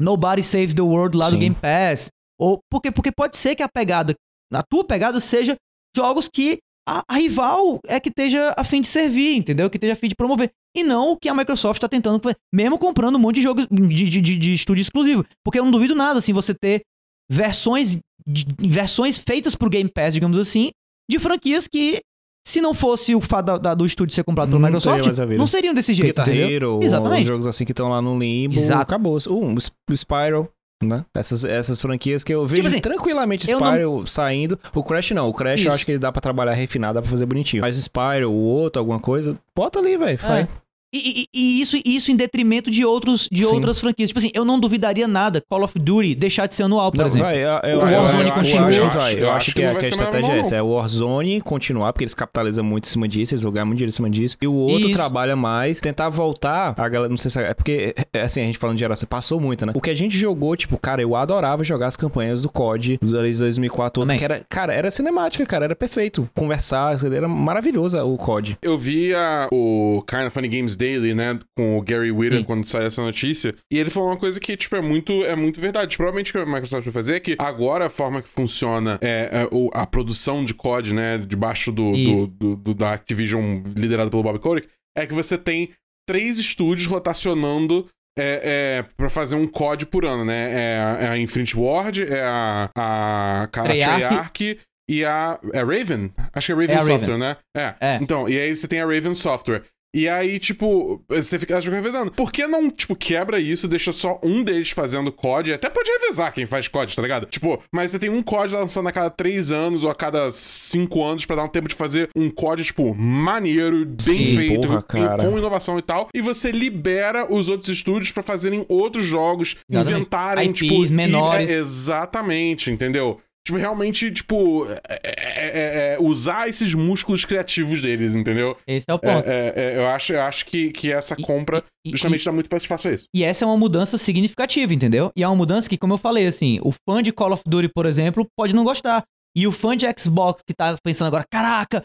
Nobody 0.00 0.42
Saves 0.42 0.74
the 0.74 0.82
World 0.82 1.16
lá 1.16 1.26
Sim. 1.26 1.32
do 1.32 1.38
Game 1.38 1.56
Pass. 1.56 2.08
Ou 2.38 2.60
porque, 2.70 2.90
porque 2.90 3.10
pode 3.10 3.36
ser 3.36 3.54
que 3.54 3.62
a 3.62 3.68
pegada, 3.68 4.14
a 4.52 4.62
tua 4.62 4.84
pegada 4.84 5.18
seja 5.20 5.56
jogos 5.96 6.28
que 6.28 6.58
a, 6.88 7.02
a 7.08 7.14
rival 7.16 7.80
é 7.86 7.98
que 7.98 8.10
esteja 8.10 8.54
a 8.56 8.62
fim 8.62 8.80
de 8.80 8.86
servir, 8.86 9.36
entendeu? 9.36 9.68
Que 9.68 9.76
esteja 9.76 9.94
a 9.94 9.96
fim 9.96 10.08
de 10.08 10.14
promover. 10.14 10.50
E 10.76 10.84
não 10.84 11.12
o 11.12 11.16
que 11.16 11.28
a 11.28 11.34
Microsoft 11.34 11.80
tá 11.80 11.88
tentando, 11.88 12.20
fazer, 12.22 12.36
mesmo 12.54 12.78
comprando 12.78 13.16
um 13.16 13.18
monte 13.18 13.36
de 13.36 13.42
jogos 13.42 13.66
de, 13.70 14.10
de, 14.10 14.20
de, 14.20 14.36
de 14.36 14.54
estúdio 14.54 14.82
exclusivo. 14.82 15.24
Porque 15.44 15.58
eu 15.58 15.64
não 15.64 15.70
duvido 15.72 15.94
nada, 15.94 16.18
assim, 16.18 16.32
você 16.32 16.52
ter 16.54 16.82
versões, 17.30 17.98
de- 18.26 18.46
versões 18.58 19.18
feitas 19.18 19.54
pro 19.54 19.70
Game 19.70 19.90
Pass, 19.90 20.14
digamos 20.14 20.38
assim, 20.38 20.70
de 21.10 21.18
franquias 21.18 21.66
que, 21.66 22.00
se 22.46 22.60
não 22.60 22.74
fosse 22.74 23.14
o 23.14 23.20
fato 23.20 23.46
da- 23.46 23.58
da- 23.58 23.74
do 23.74 23.86
estúdio 23.86 24.14
ser 24.14 24.22
comprado 24.24 24.48
pela 24.50 24.60
Microsoft, 24.60 25.04
não 25.36 25.46
seriam 25.46 25.74
desse 25.74 25.92
jeito, 25.94 26.08
Guitar? 26.22 26.28
Hero, 26.28 26.80
Exatamente. 26.82 27.22
os 27.22 27.26
jogos 27.26 27.46
assim 27.46 27.64
que 27.64 27.72
estão 27.72 27.88
lá 27.88 28.00
no 28.00 28.18
limbo, 28.18 28.54
Exato. 28.54 28.82
acabou. 28.82 29.16
Um, 29.28 29.54
o 29.54 29.58
Sp- 29.58 29.74
o 29.90 29.96
Spyro, 29.96 30.48
né? 30.84 31.04
Essas, 31.14 31.44
essas 31.44 31.80
franquias 31.80 32.22
que 32.22 32.32
eu 32.34 32.46
vejo 32.46 32.66
assim, 32.68 32.80
tranquilamente 32.80 33.50
eu 33.50 33.58
não- 33.58 33.66
Spyro 33.72 34.06
saindo. 34.06 34.58
O 34.74 34.82
Crash 34.84 35.10
não, 35.12 35.28
o 35.28 35.34
Crash 35.34 35.62
eu 35.62 35.66
Isso. 35.68 35.74
acho 35.76 35.86
que 35.86 35.92
ele 35.92 35.98
dá 35.98 36.12
pra 36.12 36.20
trabalhar 36.20 36.52
refinado, 36.54 36.94
dá 36.94 37.02
pra 37.02 37.10
fazer 37.10 37.26
bonitinho. 37.26 37.62
Mas 37.62 37.76
o 37.76 37.80
Spyro, 37.82 38.30
o 38.30 38.34
outro, 38.34 38.78
alguma 38.78 39.00
coisa, 39.00 39.36
bota 39.56 39.78
ali, 39.80 39.96
velho, 39.96 40.18
vai. 40.18 40.42
É. 40.42 40.48
E, 40.92 41.22
e- 41.22 41.38
e 41.38 41.60
isso, 41.60 41.76
isso 41.84 42.10
em 42.12 42.16
detrimento 42.16 42.70
de, 42.70 42.84
outros, 42.84 43.28
de 43.30 43.40
Sim. 43.44 43.54
outras 43.54 43.78
franquias. 43.80 44.08
Tipo 44.10 44.18
assim, 44.20 44.30
eu 44.32 44.44
não 44.44 44.58
duvidaria 44.58 45.06
nada 45.08 45.42
Call 45.48 45.64
of 45.64 45.78
Duty 45.78 46.14
deixar 46.14 46.46
de 46.46 46.54
ser 46.54 46.62
anual, 46.62 46.90
por 46.90 46.98
Não, 46.98 47.06
exemplo. 47.06 47.26
vai, 47.26 47.36
eu, 47.38 47.48
eu, 47.70 47.78
O 47.78 47.82
Warzone 47.82 48.28
eu, 48.28 48.32
continua. 48.34 48.70
Eu, 48.72 48.76
Eu 48.78 48.86
acho, 48.88 48.98
acho- 48.98 49.16
eu 49.16 49.30
acho 49.30 49.46
que, 49.46 49.52
que 49.54 49.62
a, 49.64 49.72
não 49.72 49.78
que 49.80 49.86
a 49.86 49.88
estratégia 49.88 50.32
é 50.32 50.38
essa. 50.38 50.56
É 50.56 50.62
o 50.62 50.68
Warzone 50.68 51.40
continuar, 51.40 51.92
porque 51.92 52.04
eles 52.04 52.14
capitalizam 52.14 52.64
muito 52.64 52.84
em 52.84 52.88
cima 52.88 53.06
disso, 53.08 53.34
eles 53.34 53.42
ganhar 53.52 53.64
muito 53.64 53.78
dinheiro 53.78 53.90
em 53.90 53.94
cima 53.94 54.08
disso. 54.10 54.36
E 54.40 54.46
o 54.46 54.52
outro 54.54 54.88
Isso. 54.90 54.98
trabalha 54.98 55.34
mais, 55.36 55.80
tentar 55.80 56.08
voltar, 56.08 56.74
a 56.76 56.88
galera, 56.88 57.08
não 57.10 57.16
sei 57.16 57.30
se 57.30 57.40
é, 57.40 57.50
é 57.50 57.54
porque, 57.54 57.94
é 58.12 58.20
assim, 58.22 58.40
a 58.40 58.44
gente 58.44 58.58
falando 58.58 58.76
de 58.76 58.80
geração, 58.80 59.06
passou 59.08 59.40
muito, 59.40 59.66
né? 59.66 59.72
O 59.74 59.80
que 59.80 59.90
a 59.90 59.94
gente 59.94 60.16
jogou, 60.16 60.56
tipo, 60.56 60.78
cara, 60.78 61.02
eu 61.02 61.14
adorava 61.16 61.64
jogar 61.64 61.88
as 61.88 61.96
campanhas 61.96 62.40
do 62.42 62.48
COD, 62.48 62.98
do 63.02 63.06
de 63.06 63.34
2004, 63.34 64.02
outro, 64.02 64.16
que 64.16 64.24
era, 64.24 64.42
cara, 64.48 64.72
era 64.72 64.90
cinemática, 64.90 65.44
cara, 65.46 65.64
era 65.64 65.74
perfeito. 65.76 66.28
Conversar, 66.34 66.94
era 67.12 67.26
maravilhoso 67.28 67.98
o 68.04 68.16
COD. 68.16 68.56
Eu 68.62 68.78
vi 68.78 69.14
a- 69.14 69.48
o 69.52 70.02
Kind 70.08 70.22
of 70.26 70.30
Funny 70.30 70.48
Games 70.48 70.75
Daily, 70.76 71.14
né, 71.14 71.38
com 71.56 71.78
o 71.78 71.82
Gary 71.82 72.10
Whitta 72.12 72.36
Sim. 72.38 72.44
quando 72.44 72.66
saiu 72.66 72.86
essa 72.86 73.02
notícia, 73.02 73.54
e 73.72 73.78
ele 73.78 73.90
falou 73.90 74.10
uma 74.10 74.16
coisa 74.16 74.38
que, 74.38 74.56
tipo, 74.56 74.76
é 74.76 74.80
muito, 74.80 75.12
é 75.24 75.34
muito 75.34 75.60
verdade. 75.60 75.96
Provavelmente 75.96 76.30
o 76.30 76.32
que 76.32 76.38
a 76.38 76.46
Microsoft 76.46 76.84
vai 76.84 76.92
fazer 76.92 77.16
é 77.16 77.20
que 77.20 77.36
agora 77.38 77.86
a 77.86 77.90
forma 77.90 78.20
que 78.22 78.28
funciona 78.28 78.98
é, 79.00 79.30
é 79.32 79.48
a 79.74 79.86
produção 79.86 80.44
de 80.44 80.54
COD, 80.54 80.94
né, 80.94 81.18
debaixo 81.18 81.72
do, 81.72 81.92
do, 81.92 82.26
do- 82.26 82.56
do- 82.56 82.74
da 82.74 82.92
Activision 82.92 83.62
liderado 83.76 84.10
pelo 84.10 84.22
Bob 84.22 84.38
Kotick, 84.38 84.68
é 84.96 85.06
que 85.06 85.14
você 85.14 85.36
tem 85.36 85.70
três 86.08 86.38
estúdios 86.38 86.86
rotacionando 86.86 87.86
é, 88.18 88.80
é, 88.82 88.84
pra 88.96 89.10
fazer 89.10 89.36
um 89.36 89.46
COD 89.46 89.84
por 89.86 90.06
ano, 90.06 90.24
né? 90.24 90.52
É, 90.52 90.78
a- 90.80 90.98
é 91.02 91.08
a 91.08 91.18
Infinity 91.18 91.54
Ward, 91.56 92.02
é 92.02 92.22
a, 92.22 92.70
a, 92.74 93.42
a 93.42 93.46
Treyarch. 93.48 94.58
E 94.88 95.04
a. 95.04 95.38
É 95.52 95.58
Raven? 95.64 96.12
Acho 96.32 96.46
que 96.46 96.52
é 96.52 96.54
Raven 96.54 96.70
É 96.70 96.78
a 96.78 96.80
Raven. 96.80 96.98
Software, 96.98 97.18
né? 97.18 97.36
É. 97.56 97.74
É. 97.80 97.98
Então, 98.00 98.28
e 98.28 98.38
aí 98.38 98.54
você 98.56 98.68
tem 98.68 98.80
a 98.80 98.86
Raven 98.86 99.14
Software. 99.16 99.64
E 99.94 100.08
aí, 100.08 100.38
tipo, 100.38 101.02
você 101.08 101.38
fica, 101.38 101.60
fica 101.60 101.74
revezando. 101.74 102.10
Por 102.10 102.30
que 102.30 102.46
não, 102.46 102.70
tipo, 102.70 102.94
quebra 102.94 103.40
isso, 103.40 103.66
deixa 103.66 103.92
só 103.92 104.20
um 104.22 104.42
deles 104.42 104.70
fazendo 104.70 105.10
COD? 105.10 105.54
Até 105.54 105.70
pode 105.70 105.90
revezar 105.90 106.34
quem 106.34 106.44
faz 106.44 106.68
COD, 106.68 106.94
tá 106.94 107.00
ligado? 107.00 107.26
Tipo, 107.26 107.62
mas 107.72 107.90
você 107.90 107.98
tem 107.98 108.10
um 108.10 108.22
COD 108.22 108.52
lançando 108.54 108.88
a 108.88 108.92
cada 108.92 109.08
três 109.08 109.50
anos 109.50 109.84
ou 109.84 109.90
a 109.90 109.94
cada 109.94 110.30
cinco 110.30 111.02
anos 111.02 111.24
pra 111.24 111.36
dar 111.36 111.44
um 111.44 111.48
tempo 111.48 111.68
de 111.68 111.74
fazer 111.74 112.10
um 112.14 112.30
COD, 112.30 112.64
tipo, 112.64 112.94
maneiro, 112.94 113.86
bem 113.86 113.96
Sim, 113.98 114.36
feito, 114.36 114.68
porra, 114.68 114.82
com 114.82 115.38
inovação 115.38 115.78
e 115.78 115.82
tal. 115.82 116.08
E 116.12 116.20
você 116.20 116.50
libera 116.50 117.32
os 117.32 117.48
outros 117.48 117.70
estúdios 117.70 118.10
pra 118.10 118.22
fazerem 118.22 118.66
outros 118.68 119.06
jogos, 119.06 119.56
Exatamente. 119.70 119.94
inventarem, 119.94 120.50
IPs 120.50 120.58
tipo... 120.58 120.92
menores. 120.92 121.48
é, 121.48 121.54
exatamente, 121.54 122.70
entendeu? 122.70 123.18
Tipo, 123.46 123.58
realmente, 123.58 124.10
tipo, 124.10 124.66
é- 124.68 124.80
é- 125.04 125.92
é- 125.92 125.94
é 125.94 125.98
usar 126.00 126.48
esses 126.48 126.74
músculos 126.74 127.24
criativos 127.24 127.80
deles, 127.80 128.16
entendeu? 128.16 128.56
Esse 128.66 128.84
é 128.88 128.92
o 128.92 128.96
É, 128.96 128.98
ponto. 128.98 129.28
é, 129.28 129.52
é, 129.54 129.76
eu 129.78 129.86
acho, 129.86 130.12
eu 130.14 130.20
acho 130.22 130.44
que, 130.46 130.70
que 130.72 130.90
essa 130.90 131.14
E- 131.16 131.22
compra 131.22 131.62
e- 131.86 131.90
justamente 131.90 132.24
dá 132.24 132.32
muito 132.32 132.54
espaço 132.56 132.88
a 132.88 132.92
isso. 132.92 133.04
E 133.14 133.22
essa 133.22 133.44
é 133.44 133.46
uma 133.46 133.56
mudança 133.56 133.96
significativa, 133.96 134.74
entendeu? 134.74 135.12
E 135.16 135.22
é 135.22 135.28
uma 135.28 135.36
mudança 135.36 135.68
que, 135.68 135.78
como 135.78 135.94
eu 135.94 135.98
falei, 135.98 136.26
assim, 136.26 136.58
o 136.60 136.72
fã 136.88 137.00
de 137.00 137.12
Call 137.12 137.32
of 137.32 137.44
Duty, 137.46 137.68
por 137.72 137.86
exemplo, 137.86 138.26
pode 138.36 138.52
não 138.52 138.64
gostar. 138.64 139.04
E 139.36 139.46
o 139.46 139.52
fã 139.52 139.76
de 139.76 139.86
Xbox 139.96 140.42
que 140.44 140.52
tá 140.52 140.76
pensando 140.82 141.06
agora, 141.06 141.24
caraca, 141.30 141.84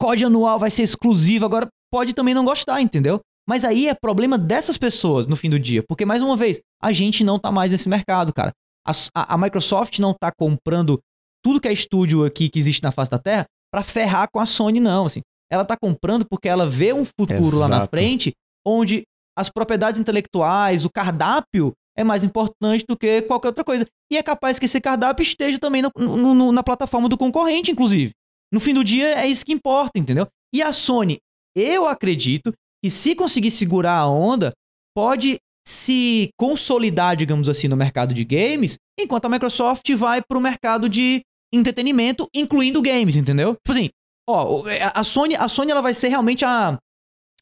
COD 0.00 0.26
anual 0.26 0.58
vai 0.60 0.70
ser 0.70 0.84
exclusivo, 0.84 1.44
agora 1.44 1.66
pode 1.92 2.12
também 2.14 2.32
não 2.34 2.44
gostar, 2.44 2.80
entendeu? 2.80 3.18
Mas 3.48 3.64
aí 3.64 3.88
é 3.88 3.94
problema 3.94 4.38
dessas 4.38 4.78
pessoas 4.78 5.26
no 5.26 5.34
fim 5.34 5.50
do 5.50 5.58
dia. 5.58 5.82
Porque, 5.82 6.04
mais 6.04 6.22
uma 6.22 6.36
vez, 6.36 6.60
a 6.80 6.92
gente 6.92 7.24
não 7.24 7.40
tá 7.40 7.50
mais 7.50 7.72
nesse 7.72 7.88
mercado, 7.88 8.32
cara. 8.32 8.52
A, 8.86 8.92
a- 9.14 9.34
a 9.34 9.38
Microsoft 9.38 9.98
não 9.98 10.12
tá 10.14 10.30
comprando 10.36 11.00
tudo 11.44 11.60
que 11.60 11.68
é 11.68 11.72
estúdio 11.72 12.24
aqui 12.24 12.48
que 12.48 12.58
existe 12.58 12.82
na 12.82 12.92
face 12.92 13.10
da 13.10 13.18
Terra 13.18 13.46
pra 13.72 13.82
ferrar 13.82 14.28
com 14.32 14.40
a 14.40 14.46
Sony, 14.46 14.80
não, 14.80 15.06
assim. 15.06 15.20
Ela 15.50 15.64
tá 15.64 15.76
comprando 15.76 16.24
porque 16.28 16.48
ela 16.48 16.68
vê 16.68 16.92
um 16.92 17.04
futuro 17.04 17.58
lá 17.58 17.68
na 17.68 17.76
Exato. 17.78 17.90
frente 17.90 18.32
onde 18.66 19.02
as 19.36 19.48
propriedades 19.50 19.98
intelectuais, 20.00 20.84
o 20.84 20.90
cardápio 20.90 21.72
é 21.96 22.04
mais 22.04 22.22
importante 22.24 22.84
do 22.88 22.96
que 22.96 23.22
qualquer 23.22 23.48
outra 23.48 23.64
coisa. 23.64 23.86
E 24.10 24.16
é 24.16 24.22
capaz 24.22 24.58
que 24.58 24.64
esse 24.66 24.80
cardápio 24.80 25.22
esteja 25.22 25.58
também 25.58 25.82
no- 25.82 25.90
no- 25.96 26.34
no- 26.34 26.52
na 26.52 26.62
plataforma 26.62 27.08
do 27.08 27.18
concorrente, 27.18 27.70
inclusive. 27.70 28.12
No 28.52 28.60
fim 28.60 28.72
do 28.74 28.84
dia, 28.84 29.18
é 29.20 29.26
isso 29.26 29.44
que 29.44 29.52
importa, 29.52 29.98
entendeu? 29.98 30.26
E 30.54 30.62
a 30.62 30.72
Sony, 30.72 31.18
eu 31.56 31.86
acredito 31.86 32.52
que 32.84 32.90
se 32.90 33.14
conseguir 33.14 33.50
segurar 33.50 33.96
a 33.98 34.08
onda, 34.08 34.52
pode 34.94 35.38
se 35.66 36.30
consolidar, 36.36 37.16
digamos 37.16 37.48
assim, 37.48 37.68
no 37.68 37.76
mercado 37.76 38.12
de 38.12 38.24
games, 38.24 38.78
enquanto 38.98 39.26
a 39.26 39.28
Microsoft 39.28 39.88
vai 39.94 40.20
pro 40.20 40.40
mercado 40.40 40.88
de 40.88 41.22
entretenimento, 41.52 42.28
incluindo 42.34 42.82
games, 42.82 43.16
entendeu? 43.16 43.54
Tipo 43.54 43.72
assim, 43.72 43.90
ó, 44.28 44.64
a 44.66 45.00
a 45.00 45.04
Sony, 45.04 45.36
a 45.36 45.48
Sony 45.48 45.70
ela 45.70 45.82
vai 45.82 45.94
ser 45.94 46.08
realmente 46.08 46.44
a, 46.44 46.78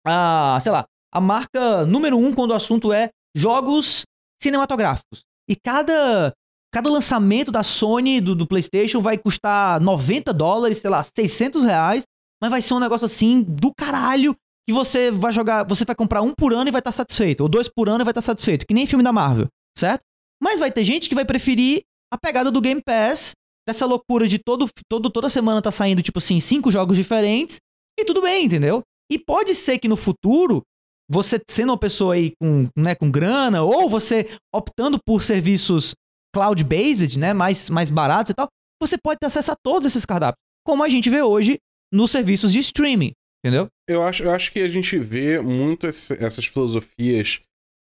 a, 0.05 0.59
sei 0.61 0.73
lá, 0.73 0.85
a 1.12 1.21
marca 1.21 1.87
número 1.87 2.18
um 2.18 2.33
quando 2.33 2.51
o 2.51 2.55
assunto 2.55 2.93
é 2.93 3.11
jogos 3.35 4.03
cinematográficos. 4.43 5.23
E 5.49 5.57
cada, 5.57 6.33
cada 6.73 6.91
lançamento 6.91 7.51
da 7.51 7.62
Sony, 7.62 8.21
do, 8.21 8.35
do 8.35 8.47
PlayStation, 8.47 9.01
vai 9.01 9.18
custar 9.18 9.81
90 9.81 10.33
dólares, 10.33 10.79
sei 10.79 10.91
lá, 10.91 11.05
600 11.05 11.64
reais, 11.64 12.05
mas 12.41 12.51
vai 12.51 12.62
ser 12.62 12.75
um 12.75 12.81
negócio 12.81 13.05
assim 13.05 13.43
do 13.43 13.73
caralho 13.75 14.35
que 14.71 14.73
você 14.73 15.11
vai 15.11 15.33
jogar, 15.33 15.64
você 15.64 15.85
vai 15.85 15.97
comprar 15.97 16.23
um 16.23 16.33
por 16.33 16.55
ano 16.55 16.68
e 16.68 16.71
vai 16.71 16.81
estar 16.81 16.93
satisfeito, 16.93 17.41
ou 17.41 17.49
dois 17.49 17.68
por 17.68 17.89
ano 17.89 18.03
e 18.03 18.05
vai 18.05 18.12
estar 18.12 18.21
satisfeito, 18.21 18.64
que 18.64 18.73
nem 18.73 18.87
filme 18.87 19.03
da 19.03 19.12
Marvel, 19.12 19.49
certo? 19.77 20.03
Mas 20.41 20.61
vai 20.61 20.71
ter 20.71 20.85
gente 20.85 21.09
que 21.09 21.14
vai 21.14 21.25
preferir 21.25 21.83
a 22.12 22.16
pegada 22.16 22.51
do 22.51 22.61
Game 22.61 22.81
Pass, 22.81 23.33
dessa 23.68 23.85
loucura 23.85 24.29
de 24.29 24.39
todo, 24.39 24.68
todo 24.89 25.11
toda 25.11 25.29
semana 25.29 25.61
tá 25.61 25.73
saindo, 25.73 26.03
tipo 26.03 26.18
assim, 26.18 26.39
cinco 26.39 26.71
jogos 26.71 26.97
diferentes, 26.97 27.59
e 27.99 28.05
tudo 28.05 28.23
bem, 28.23 28.45
entendeu? 28.45 28.83
E 29.11 29.18
pode 29.18 29.55
ser 29.57 29.79
que 29.79 29.89
no 29.89 29.97
futuro, 29.97 30.62
você 31.11 31.41
sendo 31.49 31.71
uma 31.71 31.79
pessoa 31.79 32.14
aí 32.14 32.33
com, 32.41 32.68
né, 32.77 32.95
com 32.95 33.11
grana, 33.11 33.62
ou 33.62 33.91
você 33.91 34.31
optando 34.55 34.99
por 35.05 35.23
serviços 35.25 35.95
cloud-based, 36.33 37.18
né, 37.18 37.35
mais, 37.35 37.68
mais 37.68 37.91
baratos 37.91 38.31
e 38.31 38.35
tal, 38.35 38.47
você 38.81 38.97
pode 38.97 39.18
ter 39.18 39.27
acesso 39.27 39.51
a 39.51 39.57
todos 39.61 39.87
esses 39.87 40.07
cardápios, 40.07 40.39
como 40.64 40.85
a 40.85 40.89
gente 40.89 41.11
vê 41.11 41.23
hoje 41.23 41.59
nos 41.93 42.12
serviços 42.12 42.53
de 42.53 42.61
streaming, 42.61 43.12
entendeu? 43.45 43.66
Eu 43.91 44.03
acho, 44.03 44.22
eu 44.22 44.30
acho 44.30 44.53
que 44.53 44.61
a 44.61 44.68
gente 44.68 44.99
vê 44.99 45.41
muito 45.41 45.86
esse- 45.86 46.14
essas 46.22 46.45
filosofias 46.47 47.41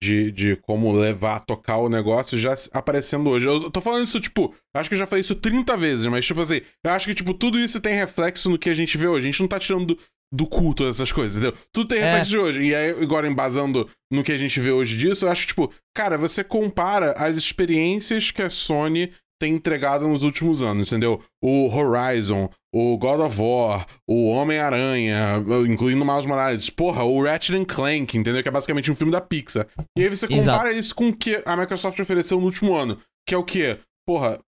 de, 0.03 0.31
de 0.31 0.55
como 0.57 0.91
levar, 0.91 1.39
tocar 1.39 1.77
o 1.77 1.89
negócio 1.89 2.37
já 2.37 2.53
aparecendo 2.71 3.29
hoje. 3.29 3.47
Eu 3.47 3.71
tô 3.71 3.81
falando 3.81 4.03
isso, 4.03 4.19
tipo, 4.21 4.53
acho 4.75 4.89
que 4.89 4.93
eu 4.95 4.99
já 4.99 5.07
falei 5.07 5.21
isso 5.21 5.33
30 5.35 5.75
vezes, 5.75 6.05
mas, 6.05 6.25
tipo 6.25 6.39
assim, 6.39 6.61
eu 6.85 6.91
acho 6.91 7.07
que, 7.07 7.15
tipo, 7.15 7.33
tudo 7.33 7.59
isso 7.59 7.81
tem 7.81 7.95
reflexo 7.95 8.49
no 8.49 8.59
que 8.59 8.69
a 8.69 8.75
gente 8.75 8.95
vê 8.97 9.07
hoje. 9.07 9.27
A 9.27 9.31
gente 9.31 9.41
não 9.41 9.47
tá 9.47 9.59
tirando 9.59 9.95
do, 9.95 9.99
do 10.31 10.45
culto 10.45 10.85
essas 10.87 11.11
coisas, 11.11 11.35
entendeu? 11.41 11.57
Tudo 11.73 11.87
tem 11.87 11.97
É. 11.99 12.03
reflexo 12.03 12.29
de 12.29 12.37
hoje. 12.37 12.61
E 12.61 12.75
aí, 12.75 12.91
agora, 12.91 13.27
embasando 13.27 13.89
no 14.11 14.23
que 14.23 14.31
a 14.31 14.37
gente 14.37 14.59
vê 14.59 14.69
hoje 14.69 14.95
disso, 14.97 15.25
eu 15.25 15.31
acho 15.31 15.41
que, 15.41 15.47
tipo, 15.47 15.73
cara, 15.95 16.15
você 16.17 16.43
compara 16.43 17.13
as 17.13 17.35
experiências 17.35 18.29
que 18.29 18.43
a 18.43 18.49
Sony 18.51 19.11
tem 19.41 19.53
entregado 19.55 20.07
nos 20.07 20.23
últimos 20.23 20.61
anos, 20.63 20.87
entendeu? 20.89 21.21
O 21.43 21.69
Horizon, 21.75 22.49
o 22.79 22.97
God 22.97 23.19
of 23.21 23.41
War, 23.41 23.85
o 24.07 24.29
Homem-Aranha, 24.29 25.43
incluindo 25.67 26.03
o 26.03 26.07
Miles 26.07 26.25
Morales, 26.25 26.69
porra, 26.69 27.03
o 27.03 27.23
Ratchet 27.23 27.55
and 27.57 27.65
Clank, 27.65 28.17
entendeu? 28.17 28.41
Que 28.43 28.49
é 28.49 28.51
basicamente 28.51 28.91
um 28.91 28.95
filme 28.95 29.11
da 29.11 29.21
Pixar. 29.21 29.67
E 29.97 30.03
aí 30.03 30.09
você 30.09 30.27
compara 30.27 30.71
isso 30.71 30.93
com 30.93 31.09
o 31.09 31.15
que 31.15 31.41
a 31.45 31.55
Microsoft 31.57 31.99
ofereceu 31.99 32.39
no 32.39 32.45
último 32.45 32.75
ano, 32.75 32.97
que 33.27 33.33
é 33.33 33.37
o 33.37 33.43
quê? 33.43 33.77
Porra, 34.05 34.39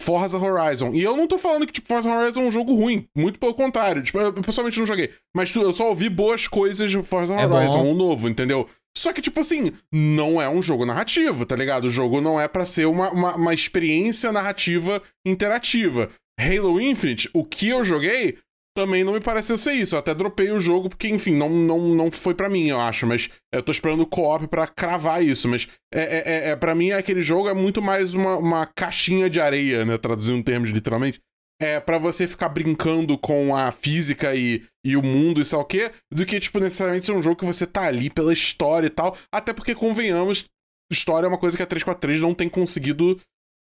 Forza 0.00 0.38
Horizon. 0.38 0.92
E 0.94 1.02
eu 1.02 1.16
não 1.16 1.26
tô 1.26 1.36
falando 1.38 1.66
que, 1.66 1.72
tipo, 1.72 1.88
Forza 1.88 2.08
Horizon 2.08 2.42
é 2.42 2.46
um 2.46 2.50
jogo 2.50 2.72
ruim. 2.74 3.06
Muito 3.16 3.38
pelo 3.38 3.52
contrário. 3.52 4.00
Tipo, 4.00 4.18
eu 4.20 4.32
pessoalmente 4.32 4.78
não 4.78 4.86
joguei. 4.86 5.10
Mas 5.34 5.50
tu- 5.50 5.60
eu 5.60 5.72
só 5.72 5.88
ouvi 5.88 6.08
boas 6.08 6.46
coisas 6.46 6.88
de 6.90 7.02
Forza 7.02 7.34
É 7.34 7.44
Horizon, 7.46 7.82
um 7.82 7.94
novo, 7.94 8.28
entendeu? 8.28 8.68
Só 8.98 9.12
que, 9.12 9.22
tipo 9.22 9.38
assim, 9.38 9.72
não 9.92 10.42
é 10.42 10.48
um 10.48 10.60
jogo 10.60 10.84
narrativo, 10.84 11.46
tá 11.46 11.54
ligado? 11.54 11.84
O 11.84 11.90
jogo 11.90 12.20
não 12.20 12.40
é 12.40 12.48
pra 12.48 12.66
ser 12.66 12.86
uma, 12.86 13.10
uma, 13.10 13.36
uma 13.36 13.54
experiência 13.54 14.32
narrativa 14.32 15.00
interativa. 15.24 16.10
Halo 16.40 16.80
Infinite, 16.80 17.30
o 17.32 17.44
que 17.44 17.68
eu 17.68 17.84
joguei, 17.84 18.38
também 18.76 19.04
não 19.04 19.12
me 19.12 19.20
pareceu 19.20 19.56
ser 19.56 19.72
isso. 19.72 19.94
Eu 19.94 20.00
até 20.00 20.12
dropei 20.12 20.50
o 20.50 20.60
jogo 20.60 20.88
porque, 20.88 21.08
enfim, 21.08 21.32
não, 21.32 21.48
não, 21.48 21.78
não 21.94 22.10
foi 22.10 22.34
para 22.34 22.48
mim, 22.48 22.68
eu 22.68 22.80
acho. 22.80 23.06
Mas 23.06 23.30
eu 23.52 23.62
tô 23.62 23.70
esperando 23.70 24.02
o 24.02 24.06
co-op 24.06 24.48
pra 24.48 24.66
cravar 24.66 25.22
isso. 25.22 25.48
Mas 25.48 25.68
é, 25.94 26.00
é, 26.00 26.22
é, 26.26 26.50
é, 26.50 26.56
pra 26.56 26.74
mim, 26.74 26.90
aquele 26.90 27.22
jogo 27.22 27.48
é 27.48 27.54
muito 27.54 27.80
mais 27.80 28.14
uma, 28.14 28.36
uma 28.36 28.66
caixinha 28.66 29.30
de 29.30 29.40
areia, 29.40 29.84
né? 29.84 29.96
Traduzindo 29.96 30.44
termos 30.44 30.70
literalmente. 30.70 31.20
É 31.60 31.80
para 31.80 31.98
você 31.98 32.26
ficar 32.26 32.48
brincando 32.48 33.18
com 33.18 33.54
a 33.54 33.72
física 33.72 34.34
e, 34.34 34.62
e 34.84 34.96
o 34.96 35.02
mundo 35.02 35.40
e 35.40 35.44
sei 35.44 35.58
lá 35.58 35.64
o 35.64 35.66
quê, 35.66 35.90
do 36.12 36.24
que, 36.24 36.38
tipo, 36.38 36.60
necessariamente 36.60 37.06
ser 37.06 37.12
um 37.12 37.22
jogo 37.22 37.36
que 37.36 37.44
você 37.44 37.66
tá 37.66 37.82
ali 37.82 38.08
pela 38.08 38.32
história 38.32 38.86
e 38.86 38.90
tal. 38.90 39.16
Até 39.32 39.52
porque, 39.52 39.74
convenhamos, 39.74 40.44
história 40.90 41.26
é 41.26 41.28
uma 41.28 41.38
coisa 41.38 41.56
que 41.56 41.62
a 41.62 41.66
343 41.66 42.20
não 42.20 42.32
tem 42.32 42.48
conseguido 42.48 43.20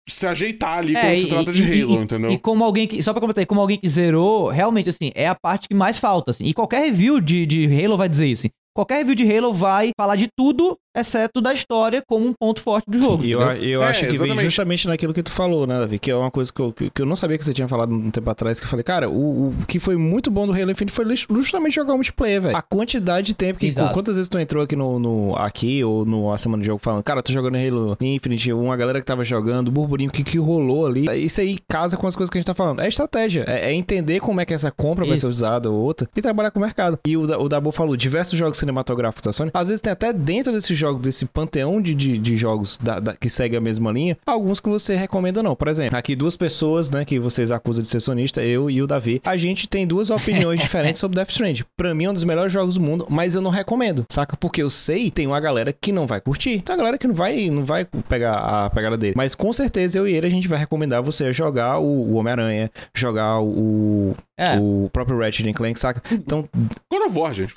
se 0.08 0.26
ajeitar 0.26 0.78
ali 0.78 0.96
é, 0.96 1.00
quando 1.00 1.14
e, 1.14 1.20
se 1.20 1.28
trata 1.28 1.52
de 1.52 1.62
Halo, 1.64 2.00
e, 2.00 2.04
entendeu? 2.04 2.30
E 2.30 2.38
como 2.38 2.64
alguém 2.64 2.86
que. 2.86 3.02
Só 3.02 3.12
pra 3.12 3.20
comentar 3.20 3.44
como 3.46 3.60
alguém 3.60 3.78
que 3.78 3.88
zerou, 3.88 4.48
realmente, 4.48 4.88
assim, 4.88 5.10
é 5.14 5.26
a 5.26 5.34
parte 5.34 5.68
que 5.68 5.74
mais 5.74 5.98
falta, 5.98 6.30
assim. 6.30 6.44
E 6.44 6.54
qualquer 6.54 6.84
review 6.84 7.20
de, 7.20 7.44
de 7.44 7.66
Halo 7.66 7.96
vai 7.96 8.08
dizer 8.08 8.26
isso. 8.26 8.46
Assim. 8.46 8.50
Qualquer 8.74 8.98
review 8.98 9.14
de 9.14 9.36
Halo 9.36 9.52
vai 9.52 9.90
falar 9.96 10.16
de 10.16 10.28
tudo, 10.36 10.76
exceto 10.97 11.40
da 11.40 11.52
história, 11.52 12.02
como 12.06 12.27
um 12.27 12.32
ponto 12.32 12.60
forte 12.62 12.90
do 12.90 13.01
jogo. 13.01 13.23
Sim, 13.23 13.31
eu, 13.31 13.40
eu 13.40 13.82
é, 13.82 13.89
acho 13.89 14.01
que 14.01 14.06
exatamente. 14.06 14.36
vem 14.36 14.44
justamente 14.44 14.89
naquilo 14.89 15.14
que 15.14 15.23
tu 15.23 15.32
falou, 15.32 15.66
né, 15.66 15.78
Davi? 15.78 15.98
Que 15.98 16.10
é 16.10 16.16
uma 16.16 16.31
coisa 16.31 16.52
que 16.52 16.60
eu, 16.60 16.73
que 16.73 17.02
eu 17.02 17.06
não 17.06 17.16
sabia 17.16 17.39
que 17.39 17.44
você 17.44 17.52
tinha 17.52 17.66
falado 17.66 17.93
um 17.93 18.10
tempo 18.10 18.28
atrás, 18.31 18.60
que 18.60 18.66
eu 18.66 18.70
falei, 18.70 18.85
cara, 18.85 19.09
o, 19.09 19.48
o 19.48 19.55
que 19.66 19.78
foi 19.81 19.97
muito 19.97 20.31
bom 20.31 20.47
do 20.47 20.52
Halo 20.52 20.70
Infinite 20.70 20.93
foi 20.93 21.05
justamente 21.16 21.74
jogar 21.74 21.94
o 21.94 21.97
multiplayer, 21.97 22.43
velho. 22.43 22.56
A 22.56 22.62
quantidade 22.62 23.28
de 23.28 23.35
tempo 23.35 23.59
que. 23.59 23.66
Exato. 23.66 23.93
Quantas 23.94 24.16
vezes 24.16 24.28
tu 24.28 24.39
entrou 24.39 24.62
aqui 24.62 24.77
no, 24.77 24.98
no 24.98 25.35
aqui 25.36 25.82
ou 25.82 26.05
no 26.05 26.32
a 26.32 26.39
semana 26.39 26.60
de 26.60 26.66
jogo 26.66 26.81
falando, 26.82 27.02
cara, 27.02 27.23
tô 27.23 27.32
jogando 27.32 27.56
Halo 27.56 27.97
Infinite, 28.01 28.52
uma 28.52 28.77
galera 28.77 29.01
que 29.01 29.06
tava 29.06 29.24
jogando, 29.24 29.68
o 29.68 29.70
burburinho, 29.70 30.10
o 30.10 30.12
que, 30.12 30.23
que 30.23 30.39
rolou 30.39 30.86
ali. 30.86 31.06
Isso 31.24 31.40
aí 31.40 31.59
casa 31.68 31.97
com 31.97 32.06
as 32.06 32.14
coisas 32.14 32.31
que 32.31 32.39
a 32.39 32.40
gente 32.40 32.47
tá 32.47 32.55
falando. 32.55 32.81
É 32.81 32.89
estratégia. 32.89 33.44
É, 33.47 33.70
é 33.70 33.73
entender 33.73 34.20
como 34.20 34.40
é 34.40 34.44
que 34.44 34.55
essa 34.55 34.70
compra 34.70 35.05
Isso. 35.05 35.10
vai 35.10 35.16
ser 35.16 35.27
usada 35.27 35.70
ou 35.70 35.77
outra 35.77 36.09
e 36.14 36.20
trabalhar 36.20 36.51
com 36.51 36.59
o 36.59 36.62
mercado. 36.62 36.98
E 37.06 37.16
o, 37.16 37.23
o 37.23 37.48
Dabu 37.48 37.73
falou, 37.73 37.97
diversos 37.97 38.39
jogos 38.39 38.59
cinematográficos 38.59 39.23
da 39.23 39.32
Sony 39.32 39.47
Sony. 39.47 39.51
Às 39.55 39.68
vezes 39.68 39.81
tem 39.81 39.93
até 39.93 40.12
dentro 40.12 40.52
desses 40.52 40.77
jogos, 40.77 40.85
desse 40.94 41.26
panteão 41.26 41.80
de, 41.80 41.94
de, 41.94 42.18
de 42.18 42.36
jogos 42.36 42.78
da, 42.78 43.00
da, 43.00 43.16
que 43.16 43.28
segue 43.28 43.56
a 43.56 43.60
mesma 43.60 43.92
linha, 43.92 44.16
alguns 44.26 44.60
que 44.60 44.68
você 44.68 44.96
recomenda 44.96 45.42
não. 45.42 45.54
Por 45.54 45.68
exemplo, 45.68 45.96
aqui 45.96 46.14
duas 46.14 46.36
pessoas, 46.36 46.90
né, 46.90 47.04
que 47.04 47.18
vocês 47.18 47.50
acusam 47.50 47.82
de 47.82 47.88
ser 47.88 48.00
sonista, 48.00 48.42
eu 48.42 48.70
e 48.70 48.82
o 48.82 48.86
Davi, 48.86 49.20
a 49.24 49.36
gente 49.36 49.68
tem 49.68 49.86
duas 49.86 50.10
opiniões 50.10 50.60
diferentes 50.60 51.00
sobre 51.00 51.16
Death 51.16 51.30
Stranding. 51.30 51.64
Pra 51.76 51.94
mim 51.94 52.04
é 52.04 52.10
um 52.10 52.14
dos 52.14 52.24
melhores 52.24 52.52
jogos 52.52 52.74
do 52.74 52.80
mundo, 52.80 53.06
mas 53.08 53.34
eu 53.34 53.40
não 53.40 53.50
recomendo, 53.50 54.04
saca? 54.10 54.36
Porque 54.36 54.62
eu 54.62 54.70
sei, 54.70 55.10
tem 55.10 55.26
uma 55.26 55.40
galera 55.40 55.72
que 55.72 55.92
não 55.92 56.06
vai 56.06 56.20
curtir. 56.20 56.60
Tem 56.62 56.74
uma 56.74 56.78
galera 56.78 56.98
que 56.98 57.06
não 57.06 57.14
vai, 57.14 57.50
não 57.50 57.64
vai 57.64 57.84
pegar 57.84 58.34
a 58.34 58.70
pegada 58.70 58.96
dele. 58.96 59.14
Mas 59.16 59.34
com 59.34 59.52
certeza 59.52 59.98
eu 59.98 60.06
e 60.06 60.14
ele 60.14 60.26
a 60.26 60.30
gente 60.30 60.48
vai 60.48 60.58
recomendar 60.58 61.02
você 61.02 61.32
jogar 61.32 61.78
o, 61.78 61.84
o 61.84 62.14
Homem-Aranha, 62.14 62.70
jogar 62.94 63.40
o, 63.40 64.14
é. 64.38 64.58
o 64.60 64.90
próprio 64.92 65.18
Ratchet 65.18 65.52
Clank, 65.52 65.78
saca? 65.78 66.02
Então... 66.14 66.48
God 66.92 67.06
of 67.06 67.18
War, 67.18 67.34
gente. 67.34 67.54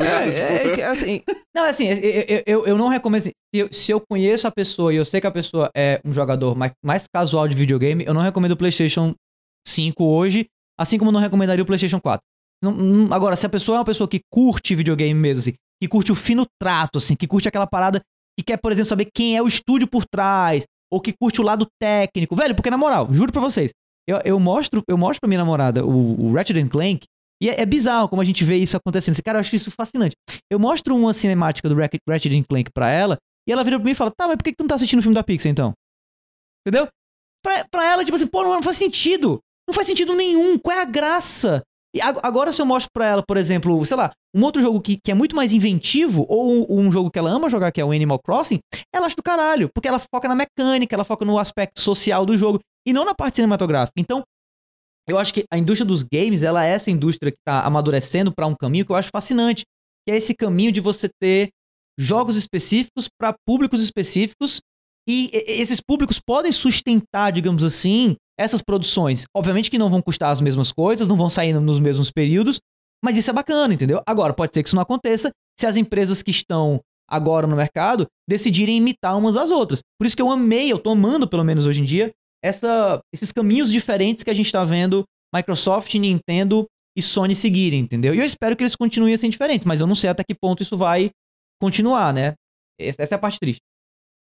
é, 0.00 0.80
é, 0.80 0.84
assim, 0.84 1.22
não, 1.54 1.64
assim, 1.64 1.88
eu, 1.88 2.42
eu, 2.46 2.66
eu 2.66 2.78
não 2.78 2.88
recomendo. 2.88 3.22
Assim, 3.22 3.32
se, 3.54 3.60
eu, 3.60 3.72
se 3.72 3.90
eu 3.90 4.00
conheço 4.00 4.46
a 4.46 4.50
pessoa 4.50 4.92
e 4.92 4.96
eu 4.96 5.04
sei 5.04 5.20
que 5.20 5.26
a 5.26 5.30
pessoa 5.32 5.70
é 5.76 6.00
um 6.04 6.12
jogador 6.12 6.56
mais, 6.56 6.72
mais 6.84 7.06
casual 7.12 7.48
de 7.48 7.54
videogame, 7.54 8.04
eu 8.04 8.14
não 8.14 8.22
recomendo 8.22 8.52
o 8.52 8.56
PlayStation 8.56 9.14
5 9.66 10.04
hoje, 10.04 10.46
assim 10.78 10.98
como 10.98 11.10
eu 11.10 11.12
não 11.12 11.20
recomendaria 11.20 11.62
o 11.62 11.66
PlayStation 11.66 12.00
4. 12.00 12.20
Não, 12.62 12.72
não, 12.72 13.14
agora, 13.14 13.36
se 13.36 13.46
a 13.46 13.48
pessoa 13.48 13.76
é 13.76 13.78
uma 13.78 13.84
pessoa 13.84 14.08
que 14.08 14.20
curte 14.30 14.74
videogame 14.74 15.18
mesmo, 15.18 15.40
assim, 15.40 15.54
que 15.82 15.88
curte 15.88 16.12
o 16.12 16.14
fino 16.14 16.46
trato, 16.60 16.98
assim, 16.98 17.16
que 17.16 17.26
curte 17.26 17.48
aquela 17.48 17.66
parada 17.66 18.00
que 18.38 18.44
quer, 18.44 18.58
por 18.58 18.70
exemplo, 18.70 18.88
saber 18.88 19.08
quem 19.12 19.36
é 19.36 19.42
o 19.42 19.46
estúdio 19.46 19.88
por 19.88 20.04
trás, 20.04 20.64
ou 20.92 21.00
que 21.00 21.12
curte 21.12 21.40
o 21.40 21.44
lado 21.44 21.66
técnico, 21.80 22.36
velho, 22.36 22.54
porque 22.54 22.70
na 22.70 22.76
moral, 22.76 23.08
juro 23.12 23.32
pra 23.32 23.40
vocês, 23.40 23.72
eu, 24.10 24.20
eu 24.24 24.40
mostro 24.40 24.82
eu 24.88 24.98
mostro 24.98 25.20
pra 25.20 25.28
minha 25.28 25.38
namorada 25.38 25.84
o, 25.84 26.28
o 26.28 26.32
Ratchet 26.32 26.68
Clank 26.68 27.06
e 27.42 27.48
é, 27.48 27.62
é, 27.62 27.66
bizarro 27.66 28.08
como 28.08 28.20
a 28.20 28.24
gente 28.24 28.44
vê 28.44 28.56
isso 28.56 28.76
acontecendo. 28.76 29.16
Cara, 29.22 29.38
eu 29.38 29.40
acho 29.40 29.56
isso 29.56 29.70
fascinante. 29.70 30.14
Eu 30.50 30.58
mostro 30.58 30.94
uma 30.94 31.14
cinemática 31.14 31.68
do 31.68 31.74
Ratchet 31.74 32.44
Clank 32.46 32.70
pra 32.74 32.90
ela, 32.90 33.16
e 33.48 33.52
ela 33.52 33.64
vira 33.64 33.78
pra 33.78 33.84
mim 33.84 33.92
e 33.92 33.94
fala, 33.94 34.10
tá, 34.10 34.26
mas 34.26 34.36
por 34.36 34.44
que, 34.44 34.50
que 34.50 34.56
tu 34.56 34.62
não 34.62 34.68
tá 34.68 34.74
assistindo 34.74 34.98
o 34.98 35.02
filme 35.02 35.14
da 35.14 35.24
Pixar, 35.24 35.50
então? 35.50 35.72
Entendeu? 36.66 36.86
Pra, 37.42 37.64
pra 37.70 37.88
ela, 37.88 38.04
tipo 38.04 38.16
assim, 38.16 38.26
pô, 38.26 38.42
não, 38.42 38.52
não 38.52 38.62
faz 38.62 38.76
sentido. 38.76 39.40
Não 39.66 39.74
faz 39.74 39.86
sentido 39.86 40.14
nenhum. 40.14 40.58
Qual 40.58 40.76
é 40.76 40.82
a 40.82 40.84
graça? 40.84 41.62
E 41.94 42.00
agora, 42.00 42.52
se 42.52 42.62
eu 42.62 42.66
mostro 42.66 42.88
pra 42.94 43.06
ela, 43.06 43.22
por 43.26 43.36
exemplo, 43.36 43.84
sei 43.84 43.96
lá, 43.96 44.12
um 44.34 44.44
outro 44.44 44.62
jogo 44.62 44.80
que, 44.80 44.96
que 44.96 45.10
é 45.10 45.14
muito 45.14 45.34
mais 45.34 45.52
inventivo, 45.52 46.24
ou 46.28 46.66
um 46.70 46.90
jogo 46.92 47.10
que 47.10 47.18
ela 47.18 47.30
ama 47.30 47.50
jogar, 47.50 47.72
que 47.72 47.80
é 47.80 47.84
o 47.84 47.90
Animal 47.90 48.20
Crossing, 48.20 48.60
ela 48.94 49.06
acha 49.06 49.16
do 49.16 49.22
caralho, 49.22 49.68
porque 49.74 49.88
ela 49.88 49.98
foca 49.98 50.28
na 50.28 50.36
mecânica, 50.36 50.94
ela 50.94 51.04
foca 51.04 51.24
no 51.24 51.36
aspecto 51.36 51.80
social 51.80 52.24
do 52.24 52.38
jogo, 52.38 52.60
e 52.86 52.92
não 52.92 53.04
na 53.04 53.14
parte 53.14 53.36
cinematográfica. 53.36 53.94
Então, 53.98 54.22
eu 55.08 55.18
acho 55.18 55.34
que 55.34 55.44
a 55.50 55.58
indústria 55.58 55.86
dos 55.86 56.04
games, 56.04 56.42
ela 56.44 56.64
é 56.64 56.70
essa 56.70 56.90
indústria 56.90 57.32
que 57.32 57.38
está 57.38 57.64
amadurecendo 57.64 58.32
para 58.32 58.46
um 58.46 58.54
caminho 58.54 58.86
que 58.86 58.92
eu 58.92 58.96
acho 58.96 59.10
fascinante, 59.12 59.64
que 60.06 60.12
é 60.12 60.16
esse 60.16 60.34
caminho 60.34 60.70
de 60.70 60.80
você 60.80 61.08
ter 61.20 61.50
jogos 61.98 62.36
específicos 62.36 63.08
para 63.20 63.34
públicos 63.46 63.82
específicos 63.82 64.60
e 65.08 65.30
esses 65.32 65.80
públicos 65.80 66.20
podem 66.20 66.52
sustentar, 66.52 67.32
digamos 67.32 67.64
assim, 67.64 68.16
essas 68.40 68.62
produções. 68.62 69.24
Obviamente 69.36 69.70
que 69.70 69.76
não 69.76 69.90
vão 69.90 70.00
custar 70.00 70.32
as 70.32 70.40
mesmas 70.40 70.72
coisas, 70.72 71.06
não 71.06 71.16
vão 71.16 71.28
sair 71.28 71.52
nos 71.52 71.78
mesmos 71.78 72.10
períodos, 72.10 72.58
mas 73.04 73.18
isso 73.18 73.28
é 73.28 73.32
bacana, 73.34 73.74
entendeu? 73.74 74.02
Agora, 74.06 74.32
pode 74.32 74.54
ser 74.54 74.62
que 74.62 74.68
isso 74.68 74.76
não 74.76 74.82
aconteça 74.82 75.30
se 75.58 75.66
as 75.66 75.76
empresas 75.76 76.22
que 76.22 76.30
estão 76.30 76.80
agora 77.06 77.46
no 77.46 77.54
mercado 77.54 78.06
decidirem 78.26 78.78
imitar 78.78 79.18
umas 79.18 79.36
às 79.36 79.50
outras. 79.50 79.80
Por 79.98 80.06
isso 80.06 80.16
que 80.16 80.22
eu 80.22 80.30
amei, 80.30 80.72
eu 80.72 80.78
tô 80.78 80.90
amando, 80.90 81.28
pelo 81.28 81.44
menos 81.44 81.66
hoje 81.66 81.82
em 81.82 81.84
dia, 81.84 82.12
essa, 82.42 82.98
esses 83.12 83.30
caminhos 83.30 83.70
diferentes 83.70 84.24
que 84.24 84.30
a 84.30 84.34
gente 84.34 84.46
está 84.46 84.64
vendo 84.64 85.04
Microsoft, 85.34 85.94
Nintendo 85.96 86.66
e 86.96 87.02
Sony 87.02 87.34
seguirem, 87.34 87.80
entendeu? 87.80 88.14
E 88.14 88.18
eu 88.18 88.24
espero 88.24 88.56
que 88.56 88.62
eles 88.62 88.74
continuem 88.74 89.12
assim 89.12 89.28
diferentes, 89.28 89.66
mas 89.66 89.82
eu 89.82 89.86
não 89.86 89.94
sei 89.94 90.08
até 90.08 90.24
que 90.24 90.34
ponto 90.34 90.62
isso 90.62 90.78
vai 90.78 91.10
continuar, 91.60 92.14
né? 92.14 92.34
Essa 92.80 93.14
é 93.14 93.16
a 93.16 93.18
parte 93.18 93.38
triste. 93.38 93.60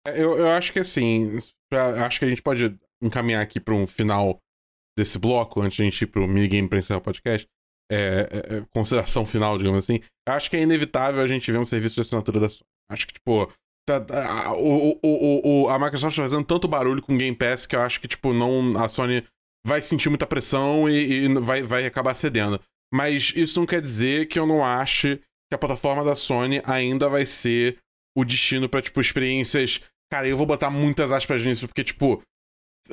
É, 0.07 0.19
eu, 0.19 0.37
eu 0.37 0.47
acho 0.49 0.73
que 0.73 0.79
assim, 0.79 1.37
pra, 1.69 2.05
acho 2.05 2.17
que 2.17 2.25
a 2.25 2.29
gente 2.29 2.41
pode 2.41 2.75
encaminhar 3.01 3.41
aqui 3.41 3.59
para 3.59 3.73
um 3.73 3.85
final 3.85 4.39
desse 4.97 5.19
bloco, 5.19 5.61
antes 5.61 5.75
de 5.75 5.83
a 5.83 5.85
gente 5.85 6.01
ir 6.01 6.07
pro 6.07 6.27
minigame 6.27 6.67
pra 6.67 6.79
encerrar 6.79 6.99
o 6.99 7.03
podcast. 7.03 7.47
É, 7.89 7.95
é, 7.97 8.57
é, 8.57 8.65
consideração 8.73 9.23
final, 9.25 9.57
digamos 9.57 9.83
assim. 9.83 10.01
Acho 10.27 10.49
que 10.49 10.57
é 10.57 10.61
inevitável 10.61 11.21
a 11.21 11.27
gente 11.27 11.51
ver 11.51 11.57
um 11.57 11.65
serviço 11.65 11.95
de 11.95 12.01
assinatura 12.01 12.39
da 12.39 12.49
Sony. 12.49 12.65
Acho 12.91 13.07
que, 13.07 13.13
tipo, 13.13 13.49
Tá, 13.87 14.01
tá, 14.01 14.53
o, 14.53 14.99
o, 15.01 15.63
o, 15.63 15.69
a 15.69 15.79
Microsoft 15.79 16.17
tá 16.17 16.23
fazendo 16.23 16.43
tanto 16.43 16.67
barulho 16.67 17.01
com 17.01 17.17
Game 17.17 17.35
Pass 17.35 17.65
que 17.65 17.73
eu 17.73 17.81
acho 17.81 18.01
que, 18.01 18.07
tipo, 18.07 18.33
não. 18.33 18.77
A 18.77 18.89
Sony 18.89 19.23
vai 19.65 19.81
sentir 19.81 20.09
muita 20.09 20.27
pressão 20.27 20.89
e, 20.89 21.25
e 21.25 21.33
vai, 21.35 21.63
vai 21.63 21.85
acabar 21.85 22.13
cedendo. 22.13 22.59
Mas 22.93 23.31
isso 23.33 23.57
não 23.57 23.65
quer 23.65 23.81
dizer 23.81 24.27
que 24.27 24.37
eu 24.37 24.45
não 24.45 24.63
ache 24.63 25.21
que 25.49 25.55
a 25.55 25.57
plataforma 25.57 26.03
da 26.03 26.15
Sony 26.15 26.61
ainda 26.65 27.07
vai 27.07 27.25
ser 27.25 27.77
o 28.17 28.25
destino 28.25 28.67
para 28.67 28.81
tipo, 28.81 28.99
experiências. 28.99 29.81
Cara, 30.11 30.27
eu 30.27 30.35
vou 30.35 30.45
botar 30.45 30.69
muitas 30.69 31.13
aspas 31.13 31.43
nisso, 31.45 31.65
porque, 31.65 31.83
tipo. 31.83 32.21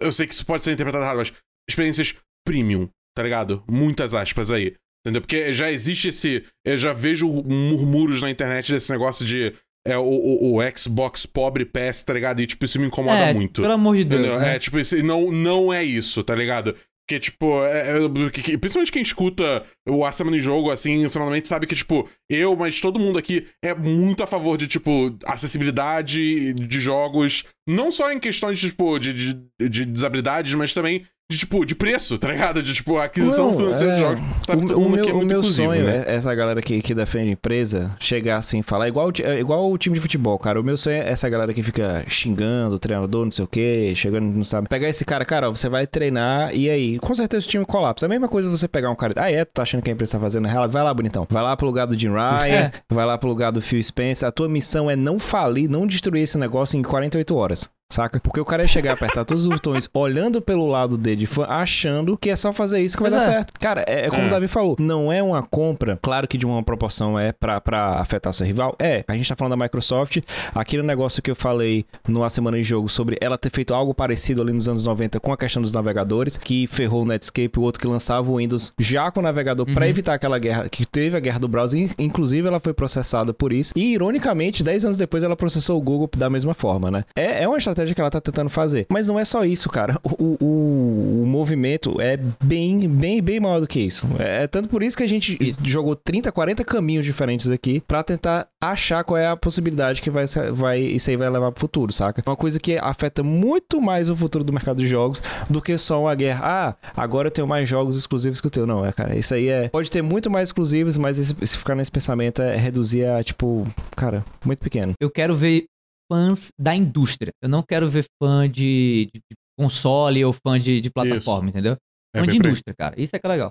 Eu 0.01 0.13
sei 0.13 0.27
que 0.27 0.35
isso 0.35 0.47
pode 0.47 0.65
ser 0.65 0.73
interpretado 0.73 1.05
errado, 1.05 1.19
mas 1.19 1.33
experiências 1.69 2.15
premium, 2.47 2.89
tá 3.15 3.23
ligado? 3.23 3.63
Muitas 3.69 4.15
aspas 4.15 4.51
aí. 4.51 4.75
Entendeu? 5.05 5.21
Porque 5.21 5.53
já 5.53 5.71
existe 5.71 6.09
esse. 6.09 6.45
Eu 6.65 6.79
já 6.79 6.93
vejo 6.93 7.31
murmúrios 7.31 8.23
na 8.23 8.31
internet 8.31 8.73
desse 8.73 8.91
negócio 8.91 9.27
de 9.27 9.53
é 9.87 9.99
o, 9.99 10.03
o, 10.03 10.57
o, 10.57 10.79
Xbox 10.79 11.27
pobre 11.27 11.67
PS, 11.67 12.03
tá 12.05 12.15
ligado? 12.15 12.41
E, 12.41 12.47
tipo, 12.47 12.65
isso 12.65 12.81
me 12.81 12.87
incomoda 12.87 13.19
é, 13.19 13.35
muito. 13.35 13.61
Pelo 13.61 13.75
amor 13.75 13.97
de 13.97 14.05
Deus. 14.05 14.41
Né? 14.41 14.57
É, 14.57 14.59
tipo, 14.59 14.79
isso, 14.79 14.97
não, 15.05 15.31
não 15.31 15.73
é 15.73 15.85
isso, 15.85 16.25
tá 16.25 16.35
ligado? 16.35 16.75
Porque, 17.07 17.21
tipo, 17.21 17.63
é, 17.65 17.99
é, 17.99 18.57
principalmente 18.57 18.91
quem 18.91 19.03
escuta 19.03 19.63
o 19.87 20.07
A 20.07 20.13
Semana 20.13 20.39
em 20.39 20.41
Jogo, 20.41 20.71
assim, 20.71 21.07
semanalmente, 21.07 21.47
sabe 21.47 21.67
que, 21.67 21.75
tipo, 21.75 22.09
eu, 22.31 22.57
mas 22.57 22.81
todo 22.81 22.99
mundo 22.99 23.19
aqui 23.19 23.47
é 23.63 23.75
muito 23.75 24.23
a 24.23 24.27
favor 24.27 24.57
de, 24.57 24.67
tipo, 24.67 25.15
acessibilidade 25.27 26.55
de 26.55 26.81
jogos, 26.81 27.45
não 27.69 27.93
só 27.93 28.11
em 28.11 28.19
questões, 28.19 28.59
tipo, 28.59 28.99
de, 28.99 29.13
de, 29.13 29.69
de 29.69 29.85
desabilidades, 29.85 30.55
mas 30.55 30.73
também 30.73 31.05
de 31.31 31.39
tipo, 31.39 31.65
de 31.65 31.75
preço, 31.75 32.19
tá 32.19 32.29
ligado? 32.29 32.63
De 32.63 32.75
tipo, 32.75 32.99
aquisição 32.99 33.47
não, 33.47 33.57
financeira 33.57 33.93
é... 33.93 33.95
de 33.95 34.01
jogos. 34.01 34.21
Sabe, 34.47 34.73
o, 34.75 34.79
o 34.79 34.91
meu, 34.91 35.05
é 35.05 35.13
o 35.13 35.25
meu 35.25 35.43
sonho 35.43 35.85
né? 35.87 36.05
é 36.07 36.17
essa 36.17 36.35
galera 36.35 36.61
que, 36.61 36.83
que 36.83 36.95
defende 36.95 37.31
empresa 37.31 37.97
chegar 37.99 38.37
assim 38.37 38.61
falar 38.61 38.89
igual, 38.89 39.11
é 39.23 39.41
igual 39.41 39.71
o 39.71 39.79
time 39.79 39.95
de 39.95 40.03
futebol, 40.03 40.39
cara. 40.39 40.61
O 40.61 40.65
meu 40.65 40.77
sonho 40.77 40.97
é 40.97 41.09
essa 41.09 41.27
galera 41.29 41.55
que 41.55 41.63
fica 41.63 42.05
xingando 42.07 42.77
o 42.77 42.79
treinador, 42.79 43.25
não 43.25 43.33
sei 43.33 43.45
o 43.45 43.49
que, 43.49 43.95
chegando, 43.97 44.27
não 44.27 44.45
sabe. 44.45 44.69
Pegar 44.69 44.89
esse 44.89 45.03
cara, 45.05 45.25
cara, 45.25 45.49
você 45.49 45.67
vai 45.67 45.87
treinar 45.87 46.55
e 46.55 46.69
aí, 46.69 46.99
com 46.99 47.15
certeza 47.15 47.47
o 47.47 47.49
time 47.49 47.65
colapsa. 47.65 48.05
É 48.05 48.07
a 48.07 48.11
mesma 48.11 48.29
coisa 48.29 48.51
você 48.51 48.69
pegar 48.69 48.91
um 48.91 48.97
cara. 48.97 49.15
Ah, 49.17 49.31
é? 49.31 49.47
Tu 49.47 49.53
tá 49.55 49.63
achando 49.63 49.83
que 49.83 49.89
a 49.89 49.95
empresa 49.95 50.13
tá 50.13 50.21
fazendo 50.21 50.47
errado? 50.47 50.71
Vai 50.71 50.83
lá, 50.83 50.93
bonitão. 50.93 51.27
Vai 51.31 51.43
lá 51.43 51.57
pro 51.57 51.67
lugar 51.67 51.87
do 51.87 51.99
Jim 51.99 52.11
Ryan, 52.11 52.45
é. 52.47 52.73
vai 52.91 53.07
lá 53.07 53.17
pro 53.17 53.31
lugar 53.31 53.51
do 53.51 53.63
Phil 53.63 53.83
Spencer. 53.83 54.29
A 54.29 54.33
tua 54.33 54.49
missão 54.49 54.91
é 54.91 54.97
não 54.97 55.19
falir, 55.19 55.71
não 55.71 55.87
destruir 55.87 56.23
esse 56.23 56.37
negócio 56.37 56.79
em 56.79 56.83
48 56.83 57.35
horas. 57.35 57.71
Saca? 57.93 58.19
Porque 58.21 58.41
o 58.41 58.45
cara 58.45 58.63
ia 58.63 58.69
chegar, 58.69 58.93
apertar 58.93 59.25
todos 59.25 59.45
os 59.45 59.49
botões, 59.49 59.89
olhando 59.95 60.41
pelo 60.41 60.67
lado 60.67 60.97
dele 60.97 61.17
de 61.17 61.27
fã, 61.27 61.45
achando 61.49 62.17
que 62.17 62.31
é 62.31 62.37
só 62.37 62.53
fazer 62.53 62.81
isso 62.81 62.97
que 62.97 63.03
vai 63.03 63.11
Pois 63.11 63.25
dar 63.25 63.31
é. 63.31 63.35
certo. 63.35 63.53
Cara, 63.61 63.85
é, 63.87 64.07
é 64.07 64.11
como 64.11 64.23
É. 64.23 64.27
o 64.27 64.31
Davi 64.31 64.49
falou, 64.49 64.77
não 64.79 65.13
é 65.13 65.23
uma 65.23 65.43
compra, 65.43 65.99
claro 66.03 66.27
que 66.27 66.37
de 66.39 66.47
uma 66.47 66.63
proporção 66.63 67.19
é 67.19 67.33
pra, 67.33 67.61
pra 67.61 68.01
afetar 68.01 68.33
seu 68.33 68.47
rival, 68.47 68.75
é. 68.79 69.05
A 69.07 69.15
gente 69.17 69.29
tá 69.29 69.37
falando 69.37 69.57
da 69.57 69.65
Microsoft, 69.65 70.19
aquele 70.55 70.83
negócio 70.83 71.23
que 71.23 71.31
eu 71.31 71.37
falei 71.37 71.85
numa 72.09 72.29
semana 72.31 72.57
de 72.57 72.63
jogo 72.63 72.89
sobre 72.89 73.17
ela 73.21 73.39
ter 73.39 73.51
feito 73.51 73.75
algo 73.75 73.95
parecido 73.95 74.43
ali 74.43 74.53
nos 74.53 74.69
anos 74.69 74.85
90 74.85 75.21
com 75.21 75.33
a 75.33 75.37
questão 75.37 75.63
dos 75.63 75.73
navegadores, 75.73 76.37
que 76.37 76.67
ferrou 76.67 77.03
o 77.03 77.07
Netscape, 77.07 77.59
o 77.59 77.63
outro 77.63 77.81
que 77.81 77.87
lançava 77.87 78.31
o 78.31 78.37
Windows 78.39 78.73
já 78.79 79.11
com 79.11 79.21
o 79.21 79.23
navegador 79.23 79.67
pra 79.73 79.85
Uhum. 79.85 79.91
evitar 79.91 80.15
aquela 80.15 80.39
guerra, 80.39 80.69
que 80.69 80.85
teve 80.87 81.17
a 81.17 81.21
guerra 81.21 81.39
do 81.39 81.49
browser, 81.49 81.81
in- 81.81 81.91
inclusive 81.99 82.47
ela 82.49 82.59
foi 82.61 82.73
processada 82.75 83.33
por 83.33 83.53
isso, 83.53 83.73
e 83.77 83.93
ironicamente, 83.93 84.63
10 84.63 84.85
anos 84.85 84.97
depois 84.97 85.23
ela 85.23 85.37
processou 85.37 85.79
o 85.79 85.81
Google 85.83 86.09
da 86.17 86.29
mesma 86.31 86.55
forma, 86.55 86.91
né? 86.91 87.05
É, 87.15 87.43
é 87.45 87.49
uma 87.49 87.59
estratégia 87.59 87.84
que 87.93 88.01
ela 88.01 88.11
tá 88.11 88.21
tentando 88.21 88.49
fazer. 88.49 88.87
Mas 88.89 89.09
não 89.09 89.19
é 89.19 89.25
só 89.25 89.45
isso, 89.45 89.69
cara. 89.69 89.99
O, 90.05 90.37
o, 90.41 91.23
o 91.23 91.27
movimento 91.27 92.01
é 92.01 92.17
bem, 92.43 92.89
bem, 92.89 93.21
bem 93.21 93.41
maior 93.41 93.59
do 93.59 93.67
que 93.67 93.81
isso. 93.81 94.07
É, 94.19 94.45
é 94.45 94.47
tanto 94.47 94.69
por 94.69 94.83
isso 94.83 94.97
que 94.97 95.03
a 95.03 95.09
gente 95.09 95.37
Isso. 95.41 95.59
jogou 95.65 95.97
30, 95.97 96.31
40 96.31 96.65
caminhos 96.65 97.05
diferentes 97.05 97.51
aqui 97.51 97.81
pra 97.81 98.03
tentar 98.05 98.47
achar 98.61 99.03
qual 99.03 99.19
é 99.19 99.27
a 99.27 99.37
possibilidade 99.37 100.01
que 100.01 100.11
vai, 100.11 100.25
vai 100.53 100.81
isso 100.81 101.11
aí 101.11 101.17
vai 101.17 101.29
levar 101.29 101.51
pro 101.51 101.61
futuro, 101.61 101.93
saca? 101.93 102.23
Uma 102.27 102.37
coisa 102.37 102.61
que 102.61 102.79
afeta 102.79 103.23
muito 103.23 103.81
mais 103.81 104.09
o 104.09 104.17
futuro 104.17 104.45
do 104.45 104.53
mercado 104.53 104.77
de 104.77 104.87
jogos 104.87 105.23
do 105.49 105.61
que 105.61 105.77
só 105.77 106.03
uma 106.03 106.15
guerra. 106.15 106.41
Ah, 106.45 106.75
agora 106.97 107.29
eu 107.29 107.33
tenho 107.33 107.47
mais 107.47 107.69
jogos 107.69 107.97
exclusivos 107.97 108.41
que 108.41 108.47
o 108.47 108.51
teu. 108.51 108.67
Não, 108.67 108.85
é, 108.85 108.93
cara. 108.93 109.17
Isso 109.17 109.35
aí 109.35 109.49
é. 109.49 109.69
Pode 109.69 109.91
ter 109.91 110.03
muito 110.03 110.31
mais 110.31 110.49
exclusivos, 110.49 110.97
mas 110.97 111.19
esse, 111.19 111.35
se 111.47 111.59
ficar 111.59 111.75
nesse 111.75 111.91
pensamento 111.91 112.43
é 112.43 112.57
reduzir 112.57 113.05
a, 113.07 113.23
tipo, 113.23 113.67
cara, 113.97 114.25
muito 114.45 114.61
pequeno. 114.61 114.93
Eu 115.01 115.11
quero 115.11 115.37
ver 115.37 115.67
fãs 116.11 116.51
da 116.59 116.75
indústria. 116.75 117.33
Eu 117.43 117.49
não 117.49 117.63
quero 117.63 117.89
ver 117.89 118.05
fã 118.23 118.49
de, 118.49 119.09
de 119.13 119.21
console 119.59 120.25
ou 120.25 120.33
fã 120.33 120.59
de, 120.59 120.81
de 120.81 120.91
plataforma, 120.91 121.49
entendeu? 121.49 121.77
É 122.15 122.21
fã 122.21 122.27
de 122.27 122.37
indústria, 122.37 122.75
cara. 122.77 122.95
Isso 123.01 123.15
é 123.15 123.19
que 123.19 123.27
é 123.27 123.29
legal. 123.29 123.51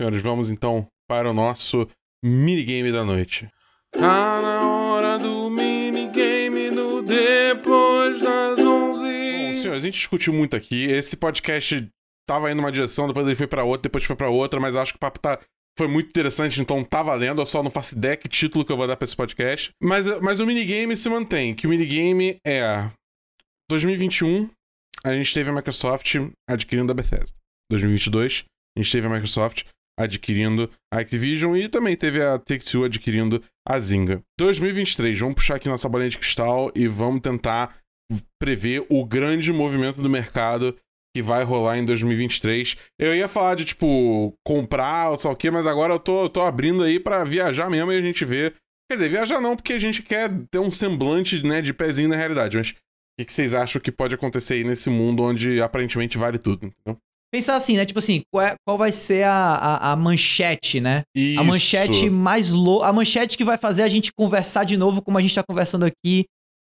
Senhores, 0.00 0.22
vamos 0.22 0.50
então 0.50 0.86
para 1.08 1.30
o 1.30 1.34
nosso 1.34 1.88
minigame 2.24 2.92
da 2.92 3.04
noite. 3.04 3.48
Tá 3.90 4.40
na 4.40 4.68
hora 4.68 5.18
do 5.18 5.50
minigame 5.50 6.70
do 6.70 7.02
Depois 7.02 8.20
das 8.20 8.58
11. 8.58 9.02
Bom, 9.02 9.54
senhores, 9.54 9.82
a 9.82 9.86
gente 9.86 9.94
discutiu 9.94 10.32
muito 10.32 10.56
aqui. 10.56 10.84
Esse 10.84 11.16
podcast 11.16 11.88
tava 12.26 12.52
indo 12.52 12.60
uma 12.60 12.70
direção, 12.70 13.08
depois 13.08 13.26
ele 13.26 13.34
foi 13.34 13.46
pra 13.46 13.64
outra, 13.64 13.82
depois 13.82 14.04
foi 14.04 14.14
pra 14.14 14.28
outra, 14.28 14.60
mas 14.60 14.76
acho 14.76 14.92
que 14.92 14.98
o 14.98 15.00
papo 15.00 15.18
tá. 15.18 15.40
Foi 15.78 15.86
muito 15.86 16.08
interessante, 16.08 16.60
então 16.60 16.82
tá 16.82 17.04
valendo. 17.04 17.40
Eu 17.40 17.46
só 17.46 17.62
não 17.62 17.70
faço 17.70 17.96
ideia 17.96 18.16
que 18.16 18.28
título 18.28 18.64
que 18.64 18.72
eu 18.72 18.76
vou 18.76 18.88
dar 18.88 18.96
pra 18.96 19.04
esse 19.04 19.14
podcast. 19.14 19.70
Mas, 19.80 20.06
mas 20.20 20.40
o 20.40 20.46
minigame 20.46 20.96
se 20.96 21.08
mantém, 21.08 21.54
que 21.54 21.68
o 21.68 21.70
minigame 21.70 22.36
é 22.44 22.90
2021, 23.70 24.50
a 25.04 25.12
gente 25.14 25.32
teve 25.32 25.50
a 25.50 25.52
Microsoft 25.52 26.16
adquirindo 26.50 26.90
a 26.90 26.94
Bethesda. 26.96 27.32
2022, 27.70 28.44
a 28.76 28.82
gente 28.82 28.90
teve 28.90 29.06
a 29.06 29.10
Microsoft 29.10 29.66
adquirindo 29.96 30.68
a 30.92 30.98
Activision 30.98 31.56
e 31.56 31.68
também 31.68 31.96
teve 31.96 32.20
a 32.24 32.40
Take-Two 32.40 32.82
adquirindo 32.82 33.40
a 33.64 33.78
Zynga. 33.78 34.20
2023, 34.36 35.16
vamos 35.16 35.36
puxar 35.36 35.56
aqui 35.56 35.68
nossa 35.68 35.88
bolinha 35.88 36.10
de 36.10 36.18
cristal 36.18 36.72
e 36.74 36.88
vamos 36.88 37.20
tentar 37.20 37.76
prever 38.42 38.84
o 38.88 39.04
grande 39.04 39.52
movimento 39.52 40.02
do 40.02 40.10
mercado 40.10 40.76
que 41.14 41.22
vai 41.22 41.44
rolar 41.44 41.78
em 41.78 41.84
2023. 41.84 42.76
Eu 42.98 43.14
ia 43.14 43.28
falar 43.28 43.54
de, 43.54 43.64
tipo, 43.64 44.34
comprar 44.46 45.10
ou 45.10 45.16
lá 45.16 45.32
o 45.32 45.36
quê, 45.36 45.50
mas 45.50 45.66
agora 45.66 45.94
eu 45.94 45.98
tô, 45.98 46.24
eu 46.24 46.28
tô 46.28 46.40
abrindo 46.40 46.82
aí 46.82 47.00
pra 47.00 47.24
viajar 47.24 47.68
mesmo 47.70 47.92
e 47.92 47.96
a 47.98 48.02
gente 48.02 48.24
vê... 48.24 48.52
Quer 48.90 48.96
dizer, 48.96 49.08
viajar 49.10 49.40
não, 49.40 49.54
porque 49.54 49.74
a 49.74 49.78
gente 49.78 50.02
quer 50.02 50.30
ter 50.50 50.58
um 50.58 50.70
semblante, 50.70 51.44
né, 51.44 51.60
de 51.60 51.74
pezinho 51.74 52.08
na 52.08 52.16
realidade, 52.16 52.56
mas... 52.56 52.70
O 52.70 52.74
que 53.20 53.26
que 53.26 53.32
vocês 53.32 53.52
acham 53.52 53.82
que 53.82 53.90
pode 53.90 54.14
acontecer 54.14 54.54
aí 54.54 54.64
nesse 54.64 54.88
mundo 54.88 55.24
onde 55.24 55.60
aparentemente 55.60 56.16
vale 56.16 56.38
tudo, 56.38 56.66
entendeu? 56.66 56.96
Pensar 57.32 57.56
assim, 57.56 57.76
né? 57.76 57.84
Tipo 57.84 57.98
assim, 57.98 58.22
qual, 58.32 58.46
é- 58.46 58.54
qual 58.66 58.78
vai 58.78 58.90
ser 58.90 59.24
a, 59.24 59.34
a, 59.34 59.92
a 59.92 59.96
manchete, 59.96 60.80
né? 60.80 61.02
Isso. 61.14 61.40
A 61.40 61.44
manchete 61.44 62.08
mais 62.08 62.50
louca. 62.50 62.86
A 62.86 62.92
manchete 62.92 63.36
que 63.36 63.44
vai 63.44 63.58
fazer 63.58 63.82
a 63.82 63.88
gente 63.88 64.10
conversar 64.16 64.64
de 64.64 64.76
novo, 64.76 65.02
como 65.02 65.18
a 65.18 65.20
gente 65.20 65.34
tá 65.34 65.42
conversando 65.46 65.84
aqui, 65.84 66.24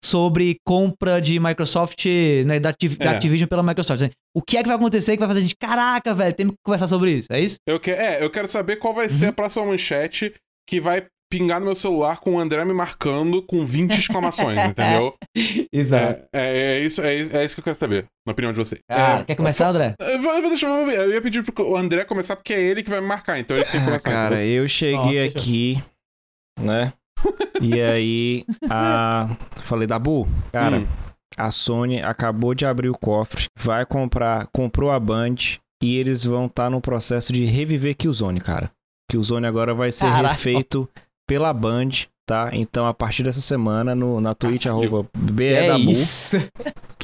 sobre 0.02 0.56
compra 0.66 1.20
de 1.20 1.38
Microsoft, 1.38 2.04
né? 2.46 2.58
Da, 2.58 2.70
Activ- 2.70 2.96
da 2.98 3.12
É. 3.12 3.14
Activision 3.14 3.48
pela 3.48 3.62
Microsoft. 3.62 4.00
né? 4.02 4.10
O 4.34 4.40
que 4.42 4.56
é 4.56 4.62
que 4.62 4.68
vai 4.68 4.76
acontecer 4.76 5.12
que 5.12 5.18
vai 5.18 5.28
fazer 5.28 5.40
a 5.40 5.42
gente. 5.42 5.56
Caraca, 5.56 6.14
velho, 6.14 6.34
temos 6.34 6.52
que 6.52 6.58
conversar 6.64 6.86
sobre 6.86 7.12
isso. 7.12 7.28
É 7.30 7.40
isso? 7.40 7.56
Eu 7.66 7.78
que... 7.80 7.90
É, 7.90 8.22
eu 8.22 8.30
quero 8.30 8.48
saber 8.48 8.76
qual 8.76 8.94
vai 8.94 9.08
ser 9.08 9.24
Uhum. 9.26 9.30
a 9.30 9.34
próxima 9.34 9.66
manchete 9.66 10.32
que 10.68 10.80
vai 10.80 11.06
pingar 11.32 11.60
no 11.60 11.66
meu 11.66 11.74
celular 11.76 12.18
com 12.18 12.34
o 12.34 12.38
André 12.40 12.64
me 12.64 12.72
marcando 12.72 13.40
com 13.42 13.64
20 13.64 13.96
exclamações, 13.98 14.58
entendeu? 14.70 15.14
Exato. 15.72 16.22
É, 16.32 16.40
é, 16.40 16.72
é 16.72 16.80
isso, 16.80 17.00
é, 17.02 17.14
é 17.18 17.44
isso 17.44 17.54
que 17.54 17.60
eu 17.60 17.64
quero 17.64 17.76
saber, 17.76 18.06
na 18.26 18.32
opinião 18.32 18.50
de 18.52 18.58
vocês. 18.58 18.80
Cara, 18.90 19.20
É, 19.20 19.24
quer 19.24 19.36
começar, 19.36 19.68
André? 19.68 19.94
Eu 20.00 20.20
vou, 20.22 20.32
eu 20.34 20.40
vou 20.40 20.50
deixar, 20.50 20.66
eu 20.68 21.12
ia 21.12 21.22
pedir 21.22 21.44
pro 21.44 21.76
André 21.76 22.04
começar 22.04 22.34
porque 22.34 22.52
é 22.52 22.60
ele 22.60 22.82
que 22.82 22.90
vai 22.90 23.00
me 23.00 23.06
marcar, 23.06 23.38
então 23.38 23.56
ele 23.56 23.64
tem 23.64 23.72
que 23.72 23.78
Ah, 23.78 23.84
começar. 23.84 24.10
cara, 24.10 24.36
entendeu? 24.36 24.62
eu 24.64 24.68
cheguei 24.68 25.20
eu- 25.24 25.28
aqui, 25.28 25.80
né? 26.60 26.92
E 27.60 27.80
aí, 27.80 28.44
a... 28.68 29.28
falei, 29.64 29.86
Dabu, 29.86 30.26
cara, 30.52 30.78
Hum. 30.78 30.86
a 31.36 31.50
Sony 31.50 32.00
acabou 32.02 32.54
de 32.54 32.64
abrir 32.66 32.88
o 32.88 32.98
cofre, 32.98 33.46
vai 33.58 33.84
comprar, 33.86 34.48
comprou 34.52 34.90
a 34.90 34.98
Band 35.00 35.36
e 35.82 35.96
eles 35.96 36.24
vão 36.24 36.46
estar 36.46 36.70
no 36.70 36.80
processo 36.80 37.32
de 37.32 37.44
reviver 37.44 37.96
Killzone, 37.96 38.40
cara. 38.40 38.70
Killzone 39.10 39.46
agora 39.46 39.74
vai 39.74 39.90
ser 39.90 40.06
Caraca. 40.06 40.34
refeito 40.34 40.88
pela 41.26 41.52
Band, 41.52 41.90
tá? 42.30 42.50
Então, 42.52 42.86
a 42.86 42.94
partir 42.94 43.22
dessa 43.24 43.40
semana, 43.40 43.94
no, 43.94 44.20
na 44.20 44.34
Twitch, 44.34 44.64
Caralho. 44.64 44.82
arroba 44.84 45.08
É 45.14 45.18
BEDabu, 45.32 45.90
isso. 45.90 46.36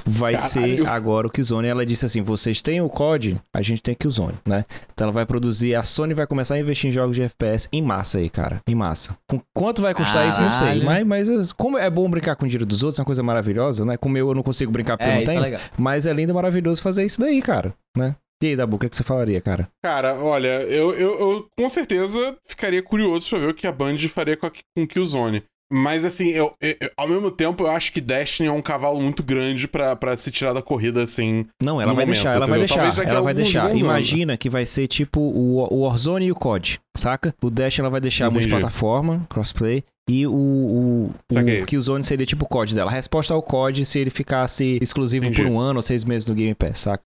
vai 0.07 0.35
Caralho. 0.35 0.51
ser 0.51 0.87
agora 0.87 1.27
o 1.27 1.31
Killzone. 1.31 1.67
Ela 1.67 1.85
disse 1.85 2.07
assim: 2.07 2.23
vocês 2.23 2.63
têm 2.63 2.81
o 2.81 2.89
COD, 2.89 3.41
a 3.53 3.61
gente 3.63 3.83
tem 3.83 3.95
Killzone, 3.95 4.35
né? 4.47 4.65
Então 4.95 5.07
ela 5.07 5.13
vai 5.13 5.27
produzir, 5.27 5.75
a 5.75 5.83
Sony 5.83 6.15
vai 6.15 6.27
começar 6.27 6.55
a 6.55 6.59
investir 6.61 6.89
em 6.89 6.93
jogos 6.93 7.17
de 7.17 7.23
FPS 7.23 7.69
em 7.73 7.83
massa 7.83 8.19
aí, 8.19 8.31
cara. 8.31 8.61
Em 8.69 8.75
massa. 8.75 9.17
Com 9.29 9.41
quanto 9.55 9.83
vai 9.83 9.95
custar 9.95 10.29
isso, 10.29 10.41
não 10.43 10.51
sei. 10.51 10.81
Caralho. 10.81 10.85
Mas, 10.85 11.29
mas 11.29 11.53
como 11.53 11.77
é 11.77 11.91
bom 11.91 12.09
brincar 12.09 12.37
com 12.37 12.45
o 12.45 12.49
dinheiro 12.49 12.67
dos 12.67 12.83
outros, 12.83 12.99
é 12.99 13.03
uma 13.03 13.07
coisa 13.07 13.23
maravilhosa, 13.23 13.85
né? 13.85 13.97
Como 13.97 14.17
eu, 14.17 14.29
eu 14.29 14.35
não 14.35 14.43
consigo 14.43 14.71
brincar 14.71 14.97
porque 14.97 15.09
eu 15.11 15.13
É, 15.13 15.17
não 15.17 15.23
é 15.23 15.27
tenho. 15.27 15.41
legal. 15.41 15.61
mas 15.77 16.07
é 16.07 16.13
lindo 16.13 16.31
e 16.33 16.35
maravilhoso 16.35 16.81
fazer 16.83 17.05
isso 17.05 17.21
daí, 17.21 17.43
cara, 17.43 17.75
né? 17.97 18.15
E 18.43 18.49
aí, 18.49 18.57
Dabu, 18.57 18.77
o 18.77 18.79
que, 18.79 18.87
é 18.87 18.89
que 18.89 18.97
você 18.97 19.03
falaria, 19.03 19.41
cara? 19.41 19.69
Cara, 19.83 20.15
olha, 20.21 20.63
eu, 20.65 20.93
eu, 20.93 21.19
eu 21.19 21.47
com 21.59 21.69
certeza 21.69 22.37
ficaria 22.47 22.83
curioso 22.83 23.31
pra 23.31 23.39
ver 23.39 23.49
o 23.49 23.55
que 23.55 23.67
a 23.67 23.73
Band 23.73 23.97
faria 24.11 24.37
com, 24.37 24.47
a, 24.47 24.51
com 24.77 24.87
Killzone. 24.87 25.43
Mas 25.73 26.05
assim, 26.05 26.29
eu, 26.29 26.53
eu- 26.61 26.77
ao 26.97 27.09
mesmo 27.09 27.29
tempo, 27.29 27.65
eu 27.65 27.71
acho 27.71 27.93
que 27.93 28.01
Destiny 28.01 28.49
é 28.49 28.53
um 28.53 28.63
cavalo 28.63 29.01
muito 29.01 29.21
grande 29.23 29.67
pra, 29.67 29.97
pra 29.97 30.17
se 30.17 30.31
tirar 30.31 30.53
da 30.53 30.63
corrida, 30.63 31.03
assim. 31.03 31.45
Não, 31.61 31.81
ela 31.81 31.93
vai 31.93 32.05
momento, 32.05 32.07
deixar, 32.15 32.37
ela 32.37 32.47
vai 32.47 32.59
entendeu? 32.61 32.77
Deixar, 32.85 33.09
ela 33.09 33.21
vai 33.21 33.35
deixar. 33.35 33.63
bons 33.63 33.69
anos. 33.71 33.81
Imagina 33.83 34.37
que 34.37 34.49
vai 34.49 34.65
ser 34.65 34.87
tipo 34.87 35.19
o, 35.19 35.67
o 35.75 35.81
Warzone 35.81 36.27
e 36.27 36.31
o 36.31 36.37
COD, 36.37 36.79
saca? 36.97 37.35
O 37.43 37.51
Dash 37.51 37.79
ela 37.81 37.91
vai 37.91 38.01
deixar 38.01 38.27
Entendi. 38.27 38.41
multiplataforma, 38.47 39.27
crossplay, 39.29 39.83
e 40.09 40.25
o, 40.25 40.33
o, 40.33 41.11
Saquei. 41.33 41.63
o 41.63 41.67
Killzone 41.67 42.05
seria 42.05 42.25
tipo 42.27 42.45
o 42.45 42.49
COD 42.49 42.75
dela. 42.77 42.89
A 42.91 42.95
resposta 42.95 43.35
ao 43.35 43.43
COD 43.43 43.85
se 43.85 43.99
ele 43.99 44.11
ficasse 44.11 44.79
exclusivo 44.81 45.27
Entendi. 45.27 45.43
por 45.43 45.51
um 45.51 45.59
ano 45.59 45.81
ou 45.81 45.83
seis 45.83 46.05
meses 46.05 46.29
no 46.29 46.35
Game 46.37 46.55
Pass, 46.55 46.79
saca? 46.79 47.03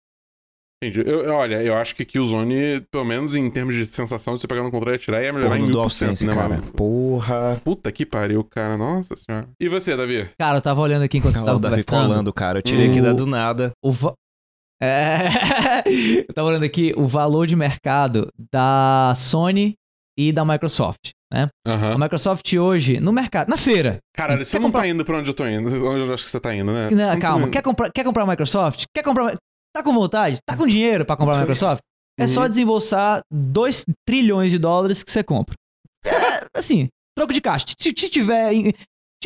Entendi. 0.83 1.01
Eu, 1.09 1.21
eu- 1.25 1.35
olha, 1.35 1.63
eu 1.63 1.75
acho 1.77 1.95
que 1.97 2.05
Killzone, 2.05 2.83
pelo 2.91 3.05
menos 3.05 3.35
em 3.35 3.51
termos 3.51 3.75
de 3.75 3.87
sensação 3.87 4.35
de 4.35 4.41
você 4.41 4.47
pegar 4.47 4.63
no 4.63 4.71
controle 4.71 4.97
e 4.97 4.99
atirar, 4.99 5.23
ia 5.23 5.33
melhorar 5.33 5.51
Porra, 5.57 5.59
em 5.65 5.67
mil 5.71 5.81
por 5.83 5.91
cento, 5.91 6.27
né, 6.27 6.35
cara. 6.35 6.49
mano? 6.51 6.63
Porra. 6.73 7.61
Puta 7.65 7.91
que 7.91 8.05
pariu, 8.05 8.45
cara. 8.45 8.77
Nossa 8.77 9.15
senhora. 9.17 9.47
E 9.59 9.69
você, 9.69 9.97
Davi? 9.97 10.29
Cara, 10.39 10.59
eu 10.59 10.63
tava 10.63 10.81
olhando 10.81 11.03
aqui 11.03 11.19
enquanto 11.19 11.37
Olha 11.37 11.45
tava 11.47 11.57
o 11.57 11.61
Davi 11.61 11.85
colando, 11.85 12.33
cara. 12.33 12.59
Eu 12.59 12.63
tirei 12.63 12.91
aqui 12.91 13.01
O- 13.01 13.03
da 13.03 13.13
do 13.13 13.27
nada. 13.27 13.73
O 13.83 13.93
va- 13.93 14.13
É... 14.83 15.19
eu 16.29 16.35
tava 16.35 16.49
olhando 16.49 16.65
aqui 16.65 16.93
o 16.97 17.07
valor 17.07 17.47
de 17.47 17.57
mercado 17.57 18.29
da 18.53 19.15
Sony 19.17 19.75
e 20.19 20.33
da 20.33 20.45
Microsoft, 20.45 21.11
né? 21.33 21.49
A 21.67 21.71
Aham. 21.73 21.99
Microsoft 21.99 22.53
hoje, 22.53 23.01
no 23.01 23.13
mercado, 23.13 23.49
na 23.49 23.57
feira. 23.57 23.99
Caralho, 24.15 24.45
você 24.45 24.59
não 24.59 24.67
comprar- 24.67 24.83
tá 24.83 24.89
indo 24.89 25.05
pra 25.05 25.19
onde 25.19 25.31
eu 25.31 25.35
tô 25.35 25.47
indo. 25.47 25.69
Onde 25.89 26.01
eu 26.07 26.13
acho 26.15 26.25
que 26.25 26.31
você 26.31 26.39
tá 26.41 26.55
indo, 26.55 26.73
né? 26.73 26.89
Não, 26.91 27.19
calma, 27.19 27.49
quer 27.49 27.63
comprar, 27.63 27.91
quer 27.91 28.05
comprar 28.05 28.25
a 28.25 28.27
Microsoft? 28.27 28.85
Quer 28.95 29.03
comprar... 29.03 29.35
Tá 29.75 29.83
com 29.83 29.93
vontade? 29.93 30.39
Tá 30.47 30.57
com 30.57 30.67
dinheiro 30.67 31.05
pra 31.05 31.17
comprar 31.17 31.37
a 31.37 31.41
Microsoft? 31.41 31.81
É 32.19 32.27
só 32.29 32.43
Uhum. 32.43 32.49
desembolsar 32.49 33.23
2 33.33 33.85
trilhões 34.07 34.53
de 34.53 34.59
dólares 34.59 35.03
que 35.03 35.11
você 35.11 35.23
compra. 35.25 35.57
É, 36.05 36.47
assim, 36.57 36.89
troco 37.17 37.33
de 37.33 37.41
caixa. 37.41 37.67
Se, 37.79 37.93
se 37.97 38.09
tiver... 38.09 38.53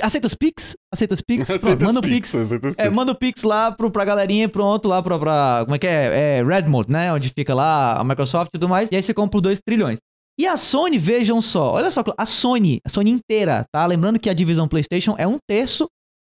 Aceita 0.00 0.26
os 0.28 0.34
Pix? 0.34 0.74
Aceita 0.92 1.12
os 1.14 1.20
Pix? 1.20 1.50
Aceita 1.50 1.84
manda 1.84 1.98
o 1.98 2.02
Pix. 2.02 2.34
É, 2.78 2.88
manda 2.88 3.12
o 3.12 3.14
Pix 3.14 3.42
lá 3.42 3.72
pro, 3.72 3.90
pra 3.90 4.04
galerinha 4.04 4.48
pronto, 4.48 4.86
lá 4.88 5.02
pra, 5.02 5.18
pra. 5.18 5.62
Como 5.64 5.74
é 5.74 5.78
que 5.78 5.86
é? 5.88 6.38
É 6.38 6.44
Redmond, 6.44 6.88
né? 6.90 7.12
Onde 7.12 7.30
fica 7.36 7.52
lá 7.52 7.94
a 7.98 8.04
Microsoft 8.04 8.48
e 8.48 8.52
tudo 8.52 8.68
mais. 8.68 8.88
E 8.92 8.96
aí 8.96 9.02
você 9.02 9.12
compra 9.12 9.32
por 9.32 9.40
2 9.40 9.58
trilhões. 9.66 9.98
E 10.40 10.46
a 10.46 10.56
Sony, 10.56 10.98
vejam 10.98 11.40
só. 11.40 11.72
Olha 11.72 11.90
só, 11.90 12.04
a 12.16 12.24
Sony, 12.24 12.78
a 12.86 12.88
Sony 12.88 13.10
inteira, 13.10 13.64
tá? 13.74 13.84
Lembrando 13.86 14.20
que 14.20 14.30
a 14.30 14.34
divisão 14.34 14.68
PlayStation 14.68 15.16
é 15.18 15.26
um 15.26 15.36
terço 15.50 15.88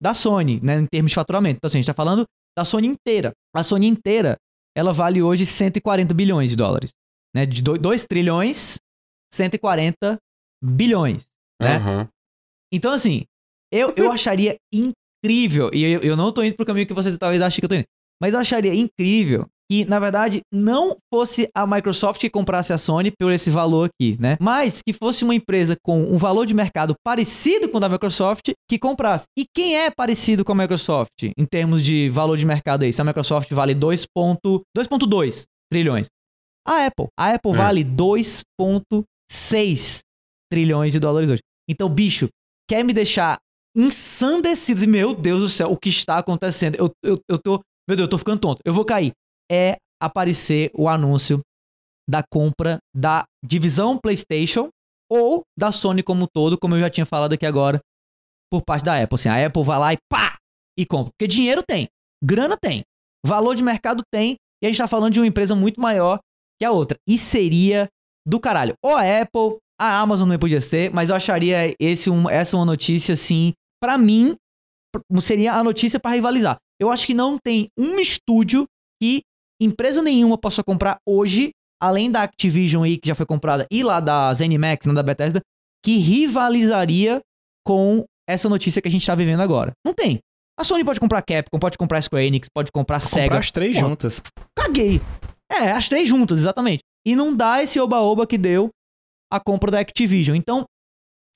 da 0.01 0.15
Sony, 0.15 0.61
né? 0.63 0.79
Em 0.79 0.87
termos 0.87 1.11
de 1.11 1.17
faturamento. 1.17 1.57
Então, 1.57 1.67
assim, 1.67 1.79
a 1.79 1.81
gente 1.81 1.87
tá 1.89 1.95
falando 1.95 2.25
da 2.59 2.65
Sony 2.65 2.89
inteira. 2.89 3.33
A 3.55 3.63
Sony 3.63 3.87
inteira, 3.87 4.37
ela 4.77 4.93
vale 4.93 5.23
hoje 5.23 5.47
140 5.47 6.13
bilhões 6.13 6.51
de 6.51 6.57
dólares. 6.57 6.91
Né? 7.33 7.47
De 7.47 7.63
2 7.63 8.05
trilhões, 8.05 8.79
140 9.33 10.19
bilhões. 10.61 11.25
né? 11.63 11.77
Aham. 11.77 12.09
Então, 12.73 12.91
assim, 12.91 13.23
eu, 13.73 13.95
eu 13.97 14.11
acharia 14.11 14.57
incrível, 14.75 15.71
e 15.73 15.85
eu, 15.85 16.01
eu 16.01 16.17
não 16.17 16.33
tô 16.33 16.43
indo 16.43 16.57
pro 16.57 16.67
caminho 16.67 16.87
que 16.87 16.93
vocês 16.93 17.17
talvez 17.17 17.41
achem 17.41 17.61
que 17.61 17.65
eu 17.65 17.69
tô 17.69 17.75
indo, 17.77 17.87
mas 18.21 18.35
eu 18.35 18.41
acharia 18.41 18.75
incrível 18.75 19.49
que, 19.71 19.85
na 19.85 19.99
verdade, 19.99 20.41
não 20.53 20.97
fosse 21.13 21.49
a 21.55 21.67
Microsoft 21.67 22.21
que 22.21 22.31
comprasse 22.31 22.73
a 22.73 22.79
Sony 22.79 23.11
por 23.11 23.31
esse 23.31 23.51
valor 23.51 23.91
aqui, 23.91 24.17
né? 24.19 24.39
Mas 24.41 24.81
que 24.81 24.95
fosse 24.95 25.25
uma 25.25 25.35
empresa 25.35 25.77
com 25.85 26.01
um 26.03 26.17
valor 26.17 26.47
de 26.47 26.55
mercado 26.55 26.95
parecido 27.05 27.69
com 27.69 27.77
o 27.77 27.81
da 27.81 27.89
Microsoft 27.89 28.51
que 28.69 28.79
comprasse. 28.79 29.27
E 29.39 29.45
quem 29.55 29.77
é 29.77 29.91
parecido 29.91 30.43
com 30.45 30.53
a 30.53 30.55
Microsoft 30.55 31.11
em 31.37 31.45
termos 31.45 31.83
de 31.83 32.09
valor 32.09 32.39
de 32.39 32.47
mercado 32.47 32.85
aí? 32.85 32.93
Se 32.93 33.03
a 33.03 33.05
Microsoft 33.05 33.51
vale 33.53 33.75
2.2 33.75 35.45
trilhões. 35.71 36.07
A 36.67 36.87
Apple. 36.87 37.09
A 37.19 37.35
Apple 37.35 37.53
É. 37.53 37.55
vale 37.55 37.85
2.6 37.85 40.01
trilhões 40.51 40.93
de 40.93 41.01
dólares 41.01 41.31
hoje. 41.31 41.41
Então, 41.69 41.89
bicho, 41.89 42.29
quer 42.69 42.83
me 42.83 42.93
deixar 42.93 43.39
ensandecido? 43.77 44.87
Meu 44.89 45.15
Deus 45.15 45.43
do 45.43 45.49
céu, 45.49 45.71
o 45.71 45.77
que 45.77 45.89
está 45.89 46.19
acontecendo? 46.19 46.77
Eu, 46.77 46.91
eu, 47.05 47.19
eu 47.29 47.39
tô. 47.39 47.61
Meu 47.89 47.97
Deus, 47.97 48.07
eu 48.07 48.11
tô 48.11 48.19
ficando 48.19 48.41
tonto. 48.41 48.61
Eu 48.65 48.75
vou 48.75 48.85
cair. 48.85 49.13
É 49.51 49.77
aparecer 50.01 50.71
o 50.75 50.89
anúncio 50.89 51.41
da 52.09 52.23
compra 52.23 52.79
da 52.95 53.25
divisão 53.45 53.99
PlayStation 53.99 54.69
ou 55.11 55.43
da 55.59 55.73
Sony 55.73 56.03
como 56.03 56.25
um 56.25 56.27
todo, 56.33 56.59
como 56.59 56.75
eu 56.75 56.81
já 56.81 56.91
tinha 56.91 57.07
falado 57.07 57.33
aqui 57.33 57.47
agora, 57.47 57.81
por 58.51 58.63
parte 58.63 58.85
da 58.85 59.03
Apple. 59.03 59.15
Assim, 59.15 59.29
a 59.29 59.47
Apple 59.47 59.63
vai 59.63 59.79
lá 59.79 59.93
e 59.93 59.99
pá! 60.11 60.37
E 60.79 60.87
compra. 60.87 61.13
Porque 61.13 61.27
dinheiro 61.27 61.63
tem, 61.67 61.89
grana 62.23 62.57
tem, 62.57 62.83
valor 63.27 63.55
de 63.55 63.63
mercado 63.63 64.03
tem, 64.13 64.37
e 64.63 64.67
a 64.67 64.69
gente 64.69 64.79
tá 64.79 64.89
falando 64.89 65.13
de 65.13 65.21
uma 65.21 65.27
empresa 65.27 65.55
muito 65.55 65.81
maior 65.81 66.21
que 66.59 66.65
a 66.65 66.71
outra. 66.71 66.97
E 67.09 67.19
seria 67.19 67.89
do 68.27 68.39
caralho. 68.39 68.75
Ou 68.85 68.95
a 68.95 69.03
Apple, 69.03 69.59
a 69.81 70.01
Amazon 70.01 70.29
não 70.29 70.39
podia 70.39 70.61
ser, 70.61 70.93
mas 70.93 71.11
eu 71.11 71.17
acharia 71.17 71.75
esse 71.81 72.11
um, 72.11 72.29
essa 72.29 72.57
uma 72.57 72.65
notícia, 72.65 73.15
assim, 73.15 73.53
pra 73.83 73.97
mim, 73.97 74.37
seria 75.21 75.55
a 75.55 75.65
notícia 75.65 75.99
pra 75.99 76.13
rivalizar. 76.13 76.57
Eu 76.81 76.91
acho 76.91 77.07
que 77.07 77.15
não 77.15 77.39
tem 77.39 77.69
um 77.77 77.99
estúdio 77.99 78.67
que 79.03 79.23
empresa 79.61 80.03
nenhuma 80.03 80.39
possa 80.39 80.63
comprar 80.63 80.99
hoje, 81.07 81.51
além 81.81 82.11
da 82.11 82.23
Activision 82.23 82.83
aí, 82.85 82.97
que 82.99 83.09
já 83.09 83.15
foi 83.15 83.27
comprada, 83.27 83.67
e 83.71 83.83
lá 83.83 84.01
da 84.01 84.33
ZeniMax, 84.35 84.87
não 84.87 84.95
da 84.95 85.03
Bethesda, 85.03 85.41
que 85.85 85.97
rivalizaria 85.99 87.21
com 87.67 88.05
essa 88.29 88.49
notícia 88.49 88.81
que 88.83 88.89
a 88.89 88.91
gente 88.91 89.07
tá 89.07 89.15
vivendo 89.15 89.41
agora. 89.41 89.73
Não 89.85 89.95
tem. 89.95 90.19
A 90.59 90.65
Sony 90.65 90.85
pode 90.85 90.99
comprar 91.01 91.23
Capcom, 91.23 91.59
pode 91.59 91.79
comprar 91.79 92.03
Square 92.03 92.27
Enix, 92.27 92.49
pode 92.53 92.73
comprar 92.73 92.99
Sega. 93.01 93.25
Comprar 93.27 93.39
as 93.39 93.51
três 93.51 93.77
Porra, 93.77 93.89
juntas. 93.89 94.23
Caguei. 94.57 95.01
É, 95.51 95.71
as 95.71 95.89
três 95.89 96.09
juntas, 96.09 96.41
exatamente. 96.41 96.81
E 97.07 97.15
não 97.15 97.35
dá 97.35 97.63
esse 97.63 97.79
oba-oba 97.81 98.27
que 98.27 98.37
deu 98.37 98.71
a 99.33 99.39
compra 99.39 99.71
da 99.71 99.81
Activision. 99.81 100.37
Então, 100.37 100.65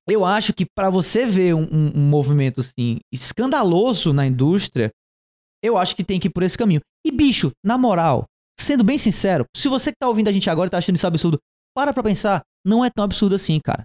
eu 0.09 0.24
acho 0.24 0.53
que 0.53 0.66
pra 0.77 0.90
você 0.90 1.24
ver 1.24 1.55
um, 1.55 1.62
um- 1.62 1.93
um 1.94 2.09
movimento 2.09 2.61
assim 2.61 2.99
escandaloso 3.12 4.12
na 4.12 4.27
indústria, 4.27 4.90
eu 5.62 5.78
acho 5.78 5.94
que 5.94 6.03
tem 6.03 6.19
que 6.19 6.27
ir 6.27 6.31
por 6.31 6.43
esse 6.43 6.59
caminho. 6.59 6.81
E 7.07 7.11
bicho, 7.11 7.51
na 7.65 7.77
moral, 7.77 8.24
sendo 8.59 8.85
bem 8.85 8.99
sincero, 8.99 9.45
se 9.57 9.69
você 9.69 9.91
que 9.91 9.97
tá 10.01 10.09
ouvindo 10.09 10.29
a 10.29 10.33
gente 10.33 10.49
agora 10.49 10.69
e 10.69 10.70
tá 10.70 10.79
achando 10.79 10.97
isso 10.97 11.07
absurdo, 11.07 11.39
para 11.77 11.93
pra 11.93 12.03
pensar, 12.03 12.43
não 12.66 12.85
é 12.85 12.91
tão 12.91 13.05
absurdo 13.05 13.35
assim, 13.35 13.59
cara. 13.59 13.83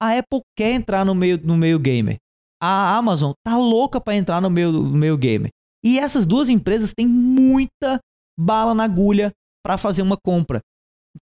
A 0.00 0.16
Apple 0.18 0.40
quer 0.56 0.72
entrar 0.72 1.04
no 1.04 1.14
meio, 1.14 1.40
no 1.42 1.56
meio 1.56 1.78
gamer. 1.78 2.16
A 2.62 2.96
Amazon 2.96 3.32
tá 3.46 3.56
louca 3.56 4.00
pra 4.00 4.14
entrar 4.16 4.40
no 4.40 4.50
meio, 4.50 4.72
no 4.72 4.82
meio 4.96 5.16
gamer. 5.16 5.50
E 5.84 5.98
essas 5.98 6.26
duas 6.26 6.48
empresas 6.48 6.92
têm 6.92 7.06
muita 7.06 7.98
bala 8.38 8.74
na 8.74 8.84
agulha 8.84 9.32
pra 9.64 9.78
fazer 9.78 10.02
uma 10.02 10.16
compra. 10.16 10.60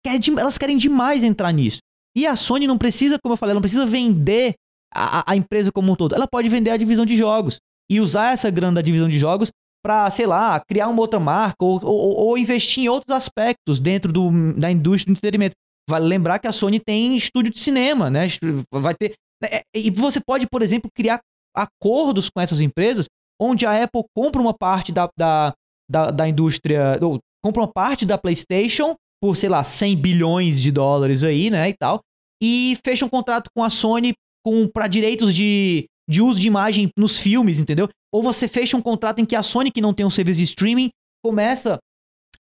Quer 0.06 0.20
de- 0.20 0.32
elas 0.38 0.58
querem 0.58 0.78
demais 0.78 1.24
entrar 1.24 1.52
nisso. 1.52 1.80
E 2.18 2.26
a 2.26 2.36
Sony 2.36 2.68
não 2.68 2.78
precisa, 2.78 3.18
como 3.22 3.34
eu 3.34 3.38
falei, 3.38 3.54
não 3.54 3.62
precisa 3.62 3.86
vender 3.86 4.56
a- 4.94 5.24
a 5.32 5.36
empresa 5.36 5.72
como 5.72 5.92
um 5.92 5.96
todo. 5.96 6.16
Ela 6.16 6.28
pode 6.28 6.50
vender 6.50 6.72
a 6.72 6.78
divisão 6.78 7.06
de 7.06 7.16
jogos 7.16 7.58
e 7.90 8.00
usar 8.00 8.34
essa 8.34 8.50
grana 8.50 8.76
da 8.76 8.82
divisão 8.82 9.08
de 9.08 9.20
jogos 9.20 9.52
pra, 9.84 10.10
sei 10.12 10.26
lá, 10.26 10.60
criar 10.68 10.88
uma 10.88 11.02
outra 11.02 11.20
marca 11.20 11.64
ou, 11.64 11.80
ou- 11.84 12.16
ou 12.28 12.38
investir 12.38 12.84
em 12.84 12.90
outros 12.90 13.16
aspectos 13.16 13.80
dentro 13.80 14.12
do, 14.12 14.30
da 14.54 14.70
indústria 14.72 15.14
do 15.14 15.18
entretenimento. 15.18 15.56
Vale 15.90 16.06
lembrar 16.06 16.38
que 16.40 16.48
a 16.48 16.52
Sony 16.52 16.80
tem 16.80 17.16
estúdio 17.18 17.52
de 17.54 17.60
cinema, 17.60 18.10
né? 18.10 18.28
Vai 18.72 18.94
ter. 18.94 19.14
é, 19.44 19.62
E 19.76 19.90
você 19.90 20.20
pode, 20.20 20.46
por 20.48 20.62
exemplo, 20.62 20.90
criar 20.96 21.20
acordos 21.56 22.30
com 22.30 22.40
essas 22.42 22.62
empresas 22.62 23.06
onde 23.42 23.66
a 23.66 23.84
Apple 23.84 24.04
compra 24.16 24.42
uma 24.42 24.54
parte 24.54 24.92
da, 24.92 25.10
da, 25.18 25.54
da, 25.90 26.12
da 26.12 26.28
indústria, 26.28 27.00
ou 27.02 27.20
compra 27.44 27.62
uma 27.62 27.72
parte 27.72 28.06
da 28.06 28.18
PlayStation 28.18 28.96
por, 29.22 29.36
sei 29.38 29.50
lá, 29.50 29.64
100 29.64 29.96
bilhões 29.98 30.62
de 30.62 30.72
dólares 30.72 31.24
aí, 31.24 31.50
né, 31.50 31.70
e 31.70 31.74
tal, 31.74 32.02
e 32.42 32.78
fecha 32.86 33.06
um 33.06 33.10
contrato 33.10 33.50
com 33.56 33.64
a 33.64 33.70
Sony 33.70 34.14
com 34.46 34.68
para 34.68 34.88
direitos 34.88 35.34
de, 35.36 35.86
de 36.10 36.22
uso 36.22 36.40
de 36.40 36.48
imagem 36.48 36.90
nos 36.98 37.20
filmes, 37.20 37.60
entendeu? 37.60 37.88
Ou 38.12 38.24
você 38.24 38.48
fecha 38.48 38.76
um 38.76 38.82
contrato 38.82 39.20
em 39.20 39.26
que 39.26 39.36
a 39.36 39.44
Sony, 39.44 39.72
que 39.72 39.82
não 39.82 39.94
tem 39.94 40.06
um 40.06 40.10
serviço 40.10 40.40
de 40.40 40.44
streaming, 40.44 40.90
começa 41.24 41.78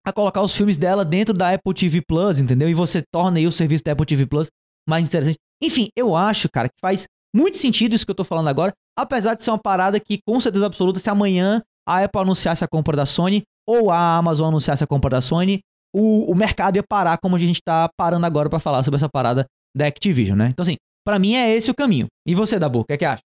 a 0.05 0.13
colocar 0.13 0.41
os 0.41 0.57
filmes 0.57 0.77
dela 0.77 1.05
dentro 1.05 1.35
da 1.35 1.53
Apple 1.53 1.75
TV 1.75 2.01
Plus, 2.07 2.39
entendeu? 2.39 2.69
E 2.71 2.75
você 2.75 3.03
torna 3.13 3.39
aí 3.39 3.47
o 3.47 3.53
serviço 3.53 3.83
da 3.83 3.93
Apple 3.93 4.07
TV 4.07 4.25
Plus 4.25 4.49
mais 4.89 5.05
interessante. 5.05 5.37
Enfim, 5.61 5.89
eu 5.97 6.15
acho, 6.15 6.49
cara, 6.49 6.69
que 6.69 6.81
faz 6.81 7.07
muito 7.35 7.57
sentido 7.57 7.95
isso 7.95 8.07
que 8.07 8.11
eu 8.13 8.17
tô 8.17 8.23
falando 8.23 8.49
agora, 8.49 8.73
apesar 8.97 9.35
de 9.35 9.43
ser 9.43 9.51
uma 9.51 9.59
parada 9.59 9.99
que, 9.99 10.21
com 10.25 10.41
certeza 10.41 10.67
absoluta, 10.67 11.01
se 11.01 11.11
amanhã 11.11 11.61
a 11.87 12.05
Apple 12.05 12.21
anunciasse 12.21 12.63
a 12.65 12.69
compra 12.69 12.97
da 12.97 13.05
Sony 13.05 13.43
ou 13.69 13.91
a 13.91 14.17
Amazon 14.17 14.49
anunciasse 14.49 14.85
a 14.85 14.87
compra 14.87 15.11
da 15.11 15.21
Sony, 15.21 15.61
o, 15.95 16.31
o 16.31 16.35
mercado 16.35 16.77
ia 16.77 16.83
parar 16.83 17.19
como 17.19 17.35
a 17.35 17.39
gente 17.39 17.61
tá 17.65 17.89
parando 17.97 18.27
agora 18.27 18.49
pra 18.49 18.61
falar 18.61 18.83
sobre 18.85 18.97
essa 18.97 19.09
parada 19.09 19.45
da 19.77 19.87
Activision, 19.87 20.39
né? 20.39 20.49
Então, 20.53 20.63
assim, 20.63 20.77
pra 21.05 21.19
mim 21.19 21.35
é 21.35 21.55
esse 21.55 21.71
o 21.71 21.75
caminho. 21.75 22.07
E 22.27 22.35
você, 22.35 22.59
Dabu, 22.59 22.81
o 22.81 22.85
que 22.85 22.93
é 22.93 22.97
que 22.97 23.05
acha? 23.05 23.23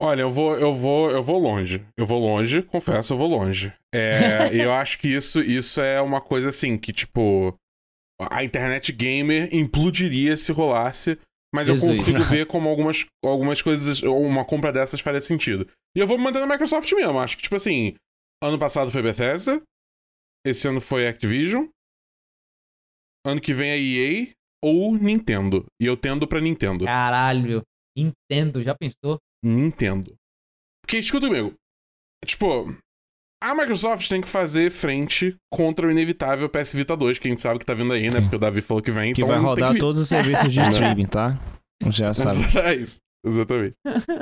Olha, 0.00 0.22
eu 0.22 0.30
vou, 0.30 0.58
eu 0.58 0.74
vou, 0.74 1.10
eu 1.10 1.22
vou 1.22 1.38
longe. 1.38 1.86
Eu 1.96 2.04
vou 2.06 2.20
longe, 2.20 2.62
confesso, 2.62 3.14
eu 3.14 3.16
vou 3.16 3.28
longe. 3.28 3.72
É, 3.94 4.52
e 4.54 4.60
eu 4.60 4.72
acho 4.72 4.98
que 4.98 5.08
isso, 5.08 5.40
isso 5.40 5.80
é 5.80 6.00
uma 6.00 6.20
coisa 6.20 6.50
assim 6.50 6.76
que, 6.76 6.92
tipo, 6.92 7.54
a 8.20 8.44
internet 8.44 8.92
gamer 8.92 9.48
implodiria 9.54 10.36
se 10.36 10.52
rolasse, 10.52 11.18
mas 11.54 11.68
eu 11.68 11.78
Jesus. 11.78 12.00
consigo 12.00 12.22
ver 12.28 12.46
como 12.46 12.68
algumas, 12.68 13.06
algumas 13.24 13.62
coisas, 13.62 14.02
uma 14.02 14.44
compra 14.44 14.72
dessas 14.72 15.00
faria 15.00 15.20
sentido. 15.20 15.66
E 15.96 16.00
eu 16.00 16.06
vou 16.06 16.18
me 16.18 16.24
manter 16.24 16.40
na 16.40 16.46
Microsoft 16.46 16.92
mesmo. 16.92 17.18
Acho 17.18 17.36
que, 17.36 17.44
tipo 17.44 17.56
assim, 17.56 17.94
ano 18.42 18.58
passado 18.58 18.90
foi 18.90 19.02
Bethesda, 19.02 19.62
esse 20.46 20.68
ano 20.68 20.80
foi 20.80 21.08
Activision, 21.08 21.66
ano 23.26 23.40
que 23.40 23.54
vem 23.54 23.70
é 23.70 23.78
EA 23.78 24.32
ou 24.62 24.94
Nintendo. 24.96 25.64
E 25.80 25.86
eu 25.86 25.96
tendo 25.96 26.28
pra 26.28 26.40
Nintendo. 26.40 26.84
Caralho, 26.84 27.62
entendo, 27.96 28.62
já 28.62 28.74
pensou? 28.74 29.18
Nintendo. 29.44 30.14
Porque, 30.84 30.98
escuta 30.98 31.26
comigo. 31.26 31.54
Tipo, 32.24 32.74
a 33.42 33.54
Microsoft 33.54 34.08
tem 34.08 34.20
que 34.20 34.28
fazer 34.28 34.70
frente 34.70 35.36
contra 35.52 35.86
o 35.86 35.90
inevitável 35.90 36.48
PS 36.48 36.72
Vita 36.72 36.96
2, 36.96 37.18
que 37.18 37.28
a 37.28 37.30
gente 37.30 37.40
sabe 37.40 37.58
que 37.58 37.66
tá 37.66 37.74
vindo 37.74 37.92
aí, 37.92 38.04
né? 38.04 38.10
Sim. 38.10 38.20
Porque 38.22 38.36
o 38.36 38.40
Davi 38.40 38.60
falou 38.60 38.82
que 38.82 38.90
vem, 38.90 39.12
Que 39.12 39.20
então 39.22 39.28
vai 39.28 39.38
rodar 39.38 39.72
vir. 39.72 39.78
todos 39.78 39.98
os 40.00 40.08
serviços 40.08 40.52
de 40.52 40.60
streaming, 40.70 41.06
tá? 41.06 41.38
Já 41.90 42.12
sabe. 42.14 42.38
É 42.58 42.74
isso. 42.74 42.98
Exatamente. 43.24 43.74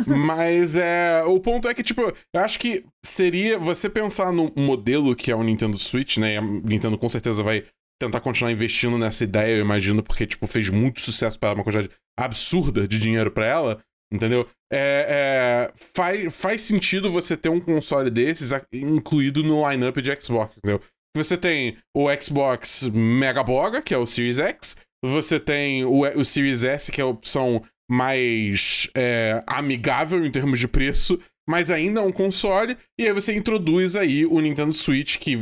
Mas 0.06 0.76
é. 0.76 1.22
O 1.24 1.38
ponto 1.38 1.68
é 1.68 1.74
que, 1.74 1.82
tipo, 1.82 2.00
eu 2.02 2.40
acho 2.40 2.58
que 2.58 2.84
seria 3.04 3.58
você 3.58 3.88
pensar 3.88 4.32
no 4.32 4.50
modelo 4.56 5.14
que 5.14 5.30
é 5.30 5.36
o 5.36 5.42
Nintendo 5.42 5.78
Switch, 5.78 6.16
né? 6.16 6.34
E 6.34 6.36
a 6.38 6.42
Nintendo 6.42 6.96
com 6.96 7.08
certeza 7.08 7.42
vai 7.42 7.64
tentar 8.00 8.20
continuar 8.20 8.50
investindo 8.50 8.98
nessa 8.98 9.22
ideia, 9.22 9.56
eu 9.56 9.60
imagino, 9.60 10.02
porque, 10.02 10.26
tipo, 10.26 10.46
fez 10.46 10.68
muito 10.70 11.00
sucesso 11.00 11.38
para 11.38 11.50
ela, 11.50 11.58
uma 11.58 11.64
quantidade 11.64 11.90
absurda 12.18 12.88
de 12.88 12.98
dinheiro 12.98 13.30
pra 13.30 13.46
ela. 13.46 13.78
Entendeu? 14.14 14.46
É, 14.72 15.68
é, 15.72 15.72
faz, 15.92 16.36
faz 16.36 16.62
sentido 16.62 17.10
você 17.10 17.36
ter 17.36 17.48
um 17.48 17.58
console 17.60 18.10
desses 18.10 18.52
incluído 18.72 19.42
no 19.42 19.68
lineup 19.68 19.96
de 19.96 20.16
Xbox, 20.22 20.58
entendeu? 20.58 20.80
Você 21.16 21.36
tem 21.36 21.76
o 21.96 22.06
Xbox 22.20 22.84
Mega 22.92 23.42
Boga, 23.42 23.82
que 23.82 23.92
é 23.92 23.98
o 23.98 24.06
Series 24.06 24.38
X. 24.38 24.76
Você 25.04 25.40
tem 25.40 25.84
o, 25.84 26.00
o 26.00 26.24
Series 26.24 26.62
S, 26.62 26.92
que 26.92 27.00
é 27.00 27.04
a 27.04 27.08
opção 27.08 27.60
mais 27.90 28.88
é, 28.96 29.42
amigável 29.46 30.24
em 30.24 30.30
termos 30.30 30.58
de 30.58 30.68
preço, 30.68 31.20
mas 31.48 31.70
ainda 31.70 32.00
é 32.00 32.04
um 32.04 32.12
console. 32.12 32.76
E 32.98 33.06
aí 33.06 33.12
você 33.12 33.34
introduz 33.34 33.96
aí 33.96 34.24
o 34.24 34.40
Nintendo 34.40 34.72
Switch, 34.72 35.18
que 35.18 35.38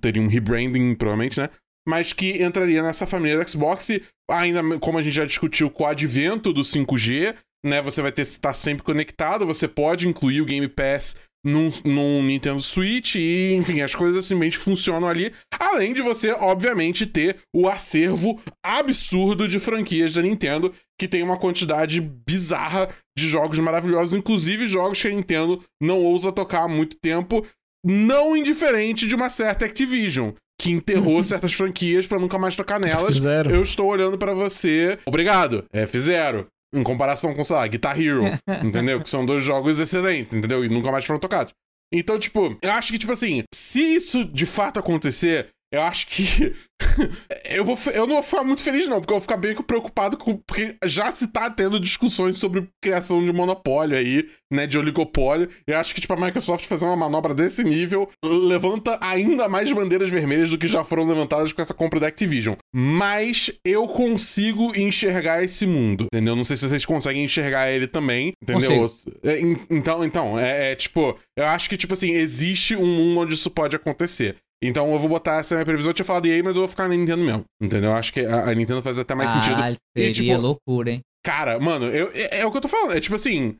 teria 0.00 0.20
um 0.20 0.28
rebranding, 0.28 0.94
provavelmente, 0.94 1.38
né? 1.40 1.48
Mas 1.88 2.12
que 2.12 2.42
entraria 2.42 2.82
nessa 2.82 3.06
família 3.06 3.38
do 3.38 3.48
Xbox. 3.48 3.90
E 3.90 4.02
ainda, 4.28 4.78
como 4.78 4.98
a 4.98 5.02
gente 5.02 5.14
já 5.14 5.24
discutiu, 5.24 5.70
com 5.70 5.84
o 5.84 5.86
advento 5.86 6.52
do 6.52 6.62
5G, 6.62 7.34
né? 7.64 7.80
Você 7.82 8.02
vai 8.02 8.12
ter 8.12 8.22
estar 8.22 8.52
sempre 8.52 8.84
conectado. 8.84 9.46
Você 9.46 9.66
pode 9.66 10.06
incluir 10.06 10.40
o 10.40 10.44
Game 10.44 10.68
Pass 10.68 11.16
num, 11.44 11.70
num 11.84 12.22
Nintendo 12.22 12.62
Switch 12.62 13.16
e, 13.16 13.54
enfim, 13.54 13.82
as 13.82 13.94
coisas 13.94 14.24
simplesmente 14.24 14.56
funcionam 14.56 15.06
ali. 15.06 15.32
Além 15.60 15.92
de 15.92 16.00
você, 16.00 16.30
obviamente, 16.32 17.06
ter 17.06 17.36
o 17.54 17.68
acervo 17.68 18.40
absurdo 18.64 19.46
de 19.46 19.58
franquias 19.58 20.14
da 20.14 20.22
Nintendo, 20.22 20.72
que 20.98 21.06
tem 21.06 21.22
uma 21.22 21.36
quantidade 21.36 22.00
bizarra 22.00 22.88
de 23.16 23.28
jogos 23.28 23.58
maravilhosos, 23.58 24.14
inclusive 24.14 24.66
jogos 24.66 25.00
que 25.00 25.08
a 25.08 25.10
Nintendo 25.10 25.62
não 25.80 26.00
ousa 26.00 26.32
tocar 26.32 26.64
há 26.64 26.68
muito 26.68 26.96
tempo, 26.96 27.46
não 27.84 28.34
indiferente 28.36 29.06
de 29.06 29.14
uma 29.14 29.28
certa 29.28 29.66
Activision. 29.66 30.32
Que 30.56 30.70
enterrou 30.70 31.22
certas 31.24 31.52
franquias 31.52 32.06
pra 32.06 32.18
nunca 32.18 32.38
mais 32.38 32.54
tocar 32.54 32.78
nelas. 32.78 33.16
Zero. 33.18 33.50
Eu 33.50 33.60
estou 33.60 33.88
olhando 33.88 34.16
pra 34.16 34.32
você. 34.32 34.96
Obrigado. 35.04 35.64
F0. 35.74 36.46
Em 36.74 36.82
comparação 36.82 37.34
com, 37.34 37.44
sei 37.44 37.56
lá, 37.56 37.66
Guitar 37.66 38.00
Hero, 38.00 38.24
entendeu? 38.64 39.00
Que 39.00 39.08
são 39.08 39.24
dois 39.24 39.42
jogos 39.42 39.78
excelentes, 39.78 40.34
entendeu? 40.34 40.64
E 40.64 40.68
nunca 40.68 40.90
mais 40.90 41.04
foram 41.04 41.20
tocados. 41.20 41.52
Então, 41.92 42.18
tipo, 42.18 42.58
eu 42.60 42.72
acho 42.72 42.92
que, 42.92 42.98
tipo 42.98 43.12
assim, 43.12 43.44
se 43.54 43.80
isso 43.80 44.24
de 44.24 44.46
fato 44.46 44.80
acontecer, 44.80 45.48
eu 45.74 45.82
acho 45.82 46.06
que. 46.06 46.54
eu, 47.50 47.64
vou, 47.64 47.76
eu 47.92 48.06
não 48.06 48.14
vou 48.14 48.22
ficar 48.22 48.44
muito 48.44 48.62
feliz, 48.62 48.86
não, 48.86 49.00
porque 49.00 49.12
eu 49.12 49.16
vou 49.16 49.20
ficar 49.20 49.36
bem 49.36 49.54
preocupado 49.54 50.16
com. 50.16 50.36
Porque 50.36 50.76
já 50.84 51.10
se 51.10 51.28
tá 51.28 51.50
tendo 51.50 51.80
discussões 51.80 52.38
sobre 52.38 52.68
criação 52.80 53.24
de 53.24 53.32
monopólio 53.32 53.96
aí, 53.96 54.28
né? 54.52 54.66
De 54.66 54.78
oligopólio. 54.78 55.48
Eu 55.66 55.76
acho 55.76 55.94
que, 55.94 56.00
tipo, 56.00 56.12
a 56.12 56.16
Microsoft 56.16 56.66
fazer 56.66 56.84
uma 56.84 56.96
manobra 56.96 57.34
desse 57.34 57.64
nível 57.64 58.08
levanta 58.24 58.98
ainda 59.00 59.48
mais 59.48 59.72
bandeiras 59.72 60.10
vermelhas 60.10 60.50
do 60.50 60.58
que 60.58 60.68
já 60.68 60.84
foram 60.84 61.04
levantadas 61.04 61.52
com 61.52 61.60
essa 61.60 61.74
compra 61.74 61.98
da 61.98 62.06
Activision. 62.06 62.54
Mas 62.72 63.50
eu 63.64 63.88
consigo 63.88 64.72
enxergar 64.78 65.42
esse 65.42 65.66
mundo, 65.66 66.06
entendeu? 66.12 66.36
Não 66.36 66.44
sei 66.44 66.56
se 66.56 66.68
vocês 66.68 66.84
conseguem 66.84 67.24
enxergar 67.24 67.70
ele 67.70 67.88
também, 67.88 68.32
entendeu? 68.40 68.88
É, 69.24 69.40
então, 69.70 70.04
então, 70.04 70.38
é, 70.38 70.72
é 70.72 70.74
tipo, 70.76 71.18
eu 71.36 71.46
acho 71.46 71.68
que, 71.68 71.76
tipo 71.76 71.94
assim, 71.94 72.12
existe 72.12 72.76
um 72.76 72.86
mundo 72.86 73.20
onde 73.22 73.34
isso 73.34 73.50
pode 73.50 73.74
acontecer. 73.74 74.36
Então 74.62 74.92
eu 74.92 74.98
vou 74.98 75.08
botar 75.08 75.40
essa 75.40 75.54
minha 75.54 75.64
previsão. 75.64 75.90
Eu 75.90 75.94
tinha 75.94 76.04
falado 76.04 76.26
EA, 76.26 76.42
mas 76.42 76.56
eu 76.56 76.62
vou 76.62 76.68
ficar 76.68 76.88
na 76.88 76.96
Nintendo 76.96 77.22
mesmo. 77.22 77.44
Entendeu? 77.60 77.90
Eu 77.90 77.96
acho 77.96 78.12
que 78.12 78.20
a, 78.20 78.48
a 78.48 78.54
Nintendo 78.54 78.82
faz 78.82 78.98
até 78.98 79.14
mais 79.14 79.30
ah, 79.30 79.34
sentido. 79.34 79.56
Seria 79.96 80.10
e, 80.10 80.12
tipo, 80.12 80.36
loucura, 80.36 80.92
hein? 80.92 81.00
Cara, 81.24 81.58
mano, 81.58 81.86
eu, 81.86 82.10
é, 82.14 82.40
é, 82.40 82.46
o 82.46 82.50
que 82.50 82.56
eu 82.56 82.60
tô 82.60 82.68
falando. 82.68 82.96
É 82.96 83.00
tipo 83.00 83.14
assim. 83.14 83.56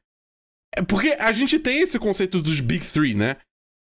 É 0.77 0.83
porque 0.83 1.17
a 1.19 1.33
gente 1.33 1.59
tem 1.59 1.81
esse 1.81 1.99
conceito 1.99 2.43
dos 2.43 2.61
Big 2.61 2.87
Three, 2.87 3.15
né? 3.15 3.37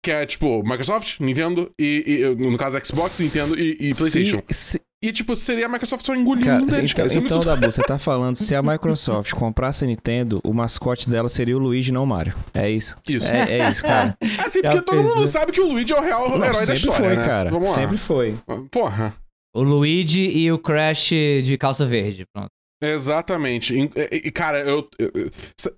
Que 0.03 0.11
é 0.11 0.25
tipo 0.25 0.61
Microsoft, 0.63 1.19
Nintendo 1.19 1.71
e, 1.79 2.03
e 2.07 2.35
no 2.35 2.57
caso 2.57 2.77
Xbox, 2.83 3.19
Nintendo 3.19 3.59
e, 3.59 3.89
e 3.89 3.95
PlayStation. 3.95 4.43
Se, 4.49 4.53
se, 4.53 4.81
e, 5.07 5.11
tipo, 5.11 5.35
seria 5.35 5.65
a 5.65 5.69
Microsoft 5.69 6.05
só 6.05 6.15
engolindo 6.15 6.45
cara, 6.45 6.59
deles, 6.59 6.91
então, 6.91 7.05
cara. 7.05 7.13
É 7.13 7.17
então, 7.17 7.39
Dabu, 7.45 7.71
você 7.71 7.83
tá 7.83 7.97
falando, 7.97 8.35
se 8.35 8.55
a 8.55 8.61
Microsoft 8.61 9.33
comprasse 9.33 9.83
a 9.83 9.87
Nintendo, 9.87 10.41
o 10.43 10.53
mascote 10.53 11.09
dela 11.09 11.29
seria 11.29 11.55
o 11.55 11.59
Luigi, 11.59 11.91
não 11.91 12.03
o 12.03 12.07
Mario. 12.07 12.33
É 12.53 12.69
isso. 12.69 12.97
Isso. 13.07 13.31
É, 13.31 13.59
é 13.59 13.69
isso, 13.69 13.83
cara. 13.83 14.17
Assim, 14.43 14.61
porque 14.61 14.81
todo 14.81 15.03
mundo 15.03 15.27
sabe 15.27 15.51
que 15.51 15.61
o 15.61 15.67
Luigi 15.67 15.93
é 15.93 15.99
o 15.99 16.01
real 16.01 16.29
não, 16.29 16.45
herói 16.45 16.65
da 16.65 16.73
história, 16.73 17.05
foi, 17.05 17.15
né? 17.15 17.25
cara. 17.25 17.49
Vamos 17.51 17.69
lá. 17.69 17.75
Sempre 17.75 17.97
foi. 17.97 18.35
Porra. 18.71 19.13
O 19.55 19.61
Luigi 19.61 20.25
e 20.25 20.51
o 20.51 20.59
Crash 20.59 21.09
de 21.43 21.57
calça 21.57 21.85
verde, 21.85 22.25
pronto. 22.33 22.49
Exatamente. 22.81 23.73
E, 24.11 24.31
cara, 24.31 24.59
eu, 24.59 24.87
eu, 24.99 25.31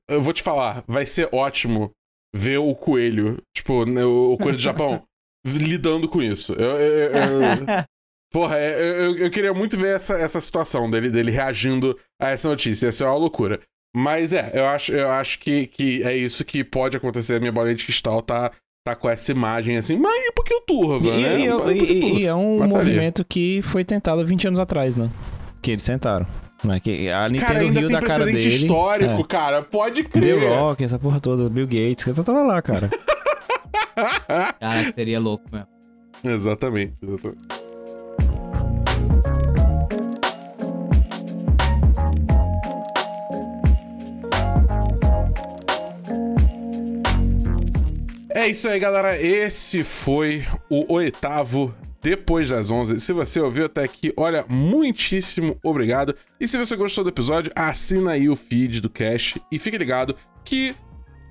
eu 0.09 0.21
vou 0.21 0.33
te 0.33 0.41
falar, 0.41 0.83
vai 0.87 1.05
ser 1.05 1.29
ótimo 1.31 1.91
ver 2.35 2.57
o 2.57 2.73
coelho, 2.75 3.37
tipo, 3.55 3.85
né, 3.85 4.03
o 4.03 4.37
coelho 4.37 4.57
do 4.57 4.63
Japão, 4.63 5.03
lidando 5.45 6.07
com 6.09 6.21
isso. 6.21 6.53
Eu, 6.53 6.71
eu, 6.71 7.11
eu, 7.11 7.85
Porra, 8.31 8.57
é, 8.57 8.79
eu, 8.81 9.17
eu 9.17 9.29
queria 9.29 9.53
muito 9.53 9.77
ver 9.77 9.95
essa, 9.95 10.15
essa 10.15 10.39
situação 10.41 10.89
dele, 10.89 11.09
dele 11.09 11.31
reagindo 11.31 11.97
a 12.19 12.29
essa 12.29 12.49
notícia. 12.49 12.87
Ia 12.87 12.91
ser 12.91 13.05
uma 13.05 13.15
loucura. 13.15 13.59
Mas 13.95 14.33
é, 14.33 14.51
eu 14.53 14.67
acho, 14.67 14.91
eu 14.91 15.09
acho 15.09 15.39
que, 15.39 15.67
que 15.67 16.03
é 16.03 16.15
isso 16.15 16.43
que 16.45 16.63
pode 16.63 16.97
acontecer. 16.97 17.35
A 17.35 17.39
minha 17.39 17.51
bolinha 17.51 17.75
de 17.75 17.85
cristal 17.85 18.21
tá, 18.21 18.51
tá 18.85 18.95
com 18.95 19.09
essa 19.09 19.31
imagem 19.31 19.77
assim, 19.77 19.97
mas 19.97 20.29
um 20.29 20.33
pouquinho 20.33 20.61
turva, 20.61 21.09
e, 21.09 21.21
né? 21.21 21.39
E, 21.39 21.51
um 21.51 21.71
e, 21.71 22.19
e 22.19 22.25
é 22.25 22.35
um 22.35 22.59
Mataria. 22.59 22.77
movimento 22.77 23.25
que 23.25 23.61
foi 23.63 23.83
tentado 23.83 24.25
20 24.25 24.47
anos 24.47 24.59
atrás, 24.59 24.95
né? 24.95 25.09
Que 25.61 25.71
eles 25.71 25.83
sentaram. 25.83 26.27
Né? 26.63 26.79
Que 26.79 27.09
a 27.09 27.29
Nintendo 27.29 27.53
cara, 27.53 27.59
ainda 27.59 27.79
tem 27.79 27.89
da 27.89 28.01
cara 28.01 28.25
dele. 28.25 28.47
histórico, 28.47 29.21
é. 29.21 29.23
cara. 29.23 29.61
Pode 29.63 30.03
crer. 30.03 30.39
The 30.39 30.47
Rock, 30.47 30.83
essa 30.83 30.99
porra 30.99 31.19
toda, 31.19 31.49
Bill 31.49 31.65
Gates, 31.65 32.03
que 32.03 32.09
eu 32.09 32.23
tava 32.23 32.43
lá, 32.43 32.61
cara. 32.61 32.89
cara, 34.59 34.93
seria 34.95 35.19
louco 35.19 35.43
mesmo. 35.51 35.67
Exatamente, 36.23 36.93
exatamente. 37.01 37.66
É 48.38 48.47
isso 48.47 48.69
aí, 48.69 48.80
galera. 48.80 49.19
Esse 49.19 49.84
foi 49.84 50.45
o 50.69 50.93
oitavo 50.93 51.73
depois 52.03 52.47
das 52.47 52.69
11. 52.69 52.99
Se 52.99 53.11
você 53.11 53.39
ouviu 53.39 53.65
até 53.65 53.84
aqui, 53.84 54.14
olha, 54.15 54.45
muitíssimo 54.47 55.57
obrigado. 55.64 56.14
E 56.39 56.47
se 56.47 56.55
você 56.55 56.76
gostou 56.76 57.03
do 57.03 57.09
episódio, 57.09 57.51
assina 57.55 58.11
aí 58.11 58.30
o 58.30 58.35
feed 58.35 58.80
do 58.80 58.91
Cash 58.91 59.39
e 59.51 59.57
fique 59.57 59.76
ligado 59.76 60.15
que 60.45 60.76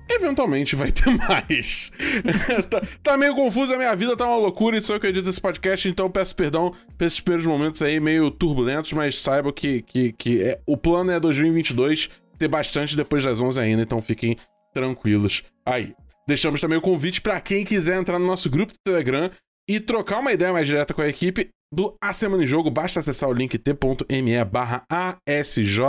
eventualmente 0.09 0.75
vai 0.75 0.91
ter 0.91 1.09
mais. 1.15 1.93
tá, 2.69 2.81
tá, 3.01 3.17
meio 3.17 3.35
confuso, 3.35 3.73
a 3.73 3.77
minha 3.77 3.95
vida 3.95 4.17
tá 4.17 4.25
uma 4.27 4.35
loucura 4.35 4.75
e 4.75 4.81
sou 4.81 4.97
eu 4.97 4.99
que 4.99 5.07
edito 5.07 5.29
esse 5.29 5.39
podcast, 5.39 5.87
então 5.87 6.11
peço 6.11 6.35
perdão 6.35 6.73
por 6.97 7.05
esses 7.05 7.21
primeiros 7.21 7.47
momentos 7.47 7.81
aí 7.81 8.01
meio 8.01 8.29
turbulentos, 8.29 8.91
mas 8.91 9.21
saiba 9.21 9.53
que, 9.53 9.81
que, 9.83 10.11
que 10.11 10.41
é, 10.41 10.59
o 10.65 10.75
plano 10.75 11.09
é 11.09 11.21
2022 11.21 12.09
ter 12.37 12.49
bastante 12.49 12.97
depois 12.97 13.23
das 13.23 13.39
11 13.39 13.61
ainda, 13.61 13.81
então 13.81 14.01
fiquem 14.01 14.35
tranquilos 14.73 15.41
aí. 15.65 15.95
Deixamos 16.27 16.59
também 16.59 16.77
o 16.77 16.81
convite 16.81 17.21
para 17.21 17.39
quem 17.39 17.63
quiser 17.63 17.97
entrar 17.97 18.19
no 18.19 18.27
nosso 18.27 18.49
grupo 18.49 18.73
do 18.73 18.79
Telegram 18.83 19.31
e 19.69 19.79
trocar 19.79 20.19
uma 20.19 20.33
ideia 20.33 20.51
mais 20.51 20.67
direta 20.67 20.93
com 20.93 21.01
a 21.01 21.07
equipe 21.07 21.49
do 21.73 21.95
A 22.01 22.13
Semana 22.13 22.43
em 22.43 22.47
Jogo. 22.47 22.69
Basta 22.69 22.99
acessar 22.99 23.29
o 23.29 23.33
link 23.33 23.57
t.me 23.57 24.45
barra 24.45 24.83
ASJ 24.89 25.79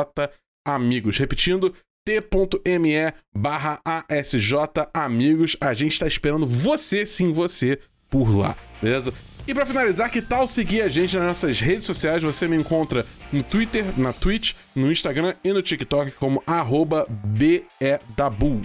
Amigos. 0.67 1.19
Repetindo, 1.19 1.75
t.me 2.07 3.13
barra 3.35 3.81
ASJ 3.85 4.55
Amigos. 4.95 5.57
A 5.61 5.75
gente 5.75 5.93
está 5.93 6.07
esperando 6.07 6.47
você, 6.47 7.05
sim, 7.05 7.33
você, 7.33 7.79
por 8.09 8.35
lá, 8.35 8.57
beleza? 8.81 9.13
E 9.47 9.55
para 9.55 9.65
finalizar, 9.65 10.11
que 10.11 10.21
tal 10.21 10.47
seguir 10.47 10.83
a 10.83 10.89
gente 10.89 11.17
nas 11.17 11.27
nossas 11.27 11.59
redes 11.59 11.87
sociais? 11.87 12.23
Você 12.23 12.47
me 12.47 12.57
encontra 12.57 13.07
no 13.33 13.43
Twitter, 13.43 13.99
na 13.99 14.13
Twitch, 14.13 14.55
no 14.77 14.93
Instagram 14.93 15.35
e 15.43 15.53
no 15.53 15.63
TikTok 15.63 16.13
como 16.13 16.43
arroba 16.47 17.07
BEDabu. 17.09 18.61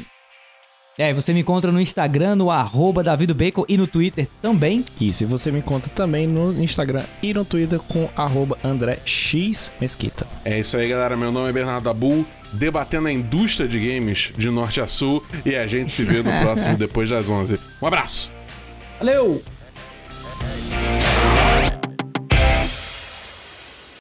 É, 0.98 1.11
você 1.11 1.34
me 1.34 1.40
encontra 1.40 1.72
no 1.72 1.82
Instagram, 1.82 2.36
no 2.36 2.52
arroba 2.52 3.03
DavidoBacon 3.03 3.65
e 3.68 3.78
no 3.78 3.88
Twitter 3.88 4.28
também. 4.41 4.86
Isso, 5.02 5.24
e 5.24 5.26
você 5.26 5.52
me 5.52 5.60
encontra 5.60 5.90
também 5.90 6.28
no 6.28 6.53
Instagram 6.64 7.03
e 7.22 7.34
no 7.34 7.44
Twitter 7.44 7.80
com 7.80 8.07
arroba 8.15 8.57
André 8.64 8.99
X 9.03 9.72
Mesquita. 9.82 10.28
É 10.45 10.60
isso 10.60 10.78
aí, 10.78 10.88
galera. 10.88 11.18
Meu 11.18 11.32
nome 11.32 11.49
é 11.49 11.52
Bernardo 11.52 11.86
Dabu, 11.86 12.26
debatendo 12.53 13.07
a 13.07 13.11
indústria 13.11 13.68
de 13.68 13.80
games 13.80 14.32
de 14.38 14.49
norte 14.52 14.82
a 14.82 14.88
sul. 14.88 15.26
E 15.44 15.56
a 15.56 15.65
gente 15.65 15.91
se 15.91 16.03
vê 16.03 16.22
no 16.22 16.32
próximo 16.44 16.78
Depois 16.78 17.10
das 17.10 17.28
11. 17.28 17.60
Um 17.82 17.88
abraço! 17.88 18.32
Valeu! 18.99 19.41